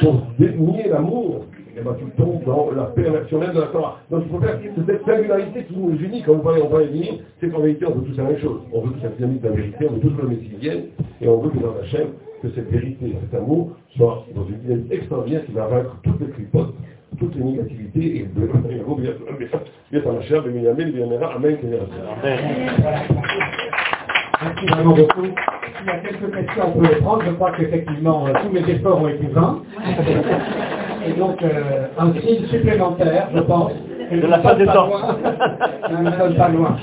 pour 0.00 0.26
nier 0.38 0.88
l'amour, 0.88 1.46
eh 1.76 1.80
ben, 1.80 1.96
tu 1.98 2.04
tombes 2.22 2.44
dans 2.44 2.70
la 2.70 2.84
perversion 2.84 3.38
même 3.38 3.54
de 3.54 3.60
la 3.60 3.66
Torah. 3.68 3.98
Donc 4.10 4.24
il 4.26 4.30
faut 4.30 4.40
faire 4.40 4.58
cette 4.86 5.04
singularité 5.04 5.64
qui 5.64 5.76
nous 5.76 5.96
unit, 5.98 6.22
quand 6.22 6.32
on 6.32 6.40
parle, 6.40 6.60
on 6.62 6.68
parle 6.68 6.88
c'est 7.40 7.48
qu'en 7.48 7.60
vérité 7.60 7.86
on 7.86 7.94
veut 7.94 8.04
tous 8.04 8.16
la 8.16 8.24
même 8.24 8.38
chose. 8.38 8.60
On 8.72 8.80
veut 8.82 8.92
tous 8.92 9.02
la 9.02 9.08
dynamique 9.10 9.42
de 9.42 9.48
la 9.48 9.54
vérité, 9.54 9.86
on 9.88 9.92
veut 9.94 10.00
tous 10.00 10.10
que 10.10 10.22
le 10.22 10.28
Messie 10.28 10.52
vienne, 10.60 10.82
et 11.20 11.28
on 11.28 11.38
veut 11.38 11.50
que 11.50 11.58
dans 11.58 11.74
la 11.74 11.84
chaîne, 11.86 12.08
que 12.42 12.48
cette 12.54 12.70
vérité, 12.70 13.14
cet 13.22 13.40
amour, 13.40 13.76
soit 13.96 14.26
dans 14.34 14.46
une 14.46 14.58
dynamique 14.58 14.92
extraordinaire 14.92 15.44
qui 15.46 15.52
va 15.52 15.66
vaincre 15.66 15.96
toutes 16.02 16.20
les 16.20 16.28
clipotes, 16.28 16.74
toutes 17.18 17.34
les 17.36 17.44
négativités, 17.44 18.16
et 18.16 18.28
bien 19.90 20.00
à 20.00 20.12
la 20.12 20.22
chair, 20.22 20.42
bien 20.42 20.70
Amen, 20.70 20.90
bien 20.90 21.04
Amen, 21.04 21.58
Merci 24.42 24.66
vraiment 24.66 24.94
beaucoup. 24.94 25.24
S'il 25.24 25.86
y 25.86 25.90
a 25.90 25.98
quelques 25.98 26.34
questions, 26.34 26.64
on 26.74 26.80
peut 26.80 26.88
les 26.88 27.00
prendre. 27.00 27.22
Je 27.24 27.30
crois 27.30 27.52
qu'effectivement, 27.52 28.26
tous 28.42 28.48
mes 28.50 28.68
efforts 28.68 29.00
ont 29.00 29.08
été 29.08 29.26
vains. 29.26 29.62
Et 31.06 31.12
donc, 31.14 31.42
euh, 31.42 31.86
un 31.98 32.12
signe 32.14 32.46
supplémentaire, 32.46 33.28
je 33.34 33.40
pense. 33.40 33.72
De 34.10 34.26
la 34.26 34.40
fin 34.40 34.54
des 34.56 34.66
temps. 34.66 34.90
Nous 35.90 36.02
ne 36.02 36.10
sommes 36.12 36.34
pas 36.36 36.48
loin. 36.50 36.76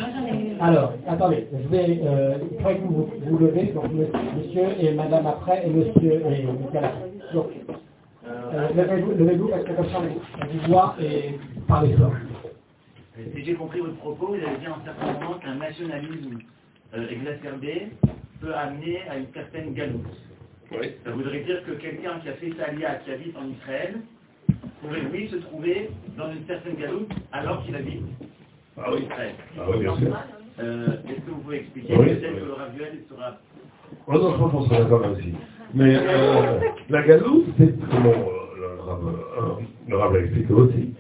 Alors, 0.60 0.94
attendez, 1.08 1.48
je 1.54 1.68
vais, 1.70 2.02
euh, 2.04 2.38
que 2.40 2.82
vous 2.88 3.10
vous 3.24 3.38
levez, 3.38 3.66
donc 3.68 3.86
monsieur 3.94 4.66
et 4.80 4.94
madame 4.94 5.28
après, 5.28 5.66
et 5.66 5.70
monsieur 5.70 6.22
et 6.26 6.44
Nicolas. 6.44 6.92
Donc, 7.34 7.48
euh, 8.28 8.68
levez-vous, 8.76 9.12
levez-vous, 9.12 9.48
parce 9.50 9.64
que 9.64 9.72
comme 9.74 9.86
ça, 9.90 10.00
on 10.02 10.46
vous 10.48 10.72
voit 10.74 10.96
et 11.00 11.36
parlez 11.68 11.94
fort. 11.94 12.14
Si 13.36 13.46
j'ai 13.46 13.54
compris 13.54 13.80
votre 13.80 13.98
propos, 13.98 14.28
vous 14.28 14.34
avez 14.36 14.58
dit 14.60 14.68
en 14.68 14.84
certain 14.84 15.14
moment 15.14 15.36
qu'un 15.40 15.56
nationalisme 15.56 16.40
euh, 16.96 17.08
exacerbé 17.10 17.90
peut 18.42 18.54
amener 18.56 19.00
à 19.10 19.18
une 19.18 19.28
certaine 19.34 19.74
galoute. 19.74 20.08
Ça 21.04 21.12
voudrait 21.12 21.40
dire 21.42 21.64
que 21.66 21.72
quelqu'un 21.72 22.20
qui 22.20 22.30
a 22.30 22.34
fait 22.34 22.52
sa 22.58 22.72
lia, 22.72 22.96
qui 22.96 23.12
habite 23.12 23.36
en 23.36 23.50
Israël, 23.50 23.96
pourrait 24.82 25.02
lui 25.02 25.28
se 25.30 25.38
trouver 25.38 25.90
dans 26.18 26.32
une 26.32 26.46
certaine 26.46 26.76
galoute 26.76 27.12
alors 27.32 27.66
qu'il 27.66 27.76
habite 27.76 28.04
ah 28.78 28.92
oui. 28.92 28.98
en 28.98 29.04
Israël. 29.04 29.32
Ah 29.58 29.64
oui, 29.70 29.80
bien 29.80 29.96
sûr. 29.98 30.18
Euh, 30.60 30.88
Est-ce 31.08 31.22
que 31.22 31.32
vous 31.32 31.42
pouvez 31.42 31.58
expliquer 31.58 31.96
Peut-être 31.96 32.22
que 32.22 32.46
le 32.46 32.54
Ravuel 32.54 33.00
sera... 33.10 33.38
Oh 34.08 34.14
non, 34.14 34.34
je 34.34 34.38
pense 34.38 34.52
qu'on 34.52 34.66
sera 34.66 34.84
d'accord 34.84 35.12
aussi. 35.12 35.34
Mais 35.74 35.96
euh, 35.96 36.60
la 36.90 37.04
galoute, 37.04 37.46
c'est 37.58 37.74
comment 37.90 38.10
euh, 38.10 39.62
le 39.88 39.98
Rav 39.98 40.16
explique 40.18 40.52
aussi, 40.52 40.94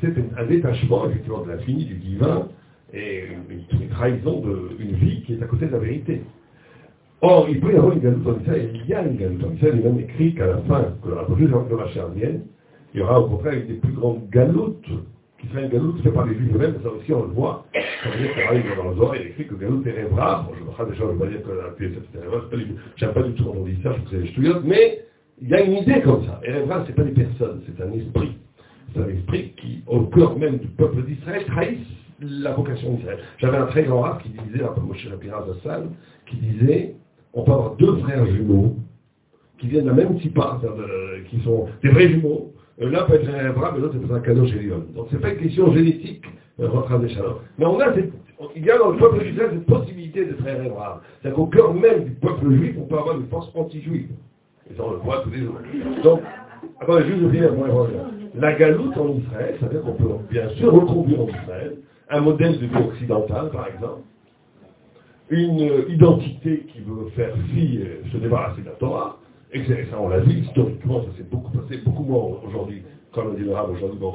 c'est 0.00 0.14
un 0.36 0.44
détachement 0.44 1.08
effectivement 1.08 1.42
de 1.42 1.52
l'infini, 1.52 1.84
du 1.84 1.94
divin, 1.94 2.48
et 2.92 3.24
une, 3.26 3.88
trahison 3.88 4.42
d'une 4.78 4.92
vie 4.92 5.22
qui 5.22 5.34
est 5.34 5.42
à 5.42 5.46
côté 5.46 5.66
de 5.66 5.72
la 5.72 5.78
vérité. 5.78 6.22
Or, 7.22 7.48
il 7.48 7.60
peut 7.60 7.72
y 7.72 7.76
avoir 7.76 7.94
une 7.94 8.00
galoute 8.00 8.26
en 8.26 8.40
Israël, 8.40 8.70
il 8.74 8.86
y 8.86 8.94
a 8.94 9.02
une 9.02 9.16
galoute 9.16 9.44
en 9.44 9.54
Israël, 9.54 9.74
il 9.76 9.86
est 9.86 9.90
même 9.90 10.00
écrit 10.00 10.34
qu'à 10.34 10.46
la 10.46 10.58
fin, 10.58 10.94
que 11.02 11.08
la 11.08 11.22
prochaine 11.22 11.48
de 11.48 11.74
Rachel 11.74 12.04
vienne, 12.14 12.42
il 12.92 13.00
y 13.00 13.02
aura 13.02 13.20
au 13.20 13.28
contraire 13.28 13.54
une 13.54 13.66
des 13.66 13.74
plus 13.74 13.92
grandes 13.92 14.28
galoutes, 14.28 14.86
qui 15.40 15.48
sera 15.48 15.62
une 15.62 15.70
galoute 15.70 16.02
faite 16.02 16.12
par 16.12 16.26
les 16.26 16.34
Juifs 16.34 16.54
eux-mêmes, 16.54 16.76
ça 16.82 16.90
aussi 16.90 17.12
on 17.12 17.22
le 17.22 17.32
voit. 17.32 17.64
Ça 18.02 18.10
veut 18.10 18.18
dire 18.18 18.32
qu'il 18.34 18.42
arrive 18.42 18.64
dans 18.76 18.90
le 18.90 18.96
Zohar, 18.96 19.16
il 19.16 19.28
écrit 19.28 19.46
que 19.46 19.54
galoute 19.54 19.86
est 19.86 19.92
rêvera. 19.92 20.46
Bon, 20.46 20.54
je 20.54 20.82
ne 20.82 20.90
déjà, 20.90 21.00
je 21.00 21.04
ne 21.04 21.12
veux 21.12 21.18
pas 21.18 21.26
dire 21.26 21.42
que 21.42 21.50
la 21.50 21.88
est 21.88 22.20
rêvera, 22.20 22.42
j'aime 22.96 23.12
pas 23.12 23.22
du 23.22 23.32
tout 23.34 23.44
quand 23.44 23.54
on 23.56 23.64
dit 23.64 23.78
ça, 23.82 23.92
je 23.92 24.02
trouve 24.02 24.44
que 24.44 24.60
c'est 24.60 24.64
mais 24.66 25.00
il 25.40 25.48
y 25.48 25.54
a 25.54 25.60
une 25.62 25.72
idée 25.72 26.00
comme 26.02 26.24
ça. 26.24 26.40
Et 26.44 26.52
rêvera, 26.52 26.82
ce 26.84 26.88
n'est 26.88 26.94
pas 26.94 27.02
des 27.02 27.12
personnes, 27.12 27.62
c'est 27.66 27.82
un 27.82 27.92
esprit. 27.92 28.36
C'est 28.94 29.00
un 29.00 29.08
esprit 29.08 29.52
qui, 29.56 29.82
au 29.86 30.02
cœur 30.04 30.38
même 30.38 30.58
du 30.58 30.68
peuple 30.68 31.02
d'Israël, 31.02 31.44
trahit 31.46 31.80
la 32.20 32.52
vocation 32.52 32.94
d'Israël. 32.94 33.18
J'avais 33.38 33.58
un 33.58 33.66
très 33.66 33.84
grand 33.84 34.00
rap 34.00 34.22
qui 34.22 34.30
disait, 34.30 34.64
un 34.64 34.72
peu 34.72 34.80
Moshe 34.80 35.06
Rapira 35.08 35.44
Zassan, 35.46 35.90
qui 36.26 36.36
disait, 36.36 36.94
on 37.36 37.42
peut 37.44 37.52
avoir 37.52 37.76
deux 37.76 37.96
frères 37.98 38.26
jumeaux 38.26 38.74
qui 39.58 39.68
viennent 39.68 39.84
de 39.84 39.90
la 39.90 39.94
même 39.94 40.18
tipa, 40.18 40.58
qui 41.30 41.40
sont 41.42 41.66
des 41.82 41.90
vrais 41.90 42.08
jumeaux. 42.08 42.52
Euh, 42.80 42.90
l'un 42.90 43.04
peut 43.04 43.14
être 43.14 43.28
un 43.28 43.52
bras, 43.52 43.72
mais 43.72 43.80
l'autre 43.80 43.96
c'est 44.06 44.12
un 44.12 44.20
cadeau 44.20 44.46
chez 44.46 44.60
l'homme. 44.62 44.86
Donc 44.94 45.08
c'est 45.10 45.20
pas 45.20 45.30
une 45.30 45.38
question 45.38 45.72
génétique, 45.72 46.24
euh, 46.60 46.68
des 46.98 47.16
Mais 47.58 47.64
on 47.66 47.78
a 47.78 47.94
cette, 47.94 48.12
il 48.54 48.64
y 48.64 48.70
a 48.70 48.78
dans 48.78 48.90
le 48.90 48.98
peuple 48.98 49.24
d'Israël 49.24 49.50
cette 49.52 49.66
possibilité 49.66 50.24
de 50.24 50.34
frères 50.34 50.60
Abraham. 50.60 51.00
C'est-à-dire 51.20 51.36
qu'au 51.36 51.46
cœur 51.46 51.74
même 51.74 52.04
du 52.04 52.10
peuple 52.12 52.50
juif, 52.52 52.76
on 52.78 52.86
peut 52.86 52.98
avoir 52.98 53.16
une 53.18 53.26
force 53.28 53.50
anti-juive. 53.54 54.08
Et 54.70 54.74
ça 54.74 54.82
on 54.84 54.92
le 54.92 54.96
voit 54.98 55.20
tous 55.22 55.30
les 55.30 55.40
jours. 55.40 55.58
Donc, 56.02 56.20
attendez, 56.80 57.06
juste 57.06 57.30
dire, 57.30 57.50
la 58.34 58.54
galoute 58.54 58.96
en 58.96 59.08
Israël, 59.10 59.56
ça 59.60 59.66
veut 59.66 59.72
dire 59.72 59.82
qu'on 59.82 59.92
peut 59.92 60.08
bien 60.30 60.48
sûr 60.56 60.72
reconduire 60.72 61.20
en 61.20 61.28
Israël 61.28 61.76
un 62.10 62.20
modèle 62.20 62.58
de 62.58 62.66
vie 62.66 62.84
occidentale, 62.88 63.50
par 63.50 63.68
exemple, 63.68 64.00
une 65.30 65.84
identité 65.88 66.66
qui 66.72 66.80
veut 66.80 67.08
faire 67.14 67.34
fi, 67.52 67.78
euh, 67.78 68.08
se 68.12 68.16
débarrasser 68.18 68.60
de 68.60 68.66
la 68.66 68.72
Torah, 68.72 69.18
et 69.52 69.64
ça 69.64 70.00
on 70.00 70.08
l'a 70.08 70.18
vu 70.18 70.40
historiquement, 70.40 71.02
ça 71.02 71.08
s'est 71.16 71.28
beaucoup 71.30 71.50
passé, 71.50 71.80
beaucoup 71.84 72.04
moins 72.04 72.38
aujourd'hui, 72.46 72.82
comme 73.12 73.28
on 73.28 73.32
dit 73.32 73.44
le 73.44 73.52
Rav 73.52 73.70
aujourd'hui, 73.70 73.98
bon, 73.98 74.12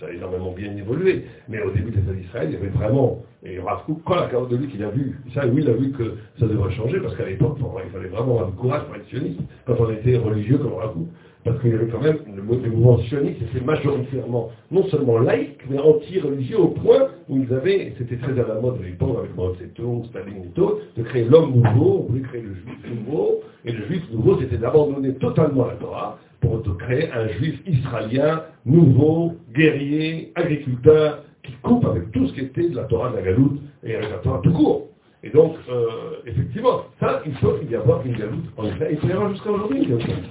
ça 0.00 0.06
a 0.06 0.10
énormément 0.10 0.52
bien 0.52 0.74
évolué, 0.76 1.24
mais 1.48 1.60
au 1.62 1.70
début 1.70 1.90
des 1.90 2.08
années 2.08 2.22
d'Israël, 2.22 2.48
il 2.50 2.54
y 2.54 2.56
avait 2.56 2.68
vraiment, 2.68 3.22
et 3.44 3.58
Rav 3.60 3.82
quand 4.04 4.14
la 4.14 4.28
carotte 4.28 4.48
de 4.50 4.56
lui 4.56 4.68
qu'il 4.68 4.82
a 4.82 4.90
vu, 4.90 5.20
ça, 5.34 5.44
lui, 5.44 5.62
il 5.62 5.68
a 5.68 5.74
vu 5.74 5.92
que 5.92 6.14
ça 6.40 6.46
devrait 6.46 6.72
changer, 6.72 6.98
parce 7.00 7.14
qu'à 7.16 7.26
l'époque, 7.26 7.58
il 7.84 7.90
fallait 7.92 8.08
vraiment 8.08 8.34
avoir 8.34 8.50
du 8.50 8.56
courage 8.56 8.82
pour 8.84 8.96
quand 9.66 9.84
on 9.84 9.92
était 9.92 10.16
religieux 10.16 10.58
comme 10.58 10.74
Rav 10.74 10.94
parce 11.44 11.60
qu'il 11.60 11.70
y 11.70 11.74
avait 11.74 11.86
quand 11.88 12.00
même 12.00 12.18
le, 12.34 12.42
mouvement 12.42 12.98
sioniste 12.98 13.40
était 13.42 13.64
majoritairement 13.64 14.50
non 14.70 14.86
seulement 14.88 15.18
laïque, 15.18 15.60
mais 15.70 15.78
anti-religieux 15.78 16.58
au 16.58 16.68
point 16.68 17.08
où 17.28 17.38
ils 17.38 17.52
avaient, 17.52 17.94
c'était 17.98 18.16
très 18.16 18.32
à 18.32 18.46
la 18.46 18.60
mode 18.60 18.78
à 18.80 18.84
l'époque 18.84 19.16
avec 19.18 19.36
Mao 19.36 19.54
Zedong, 19.54 20.04
Staline 20.06 20.44
et 20.44 20.54
tout, 20.54 20.74
de 20.96 21.02
créer 21.02 21.24
l'homme 21.24 21.52
nouveau, 21.52 22.00
on 22.00 22.12
voulait 22.12 22.22
créer 22.22 22.42
le 22.42 22.54
juif 22.54 23.06
nouveau, 23.06 23.40
et 23.64 23.72
le 23.72 23.84
juif 23.86 24.02
nouveau 24.12 24.38
c'était 24.40 24.58
d'abandonner 24.58 25.14
totalement 25.14 25.66
la 25.66 25.74
Torah 25.74 26.18
pour 26.40 26.62
créer 26.78 27.10
un 27.12 27.28
juif 27.28 27.60
israélien 27.66 28.42
nouveau, 28.64 29.34
guerrier, 29.54 30.32
agriculteur, 30.34 31.24
qui 31.42 31.52
coupe 31.62 31.84
avec 31.86 32.10
tout 32.12 32.26
ce 32.28 32.32
qui 32.34 32.40
était 32.40 32.68
de 32.68 32.76
la 32.76 32.84
Torah 32.84 33.10
de 33.10 33.16
la 33.16 33.22
Galoute 33.22 33.60
et 33.82 33.94
avec 33.94 34.10
la 34.10 34.18
Torah 34.18 34.40
tout 34.42 34.52
court. 34.52 34.88
Et 35.22 35.30
donc, 35.30 35.56
euh, 35.68 36.20
effectivement, 36.26 36.84
ça, 37.00 37.22
il 37.26 37.34
faut 37.36 37.56
y 37.68 37.74
avoir 37.74 38.06
une 38.06 38.16
galoute 38.16 38.44
en 38.56 38.64
Israël. 38.66 38.98
Il 39.02 39.08
y 39.08 39.12
avoir 39.12 39.30
jusqu'à 39.32 39.50
aujourd'hui 39.50 39.92
en 39.92 39.98
Israël. 39.98 40.22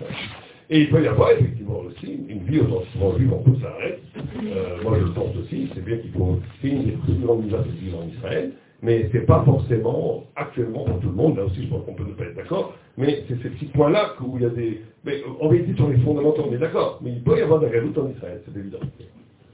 Et 0.70 0.82
il 0.82 0.90
peut 0.90 1.02
y 1.02 1.08
avoir 1.08 1.32
effectivement 1.32 1.80
aussi 1.80 2.20
une 2.28 2.44
vie 2.44 2.60
authentiquement 2.60 3.18
juive 3.18 3.34
en 3.34 3.44
ça 3.56 3.70
s'arrête. 3.70 4.02
Euh, 4.44 4.84
moi 4.84 4.98
je 5.00 5.06
le 5.06 5.14
pense 5.14 5.36
aussi, 5.38 5.70
c'est 5.74 5.84
bien 5.84 5.98
qu'il 5.98 6.12
faut 6.12 6.40
une 6.64 6.84
des 6.84 6.92
plus 6.92 7.14
grandes 7.14 7.44
initiatives 7.44 7.96
en 7.96 8.08
Israël, 8.08 8.52
mais 8.82 9.10
ce 9.10 9.18
n'est 9.18 9.24
pas 9.24 9.44
forcément 9.46 10.26
actuellement 10.36 10.84
pour 10.84 11.00
tout 11.00 11.08
le 11.08 11.16
monde, 11.16 11.38
là 11.38 11.46
aussi 11.46 11.64
je 11.64 11.70
pense 11.70 11.86
qu'on 11.86 11.94
peut 11.94 12.04
ne 12.04 12.14
pas 12.14 12.26
être 12.26 12.36
d'accord, 12.36 12.76
mais 12.98 13.24
c'est 13.28 13.42
ces 13.42 13.50
petits 13.50 13.68
points-là 13.68 14.16
où 14.22 14.38
il 14.38 14.44
y 14.44 14.46
a 14.46 14.50
des... 14.50 14.82
Mais 15.06 15.22
on 15.40 15.48
va 15.48 15.58
dire 15.58 15.76
sur 15.78 15.88
les 15.88 15.98
fondamentaux, 16.00 16.44
on 16.50 16.54
est 16.54 16.58
d'accord, 16.58 17.00
mais 17.02 17.12
il 17.12 17.24
peut 17.24 17.38
y 17.38 17.42
avoir 17.42 17.62
de 17.62 17.68
la 17.68 17.72
galoute 17.72 17.98
en 17.98 18.10
Israël, 18.10 18.42
c'est 18.46 18.60
évident. 18.60 18.80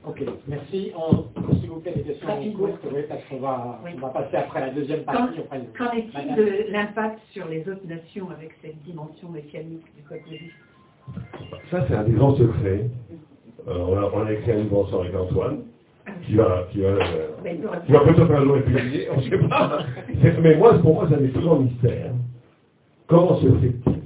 Ok, 0.05 0.21
merci. 0.47 0.91
S'il 1.61 1.69
vous 1.69 1.79
plaît, 1.79 1.93
des 1.95 2.01
questions 2.01 2.51
courtes, 2.57 2.81
oui, 2.91 3.01
parce 3.07 3.23
qu'on 3.29 3.37
va, 3.37 3.79
on 3.85 3.99
va 3.99 4.09
passer 4.09 4.35
après 4.35 4.59
la 4.59 4.71
deuxième 4.71 5.03
partie. 5.03 5.39
Qu'en 5.77 5.91
est-il 5.93 6.35
de 6.35 6.71
l'impact 6.71 7.19
sur 7.31 7.47
les 7.47 7.61
autres 7.61 7.87
nations 7.87 8.29
avec 8.31 8.51
cette 8.61 8.81
dimension 8.83 9.29
mécanique 9.29 9.85
du 9.95 10.03
code 10.03 10.19
de 10.29 10.37
vie 10.37 10.51
Ça, 11.71 11.85
c'est 11.87 11.95
un 11.95 12.03
des 12.03 12.13
grands 12.13 12.35
secrets. 12.35 12.89
Euh, 13.67 13.77
on, 13.77 13.97
a, 13.97 14.11
on, 14.13 14.25
a, 14.25 14.31
écrit 14.33 14.51
un 14.51 14.55
livre 14.57 14.79
ensemble 14.79 15.07
avec 15.07 15.15
Antoine, 15.15 15.59
qui 16.25 16.35
va, 16.35 16.67
qui 16.71 16.81
va, 16.81 16.89
euh, 16.89 17.27
qui 17.85 17.91
va 17.91 17.99
peut-être 18.01 18.31
un 18.31 18.43
jour 18.43 18.57
être 18.57 18.65
publié, 18.65 19.07
on 19.11 19.17
ne 19.17 19.21
sait 19.21 19.37
pas. 19.47 19.79
Mais 20.41 20.55
moi, 20.57 20.73
pour 20.79 20.95
moi, 20.95 21.05
c'est 21.09 21.15
un 21.15 21.21
des 21.21 21.29
plus 21.29 21.41
grands 21.41 21.59
mystères. 21.59 22.11
Comment 23.07 23.37
se 23.37 23.47
fait-il 23.47 24.01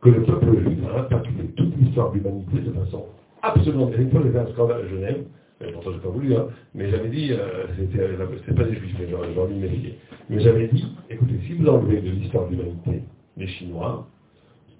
que 0.00 0.08
le 0.10 0.22
peuple 0.22 0.60
juif 0.60 0.78
a 0.94 1.00
impacté 1.00 1.30
toute 1.56 1.76
l'histoire 1.78 2.10
de 2.12 2.18
l'humanité 2.18 2.58
de 2.60 2.72
façon 2.72 3.06
absolument. 3.44 3.90
Une 3.96 4.10
fois, 4.10 4.20
j'avais 4.24 4.38
un 4.38 4.52
scandale 4.52 4.82
à 4.82 4.88
Genève, 4.88 5.24
mais 5.60 5.72
pourtant, 5.72 5.90
je 5.90 5.96
n'ai 5.96 6.02
pas 6.02 6.08
voulu, 6.08 6.34
hein, 6.34 6.46
mais 6.74 6.90
j'avais 6.90 7.08
dit, 7.08 7.32
euh, 7.32 7.66
c'était 7.76 8.54
pas 8.54 8.64
des 8.64 8.74
juifs, 8.74 8.96
mais 8.98 9.08
j'aurais 9.08 9.28
envie 9.38 9.54
de 9.54 9.60
méfier. 9.60 9.98
Mais 10.28 10.40
j'avais 10.40 10.68
dit, 10.68 10.84
écoutez, 11.10 11.34
si 11.46 11.54
vous 11.54 11.68
enlevez 11.68 12.00
de 12.00 12.10
l'histoire 12.10 12.46
de 12.46 12.52
l'humanité 12.52 13.02
les 13.36 13.46
Chinois, 13.46 14.06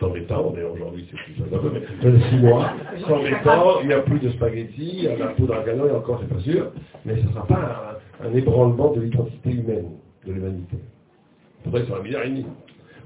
dans 0.01 0.13
les 0.13 0.25
temps, 0.25 0.53
mais 0.55 0.63
aujourd'hui 0.63 1.07
c'est 1.11 1.17
plus 1.17 1.51
ça, 1.51 1.57
mais 1.73 2.11
les 2.11 2.21
Chinois, 2.29 2.73
sans 3.01 3.45
temps, 3.45 3.81
il 3.83 3.89
n'y 3.89 3.93
a 3.93 4.01
plus 4.01 4.19
de 4.19 4.31
spaghettis, 4.31 4.95
il 4.99 5.05
y 5.05 5.09
a 5.09 5.17
la 5.17 5.27
poudre 5.29 5.55
à 5.55 5.63
canon, 5.63 5.87
et 5.87 5.93
encore, 5.93 6.21
c'est 6.21 6.35
pas 6.35 6.41
sûr, 6.41 6.73
mais 7.05 7.17
ce 7.17 7.27
ne 7.27 7.29
sera 7.29 7.47
pas 7.47 8.01
un, 8.21 8.35
ébranlement 8.35 8.93
de 8.93 9.03
l'identité 9.03 9.51
humaine, 9.51 9.87
de 10.27 10.33
l'humanité. 10.33 10.79
Faudrait 11.65 11.85
sur 11.85 11.97
un 11.97 12.03
milliard 12.03 12.25
et 12.25 12.29
demi. 12.29 12.47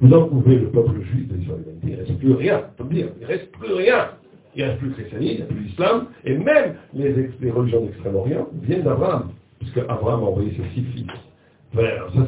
Vous 0.01 0.13
enlevez 0.13 0.57
le 0.57 0.71
peuple 0.71 1.03
juif 1.03 1.29
de 1.29 1.35
l'humanité, 1.35 1.71
il 1.83 1.93
ne 1.93 1.97
reste 1.99 2.19
plus 2.19 2.33
rien, 2.33 2.63
on 2.81 2.85
dire, 2.85 3.09
il 3.19 3.23
ne 3.23 3.27
reste 3.27 3.51
plus 3.53 3.73
rien. 3.75 4.11
Il 4.57 4.65
n'y 4.65 4.71
a 4.71 4.75
plus 4.75 4.89
le 4.89 4.95
christianisme, 4.95 5.31
il 5.31 5.37
n'y 5.37 5.43
a 5.43 5.47
plus 5.47 5.61
l'islam, 5.61 6.07
et 6.25 6.37
même 6.37 6.75
les, 6.95 7.51
religions 7.51 7.83
d'Extrême-Orient 7.83 8.49
viennent 8.63 8.83
d'Abraham, 8.83 9.31
puisque 9.61 9.79
Abraham 9.79 10.23
a 10.23 10.27
envoyé 10.27 10.51
ses 10.53 10.75
six 10.75 10.87
fils 10.93 11.07
vers. 11.75 12.09
Ça, 12.15 12.21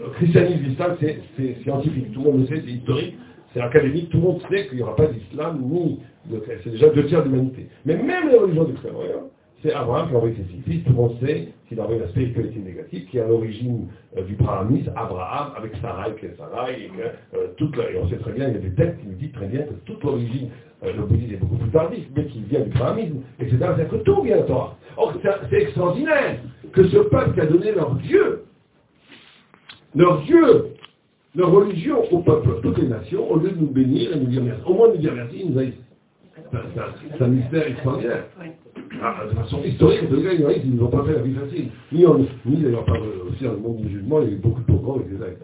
le 0.00 0.10
christianisme, 0.10 0.64
l'islam, 0.64 0.96
c'est 1.00 1.62
scientifique, 1.62 2.12
tout 2.12 2.24
le 2.24 2.32
monde 2.32 2.40
le 2.40 2.46
sait, 2.46 2.62
c'est 2.64 2.72
historique, 2.72 3.14
c'est 3.58 3.64
académique, 3.64 4.10
tout 4.10 4.18
le 4.18 4.22
monde 4.22 4.40
sait 4.48 4.68
qu'il 4.68 4.76
n'y 4.76 4.82
aura 4.82 4.94
pas 4.94 5.06
d'islam, 5.06 5.60
ni 5.60 6.00
de 6.26 6.42
C'est 6.62 6.70
déjà 6.70 6.88
deux 6.90 7.06
tiers 7.06 7.24
de 7.24 7.28
l'humanité. 7.28 7.66
Mais 7.84 7.96
même 7.96 8.28
les 8.28 8.38
religions 8.38 8.64
d'Extrême-Orient, 8.64 9.30
c'est 9.62 9.72
Abraham 9.72 10.08
qui 10.08 10.14
a 10.14 10.16
envoyé 10.18 10.36
ses 10.36 10.70
fils, 10.70 10.84
tout 10.84 10.90
le 10.90 10.96
monde 10.96 11.16
sait 11.20 11.48
qu'il 11.68 11.80
a 11.80 11.82
envoyé 11.82 12.00
la 12.00 12.08
spiritualité 12.08 12.60
négative, 12.60 13.06
qui 13.10 13.18
est 13.18 13.22
à 13.22 13.26
l'origine 13.26 13.88
euh, 14.16 14.22
du 14.22 14.36
brahmanisme, 14.36 14.92
Abraham, 14.94 15.52
avec 15.56 15.74
Sarai, 15.82 16.14
qui 16.20 16.26
est 16.26 16.36
Sarai, 16.36 16.84
et 16.84 16.88
que 16.88 17.36
euh, 17.36 17.46
toute 17.56 17.76
la, 17.76 17.90
et 17.90 17.98
on 17.98 18.08
sait 18.08 18.18
très 18.18 18.32
bien, 18.32 18.48
il 18.48 18.54
y 18.54 18.56
a 18.56 18.60
des 18.60 18.74
textes 18.74 19.00
qui 19.00 19.08
nous 19.08 19.14
disent 19.14 19.32
très 19.32 19.46
bien 19.46 19.62
que 19.62 19.74
toute 19.84 20.04
l'origine 20.04 20.50
euh, 20.84 20.92
le 20.92 21.34
est 21.34 21.36
beaucoup 21.38 21.56
plus 21.56 21.70
tardif, 21.70 22.04
mais 22.14 22.26
qui 22.26 22.42
vient 22.42 22.60
du 22.60 22.70
brahmanisme, 22.70 23.22
etc. 23.40 23.56
C'est-à-dire 23.58 23.88
que 23.88 23.96
tout 23.96 24.22
vient 24.22 24.36
de 24.36 24.42
Torah. 24.42 24.76
Or, 24.96 25.12
c'est 25.50 25.62
extraordinaire 25.62 26.38
que 26.72 26.86
ce 26.86 26.98
peuple 26.98 27.34
qui 27.34 27.40
a 27.40 27.46
donné 27.46 27.72
leur 27.72 27.96
Dieu, 27.96 28.44
leur 29.96 30.20
Dieu, 30.22 30.74
leur 31.38 31.52
religion 31.52 32.02
au 32.10 32.18
peuple, 32.18 32.48
toutes 32.62 32.78
les 32.78 32.88
nations, 32.88 33.30
au 33.30 33.38
lieu 33.38 33.50
de 33.50 33.60
nous 33.60 33.70
bénir 33.70 34.12
et 34.12 34.18
nous 34.18 34.26
dire 34.26 34.42
merci, 34.42 34.60
au 34.66 34.74
moins 34.74 34.88
nous 34.88 34.96
dire 34.96 35.14
merci, 35.14 35.36
ils 35.44 35.52
nous 35.52 35.58
haïssent. 35.58 35.74
C'est 37.16 37.22
un 37.22 37.28
mystère 37.28 37.68
extraordinaire. 37.68 38.24
Ah, 39.00 39.24
de 39.30 39.34
façon 39.36 39.62
historique, 39.62 40.10
les 40.10 40.22
gars, 40.22 40.52
ils 40.52 40.70
ne 40.70 40.76
nous 40.76 40.84
ont 40.86 40.90
pas 40.90 41.04
fait 41.04 41.12
la 41.12 41.22
vie 41.22 41.34
facile. 41.34 41.68
Ni, 41.92 42.04
en, 42.04 42.18
d'ailleurs 42.44 42.84
pas 42.84 42.98
aussi 43.30 43.44
dans 43.44 43.52
le 43.52 43.58
monde 43.58 43.80
musulman, 43.80 44.22
il 44.22 44.30
y 44.30 44.34
a 44.34 44.38
beaucoup 44.38 44.60
de 44.62 44.66
programmes, 44.66 45.02
etc. 45.02 45.36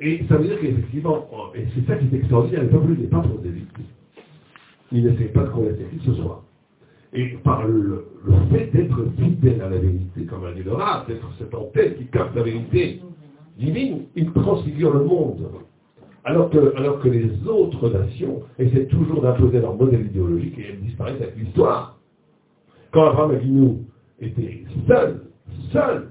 Et 0.00 0.24
ça 0.26 0.36
veut 0.36 0.46
dire 0.46 0.58
qu'effectivement, 0.58 1.26
et 1.54 1.66
c'est 1.74 1.86
ça 1.86 1.96
qui 1.98 2.06
est 2.06 2.18
extraordinaire, 2.18 2.62
le 2.62 2.68
peuple 2.68 2.92
n'est 2.98 3.06
pas 3.08 3.20
pour 3.20 3.38
des 3.40 3.50
il 4.92 5.04
n'essaie 5.04 5.24
pas 5.24 5.44
de 5.44 5.48
que 5.48 6.04
ce 6.04 6.14
soit. 6.14 6.44
Et 7.14 7.28
par 7.44 7.66
le, 7.66 8.06
fait 8.50 8.70
d'être 8.72 9.04
fidèle 9.18 9.60
à 9.60 9.68
la 9.68 9.78
vérité, 9.78 10.24
comme 10.24 10.44
a 10.44 10.52
dit 10.52 10.62
le 10.62 10.72
rat, 10.72 11.04
d'être 11.08 11.30
cette 11.38 11.54
antenne 11.54 11.94
qui 11.94 12.06
capte 12.06 12.34
la 12.36 12.42
vérité 12.42 13.00
divine, 13.62 14.02
il 14.16 14.30
transfigure 14.32 14.92
le 14.92 15.04
monde. 15.04 15.48
Alors 16.24 16.50
que, 16.50 16.76
alors 16.76 17.00
que 17.00 17.08
les 17.08 17.30
autres 17.48 17.88
nations 17.90 18.42
essaient 18.58 18.86
toujours 18.86 19.22
d'imposer 19.22 19.60
leur 19.60 19.74
modèle 19.74 20.06
idéologique 20.06 20.56
et 20.58 20.66
elles 20.70 20.80
disparaissent 20.80 21.20
avec 21.20 21.36
l'histoire. 21.36 21.98
Quand 22.92 23.06
Abraham 23.06 23.32
Avinu 23.32 23.78
était 24.20 24.64
seul, 24.86 25.22
seul, 25.72 26.08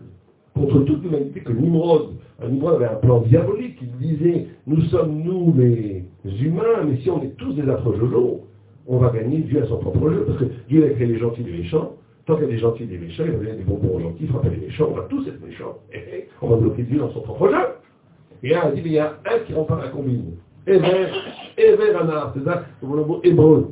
contre 0.53 0.79
toute 0.81 1.03
l'humanité, 1.03 1.39
que 1.41 1.53
Nimrod, 1.53 2.15
Nimrod 2.45 2.75
avait 2.75 2.93
un 2.93 2.95
plan 2.95 3.21
diabolique, 3.21 3.77
il 3.81 4.07
disait, 4.07 4.47
nous 4.67 4.81
sommes 4.85 5.21
nous 5.23 5.53
les 5.57 6.03
humains, 6.43 6.83
mais 6.85 6.97
si 6.97 7.09
on 7.09 7.21
est 7.21 7.37
tous 7.37 7.53
des 7.53 7.69
affreux 7.69 7.95
jojo, 7.97 8.41
on 8.87 8.97
va 8.97 9.11
gagner 9.11 9.39
Dieu 9.39 9.63
à 9.63 9.67
son 9.67 9.77
propre 9.77 10.09
jeu. 10.09 10.25
Parce 10.25 10.39
que 10.39 10.45
Dieu 10.67 10.85
a 10.85 10.89
créé 10.89 11.07
les 11.07 11.19
gentils 11.19 11.41
et 11.41 11.51
les 11.51 11.57
méchants. 11.59 11.95
Tant 12.31 12.37
qu'il 12.37 12.45
y 12.45 12.49
a 12.49 12.53
des 12.53 12.59
gentils 12.59 12.83
et 12.83 12.85
des 12.85 12.97
méchants, 12.97 13.23
il 13.25 13.31
va 13.31 13.37
donner 13.39 13.57
des 13.57 13.63
bonbons 13.63 13.99
gentils, 13.99 14.25
frapper 14.27 14.51
les 14.51 14.67
méchants, 14.67 14.87
on 14.89 14.95
va 14.95 15.01
tous 15.09 15.27
être 15.27 15.45
méchants. 15.45 15.79
Et 15.91 16.29
on 16.41 16.47
va 16.47 16.55
bloquer 16.55 16.83
Dieu 16.83 16.97
dans 16.97 17.11
son 17.11 17.19
propre 17.19 17.49
jeu. 17.49 17.57
Et 18.41 18.51
là, 18.51 18.67
on 18.67 18.73
dit, 18.73 18.81
il 18.85 18.93
y 18.93 18.99
a 18.99 19.17
un 19.29 19.39
qui 19.39 19.53
rempart 19.53 19.81
la 19.81 19.89
combine. 19.89 20.37
Ever, 20.65 21.07
Ever 21.57 21.93
Anar, 21.93 22.31
c'est 22.33 22.45
ça, 22.45 22.63
c'est 22.79 22.87
le 22.87 23.03
mot 23.03 23.19
hébreu. 23.21 23.71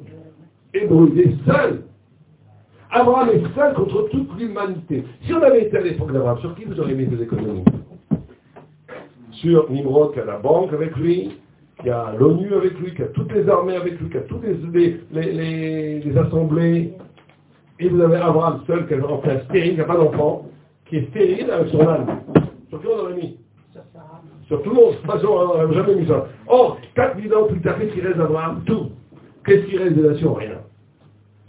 Hébreu, 0.73 1.09
il 1.13 1.21
est 1.21 1.33
seul. 1.45 1.83
Abraham 2.91 3.29
est 3.29 3.55
seul 3.55 3.73
contre 3.75 4.09
toute 4.09 4.37
l'humanité. 4.37 5.05
Si 5.21 5.33
on 5.33 5.41
avait 5.41 5.63
été 5.63 5.77
à 5.77 5.81
l'époque 5.81 6.11
d'Abraham, 6.11 6.39
sur 6.39 6.53
qui 6.55 6.65
vous 6.65 6.77
auriez 6.81 6.95
mis 6.95 7.05
des 7.05 7.23
économies? 7.23 7.63
Sur 9.31 9.71
Nimrod 9.71 10.11
qui 10.11 10.19
a 10.19 10.25
la 10.25 10.37
banque 10.37 10.73
avec 10.73 10.97
lui, 10.97 11.31
qui 11.81 11.89
a 11.89 12.13
l'ONU 12.19 12.53
avec 12.53 12.77
lui, 12.77 12.93
qui 12.93 13.03
a 13.03 13.07
toutes 13.07 13.31
les 13.31 13.47
armées 13.47 13.77
avec 13.77 13.97
lui, 14.01 14.09
qui 14.09 14.17
a 14.17 14.21
toutes 14.21 14.43
les, 14.43 16.17
assemblées. 16.17 16.93
Et 17.79 17.87
vous 17.87 18.01
avez 18.01 18.17
Abraham 18.17 18.61
seul, 18.67 18.87
qui 18.87 18.93
est 18.93 19.01
enfin 19.01 19.39
stérile, 19.45 19.71
qui 19.71 19.77
n'a 19.77 19.85
pas 19.85 19.97
d'enfant, 19.97 20.45
qui 20.85 20.97
est 20.97 21.09
stérile 21.09 21.49
avec 21.49 21.69
son 21.69 21.87
âne. 21.87 22.05
Sur 22.69 22.81
qui 22.81 22.87
on 22.87 22.99
aurait 22.99 23.13
mis 23.13 23.37
Sur 24.47 24.61
tout 24.63 24.69
le 24.69 24.75
monde. 24.75 24.95
Pas 25.07 25.17
on 25.23 25.45
n'aurait 25.45 25.73
jamais 25.73 25.95
mis 25.95 26.07
ça. 26.07 26.27
Or, 26.47 26.77
4000 26.95 27.33
ans 27.33 27.47
plus 27.47 27.61
tard, 27.61 27.77
qu'est-ce 27.79 27.93
qui 27.93 28.01
reste 28.01 28.17
d'Abraham 28.17 28.63
Tout. 28.65 28.91
Qu'est-ce 29.45 29.65
qui 29.67 29.77
reste 29.77 29.95
des 29.95 30.07
nations 30.07 30.33
Rien. 30.33 30.59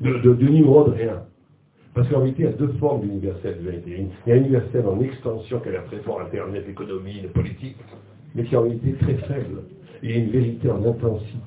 De, 0.01 0.19
de, 0.19 0.35
de 0.35 0.49
Nimrod, 0.49 0.95
rien. 0.95 1.25
Parce 1.95 2.09
qu'en 2.09 2.19
réalité, 2.19 2.45
il 2.45 2.47
y 2.47 2.49
a 2.49 2.53
deux 2.53 2.73
formes 2.79 3.01
d'universel 3.01 3.59
Il 3.87 4.09
y 4.27 4.33
a 4.33 4.35
un 4.35 4.39
universel 4.39 4.85
en 4.87 5.01
extension 5.01 5.59
qui 5.59 5.69
a 5.69 5.73
l'air 5.73 5.85
très 5.87 5.99
fort, 5.99 6.21
Internet, 6.21 6.65
économie, 6.69 7.23
politique, 7.35 7.77
mais 8.35 8.45
qui 8.45 8.55
est 8.55 8.57
en 8.59 8.63
réalité 8.63 8.93
très 8.93 9.15
faible 9.15 9.63
il 10.03 10.11
y 10.11 10.15
a 10.15 10.17
une 10.17 10.31
vérité 10.31 10.71
en 10.71 10.85
intensité 10.85 11.39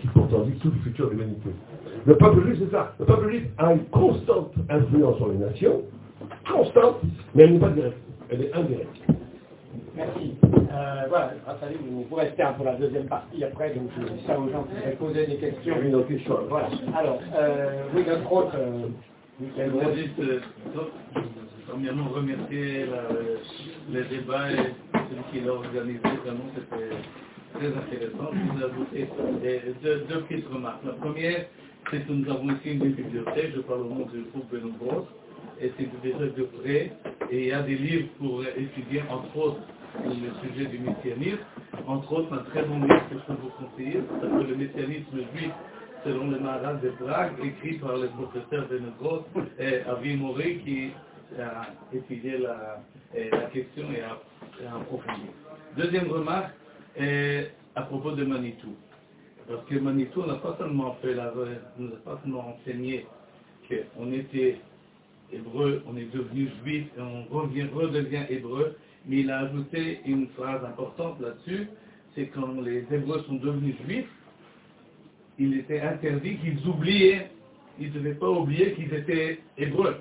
qui 0.00 0.06
pourtant 0.08 0.42
dit 0.42 0.58
tout 0.58 0.70
le 0.70 0.78
futur 0.80 1.06
de 1.06 1.12
l'humanité. 1.12 1.50
Le 2.06 2.16
peuple 2.16 2.42
juif, 2.46 2.58
c'est 2.64 2.70
ça. 2.70 2.94
Le 2.98 3.06
peuple 3.06 3.30
juif 3.30 3.44
a 3.58 3.72
une 3.72 3.84
constante 3.86 4.52
influence 4.68 5.16
sur 5.16 5.28
les 5.28 5.38
nations, 5.38 5.82
constante, 6.50 6.96
mais 7.34 7.44
elle 7.44 7.54
n'est 7.54 7.58
pas 7.60 7.70
directe, 7.70 7.98
elle 8.30 8.42
est 8.42 8.54
indirecte. 8.54 9.02
Merci. 9.94 10.34
Euh, 10.44 11.02
voilà, 11.08 11.32
grâce 11.44 11.62
à 11.62 11.66
vous, 11.66 12.06
vous 12.08 12.16
restez 12.16 12.44
pour 12.56 12.64
la 12.64 12.74
deuxième 12.76 13.06
partie 13.06 13.42
après, 13.44 13.74
donc 13.74 13.90
je 13.98 14.12
dis 14.14 14.24
ça 14.26 14.38
aux 14.38 14.48
gens 14.50 14.64
qui 14.64 14.74
voudraient 14.74 14.92
poser 14.92 15.26
des 15.26 15.36
questions. 15.36 15.74
Une 15.82 15.94
autre 15.94 16.08
question. 16.08 16.38
Voilà. 16.48 16.68
Alors, 16.96 17.18
euh, 17.36 17.82
oui, 17.94 18.04
notre 18.06 18.32
autre. 18.32 18.52
Euh, 18.56 18.86
je 19.58 19.70
voudrais 19.70 19.96
juste, 19.96 20.18
euh, 20.20 20.40
premièrement, 21.68 22.08
remercier 22.10 22.86
le 23.92 24.04
débat 24.04 24.52
et 24.52 24.56
celui 24.56 25.22
qui 25.32 25.40
l'a 25.46 25.52
organisé. 25.52 26.00
Vraiment, 26.24 26.44
c'était 26.54 26.90
très 27.54 27.66
intéressant. 27.68 28.30
Je 28.32 28.52
vous 28.52 28.64
ajouter 28.64 29.08
deux, 29.82 30.04
deux, 30.08 30.20
petites 30.22 30.48
remarques. 30.48 30.84
La 30.84 30.92
première, 30.92 31.46
c'est 31.90 32.06
que 32.06 32.12
nous 32.12 32.30
avons 32.30 32.50
ici 32.50 32.72
une 32.72 32.92
bibliothèque, 32.92 33.52
je 33.54 33.60
parle 33.60 33.80
au 33.82 33.88
nom 33.88 34.06
du 34.06 34.22
groupe 34.32 34.50
Benoît 34.50 35.06
et 35.60 35.72
c'est 35.78 35.88
déjà 36.02 36.26
de 36.26 36.42
près, 36.44 36.92
et 37.30 37.40
il 37.42 37.46
y 37.46 37.52
a 37.52 37.62
des 37.62 37.74
livres 37.74 38.08
pour 38.18 38.42
étudier, 38.44 39.02
entre 39.10 39.36
autres, 39.36 39.60
le 40.04 40.48
sujet 40.48 40.66
du 40.66 40.78
messianisme. 40.78 41.38
Entre 41.86 42.12
autres, 42.12 42.32
un 42.32 42.44
très 42.50 42.62
bon 42.62 42.80
livre 42.80 43.08
que 43.10 43.16
je 43.16 43.26
peux 43.26 43.40
vous 43.40 43.50
conseiller, 43.58 44.00
parce 44.20 44.32
que 44.32 44.50
le 44.50 44.56
messianisme 44.56 45.18
juif 45.34 45.52
selon 46.04 46.30
le 46.30 46.38
Maharal 46.38 46.80
de 46.80 46.90
Prague, 46.90 47.32
écrit 47.44 47.74
par 47.78 47.96
le 47.98 48.08
professeur 48.08 48.66
Benegros 48.68 49.24
et 49.58 49.80
Avi 49.82 50.16
Moré, 50.16 50.56
qui 50.64 50.92
a 51.38 51.66
étudié 51.94 52.38
la, 52.38 52.82
la 53.14 53.46
question 53.50 53.84
et 53.92 54.00
a, 54.00 54.18
a 54.66 54.76
approfondi. 54.76 55.26
Deuxième 55.76 56.10
remarque, 56.10 56.52
à 57.74 57.82
propos 57.82 58.12
de 58.12 58.24
Manitou. 58.24 58.74
Parce 59.50 59.64
que 59.64 59.74
Manitou 59.80 60.24
n'a 60.26 60.34
pas 60.34 60.54
seulement 60.60 60.96
fait 61.02 61.12
la, 61.12 61.32
nous 61.76 61.88
a 61.88 61.96
pas 62.04 62.20
seulement 62.22 62.54
enseigné 62.54 63.04
qu'on 63.68 64.12
était 64.12 64.58
hébreu, 65.32 65.82
on 65.88 65.96
est 65.96 66.12
devenu 66.14 66.48
juif 66.62 66.86
et 66.96 67.00
on 67.00 67.24
revient, 67.24 67.66
redevient 67.74 68.26
hébreu, 68.28 68.76
mais 69.06 69.20
il 69.20 69.30
a 69.30 69.40
ajouté 69.40 70.02
une 70.06 70.28
phrase 70.28 70.64
importante 70.64 71.20
là-dessus, 71.20 71.66
c'est 72.14 72.26
quand 72.26 72.60
les 72.60 72.84
hébreux 72.92 73.24
sont 73.26 73.34
devenus 73.34 73.74
juifs, 73.84 74.08
il 75.40 75.58
était 75.58 75.80
interdit 75.80 76.36
qu'ils 76.36 76.64
oubliaient, 76.68 77.32
ils 77.80 77.88
ne 77.88 77.94
devaient 77.94 78.14
pas 78.14 78.30
oublier 78.30 78.74
qu'ils 78.74 78.94
étaient 78.94 79.40
hébreux. 79.58 79.96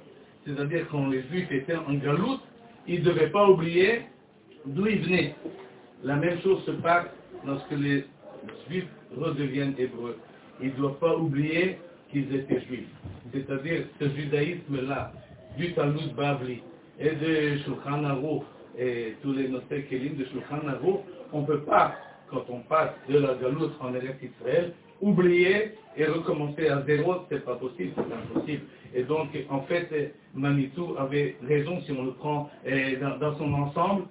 C'est-à-dire 0.45 0.87
quand 0.91 1.07
les 1.07 1.23
juifs 1.23 1.51
étaient 1.51 1.75
en 1.75 1.95
galoute, 1.95 2.41
ils 2.87 2.99
ne 2.99 3.05
devaient 3.05 3.31
pas 3.31 3.49
oublier 3.49 4.01
d'où 4.67 4.85
ils 4.85 5.01
venaient. 5.01 5.33
La 6.03 6.17
même 6.17 6.39
chose 6.41 6.63
se 6.65 6.71
passe 6.71 7.07
lorsque 7.45 7.71
les 7.71 8.05
juifs 8.69 8.85
redeviennent 9.17 9.75
hébreux. 9.77 10.17
Ils 10.61 10.69
ne 10.69 10.75
doivent 10.75 10.99
pas 10.99 11.15
oublier 11.15 11.77
qu'ils 12.11 12.33
étaient 12.35 12.61
juifs. 12.61 12.89
C'est-à-dire 13.33 13.85
ce 13.99 14.09
judaïsme-là, 14.09 15.11
du 15.57 15.73
Talmud 15.73 16.13
Bavli 16.15 16.61
et 16.99 17.11
de 17.11 17.57
Shulchan 17.59 18.03
Aruch 18.03 18.43
et 18.77 19.15
tous 19.21 19.33
les 19.33 19.47
notés 19.47 19.83
Kelim 19.83 20.15
de 20.15 20.25
Shulchan 20.25 20.67
Aruch, 20.67 21.01
on 21.31 21.41
ne 21.41 21.45
peut 21.45 21.61
pas, 21.61 21.95
quand 22.29 22.45
on 22.49 22.59
passe 22.61 22.91
de 23.09 23.19
la 23.19 23.35
galoute 23.35 23.73
en 23.79 23.93
Eretz 23.93 24.17
Israël, 24.21 24.73
oublier 25.01 25.71
et 25.97 26.05
recommencer 26.05 26.67
à 26.67 26.81
zéro, 26.85 27.15
c'est 27.29 27.43
pas 27.43 27.55
possible, 27.55 27.91
c'est 27.95 28.37
impossible. 28.37 28.63
Et 28.93 29.03
donc, 29.03 29.29
en 29.49 29.61
fait, 29.61 30.13
Manitou 30.33 30.95
avait 30.97 31.35
raison 31.47 31.81
si 31.81 31.91
on 31.91 32.03
le 32.03 32.11
prend 32.11 32.49
eh, 32.65 32.97
dans 32.97 33.37
son 33.37 33.53
ensemble, 33.53 34.03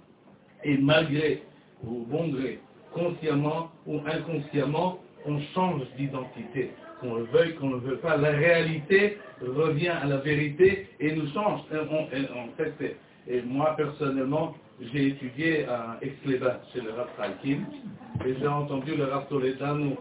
et 0.64 0.76
malgré, 0.78 1.42
ou 1.84 2.04
bon 2.08 2.28
gré, 2.28 2.58
consciemment 2.98 3.70
ou 3.86 4.00
inconsciemment, 4.06 4.98
on 5.26 5.40
change 5.54 5.82
d'identité. 5.96 6.70
Qu'on 7.00 7.14
le 7.14 7.24
veuille, 7.24 7.54
qu'on 7.54 7.68
ne 7.68 7.74
le 7.74 7.80
veuille 7.80 7.98
pas, 7.98 8.16
la 8.16 8.30
réalité 8.30 9.18
revient 9.40 9.88
à 9.88 10.04
la 10.06 10.16
vérité 10.18 10.88
et 10.98 11.12
nous 11.14 11.30
change. 11.32 11.60
En 11.72 12.56
fait, 12.56 12.96
et 13.28 13.42
moi 13.42 13.74
personnellement, 13.76 14.54
j'ai 14.80 15.08
étudié 15.08 15.66
à 15.66 15.98
Exleba 16.02 16.60
chez 16.72 16.80
le 16.80 16.90
Rav 16.90 17.08
Salkin 17.16 17.60
et 18.24 18.34
j'ai 18.38 18.46
entendu 18.46 18.96
le 18.96 19.04
Rav 19.04 19.28
Toledano 19.28 19.96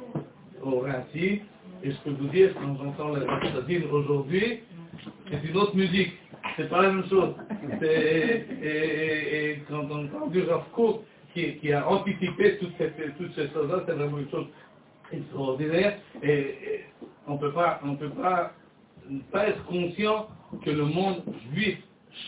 au 0.64 0.80
Rinci 0.80 1.42
et 1.84 1.92
je 1.92 1.98
peux 2.04 2.12
vous 2.12 2.28
dire, 2.28 2.54
quand 2.56 2.78
j'entends 2.78 3.14
le 3.14 3.26
Rav 3.26 3.44
aujourd'hui, 3.92 4.62
c'est 5.30 5.50
une 5.50 5.58
autre 5.58 5.76
musique. 5.76 6.14
C'est 6.56 6.70
pas 6.70 6.82
la 6.84 6.92
même 6.92 7.08
chose. 7.08 7.34
Et, 7.84 9.60
quand 9.70 9.86
on 9.90 10.06
entend 10.06 10.28
du 10.28 10.42
Rav 10.44 10.64
Kook 10.74 11.02
qui, 11.60 11.72
a 11.72 11.88
anticipé 11.88 12.58
toutes 12.58 12.76
ces, 12.78 13.50
choses-là, 13.54 13.84
c'est 13.86 13.94
vraiment 13.94 14.20
une 14.20 14.30
chose 14.30 14.48
extraordinaire. 15.12 16.00
Et, 16.24 16.82
on 17.28 17.34
on 17.34 17.38
peut 17.38 17.52
pas, 17.52 17.82
pas 19.32 19.48
être 19.48 19.64
conscient 19.66 20.28
que 20.64 20.70
le 20.70 20.86
monde 20.86 21.24
juif 21.52 21.78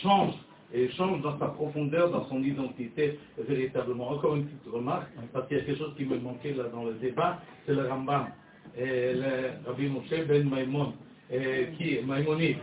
change 0.02 0.34
et 0.74 0.90
change 0.92 1.22
dans 1.22 1.38
sa 1.40 1.48
profondeur, 1.48 2.12
dans 2.12 2.28
son 2.28 2.44
identité 2.44 3.18
véritablement. 3.38 4.12
Encore 4.12 4.36
une 4.36 4.46
petite 4.46 4.72
remarque, 4.72 5.08
parce 5.34 5.48
qu'il 5.48 5.58
y 5.58 5.62
a 5.62 5.64
quelque 5.64 5.80
chose 5.80 5.94
qui 5.98 6.06
me 6.06 6.20
manquait 6.20 6.54
là 6.54 6.66
dans 6.66 6.84
le 6.84 6.94
débat, 6.94 7.40
c'est 7.66 7.74
le 7.74 7.88
Rambam, 7.88 8.28
le 8.78 9.66
Rabbi 9.66 9.88
Moshe 9.88 10.28
Ben 10.28 10.48
Maimon, 10.48 10.94
qui 11.30 11.96
est 11.96 12.06
Maïmonide, 12.06 12.58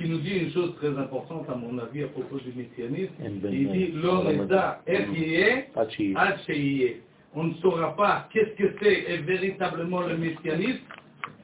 qui 0.00 0.08
nous 0.08 0.18
dit 0.18 0.38
une 0.38 0.50
chose 0.52 0.74
très 0.76 0.88
importante 0.96 1.48
à 1.50 1.54
mon 1.54 1.78
avis 1.78 2.04
à 2.04 2.08
propos 2.08 2.38
du 2.38 2.52
messianisme. 2.56 3.12
Il 3.52 3.70
dit 3.72 3.92
l'Oreda 3.92 4.80
Erie 4.86 5.64
Hachi. 5.76 6.14
Ad 6.16 6.38
Sheyeh. 6.46 7.00
On 7.34 7.44
ne 7.44 7.54
saura 7.56 7.94
pas 7.96 8.28
qu'est-ce 8.32 8.54
que 8.56 8.74
c'est 8.82 9.12
et 9.12 9.18
véritablement 9.18 10.00
le 10.00 10.16
messianisme 10.16 10.80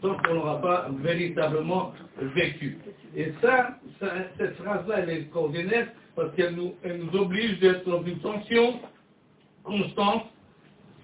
tant 0.03 0.17
qu'on 0.19 0.35
n'aura 0.35 0.61
pas 0.61 0.89
véritablement 1.03 1.93
vécu. 2.35 2.79
Et 3.17 3.33
ça, 3.43 3.79
ça- 4.01 4.13
cette 4.39 4.57
phrase-là, 4.57 5.01
elle 5.01 5.11
est 5.11 5.19
extraordinaire 5.21 5.89
parce 6.15 6.35
qu'elle 6.35 6.55
nous, 6.55 6.75
elle 6.83 6.99
nous 6.99 7.19
oblige 7.19 7.59
d'être 7.61 7.89
dans 7.89 8.03
une 8.03 8.19
tension 8.19 8.81
constante. 9.65 10.25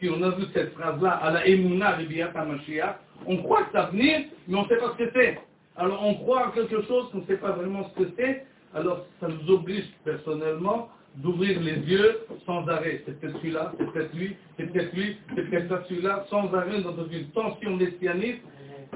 Si 0.01 0.09
on 0.09 0.23
a 0.23 0.31
vu 0.31 0.45
cette 0.53 0.73
phrase-là, 0.73 1.11
à 1.11 1.31
la 1.33 1.47
Emouna 1.47 1.97
HaMashiach, 2.35 2.97
on 3.27 3.37
croit 3.39 3.63
que 3.65 3.73
ça 3.73 3.83
va 3.83 3.91
venir, 3.91 4.21
mais 4.49 4.57
on 4.57 4.63
ne 4.65 4.69
sait 4.69 4.79
pas 4.79 4.95
ce 4.99 5.05
que 5.05 5.11
c'est. 5.15 5.39
Alors 5.77 6.05
on 6.05 6.15
croit 6.15 6.49
à 6.49 6.51
quelque 6.53 6.83
chose 6.83 7.11
qu'on 7.11 7.19
ne 7.19 7.27
sait 7.27 7.39
pas 7.39 7.53
vraiment 7.53 7.89
ce 7.91 8.03
que 8.03 8.11
c'est, 8.17 8.47
alors 8.75 9.07
ça 9.21 9.29
nous 9.29 9.55
oblige 9.55 9.85
personnellement 10.05 10.89
d'ouvrir 11.17 11.61
les 11.61 11.77
yeux 11.91 12.21
sans 12.47 12.67
arrêt. 12.69 13.03
C'est 13.07 13.21
peut-être 13.21 13.39
celui-là, 13.39 13.73
c'est 13.79 13.93
peut-être 13.93 14.15
lui, 14.15 14.37
c'est 14.57 14.73
peut-être 14.73 14.95
lui, 14.95 15.17
c'est 15.35 15.51
peut-être 15.51 15.87
celui-là, 15.89 16.27
sans 16.31 16.53
arrêt 16.55 16.81
dans 16.83 16.97
une 17.11 17.27
tension 17.31 17.77
messianique. 17.77 18.41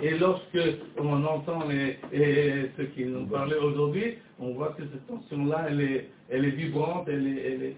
Et 0.02 0.18
lorsque 0.18 0.58
on 0.98 1.24
entend 1.24 1.60
ceux 2.76 2.84
qui 2.94 3.04
nous 3.06 3.26
parlaient 3.26 3.56
aujourd'hui, 3.56 4.18
on 4.38 4.52
voit 4.52 4.74
que 4.76 4.82
cette 4.82 5.06
tension-là, 5.06 5.66
elle 5.70 5.80
est, 5.80 6.08
elle 6.28 6.44
est 6.44 6.50
vibrante, 6.50 7.08
elle, 7.08 7.26
est, 7.26 7.42
elle, 7.46 7.62
est- 7.62 7.76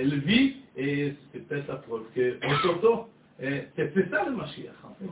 elle, 0.00 0.20
vit, 0.20 0.56
et 0.76 1.14
c'est 1.32 1.46
peut-être 1.46 1.68
la 1.68 1.76
preuve. 1.76 2.02
Et 2.16 2.34
C'est 3.40 3.68
c'est 3.76 4.10
ça 4.10 4.24
le 4.28 4.36
Mashiach. 4.36 4.72
Je 5.00 5.06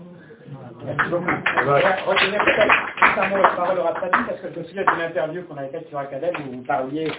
vais 0.84 1.72
retenir 2.06 2.44
peut-être 2.44 3.18
un 3.18 3.28
mot 3.28 3.36
la 3.36 3.50
parole 3.50 3.78
au 3.78 3.82
Raphaël, 3.82 4.12
parce 4.26 4.40
que 4.40 4.48
je 4.54 4.58
me 4.60 4.64
souviens 4.64 4.84
d'une 4.84 5.02
interview 5.02 5.42
qu'on 5.42 5.56
avait 5.56 5.68
faite 5.68 5.88
sur 5.88 5.98
Academ 5.98 6.34
où 6.48 6.56
vous 6.56 6.62
parliez 6.62 7.10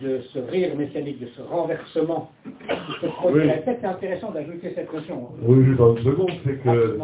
de 0.00 0.20
ce 0.32 0.38
rire 0.38 0.76
messianique, 0.76 1.20
de 1.20 1.26
ce 1.36 1.42
renversement 1.42 2.30
qui 2.44 3.00
se 3.00 3.06
produit. 3.06 3.42
Peut-être 3.42 3.78
c'est 3.80 3.86
intéressant 3.86 4.30
d'ajouter 4.30 4.72
cette 4.74 4.92
notion. 4.92 5.28
Oui, 5.42 5.64
juste 5.64 5.78
dans 5.78 5.96
une 5.96 6.04
seconde, 6.04 6.30
c'est 6.44 6.62
que 6.62 6.98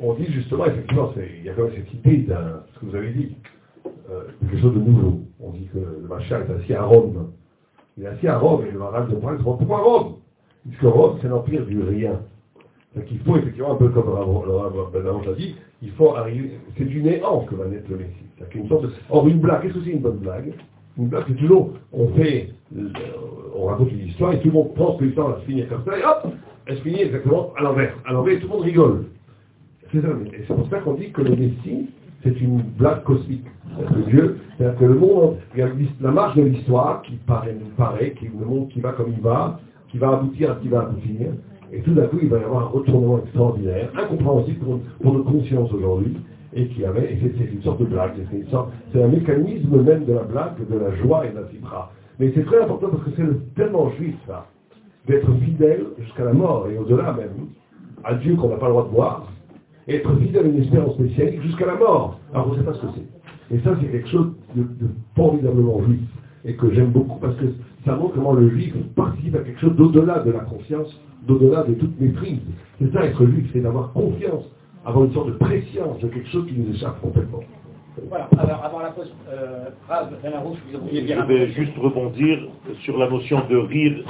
on 0.00 0.14
dit 0.14 0.26
justement, 0.32 0.66
effectivement, 0.66 1.12
il 1.16 1.44
y 1.44 1.48
a 1.48 1.54
quand 1.54 1.64
même 1.64 1.72
cette 1.74 1.92
idée 1.92 2.18
d'un, 2.18 2.62
ce 2.74 2.80
que 2.80 2.86
vous 2.86 2.96
avez 2.96 3.10
dit, 3.10 3.36
euh, 4.10 4.22
quelque 4.40 4.60
chose 4.60 4.74
de 4.74 4.80
nouveau. 4.80 5.20
On 5.40 5.50
dit 5.50 5.68
que 5.72 5.78
le 5.78 6.06
Macha 6.08 6.38
est 6.38 6.50
assis 6.52 6.74
à 6.74 6.84
Rome. 6.84 7.32
Il 7.98 8.04
est 8.04 8.08
assis 8.08 8.28
à 8.28 8.38
Rome 8.38 8.64
et 8.66 8.70
le 8.70 8.78
Maral 8.78 9.08
de 9.08 9.16
Brest, 9.16 9.42
pourquoi 9.42 9.78
Rome 9.78 10.16
Puisque 10.68 10.82
Rome, 10.82 11.18
c'est 11.20 11.28
l'empire 11.28 11.66
du 11.66 11.82
rien. 11.82 12.20
Donc 12.96 13.04
il 13.10 13.18
faut 13.20 13.36
effectivement, 13.36 13.72
un 13.72 13.76
peu 13.76 13.88
comme 13.90 14.06
le 14.06 14.12
Rav- 14.12 14.46
le 14.46 14.52
Rav 14.56 14.72
Ben 14.92 15.06
Arosh 15.06 15.28
a 15.28 15.32
dit, 15.34 15.54
il 15.82 15.90
faut 15.92 16.14
arriver, 16.16 16.58
c'est 16.76 16.84
du 16.84 17.02
néant 17.02 17.40
que 17.40 17.54
va 17.54 17.66
naître 17.66 17.88
le 17.90 17.98
Messie. 17.98 18.10
C'est-à-dire 18.36 18.50
qu'il 18.50 18.60
y 18.60 18.62
a 18.62 18.64
une 18.64 18.68
sorte 18.68 18.84
Or, 19.10 19.28
une 19.28 19.38
blague, 19.38 19.62
qu'est-ce 19.62 19.74
que 19.74 19.84
c'est 19.84 19.90
une 19.92 20.00
bonne 20.00 20.16
blague? 20.18 20.52
Une 20.98 21.06
blague, 21.06 21.24
c'est 21.28 21.36
toujours, 21.36 21.70
on 21.92 22.08
fait, 22.14 22.50
euh, 22.76 22.88
on 23.54 23.66
raconte 23.66 23.92
une 23.92 24.06
histoire 24.08 24.32
et 24.32 24.40
tout 24.40 24.48
le 24.48 24.54
monde 24.54 24.74
pense 24.74 24.98
que 24.98 25.04
l'histoire 25.04 25.28
va 25.28 25.40
se 25.40 25.44
finir 25.46 25.68
comme 25.68 25.84
ça, 25.86 25.98
et 25.98 26.04
hop, 26.04 26.32
elle 26.66 26.76
se 26.76 26.82
finit 26.82 27.02
exactement 27.02 27.52
à 27.56 27.62
l'envers. 27.62 27.94
À 28.06 28.12
l'envers, 28.12 28.34
et 28.34 28.40
tout 28.40 28.48
le 28.48 28.52
monde 28.54 28.62
rigole. 28.64 29.04
C'est 29.92 30.02
ça, 30.02 30.08
et 30.08 30.44
c'est 30.46 30.54
pour 30.54 30.68
ça 30.68 30.78
qu'on 30.80 30.94
dit 30.94 31.10
que 31.12 31.22
le 31.22 31.30
Messie, 31.36 31.88
c'est 32.22 32.38
une 32.40 32.60
blague 32.62 33.02
cosmique. 33.04 33.46
C'est-à-dire 33.78 34.04
que 34.04 34.10
Dieu, 34.10 34.38
c'est-à-dire 34.58 34.78
que 34.80 34.84
le 34.84 34.94
monde, 34.94 35.36
l'his- 35.54 35.88
la 36.00 36.10
marche 36.10 36.36
de 36.36 36.42
l'histoire 36.42 37.02
qui 37.02 37.12
paraît, 37.26 37.56
paraît, 37.76 38.12
qui 38.18 38.26
le 38.26 38.44
monde 38.44 38.68
qui 38.68 38.80
va 38.80 38.92
comme 38.92 39.12
il 39.16 39.20
va, 39.22 39.60
qui 39.88 39.98
va 39.98 40.10
aboutir 40.10 40.50
à 40.50 40.54
ce 40.56 40.60
qui 40.60 40.68
va 40.68 40.80
aboutir, 40.80 41.28
et 41.72 41.80
tout 41.82 41.92
d'un 41.94 42.06
coup, 42.06 42.18
il 42.22 42.28
va 42.28 42.38
y 42.38 42.42
avoir 42.44 42.62
un 42.62 42.70
retournement 42.70 43.18
extraordinaire, 43.18 43.90
incompréhensible 43.96 44.58
pour, 44.64 44.78
pour 45.02 45.12
notre 45.14 45.30
conscience 45.30 45.72
aujourd'hui, 45.72 46.16
et 46.52 46.66
qui 46.68 46.84
avait, 46.84 47.12
et 47.12 47.18
c'est 47.38 47.52
une 47.52 47.62
sorte 47.62 47.80
de 47.80 47.86
blague, 47.86 48.12
c'est 48.92 49.02
un 49.02 49.08
mécanisme 49.08 49.82
même 49.82 50.04
de 50.04 50.12
la 50.12 50.22
blague, 50.22 50.68
de 50.68 50.78
la 50.78 50.94
joie 50.96 51.26
et 51.26 51.30
de 51.30 51.36
la 51.36 51.46
fibra. 51.46 51.92
Mais 52.18 52.32
c'est 52.34 52.44
très 52.44 52.60
important 52.62 52.88
parce 52.88 53.04
que 53.04 53.10
c'est 53.16 53.22
le- 53.22 53.40
tellement 53.56 53.90
juif, 53.90 54.16
ça, 54.26 54.46
d'être 55.06 55.32
fidèle 55.44 55.86
jusqu'à 56.00 56.24
la 56.24 56.32
mort, 56.32 56.66
et 56.68 56.76
au-delà 56.76 57.12
même, 57.12 57.46
à 58.04 58.14
Dieu 58.14 58.34
qu'on 58.36 58.48
n'a 58.48 58.56
pas 58.56 58.66
le 58.66 58.72
droit 58.72 58.84
de 58.86 58.90
voir, 58.94 59.32
et 59.86 59.96
être 59.96 60.12
fidèle 60.16 60.46
à 60.46 60.48
une 60.48 60.62
espérance 60.62 60.98
messianique 60.98 61.40
jusqu'à 61.42 61.66
la 61.66 61.76
mort. 61.76 62.18
Alors 62.34 62.48
on 62.48 62.52
ne 62.52 62.56
sait 62.58 62.64
pas 62.64 62.74
ce 62.74 62.80
que 62.82 62.86
c'est. 62.96 63.54
Et 63.54 63.58
ça, 63.60 63.70
c'est 63.80 63.86
quelque 63.88 64.08
chose 64.08 64.32
de, 64.54 64.62
de 64.62 64.90
formidablement 65.16 65.80
juif, 65.84 66.00
et 66.44 66.54
que 66.54 66.70
j'aime 66.72 66.90
beaucoup 66.90 67.18
parce 67.20 67.36
que 67.36 67.44
ça 67.84 67.94
montre 67.94 68.14
comment 68.14 68.32
le 68.32 68.50
juif 68.50 68.74
participe 68.94 69.34
à 69.36 69.40
quelque 69.40 69.60
chose 69.60 69.74
d'au-delà 69.76 70.20
de 70.20 70.30
la 70.30 70.40
conscience, 70.40 71.00
d'au-delà 71.26 71.62
de 71.64 71.74
toute 71.74 71.98
méprise. 72.00 72.40
C'est 72.78 72.92
ça 72.92 73.04
être 73.04 73.24
juif, 73.26 73.48
c'est 73.52 73.60
d'avoir 73.60 73.92
confiance, 73.92 74.44
avoir 74.84 75.04
une 75.04 75.12
sorte 75.12 75.28
de 75.28 75.32
préscience 75.32 75.98
de 76.00 76.08
quelque 76.08 76.28
chose 76.28 76.46
qui 76.46 76.54
nous 76.54 76.74
échappe 76.74 77.00
complètement. 77.00 77.40
Voilà, 78.08 78.28
alors 78.38 78.64
avant 78.64 78.80
la 78.80 78.90
pause, 78.90 79.12
euh, 79.28 79.64
Rav 79.88 80.10
vous 80.10 80.56
Je 80.92 81.26
vais 81.26 81.48
juste 81.52 81.76
rebondir 81.76 82.38
sur 82.82 82.96
la 82.98 83.08
notion 83.08 83.42
de 83.48 83.56
rire, 83.56 84.04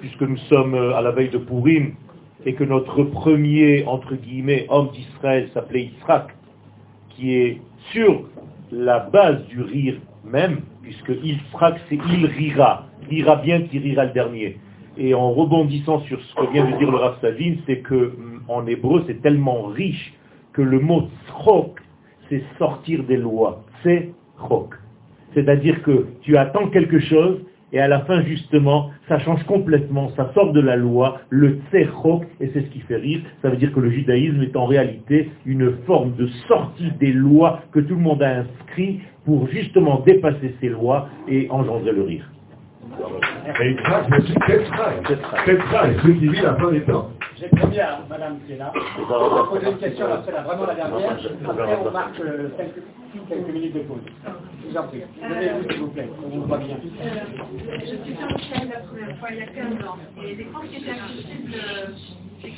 puisque 0.00 0.22
nous 0.22 0.36
sommes 0.48 0.74
euh, 0.74 0.96
à 0.96 1.02
la 1.02 1.12
veille 1.12 1.30
de 1.30 1.38
Purim, 1.38 1.94
et 2.44 2.54
que 2.54 2.64
notre 2.64 3.04
premier, 3.04 3.84
entre 3.86 4.16
guillemets, 4.16 4.66
homme 4.68 4.90
d'Israël 4.90 5.48
s'appelait 5.54 5.84
Yitzhak, 5.84 6.34
qui 7.10 7.34
est 7.34 7.60
sur 7.92 8.24
la 8.72 9.00
base 9.00 9.44
du 9.46 9.62
rire 9.62 9.96
même, 10.24 10.60
puisque 10.82 11.10
Yitzhak, 11.22 11.80
c'est 11.88 11.98
il 12.12 12.26
rira, 12.26 12.86
rira 13.08 13.36
bien 13.36 13.62
qui 13.62 13.78
rira 13.78 14.04
le 14.04 14.12
dernier. 14.12 14.58
Et 14.98 15.14
en 15.14 15.30
rebondissant 15.32 16.00
sur 16.00 16.20
ce 16.20 16.34
que 16.34 16.52
vient 16.52 16.70
de 16.70 16.76
dire 16.76 16.90
le 16.90 16.96
Rav 16.96 17.16
c'est 17.66 17.78
que 17.78 17.94
hum, 17.94 18.42
en 18.48 18.66
hébreu, 18.66 19.04
c'est 19.06 19.22
tellement 19.22 19.64
riche 19.64 20.12
que 20.52 20.62
le 20.62 20.80
mot 20.80 21.08
tzchok, 21.26 21.80
c'est 22.28 22.42
sortir 22.58 23.04
des 23.04 23.16
lois. 23.16 23.64
C'est 23.82 24.10
chok. 24.48 24.74
C'est-à-dire 25.34 25.82
que 25.82 26.08
tu 26.20 26.36
attends 26.36 26.68
quelque 26.68 26.98
chose 26.98 27.40
et 27.74 27.80
à 27.80 27.88
la 27.88 28.00
fin, 28.00 28.22
justement, 28.22 28.90
ça 29.08 29.18
change 29.20 29.42
complètement, 29.44 30.10
ça 30.14 30.30
sort 30.34 30.52
de 30.52 30.60
la 30.60 30.76
loi, 30.76 31.22
le 31.30 31.58
tzechok, 31.70 32.24
et 32.38 32.50
c'est 32.52 32.60
ce 32.60 32.66
qui 32.66 32.80
fait 32.80 32.96
rire. 32.96 33.22
Ça 33.40 33.48
veut 33.48 33.56
dire 33.56 33.72
que 33.72 33.80
le 33.80 33.90
judaïsme 33.90 34.42
est 34.42 34.56
en 34.56 34.66
réalité 34.66 35.30
une 35.46 35.72
forme 35.86 36.14
de 36.16 36.26
sortie 36.48 36.90
des 37.00 37.12
lois 37.12 37.60
que 37.72 37.80
tout 37.80 37.94
le 37.94 38.00
monde 38.02 38.22
a 38.22 38.40
inscrit 38.40 39.00
pour 39.24 39.48
justement 39.48 40.00
dépasser 40.00 40.54
ces 40.60 40.68
lois 40.68 41.08
et 41.28 41.48
engendrer 41.50 41.92
le 41.92 42.02
rire. 42.02 42.31
Et 43.60 43.68
Yitzhak, 43.70 44.04
c'est 45.46 45.58
celui 46.02 46.18
qui 46.18 46.28
vit 46.28 46.40
la 46.42 46.54
fin 46.56 46.70
des 46.72 46.82
temps. 46.82 47.10
J'ai 47.38 47.48
promis 47.48 47.78
à 47.80 48.00
Madame 48.08 48.38
qui 48.46 48.52
est 48.52 48.56
là, 48.56 48.72
on 48.98 49.02
va 49.34 49.44
poser 49.44 49.70
une 49.70 49.78
question, 49.78 50.06
la- 50.08 50.42
vraiment 50.42 50.66
la 50.66 50.74
dernière. 50.74 51.10
Après, 51.12 51.78
on 51.84 51.90
marque 51.90 52.20
euh, 52.20 52.48
quelques, 52.56 52.82
quelques 53.28 53.48
minutes 53.54 53.74
de 53.74 53.80
pause. 53.80 53.98
Je 54.62 54.68
vous 54.70 54.76
en 54.76 54.82
prie. 54.88 55.02
Levez-vous, 55.28 55.68
s'il 55.70 55.80
vous 55.80 55.88
plaît, 55.88 56.08
on 56.24 56.28
vous 56.28 56.42
voit 56.44 56.58
bien. 56.58 56.76
Euh, 56.76 56.78
je 57.80 57.86
suis 57.86 58.14
sur 58.16 58.28
le 58.28 58.38
la 58.70 58.80
première 58.80 59.16
fois 59.18 59.28
il 59.32 59.38
y 59.38 59.42
a 59.42 59.46
15 59.46 59.84
ans. 59.88 59.96
Et 60.22 60.36
qui 60.36 60.44
qui 62.44 62.50